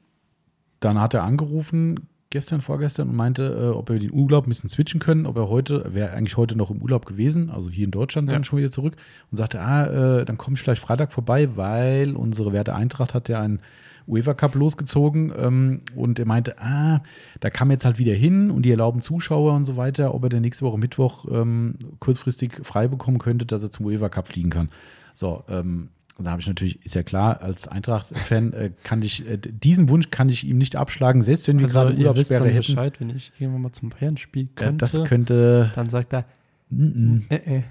[0.81, 4.69] dann hat er angerufen, gestern, vorgestern und meinte, äh, ob wir den Urlaub ein bisschen
[4.69, 7.90] switchen können, ob er heute, wäre eigentlich heute noch im Urlaub gewesen, also hier in
[7.90, 8.35] Deutschland Ja.
[8.35, 8.97] dann schon wieder zurück
[9.31, 13.28] und sagte, ah, äh, dann komme ich vielleicht Freitag vorbei, weil unsere Werte Eintracht hat
[13.28, 13.61] ja einen
[14.09, 17.01] UEFA Cup losgezogen ähm, und er meinte, ah,
[17.40, 20.28] da kam jetzt halt wieder hin und die erlauben Zuschauer und so weiter, ob er
[20.28, 24.51] dann nächste Woche Mittwoch ähm, kurzfristig frei bekommen könnte, dass er zum UEFA Cup fliegen
[24.51, 24.69] kann.
[25.15, 25.89] So, ähm,
[26.19, 30.11] da habe ich natürlich, ist ja klar, als Eintracht-Fan äh, kann ich, äh, diesen Wunsch
[30.11, 32.75] kann ich ihm nicht abschlagen, selbst wenn wir gerade Also, wisst Urlaubssperre hätten.
[32.75, 36.25] Bescheid, wenn ich irgendwann mal zum Bayern-Spiel Ja, könnte, das könnte, dann sagt er,
[36.71, 37.63] mm, äh, äh.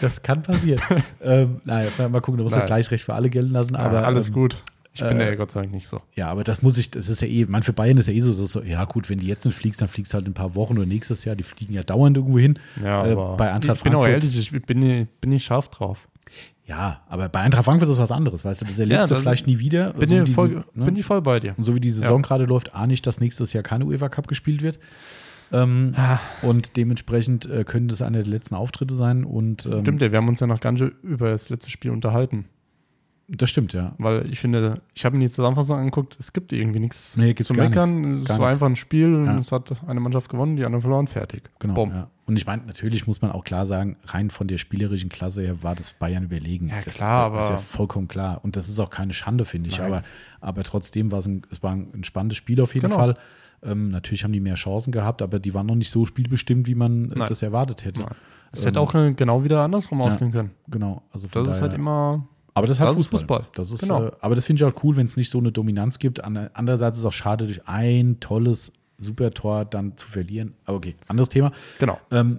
[0.00, 0.80] das kann passieren.
[1.22, 2.66] ähm, naja, mal gucken, da muss er Nein.
[2.66, 3.76] Gleichrecht für alle gelten lassen.
[3.76, 4.62] Aber Aber alles ähm, gut.
[4.92, 6.00] Ich bin äh, ja Gott sei Dank nicht so.
[6.14, 8.20] Ja, aber das muss ich, das ist ja eh, man für Bayern ist ja eh
[8.20, 10.30] so, so, so, ja gut, wenn die jetzt nicht fliegst, dann fliegst du halt in
[10.30, 12.58] ein paar Wochen oder nächstes Jahr, die fliegen ja dauernd irgendwo hin.
[12.82, 16.08] Ja, Äh, aber bei Eintracht ich bin auch ehrlich, ich bin, bin nicht scharf drauf.
[16.66, 19.22] Ja, aber bei Eintracht Frankfurt ist das was anderes, weißt du, das erlebst Ja, du
[19.22, 19.92] vielleicht nie wieder.
[19.92, 20.84] Bin, so, ich voll, Saison- ne?
[20.84, 21.54] bin ich voll bei dir.
[21.56, 22.26] Und so wie die Saison Ja.
[22.26, 24.80] gerade läuft, ahne ich, dass nächstes Jahr keine UEFA Cup gespielt wird.
[25.52, 26.18] Ähm, Ah.
[26.42, 29.22] und dementsprechend äh, könnte das einer der letzten Auftritte sein.
[29.24, 31.92] Und ähm, Stimmt ja, wir haben uns ja noch gar nicht über das letzte Spiel
[31.92, 32.46] unterhalten.
[33.28, 33.94] das stimmt, ja.
[33.98, 37.54] Weil ich finde, ich habe mir die Zusammenfassung angeguckt, es gibt irgendwie nichts Nee, zu
[37.54, 38.00] meckern.
[38.00, 38.30] nichts.
[38.30, 38.52] Es war nichts.
[38.54, 39.38] einfach ein Spiel und Ja.
[39.38, 41.42] es hat eine Mannschaft gewonnen, die andere verloren, fertig.
[41.60, 41.74] Genau.
[41.74, 41.90] Bumm.
[41.90, 42.10] Ja.
[42.26, 45.62] Und ich meine, natürlich muss man auch klar sagen, rein von der spielerischen Klasse her
[45.62, 46.68] war das Bayern überlegen.
[46.68, 48.40] Ja, das klar, ist ja aber- vollkommen klar.
[48.42, 49.78] Und das ist auch keine Schande, finde ich.
[49.78, 49.86] Nein.
[49.92, 50.02] Aber,
[50.40, 52.98] aber trotzdem war es ein, es war ein spannendes Spiel auf jeden Genau.
[52.98, 53.14] Fall.
[53.62, 56.74] Ähm, natürlich haben die mehr Chancen gehabt, aber die waren noch nicht so spielbestimmt, wie
[56.74, 57.28] man äh, Nein.
[57.28, 58.04] das erwartet hätte.
[58.52, 60.06] Es Ähm, hätte auch äh, genau wieder andersrum ja.
[60.06, 60.50] ausgehen können.
[60.68, 61.02] Genau.
[61.12, 62.26] Also Das ist halt daher- immer.
[62.54, 63.38] Aber das ist halt Das ist Fußball.
[63.44, 63.52] Fußball.
[63.54, 64.06] Das ist, Genau.
[64.06, 66.24] äh, aber das finde ich auch cool, wenn es nicht so eine Dominanz gibt.
[66.24, 70.54] Ander- Andererseits ist es auch schade, durch ein tolles Supertor dann zu verlieren.
[70.64, 71.52] Aber okay, anderes Thema.
[71.78, 72.00] Genau.
[72.10, 72.36] Ähm,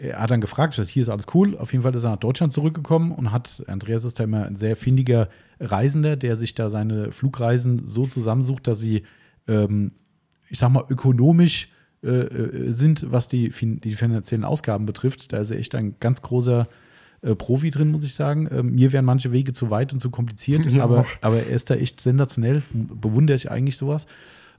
[0.00, 1.56] er hat dann gefragt, hier ist alles cool.
[1.56, 4.56] Auf jeden Fall ist er nach Deutschland zurückgekommen und hat, Andreas ist da immer ein
[4.56, 5.28] sehr findiger
[5.60, 9.04] Reisender, der sich da seine Flugreisen so zusammensucht, dass sie,
[9.48, 9.92] ähm,
[10.50, 11.68] ich sag mal, ökonomisch
[12.02, 15.32] äh, äh, sind, was die, die finanziellen Ausgaben betrifft.
[15.32, 16.66] Da ist er echt ein ganz großer
[17.22, 18.46] äh, Profi drin, muss ich sagen.
[18.52, 20.84] Ähm, mir wären manche Wege zu weit und zu kompliziert, Ja.
[20.84, 22.62] aber, aber er ist da echt sensationell.
[22.72, 24.06] Bewundere ich eigentlich sowas.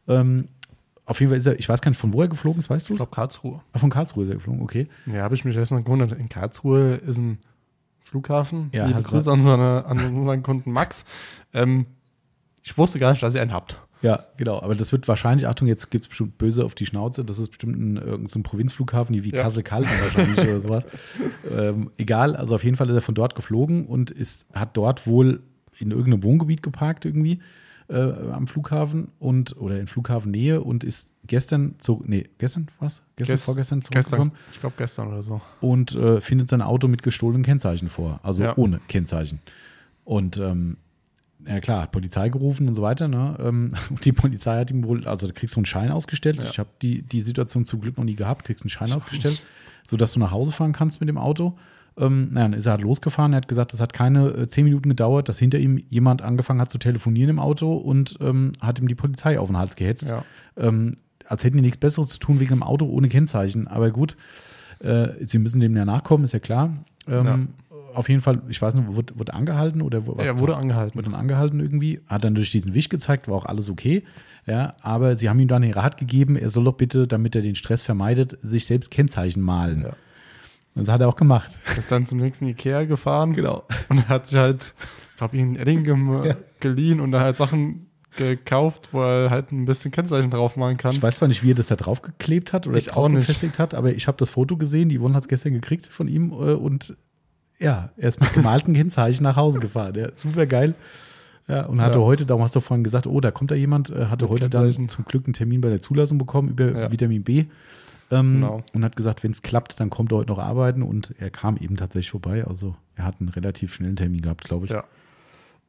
[0.08, 0.48] Ähm,
[1.06, 2.90] auf jeden Fall ist er, ich weiß gar nicht, von wo er geflogen ist, weißt
[2.90, 3.62] du Ich glaube, Karlsruhe.
[3.74, 4.88] Ah, Von Karlsruhe ist er geflogen, okay.
[5.06, 6.12] Ja, habe ich mich erstmal gewundert.
[6.14, 7.38] In Karlsruhe ist ein
[8.04, 8.70] Flughafen.
[8.74, 11.06] Ja, Liebe Grüße an, seine, an unseren Kunden Max.
[11.54, 11.86] Ähm,
[12.64, 13.80] ich wusste gar nicht, dass ihr einen habt.
[14.02, 14.62] Ja, genau.
[14.62, 17.24] Aber das wird wahrscheinlich, Achtung, jetzt gibt es bestimmt böse auf die Schnauze.
[17.24, 19.42] Das ist bestimmt ein, irgendein so Provinzflughafen, wie Ja.
[19.42, 20.86] Kassel-Kalten wahrscheinlich oder sowas.
[21.50, 25.08] Ähm, egal, also auf jeden Fall ist er von dort geflogen und ist, hat dort
[25.08, 25.42] wohl
[25.78, 27.40] in irgendeinem Wohngebiet geparkt irgendwie
[27.88, 27.96] äh,
[28.32, 33.04] am Flughafen und oder in Flughafennähe und ist gestern zu, nee, gestern was?
[33.16, 35.42] Gestern, Gest- vorgestern zurückgekommen Gestern, ich glaube gestern oder so.
[35.62, 38.58] und äh, findet sein Auto mit gestohlenen Kennzeichen vor, also Ja.
[38.58, 39.40] ohne Kennzeichen.
[40.04, 40.78] Und ähm,
[41.48, 43.08] ja klar, hat Polizei gerufen und so weiter.
[43.08, 43.38] Ne?
[43.40, 46.38] Ähm, und die Polizei hat ihm wohl, also da kriegst du einen Schein ausgestellt.
[46.38, 46.44] Ja.
[46.44, 49.42] Ich habe die, die Situation zum Glück noch nie gehabt, kriegst einen Schein ausgestellt,
[49.88, 51.56] sodass du nach Hause fahren kannst mit dem Auto.
[51.98, 53.34] Ähm, naja, dann ist er halt losgefahren.
[53.34, 56.60] Er hat gesagt, das hat keine äh, zehn Minuten gedauert, dass hinter ihm jemand angefangen
[56.60, 60.10] hat zu telefonieren im Auto und ähm, hat ihm die Polizei auf den Hals gehetzt.
[60.10, 60.26] Ja.
[60.58, 60.94] Ähm,
[61.28, 63.68] als hätten die nichts Besseres zu tun wegen einem Auto ohne Kennzeichen.
[63.68, 64.18] Aber gut,
[64.80, 66.74] äh, sie müssen dem ja nachkommen, ist ja klar.
[67.08, 67.50] Ähm,
[67.94, 70.28] Auf jeden Fall, ich weiß nicht, wurde, wurde angehalten oder was?
[70.28, 70.98] er wurde angehalten.
[70.98, 74.04] wurde dann angehalten irgendwie, hat dann durch diesen Wisch gezeigt, war auch alles okay.
[74.46, 77.42] Ja, aber sie haben ihm dann den Rat gegeben, er soll doch bitte, damit er
[77.42, 79.84] den Stress vermeidet, sich selbst Kennzeichen malen.
[79.84, 79.94] Ja.
[80.76, 81.60] Das hat er auch gemacht.
[81.78, 83.34] Ist dann zum nächsten Ikea gefahren.
[83.34, 83.64] Genau.
[83.90, 84.74] Und er hat sich halt,
[85.12, 86.36] ich glaube, einen Edding gem- Ja.
[86.60, 87.88] geliehen und dann halt Sachen
[88.18, 90.92] gekauft, wo er halt ein bisschen Kennzeichen drauf machen kann.
[90.92, 93.10] Ich weiß zwar nicht, wie er das da drauf geklebt hat oder Ich drauf auch
[93.10, 93.20] nicht.
[93.28, 96.08] befestigt hat, aber ich habe das Foto gesehen, die Yvonne hat es gestern gekriegt von
[96.08, 96.96] ihm äh, und
[97.60, 99.96] ja, er ist mit gemalten Kennzeichen nach Hause gefahren.
[99.96, 100.76] Ja, super geil.
[101.48, 102.06] Ja, und hatte Ja.
[102.06, 104.50] heute, darum hast du vorhin gesagt, oh, da kommt da jemand, äh, hatte Mit heute
[104.50, 106.92] dann zum Glück einen Termin bei der Zulassung bekommen über Ja.
[106.92, 107.46] Vitamin B.
[108.12, 108.64] Ähm, Genau.
[108.74, 111.58] Und hat gesagt, wenn es klappt, dann kommt er heute noch arbeiten und er kam
[111.58, 112.46] eben tatsächlich vorbei.
[112.46, 114.72] Also er hat einen relativ schnellen Termin gehabt, glaube ich.
[114.72, 114.84] Ja.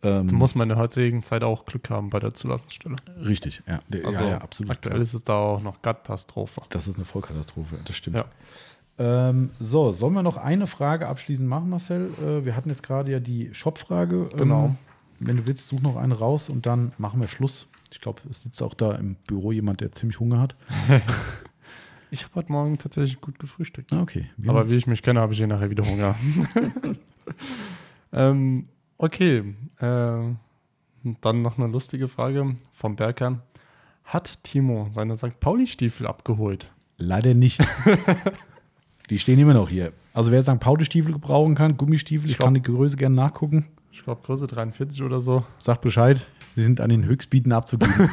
[0.03, 2.97] Ähm, Da muss man in der heutigen Zeit auch Glück haben bei der Zulassungsstelle.
[3.25, 3.81] richtig, ja.
[4.05, 4.71] Also ja, ja, absolut.
[4.73, 6.61] aktuell ist es da auch noch Katastrophe.
[6.69, 8.17] Das ist eine Vollkatastrophe, das stimmt.
[8.17, 8.25] Ja.
[8.99, 12.11] Ähm, so, sollen wir noch eine Frage abschließend machen, Marcel?
[12.23, 14.29] Äh, wir hatten jetzt gerade ja die Shop-Frage.
[14.33, 14.77] Ähm, Genau.
[15.21, 17.67] wenn du willst, such noch eine raus und dann machen wir Schluss.
[17.91, 20.57] Ich glaube, es sitzt auch da im Büro jemand, der ziemlich Hunger hat.
[22.11, 23.93] Ich habe heute Morgen tatsächlich gut gefrühstückt.
[23.93, 24.27] Ah, okay.
[24.37, 26.15] Wir Aber wie ich mich kenne, habe ich hier nachher wieder Hunger.
[28.12, 28.69] ähm,
[28.99, 29.55] okay.
[29.78, 30.19] Äh,
[31.20, 33.43] dann noch eine lustige Frage vom Bergern.
[34.05, 35.41] Hat Timo seine St.
[35.41, 36.70] Pauli-Stiefel abgeholt?
[36.99, 37.61] leider nicht.
[39.11, 39.93] die stehen immer noch hier.
[40.15, 40.59] Also wer St.
[40.61, 43.66] Pauli-Stiefel gebrauchen kann, Gummistiefel, ich, Ich glaub- kann die Größe gerne nachgucken.
[43.93, 45.45] Ich glaube, Größe 43 oder so.
[45.59, 46.27] Sag Bescheid.
[46.55, 48.11] Sie sind an den Höchstbieten abzugeben.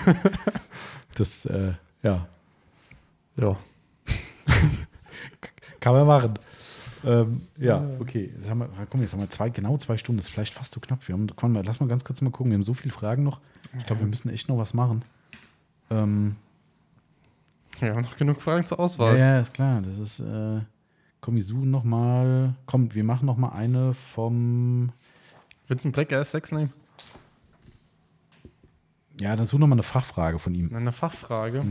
[1.16, 2.28] das, äh, ja.
[3.38, 3.58] Ja.
[5.80, 6.34] Kann man machen.
[7.06, 8.34] Ähm, ja, okay.
[8.38, 10.18] Jetzt haben wir, komm, jetzt haben wir zwei, genau zwei Stunden.
[10.18, 11.06] Das ist vielleicht fast zu knapp.
[11.08, 12.52] Wir haben, komm, lass mal ganz kurz mal gucken.
[12.52, 13.42] Wir haben so viele Fragen noch.
[13.78, 15.04] Ich glaube, wir müssen echt noch was machen.
[15.90, 16.38] Ähm,
[17.80, 19.18] Wir haben noch genug Fragen zur Auswahl.
[19.18, 19.82] ja, ja, ist klar.
[19.82, 20.62] Das ist, äh,
[21.20, 22.54] komm, wir suchen noch mal.
[22.66, 24.94] Komm, wir machen noch mal eine vom.
[25.68, 26.74] Willst du einen Black RS6 nehmen?
[29.20, 30.74] Ja, dann suchen noch mal eine Fachfrage von ihm.
[30.74, 31.64] Eine Fachfrage.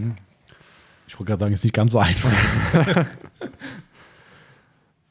[1.13, 2.33] Ich wollte gerade sagen, ist nicht ganz so einfach.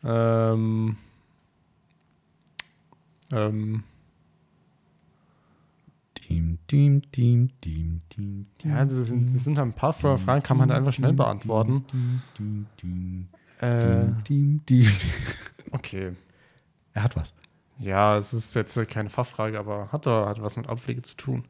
[0.03, 0.97] Ähm,
[3.31, 3.83] ähm,
[6.15, 10.71] Team, Team, Team, Team, Team, ja, das sind, das sind ein paar Fragen, kann man
[10.71, 11.85] einfach schnell beantworten.
[11.87, 13.27] Team, Team, Team,
[13.59, 14.87] Äh, Team, Team.
[15.71, 16.13] okay.
[16.95, 17.33] Er hat was.
[17.77, 21.45] Ja, es ist jetzt keine Fachfrage, aber hat, da- hat was mit Abpflege zu tun.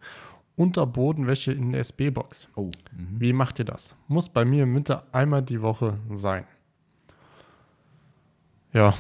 [0.56, 2.50] Unterbodenwäsche in der SB-Box.
[2.56, 2.70] Oh.
[3.18, 3.96] Wie macht ihr das?
[4.08, 6.46] Muss bei mir im Winter einmal die Woche sein.
[8.74, 8.94] Ja.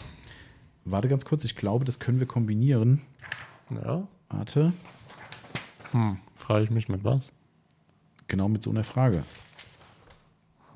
[0.85, 3.01] Warte ganz kurz, ich glaube, das können wir kombinieren.
[3.69, 4.07] Ja.
[4.29, 4.73] Warte.
[5.91, 6.17] Hm.
[6.35, 7.31] Frage ich mich mit was?
[8.27, 9.23] Genau mit so einer Frage.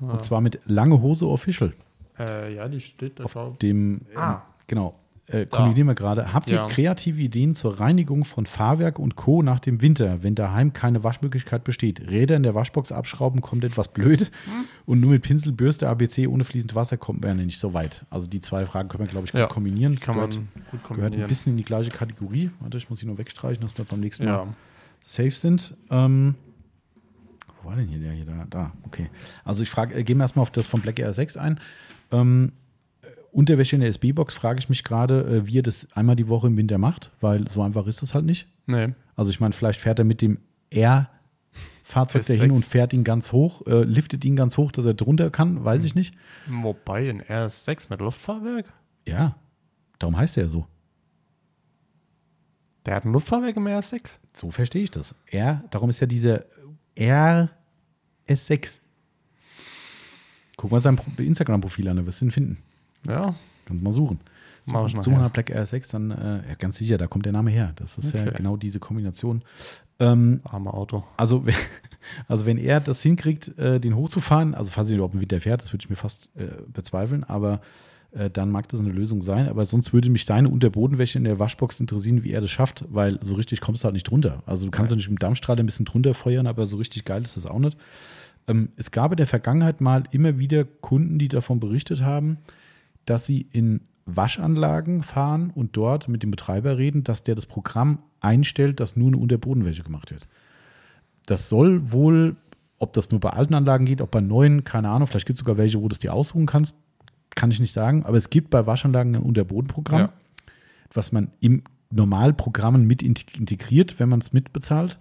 [0.00, 1.72] Und zwar mit Lange Hose Official.
[2.18, 4.32] Äh, ja, die steht da Auf dem, Ah.
[4.34, 4.94] ähm, genau,
[5.28, 6.32] äh, kombinieren wir gerade.
[6.32, 6.66] Habt ihr Ja.
[6.68, 9.42] kreative Ideen zur Reinigung von Fahrwerk und Co.
[9.42, 12.00] nach dem Winter, wenn daheim keine Waschmöglichkeit besteht?
[12.08, 14.64] Räder in der Waschbox abschrauben kommt etwas blöd Hm.
[14.86, 18.04] und nur mit Pinsel, Bürste, ABC ohne fließend Wasser kommt man ja nicht so weit.
[18.08, 19.94] Also die zwei Fragen können wir, glaube ich, gut Ja, kombinieren.
[19.96, 21.28] Das kann man gehört, gut gehört ein kombinieren.
[21.28, 22.50] bisschen in die gleiche Kategorie.
[22.60, 24.46] Warte, ich muss hier nur wegstreichen, dass wir beim nächsten Mal Ja.
[25.02, 25.74] safe sind.
[25.90, 26.36] Ähm,
[27.62, 28.24] wo war denn hier der hier?
[28.26, 28.72] Da, da.
[28.84, 29.10] okay.
[29.44, 31.58] Also ich frage, äh, gehen wir erstmal auf das von Black Air 6 ein.
[32.12, 32.52] Ähm,
[33.36, 36.46] Unterwäsche in der SB-Box frage ich mich gerade, äh, wie er das einmal die Woche
[36.46, 38.48] im Winter macht, weil so einfach ist es halt nicht.
[38.66, 38.94] Nee.
[39.14, 40.38] Also ich meine, vielleicht fährt er mit dem
[40.70, 42.28] R-Fahrzeug S6.
[42.28, 45.64] dahin und fährt ihn ganz hoch, äh, liftet ihn ganz hoch, dass er drunter kann,
[45.64, 46.14] weiß ich nicht.
[46.48, 48.72] Wobei in RS6 mit Luftfahrwerk?
[49.06, 49.36] Ja,
[49.98, 50.66] darum heißt er ja so.
[52.86, 54.16] Der hat ein Luftfahrwerk im RS6?
[54.32, 55.14] So verstehe ich das.
[55.26, 56.44] R, darum ist ja dieser
[56.96, 58.78] RS6.
[60.56, 62.58] Guck mal sein Pro- Instagram-Profil an, da wirst du ihn finden.
[63.08, 63.34] Ja.
[63.66, 64.20] Kannst mal suchen.
[64.68, 67.50] Mach ich Suchen nach Black RS6, dann, äh, ja, ganz sicher, da kommt der Name
[67.52, 67.72] her.
[67.76, 68.32] Das ist ja Okay.
[68.36, 69.42] genau diese Kombination.
[70.00, 71.04] Ähm, Arme Auto.
[71.16, 71.54] also, wenn-
[72.28, 75.62] also, wenn er das hinkriegt, äh, den hochzufahren, also falls er überhaupt im Winter fährt,
[75.62, 77.60] das würde ich mir fast äh, bezweifeln, aber
[78.12, 79.48] äh, dann mag das eine Lösung sein.
[79.48, 83.18] Aber sonst würde mich seine Unterbodenwäsche in der Waschbox interessieren, wie er das schafft, weil
[83.22, 84.42] so richtig kommst du halt nicht drunter.
[84.46, 87.04] Also, du kannst du nicht mit dem Dampfstrahler ein bisschen drunter feuern, aber so richtig
[87.04, 87.76] geil ist das auch nicht.
[88.48, 92.38] Ähm, es gab in der Vergangenheit mal immer wieder Kunden, die davon berichtet haben,
[93.06, 97.98] dass sie in Waschanlagen fahren und dort mit dem Betreiber reden, dass der das Programm
[98.20, 100.28] einstellt, dass nur eine Unterbodenwäsche gemacht wird.
[101.26, 102.36] Das soll wohl,
[102.78, 105.40] ob das nur bei alten Anlagen geht, ob bei neuen, keine Ahnung, vielleicht gibt es
[105.40, 106.78] sogar welche, wo du es dir aussuchen kannst,
[107.34, 110.12] kann ich nicht sagen, aber es gibt bei Waschanlagen ein Unterbodenprogramm, Ja.
[110.92, 114.98] was man im Normalprogrammen mit integ- integriert, wenn man es mitbezahlt.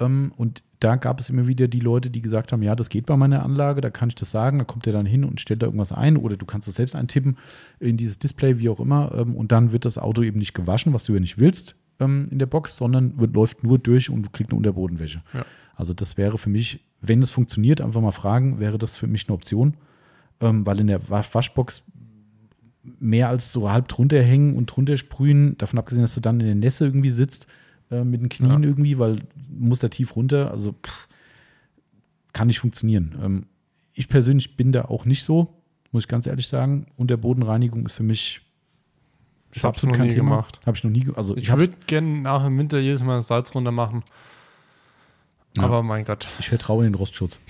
[0.00, 3.06] Ähm, Und da gab es immer wieder die Leute, die gesagt haben, ja, das geht
[3.06, 5.62] bei meiner Anlage, da kann ich das sagen, da kommt er dann hin und stellt
[5.62, 7.36] da irgendwas ein oder du kannst es selbst eintippen
[7.80, 10.92] in dieses Display, wie auch immer, ähm, und dann wird das Auto eben nicht gewaschen,
[10.92, 14.22] was du ja nicht willst ähm, in der Box, sondern wird, läuft nur durch und
[14.22, 15.22] du kriegst eine Unterbodenwäsche.
[15.34, 15.44] Ja.
[15.74, 19.28] Also das wäre für mich, wenn es funktioniert, einfach mal fragen, wäre das für mich
[19.28, 19.74] eine Option,
[20.40, 21.84] ähm, weil in der Wa- Waschbox
[23.00, 26.46] mehr als so halb drunter hängen und drunter sprühen, davon abgesehen, dass du dann in
[26.46, 27.46] der Nässe irgendwie sitzt,
[27.90, 28.68] äh, mit den Knien Ja.
[28.68, 31.08] irgendwie, weil du musst da tief runter, also pff,
[32.32, 33.18] kann nicht funktionieren.
[33.22, 33.46] Ähm,
[33.94, 35.62] ich persönlich bin da auch nicht so,
[35.92, 36.86] muss ich ganz ehrlich sagen.
[36.96, 38.42] Unterbodenreinigung ist für mich
[39.52, 40.60] Ich hab's noch nie gemacht.
[40.66, 43.28] Habe ich noch nie, also ich, Ich würde gerne nach dem Winter jedes Mal das
[43.28, 44.04] Salz runter machen.
[45.56, 45.64] Ja.
[45.64, 46.28] Aber mein Gott.
[46.38, 47.40] ich vertraue in den Rostschutz.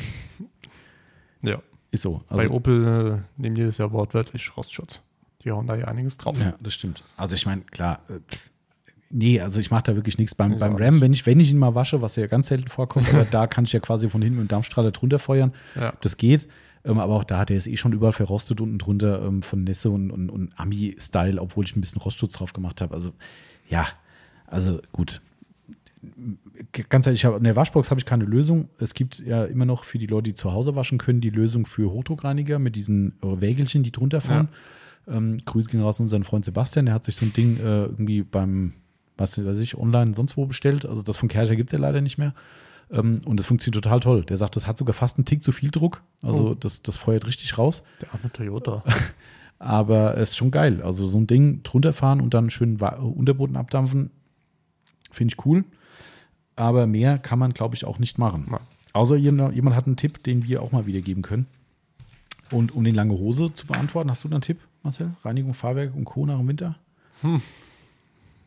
[1.43, 1.61] Ja.
[1.91, 2.23] Ist so.
[2.29, 5.01] Bei Also, Opel äh, nehmen jedes Jahr wortwörtlich Rostschutz.
[5.45, 6.39] Die hauen da ja einiges drauf.
[6.41, 7.03] Ja, das stimmt.
[7.17, 8.21] Also ich meine, klar, äh,
[9.11, 10.35] nee, also ich mache da wirklich nichts.
[10.35, 13.13] Beim, beim Ram, wenn ich, wenn ich ihn mal wasche, was ja ganz selten vorkommt,
[13.13, 15.53] aber da kann ich ja quasi von hinten mit dem Dampfstrahler drunter feuern.
[15.75, 15.93] Ja.
[16.01, 16.49] Das geht.
[16.85, 19.91] Ähm, aber auch da, der ist eh schon überall verrostet unten drunter ähm, von Nässe
[19.91, 22.95] und, und, und Ami-Style, obwohl ich ein bisschen Rostschutz drauf gemacht habe.
[22.95, 23.13] Also
[23.69, 23.87] ja,
[24.47, 25.21] also gut.
[26.89, 28.69] Ganz ehrlich, hab, in der Waschbox habe ich keine Lösung.
[28.79, 31.67] Es gibt ja immer noch für die Leute, die zu Hause waschen können, die Lösung
[31.67, 34.49] für Hochdruckreiniger mit diesen äh, Wägelchen, die drunter fahren.
[35.09, 37.85] Ähm, Grüße gehen raus an unseren Freund Sebastian, der hat sich so ein Ding äh,
[37.85, 38.75] irgendwie beim,
[39.19, 40.87] was weiß ich, online sonst wo bestellt.
[40.87, 42.33] Also das von Kercher gibt es ja leider nicht mehr.
[42.91, 44.25] Ähm, und das funktioniert total toll.
[44.25, 46.03] Der sagt, das hat sogar fast einen Tick zu viel Druck.
[46.23, 46.55] Also Oh.
[46.55, 47.83] das, das feuert richtig raus.
[48.01, 48.83] Der arme Toyota.
[49.59, 50.81] Aber es ist schon geil.
[50.83, 54.11] Also so ein Ding drunter fahren und dann schön Unterboden abdampfen,
[55.11, 55.65] finde ich cool.
[56.55, 58.47] aber mehr kann man, glaube ich, auch nicht machen.
[58.49, 58.61] Nein.
[58.93, 61.47] Außer jemand hat einen Tipp, den wir auch mal wiedergeben können.
[62.53, 65.11] Und um den lange Hose zu beantworten, hast du da einen Tipp, Marcel?
[65.25, 66.25] Reinigung, Fahrwerk und Co.
[66.25, 66.77] nach dem Winter?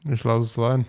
[0.06, 0.86] Ich lasse es sein.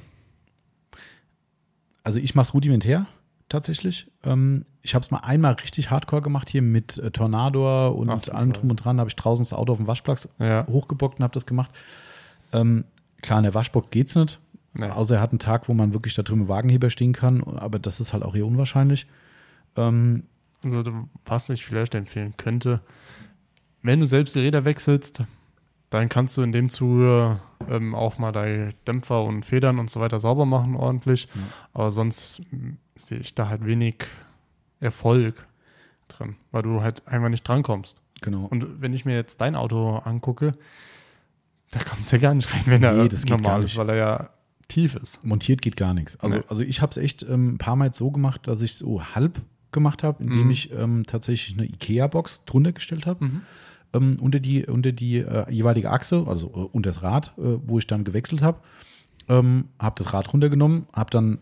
[2.05, 3.07] Also ich mache es rudimentär
[3.49, 4.11] tatsächlich.
[4.25, 8.29] Ähm, ich habe es mal einmal richtig hardcore gemacht hier mit äh, Tornado und Ach,
[8.35, 8.97] allem drum und dran.
[8.97, 10.67] Da habe ich draußen das Auto auf dem Waschplatz Ja.
[10.67, 11.71] hochgebockt und habe das gemacht.
[12.53, 12.85] Ähm,
[13.21, 14.39] klar, in der Waschbox geht's nicht.
[14.75, 14.89] Nee.
[14.89, 17.45] Außer er hat einen Tag, wo man wirklich da drin im Wagenheber stehen kann.
[17.45, 19.07] Aber das ist halt auch eher unwahrscheinlich.
[19.77, 20.25] Ähm,
[20.65, 20.83] Also,
[21.27, 22.81] was ich vielleicht empfehlen könnte,
[23.83, 25.23] wenn du selbst die Räder wechselst,
[25.93, 30.01] dann kannst du in dem Zuge ähm, auch mal deine Dämpfer und Federn und so
[30.01, 31.29] weiter sauber machen ordentlich.
[31.35, 31.41] Ja.
[31.75, 34.05] Aber sonst mh, sehe ich da halt wenig
[34.81, 35.47] Erfolg
[36.09, 38.03] drin, weil du halt einfach nicht drankommst.
[38.21, 38.47] genau.
[38.47, 40.53] Und wenn ich mir jetzt dein Auto angucke,
[41.71, 43.77] da kommst du ja gar nicht rein, wenn er Nee, das geht normal gar ist,
[43.77, 44.31] weil er ja
[44.69, 45.25] tief ist.
[45.25, 46.19] Montiert geht gar nichts.
[46.21, 46.45] Also, Nee.
[46.49, 49.03] also ich habe es echt ähm, ein paar Mal jetzt so gemacht, dass ich so
[49.15, 49.41] halb
[49.71, 50.51] gemacht habe, indem Mhm.
[50.51, 53.25] ich ähm, tatsächlich eine IKEA-Box drunter gestellt habe.
[53.25, 53.41] Mhm.
[53.93, 57.79] Ähm, unter die, unter die äh, jeweilige Achse, also äh, unter das Rad, äh, wo
[57.79, 58.61] ich dann gewechselt habe.
[59.29, 61.39] Ähm, habe das Rad runtergenommen, habe dann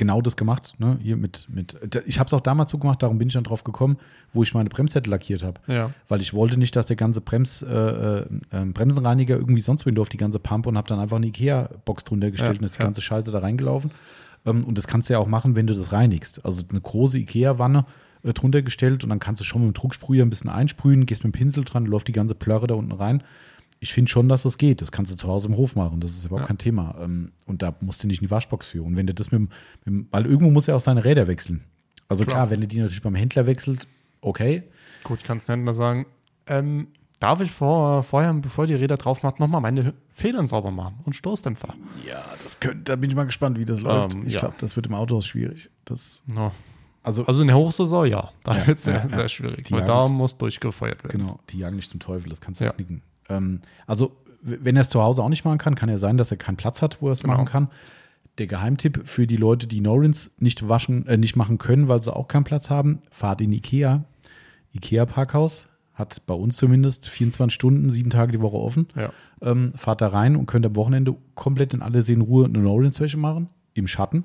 [0.00, 0.74] genau das gemacht.
[0.78, 0.98] Ne?
[1.02, 3.64] Hier mit, mit, ich habe es auch damals so gemacht, darum bin ich dann drauf
[3.64, 3.98] gekommen,
[4.32, 5.60] wo ich meine Bremssättel lackiert habe.
[5.66, 5.90] Ja.
[6.08, 9.98] Weil ich wollte nicht, dass der ganze Brems, äh, äh, ähm, Bremsenreiniger irgendwie sonst wohin
[9.98, 12.76] auf die ganze Pumpe und habe dann einfach eine Ikea-Box drunter gestellt Ja, und ist
[12.76, 12.86] die ja.
[12.86, 13.90] ganze Scheiße da reingelaufen.
[14.46, 16.46] Ähm, und das kannst du ja auch machen, wenn du das reinigst.
[16.46, 17.84] Also eine große Ikea-Wanne
[18.22, 21.24] äh, drunter gestellt und dann kannst du schon mit dem Drucksprüher ein bisschen einsprühen, gehst
[21.24, 23.22] mit dem Pinsel dran, läuft die ganze Plörre da unten rein.
[23.82, 24.82] Ich finde schon, dass das geht.
[24.82, 26.00] Das kannst du zu Hause im Hof machen.
[26.00, 26.46] Das ist überhaupt Ja.
[26.48, 26.96] kein Thema.
[27.00, 28.88] Ähm, und da musst du nicht in die Waschbox führen.
[28.88, 29.48] Und wenn du das mit, dem-
[29.84, 31.62] mit dem, weil irgendwo muss er auch seine Räder wechseln.
[32.08, 32.50] Also klar, Klar.
[32.50, 33.86] wenn du die natürlich beim Händler wechselt,
[34.20, 34.64] okay,
[35.04, 36.04] Gut, kannst du Händler sagen,
[36.46, 36.88] ähm,
[37.20, 41.14] darf ich vor, vorher, bevor die Räder drauf macht, nochmal meine Federn sauber machen und
[41.16, 41.72] Stoßdämpfer?
[42.06, 44.14] Ja, das könnte, da bin ich mal gespannt, wie das läuft.
[44.26, 44.40] ich ja.
[44.40, 45.70] glaube, das wird im Autohaus schwierig.
[45.86, 46.52] Das, No.
[47.02, 48.30] Also, Also in der Hochsaison, ja.
[48.44, 51.18] Da Ja, wird es sehr, ja, sehr schwierig, weil da muss durchgefeuert werden.
[51.20, 52.72] genau, die jagen nicht zum Teufel, das kannst du Ja.
[52.72, 53.02] knicken.
[53.28, 56.30] Ähm, also, wenn er es zu Hause auch nicht machen kann, kann ja sein, dass
[56.30, 57.34] er keinen Platz hat, wo er es Genau.
[57.34, 57.68] machen kann.
[58.38, 62.14] Der Geheimtipp für die Leute, die Norins nicht waschen, äh, nicht machen können, weil sie
[62.14, 64.04] auch keinen Platz haben, fahrt in Ikea.
[64.72, 68.86] Ikea Parkhaus hat bei uns zumindest 24 Stunden, sieben Tage die Woche offen.
[68.96, 69.10] Ja.
[69.42, 73.48] ähm, fahrt da rein und könnt am Wochenende komplett in aller Seelenruhe eine No-Rinse-Wäsche machen,
[73.74, 74.24] im Schatten.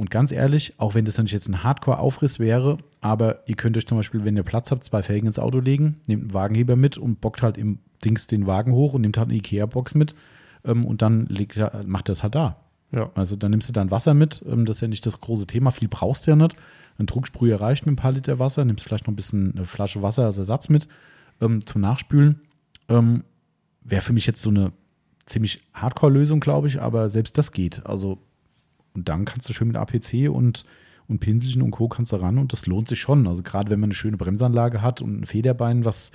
[0.00, 3.86] Und ganz ehrlich, auch wenn das natürlich jetzt ein Hardcore-Aufriss wäre, aber ihr könnt euch
[3.86, 6.96] zum Beispiel, wenn ihr Platz habt, zwei Felgen ins Auto legen, nehmt einen Wagenheber mit
[6.96, 10.14] und bockt halt im Dings den Wagen hoch und nehmt halt eine Ikea-Box mit
[10.64, 12.56] ähm, und dann legt, er- macht das halt da.
[12.92, 13.10] Ja.
[13.14, 15.70] Also dann nimmst du dann Wasser mit, ähm, das ist ja nicht das große Thema,
[15.70, 16.56] viel brauchst du ja nicht.
[16.98, 20.00] Ein Drucksprüher reicht mit ein paar Liter Wasser, nimmst vielleicht noch ein bisschen eine Flasche
[20.00, 20.88] Wasser als Ersatz mit
[21.42, 22.40] ähm, zum Nachspülen.
[22.88, 23.24] Ähm,
[23.82, 24.72] Wäre für mich jetzt so eine
[25.26, 27.84] ziemlich Hardcore-Lösung, glaube ich, aber selbst das geht.
[27.84, 28.16] Also,
[28.94, 30.64] und dann kannst du schön mit APC und,
[31.08, 31.88] und Pinselchen und Co.
[31.88, 33.26] kannst du ran und das lohnt sich schon.
[33.26, 36.12] Also gerade wenn man eine schöne Bremsanlage hat und ein Federbein, was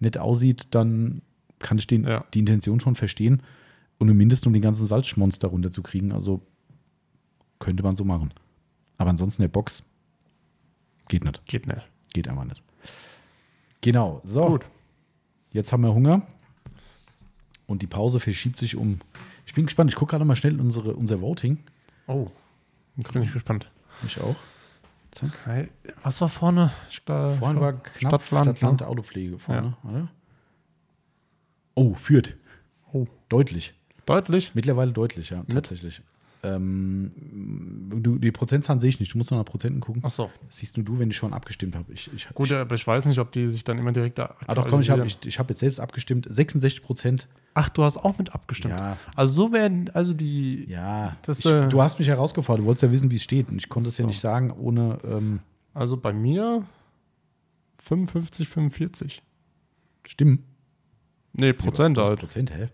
[0.00, 1.22] nett aussieht, dann
[1.58, 2.24] kann ich den, Ja.
[2.34, 3.42] die Intention schon verstehen.
[3.98, 6.12] Und mindestens um den ganzen Salzschmonster runterzukriegen.
[6.12, 6.42] Also
[7.58, 8.32] könnte man so machen.
[8.98, 9.82] Aber ansonsten der Box
[11.08, 11.44] geht nicht.
[11.46, 11.80] Geht nicht.
[12.12, 12.62] Geht einfach nicht.
[13.80, 14.20] Genau.
[14.24, 14.46] So.
[14.46, 14.66] Gut.
[15.52, 16.26] Jetzt haben wir Hunger.
[17.66, 19.00] Und die Pause verschiebt sich um.
[19.46, 19.90] Ich bin gespannt.
[19.90, 21.58] Ich gucke gerade mal schnell unsere, unser Voting.
[22.06, 22.30] Oh,
[22.96, 23.70] bin ich gespannt.
[24.04, 24.36] Ich auch.
[25.10, 25.30] Zack.
[26.02, 26.72] Was war vorne?
[27.04, 28.86] Glaub, Vorhin ich war knapp Stadtland, Stadtland ne?
[28.86, 29.76] Autopflege vorne.
[29.82, 30.08] Warte.
[31.74, 32.36] Oh, führt.
[32.92, 33.74] Oh, Deutlich.
[34.06, 34.54] deutlich.
[34.54, 36.02] Mittlerweile deutlich, ja, tatsächlich.
[36.54, 37.10] Ähm,
[38.02, 39.12] du, die Prozentzahlen sehe ich nicht.
[39.12, 40.02] Du musst noch nach Prozenten gucken.
[40.04, 40.30] Ach so.
[40.46, 41.92] Das siehst nur du, wenn ich schon abgestimmt habe.
[41.92, 44.34] Ich, ich, Gut, ich, aber ich weiß nicht, ob die sich dann immer direkt da
[44.46, 46.26] ah, doch, komm, ich habe hab jetzt selbst abgestimmt.
[46.30, 47.28] 66 Prozent.
[47.54, 48.78] Ach, du hast auch mit abgestimmt.
[48.78, 51.16] Ja, Also so werden, also die, ja.
[51.22, 52.62] Das, äh, du hast mich herausgefordert.
[52.62, 53.48] Du wolltest ja wissen, wie es steht.
[53.48, 54.08] Und ich konnte es ja So.
[54.08, 54.98] nicht sagen, ohne.
[55.04, 55.40] Ähm,
[55.74, 56.64] also bei mir
[57.82, 59.22] 55, 45.
[60.06, 60.44] Stimmen.
[61.32, 62.20] Nee, Prozent was, was halt.
[62.20, 62.68] Prozent, hä?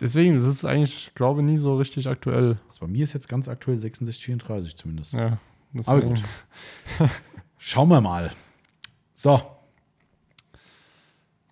[0.00, 2.58] Deswegen, das ist eigentlich, ich glaube, nie so richtig aktuell.
[2.68, 5.12] Also bei mir ist jetzt ganz aktuell 66, 34 zumindest.
[5.12, 5.38] Ja,
[5.86, 6.22] Aber deswegen- gut.
[7.58, 8.32] Schauen wir mal.
[9.12, 9.40] So,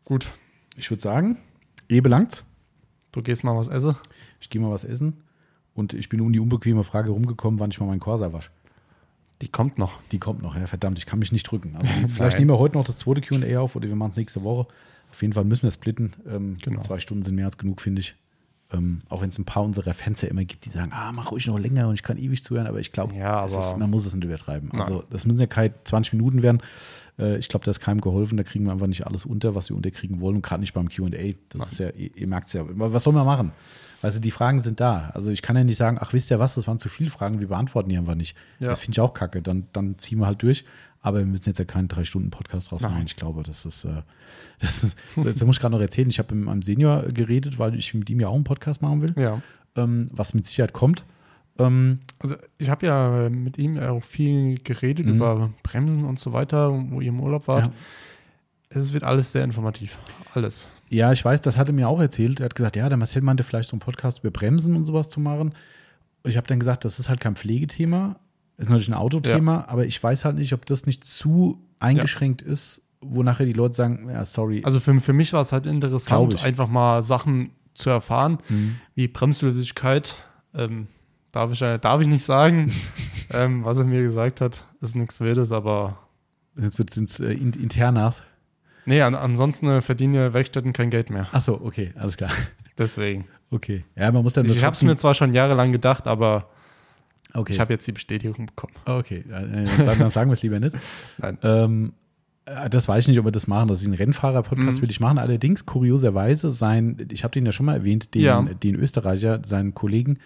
[0.04, 0.28] Gut,
[0.76, 1.38] ich würde sagen,
[1.88, 2.44] eh belangt.
[3.12, 3.96] du gehst mal was essen.
[4.40, 5.14] Ich gehe mal was essen.
[5.74, 8.50] Und ich bin um die unbequeme Frage rumgekommen, wann ich mal meinen Corsa wasche.
[9.42, 9.98] Die kommt noch.
[10.12, 11.74] Die kommt noch, ja, verdammt, ich kann mich nicht drücken.
[11.76, 14.44] Also, vielleicht nehmen wir heute noch das zweite QA auf oder wir machen es nächste
[14.44, 14.68] Woche.
[15.10, 16.12] Auf jeden Fall müssen wir splitten.
[16.28, 16.82] Ähm, Genau.
[16.82, 18.14] Zwei Stunden sind mehr als genug, finde ich.
[18.72, 21.30] Ähm, auch wenn es ein paar unserer Fans ja immer gibt, die sagen, ah, mach
[21.30, 23.46] ruhig noch länger und ich kann ewig zuhören, aber ich glaube, Ja,
[23.78, 24.70] man muss es nicht übertreiben.
[24.72, 24.80] Nein.
[24.80, 26.60] Also das müssen ja keine 20 Minuten werden.
[27.18, 28.36] Äh, ich glaube, da ist keinem geholfen.
[28.36, 30.36] Da kriegen wir einfach nicht alles unter, was wir unterkriegen wollen.
[30.36, 31.06] Und gerade nicht beim QA.
[31.48, 31.68] Das Nein.
[31.70, 32.64] ist ja, ihr, ihr merkt es ja.
[32.66, 33.52] Was soll man machen?
[34.02, 35.10] Also die Fragen sind da.
[35.14, 37.40] Also ich kann ja nicht sagen, ach, wisst ihr was, das waren zu viele Fragen,
[37.40, 38.36] wir beantworten die einfach nicht.
[38.58, 38.68] Ja.
[38.68, 39.42] Das finde ich auch kacke.
[39.42, 40.64] Dann, dann ziehen wir halt durch.
[41.06, 42.94] Aber wir müssen jetzt ja keinen Drei-Stunden-Podcast draus machen.
[42.96, 43.06] Nein.
[43.06, 44.02] Ich glaube, das ist, äh,
[44.60, 47.76] das ist jetzt muss ich gerade noch erzählen, ich habe mit meinem Senior geredet, weil
[47.76, 49.40] ich mit ihm ja auch einen Podcast machen will, Ja.
[49.76, 51.04] ähm, was mit Sicherheit kommt.
[51.58, 55.14] Ähm, Also ich habe ja mit ihm auch viel geredet Mhm.
[55.14, 57.66] über Bremsen und so weiter, wo ihr im Urlaub wart.
[57.66, 57.72] ja.
[58.68, 59.96] Es wird alles sehr informativ.
[60.34, 60.68] Alles.
[60.90, 62.40] ja, ich weiß, das hat er mir auch erzählt.
[62.40, 65.08] Er hat gesagt, ja, der Marcel meinte vielleicht so einen Podcast über Bremsen und sowas
[65.08, 65.54] zu machen.
[66.24, 68.16] Ich habe dann gesagt, das ist halt kein Pflegethema,
[68.58, 72.82] ist natürlich ein Autothema, aber ich weiß halt nicht, ob das nicht zu eingeschränkt ist,
[73.00, 74.62] wo nachher die Leute sagen, ja, sorry.
[74.64, 78.76] Also für, für mich war es halt interessant, einfach mal Sachen zu erfahren, Mhm.
[78.94, 80.16] wie Bremsflüssigkeit.
[80.54, 80.86] Ähm,
[81.32, 82.72] darf, ich, äh, darf ich nicht sagen.
[83.30, 85.98] ähm, was er mir gesagt hat, ist nichts Wildes, aber
[86.58, 88.22] Jetzt wird es äh, in, internas.
[88.86, 91.28] nee, an, ansonsten äh, verdienen ja Werkstätten kein Geld mehr.
[91.32, 92.30] Ach so, okay, alles klar.
[92.78, 93.26] Deswegen.
[93.50, 93.84] Okay.
[93.94, 96.48] Ja, man muss dann ich habe es mir zwar schon jahrelang gedacht, aber
[97.36, 97.52] okay.
[97.52, 98.72] ich habe jetzt die Bestätigung bekommen.
[98.84, 100.76] Okay, äh, dann sagen, dann sagen wir es lieber nicht.
[101.18, 101.38] Nein.
[101.42, 101.92] Ähm,
[102.44, 103.68] äh, das weiß ich nicht, ob wir das machen.
[103.68, 104.82] Das ist ein Rennfahrer-Podcast, Mhm.
[104.82, 105.18] will ich machen.
[105.18, 108.42] Allerdings, kurioserweise, sein, ich habe den ja schon mal erwähnt, den, Ja.
[108.42, 110.18] den Österreicher, seinen Kollegen,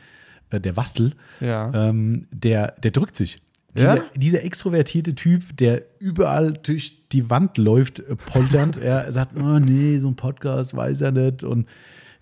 [0.51, 1.73] äh, der Wastel, Ja.
[1.89, 3.41] ähm, der, der drückt sich.
[3.78, 3.95] Ja?
[3.95, 8.77] Dieser, dieser extrovertierte Typ, der überall durch die Wand läuft, äh, polternd.
[8.82, 11.45] er sagt, oh nee, so ein Podcast weiß er nicht.
[11.45, 11.66] Und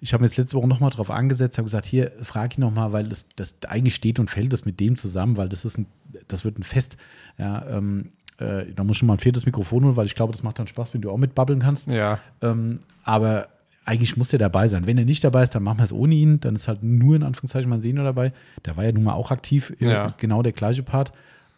[0.01, 2.93] ich habe mir jetzt letzte Woche nochmal drauf angesetzt, habe gesagt, hier, frage ich nochmal,
[2.93, 5.87] weil das, das eigentlich steht und fällt das mit dem zusammen, weil das ist ein,
[6.29, 6.97] das wird ein Fest.
[7.39, 10.43] Ja, ähm, äh, da muss schon mal ein viertes Mikrofon holen, weil ich glaube, das
[10.43, 11.89] macht dann Spaß, wenn du auch mitbabbeln kannst.
[11.89, 12.19] ja.
[12.43, 13.49] Ähm, aber
[13.85, 14.87] eigentlich muss der dabei sein.
[14.87, 16.41] Wenn er nicht dabei ist, dann machen wir es ohne ihn.
[16.41, 18.33] Dann ist halt nur in Anführungszeichen mein Senior dabei.
[18.67, 20.15] Der war ja nun mal auch aktiv, äh, Ja.
[20.19, 21.13] genau der gleiche Part.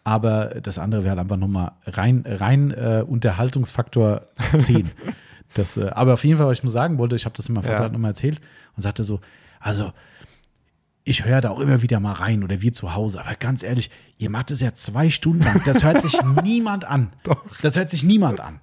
[0.04, 4.22] Aber das andere wäre halt einfach nochmal rein, rein äh, Unterhaltungsfaktor
[4.56, 4.90] 10.
[5.54, 7.62] das, äh, aber auf jeden Fall, was ich nur sagen wollte, ich habe das meinem
[7.62, 7.80] Vater Ja.
[7.82, 8.40] halt nochmal erzählt
[8.76, 9.20] und sagte so,
[9.58, 9.92] also
[11.04, 13.90] ich höre da auch immer wieder mal rein oder wir zu Hause, aber ganz ehrlich,
[14.18, 15.62] ihr macht es ja zwei Stunden lang.
[15.64, 17.10] Das hört sich niemand an.
[17.62, 18.60] Das hört sich niemand an.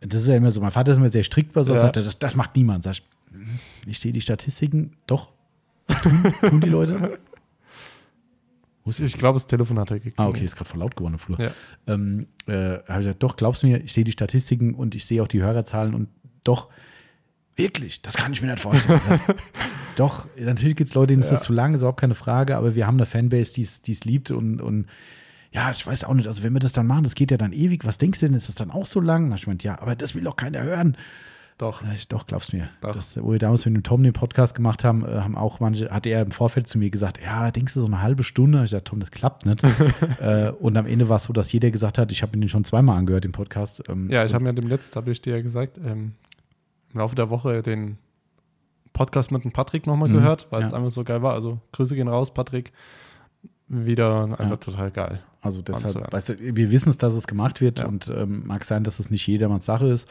[0.00, 0.60] Das ist ja immer so.
[0.60, 1.80] Mein Vater ist immer sehr strikt bei so, Ja.
[1.80, 2.82] sagt das, das macht niemand.
[2.84, 3.48] Sag ich, "Hm,
[3.86, 5.30] ich sehe die Statistiken, doch.
[6.02, 7.18] Tun, tun die Leute?
[8.86, 10.18] Ich glaube, das Telefon hat er gekriegt.
[10.18, 11.40] Ah, okay, ist gerade voll laut geworden im Flur.
[11.40, 11.50] Ja.
[11.86, 15.06] Ähm, äh, habe ich gesagt, doch, glaubst du mir, ich sehe die Statistiken und ich
[15.06, 16.08] sehe auch die Hörerzahlen und
[16.42, 16.68] doch,
[17.56, 19.00] wirklich, das kann ich mir nicht vorstellen.
[19.96, 22.74] doch, natürlich gibt es Leute, denen ist das zu lang, ist überhaupt keine Frage, aber
[22.74, 23.62] wir haben eine Fanbase, die
[23.92, 24.86] es liebt und, und
[25.52, 27.52] ja, ich weiß auch nicht, also wenn wir das dann machen, das geht ja dann
[27.52, 29.28] ewig, was denkst du denn, ist das dann auch so lang?
[29.28, 30.96] Na, ich meinte, ja, aber das will doch keiner hören.
[31.64, 31.82] Doch.
[31.94, 32.68] Ich, doch, glaubst mir.
[32.82, 32.92] Doch.
[32.92, 35.88] Das, wo wir damals mit dem Tom den Podcast gemacht haben, äh, haben auch manche,
[35.90, 38.62] hat er im Vorfeld zu mir gesagt, ja, denkst du so eine halbe Stunde?
[38.64, 39.62] Ich sagte, Tom, das klappt nicht.
[40.20, 42.64] äh, und am Ende war es so, dass jeder gesagt hat, ich habe ihn schon
[42.64, 43.82] zweimal angehört, den Podcast.
[43.88, 46.12] Ähm, Ja, ich habe mir dem letzten, habe ich dir ja gesagt, ähm,
[46.92, 47.96] im Laufe der Woche den
[48.92, 50.66] Podcast mit dem Patrick nochmal Mhm, gehört, weil ja.
[50.66, 51.32] es einfach so geil war.
[51.32, 52.72] Also Grüße gehen raus, Patrick.
[53.66, 54.56] Wieder einfach Ja.
[54.56, 55.20] total geil.
[55.40, 57.86] Also deshalb, weißt du, wir wissen es, dass es gemacht wird Ja.
[57.86, 60.06] und ähm, mag sein, dass es nicht jedermanns Sache ist,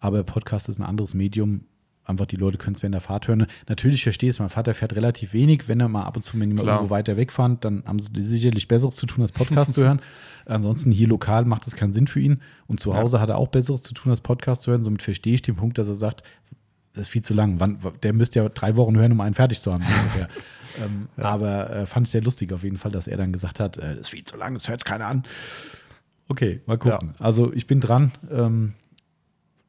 [0.00, 1.64] aber Podcast ist ein anderes Medium.
[2.04, 3.46] Einfach die Leute können es während der Fahrt hören.
[3.68, 5.66] Natürlich verstehe ich es, mein Vater fährt relativ wenig.
[5.66, 6.76] Wenn er mal ab und zu, wenn Klar.
[6.76, 10.00] irgendwo weiter wegfahren, dann haben sie sicherlich Besseres zu tun, als Podcast zu hören.
[10.46, 12.42] Ansonsten hier lokal macht es keinen Sinn für ihn.
[12.68, 12.98] Und zu Ja.
[12.98, 14.84] Hause hat er auch Besseres zu tun, als Podcast zu hören.
[14.84, 16.22] Somit verstehe ich den Punkt, dass er sagt,
[16.92, 17.58] das ist viel zu lang.
[17.58, 20.28] Wann, der müsste ja drei Wochen hören, um einen fertig zu haben, ungefähr.
[20.84, 23.78] ähm, Aber äh, fand ich sehr lustig auf jeden Fall, dass er dann gesagt hat,
[23.78, 25.24] äh, das ist viel zu lang, das hört keiner an.
[26.28, 27.14] Okay, mal gucken.
[27.18, 28.12] Also ich bin dran.
[28.30, 28.74] Ähm,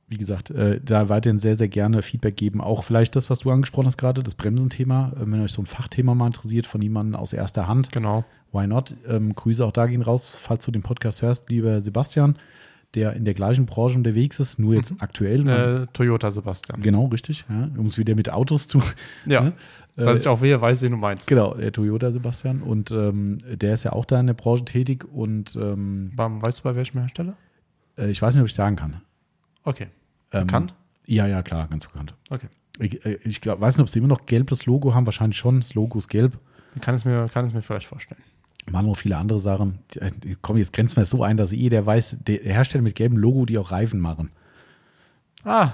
[0.09, 2.61] wie gesagt, äh, da weiterhin sehr, sehr gerne Feedback geben.
[2.61, 5.11] Auch vielleicht das, was du angesprochen hast gerade, das Bremsenthema.
[5.15, 8.23] Äh, wenn euch so ein Fachthema mal interessiert von jemandem aus erster Hand, Genau.
[8.53, 8.95] why not?
[9.07, 12.37] Ähm, Grüße auch da gehen raus, falls du den Podcast hörst, lieber Sebastian,
[12.95, 15.43] der in der gleichen Branche unterwegs ist, nur jetzt aktuell.
[15.43, 16.81] Man- Äh, Toyota Sebastian.
[16.81, 17.43] Genau, richtig.
[17.49, 18.79] Ja, um es wieder mit Autos zu.
[19.25, 19.53] Ja, ne?
[19.97, 21.27] dass Äh, ich auch wehe weiß, wen du meinst.
[21.27, 22.61] Genau, der Toyota Sebastian.
[22.61, 25.03] Und ähm, der ist ja auch da in der Branche tätig.
[25.11, 27.35] Und ähm, Weißt du bei welchem Hersteller?
[27.97, 29.01] äh, ich weiß nicht, ob ich sagen kann.
[29.65, 29.87] Okay.
[30.31, 30.73] Ähm, Bekannt?
[31.05, 32.13] Ja, ja, klar, ganz bekannt.
[32.29, 32.47] Okay.
[32.79, 35.05] Ich, äh, ich glaub, weiß nicht, ob sie immer noch gelbes Logo haben.
[35.05, 35.59] Wahrscheinlich schon.
[35.61, 36.37] Das Logo ist gelb.
[36.73, 38.21] Dann kann es mir, kann es mir vielleicht vorstellen.
[38.69, 39.79] Machen noch viele andere Sachen.
[39.95, 43.17] Äh, Komm, jetzt grenzen wir es so ein, dass jeder weiß, der Hersteller mit gelbem
[43.17, 44.29] Logo, die auch Reifen machen.
[45.45, 45.71] Ah,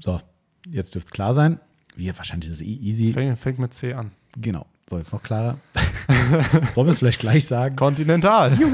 [0.00, 0.20] So,
[0.68, 1.60] jetzt dürfte es klar sein.
[1.96, 3.12] Wir, wahrscheinlich ist es eh easy.
[3.12, 4.10] fängt, fängt mit C an.
[4.36, 4.66] Genau.
[4.90, 5.56] So, jetzt noch klarer.
[6.70, 7.76] Sollen wir es vielleicht gleich sagen?
[7.76, 8.58] Continental.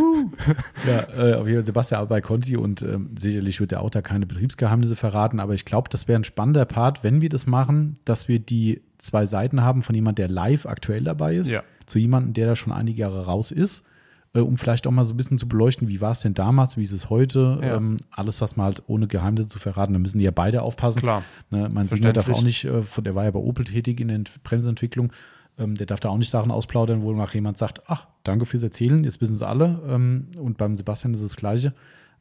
[0.87, 4.01] Ja, äh, auf jeden Fall Sebastian bei Conti und ähm, sicherlich wird er auch da
[4.01, 7.95] keine Betriebsgeheimnisse verraten, aber ich glaube, das wäre ein spannender Part, wenn wir das machen,
[8.05, 11.63] dass wir die zwei Seiten haben von jemand, der live aktuell dabei ist, Ja.
[11.87, 13.85] zu jemandem, der da schon einige Jahre raus ist
[14.33, 16.77] äh, um vielleicht auch mal so ein bisschen zu beleuchten, wie war es denn damals,
[16.77, 17.59] wie ist es heute.
[17.63, 17.75] Ja.
[17.77, 21.01] Ähm, alles, was man halt ohne Geheimnisse zu verraten, da müssen die ja beide aufpassen.
[21.01, 21.25] Klar.
[21.51, 24.15] Ne, mein Senior darf auch nicht, äh, der war ja bei Opel tätig in der
[24.19, 25.13] Ent- Bremsentwicklung,
[25.59, 28.62] ähm, der darf da auch nicht Sachen ausplaudern, wo nach jemand sagt, ach, danke fürs
[28.62, 29.83] Erzählen, jetzt wissen es alle.
[29.87, 31.75] Ähm, und beim Sebastian ist es das Gleiche.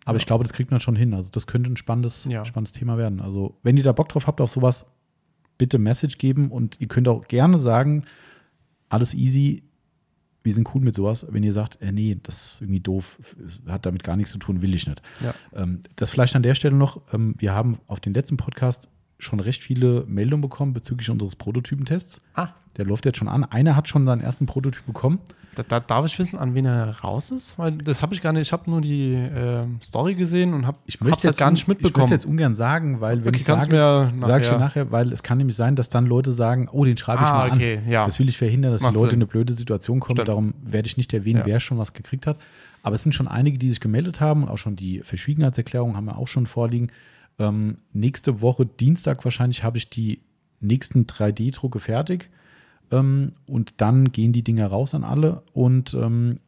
[0.05, 1.13] Aber ich glaube, das kriegt man schon hin.
[1.13, 2.45] Also das könnte ein spannendes, Ja.
[2.45, 3.19] spannendes Thema werden.
[3.19, 4.85] Also wenn ihr da Bock drauf habt auf sowas,
[5.57, 8.05] bitte Message geben und ihr könnt auch gerne sagen,
[8.87, 9.63] alles easy,
[10.41, 11.27] wir sind cool mit sowas.
[11.29, 13.19] Wenn ihr sagt, äh, nee, das ist irgendwie doof,
[13.67, 15.01] hat damit gar nichts zu tun, will ich nicht.
[15.21, 15.33] Ja.
[15.53, 19.39] Ähm, das vielleicht an der Stelle noch, ähm, wir haben auf den letzten Podcast schon
[19.39, 22.21] recht viele Meldungen bekommen bezüglich unseres Prototypentests.
[22.35, 23.43] Ah, Der läuft jetzt schon an.
[23.43, 25.19] Einer hat schon seinen ersten Prototyp bekommen.
[25.55, 27.57] da, da darf ich wissen, an wen er raus ist?
[27.59, 28.43] Weil das habe ich gar nicht.
[28.47, 31.61] Ich habe nur die ähm, Story gesehen und habe Ich möchte halt jetzt gar nicht
[31.61, 32.03] un- Ich mitbekommen.
[32.03, 35.11] möchte jetzt ungern sagen, weil wenn Okay, ich sage, mir nachher- ich dir nachher, weil
[35.11, 37.81] es kann nämlich sein, dass dann Leute sagen, oh, den schreibe ich Ah, mal okay,
[37.85, 37.91] an.
[37.91, 38.05] ja.
[38.05, 39.19] Das will ich verhindern, dass Macht die Leute Sinn.
[39.19, 40.15] in eine blöde Situation kommen.
[40.15, 40.29] Stimmt.
[40.29, 41.45] Darum werde ich nicht erwähnen, Ja.
[41.45, 42.37] wer schon was gekriegt hat.
[42.81, 46.05] Aber es sind schon einige, die sich gemeldet haben und auch schon die Verschwiegenheitserklärung haben
[46.05, 46.89] wir auch schon vorliegen.
[47.39, 50.19] Ähm, nächste Woche, Dienstag wahrscheinlich, habe ich die
[50.59, 52.29] nächsten 3D-Drucke fertig.
[52.91, 55.43] Ähm, und dann gehen die Dinger raus an alle.
[55.53, 56.39] Und ähm,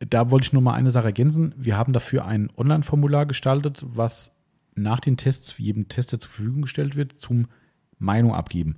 [0.00, 1.54] da wollte ich nur mal eine Sache ergänzen.
[1.56, 4.36] Wir haben dafür ein Online-Formular gestaltet, was
[4.74, 7.46] nach den Tests jedem Tester zur Verfügung gestellt wird, zum
[7.98, 8.76] Meinung abgeben.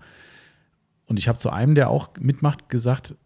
[1.07, 3.17] Und ich habe zu einem, der auch mitmacht, gesagt,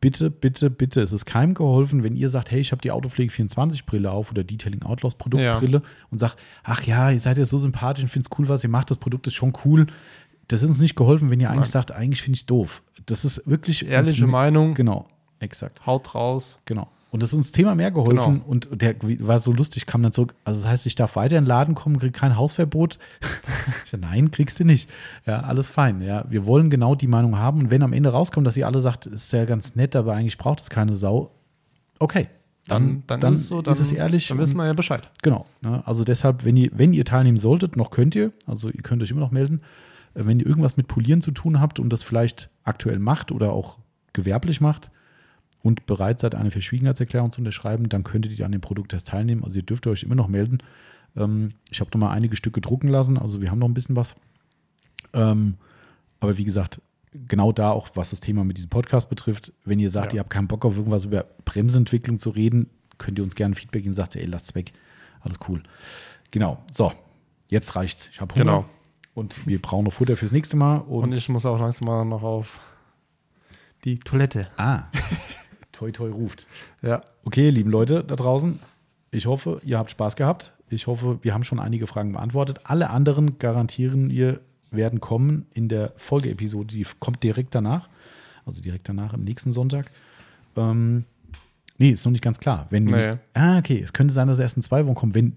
[0.00, 3.30] bitte, bitte, bitte, es ist keinem geholfen, wenn ihr sagt, hey, ich habe die Autopflege
[3.32, 7.58] 24 Brille auf oder Detailing Outlaws Produktbrille und sagt, ach ja, ihr seid ja so
[7.58, 9.86] sympathisch und finde es cool, was ihr macht, das Produkt ist schon cool.
[10.48, 11.72] Das ist uns nicht geholfen, wenn ihr eigentlich Nein.
[11.72, 12.82] sagt, eigentlich finde ich es doof.
[13.06, 15.06] Das ist wirklich Ehrliche Meinung, Genau,
[15.38, 15.86] exakt.
[15.86, 16.58] haut raus.
[16.64, 16.88] Genau.
[17.10, 18.44] Und das ist uns Thema mehr geholfen Genau.
[18.46, 20.34] und der war so lustig, kam dann zurück.
[20.44, 22.98] Also, das heißt, ich darf weiter in den Laden kommen, krieg kein Hausverbot.
[23.84, 24.88] ich sag, nein, kriegst du nicht.
[25.26, 26.00] Ja, alles fein.
[26.02, 27.60] Ja, wir wollen genau die Meinung haben.
[27.60, 30.38] Und wenn am Ende rauskommt, dass ihr alle sagt, ist ja ganz nett, aber eigentlich
[30.38, 31.32] braucht es keine Sau,
[31.98, 32.28] okay.
[32.68, 34.28] Dann, Dann, dann, ist, es so, dann ist es ehrlich.
[34.28, 35.10] Dann wissen wir ja Bescheid.
[35.22, 35.46] Genau.
[35.60, 35.82] Ne?
[35.86, 39.10] Also deshalb, wenn ihr, wenn ihr teilnehmen solltet, noch könnt ihr, also ihr könnt euch
[39.10, 39.62] immer noch melden,
[40.14, 43.52] äh, wenn ihr irgendwas mit Polieren zu tun habt und das vielleicht aktuell macht oder
[43.52, 43.78] auch
[44.12, 44.92] gewerblich macht
[45.62, 49.44] und bereit seid, eine Verschwiegenheitserklärung zu unterschreiben, dann könntet ihr an dem Produkttest teilnehmen.
[49.44, 50.58] Also ihr dürft euch immer noch melden.
[51.16, 53.96] Ähm, ich habe noch mal einige Stücke drucken lassen, also wir haben noch ein bisschen
[53.96, 54.16] was.
[55.12, 55.54] Ähm,
[56.20, 56.80] aber wie gesagt,
[57.28, 60.18] genau da auch, was das Thema mit diesem Podcast betrifft, wenn ihr sagt, Ja.
[60.18, 63.82] ihr habt keinen Bock auf irgendwas über Bremsentwicklung zu reden, könnt ihr uns gerne Feedback
[63.82, 64.72] geben und sagt, ey, lasst's weg.
[65.20, 65.62] Alles cool.
[66.30, 66.62] Genau.
[66.72, 66.92] So,
[67.48, 68.08] jetzt reicht's.
[68.12, 68.44] Ich habe Hunger.
[68.44, 68.64] Genau.
[69.14, 70.76] Und wir brauchen noch Futter fürs nächste Mal.
[70.76, 72.60] Und, Und ich muss auch langsam mal noch auf
[73.84, 74.48] die Toilette.
[74.56, 74.84] ah,
[75.80, 76.46] toi toi ruft.
[76.82, 77.02] Ja.
[77.24, 78.58] Okay, lieben Leute da draußen,
[79.10, 80.52] ich hoffe, ihr habt Spaß gehabt.
[80.68, 82.60] Ich hoffe, wir haben schon einige Fragen beantwortet.
[82.64, 87.88] Alle anderen garantieren wir werden kommen in der Folgeepisode, die kommt direkt danach.
[88.46, 89.90] Also direkt danach am nächsten Sonntag.
[90.56, 91.04] Ähm,
[91.78, 92.66] nee, ist noch nicht ganz klar.
[92.70, 93.14] Wenn Nee.
[93.34, 95.14] ah, okay, es könnte sein, dass er erst in zwei Wochen kommt.
[95.14, 95.36] Wenn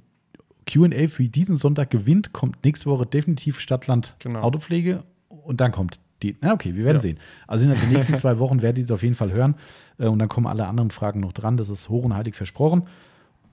[0.67, 4.41] QA für diesen Sonntag gewinnt, kommt nächste Woche definitiv Stadtland Genau.
[4.41, 6.35] Autopflege und dann kommt die.
[6.41, 7.01] Na, okay, wir werden Ja.
[7.01, 7.19] sehen.
[7.47, 9.55] Also in den nächsten zwei Wochen werdet ihr es auf jeden Fall hören.
[9.99, 11.57] Äh, Und dann kommen alle anderen Fragen noch dran.
[11.57, 12.83] Das ist hoch und heilig versprochen.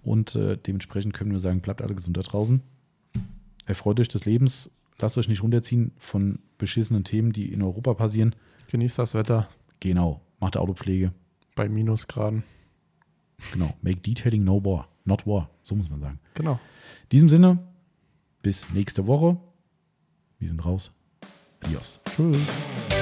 [0.03, 2.63] Und äh, dementsprechend können wir sagen, bleibt alle gesund da draußen.
[3.67, 4.71] Erfreut euch des Lebens.
[4.99, 8.35] Lasst euch nicht runterziehen von beschissenen Themen, die in Europa passieren.
[8.69, 9.49] Genießt das Wetter
[9.81, 10.21] Genau.
[10.41, 11.13] Macht Autopflege.
[11.55, 12.43] bei Minusgraden.
[13.53, 13.73] Genau.
[13.83, 14.89] Make Detailing no war.
[15.05, 15.51] Not war.
[15.63, 16.19] So muss man sagen.
[16.35, 16.53] Genau.
[16.53, 17.59] In diesem Sinne,
[18.43, 19.39] bis nächste Woche.
[20.39, 20.93] Wir sind raus.
[21.65, 22.01] Adios.
[22.17, 23.00] Tschüss.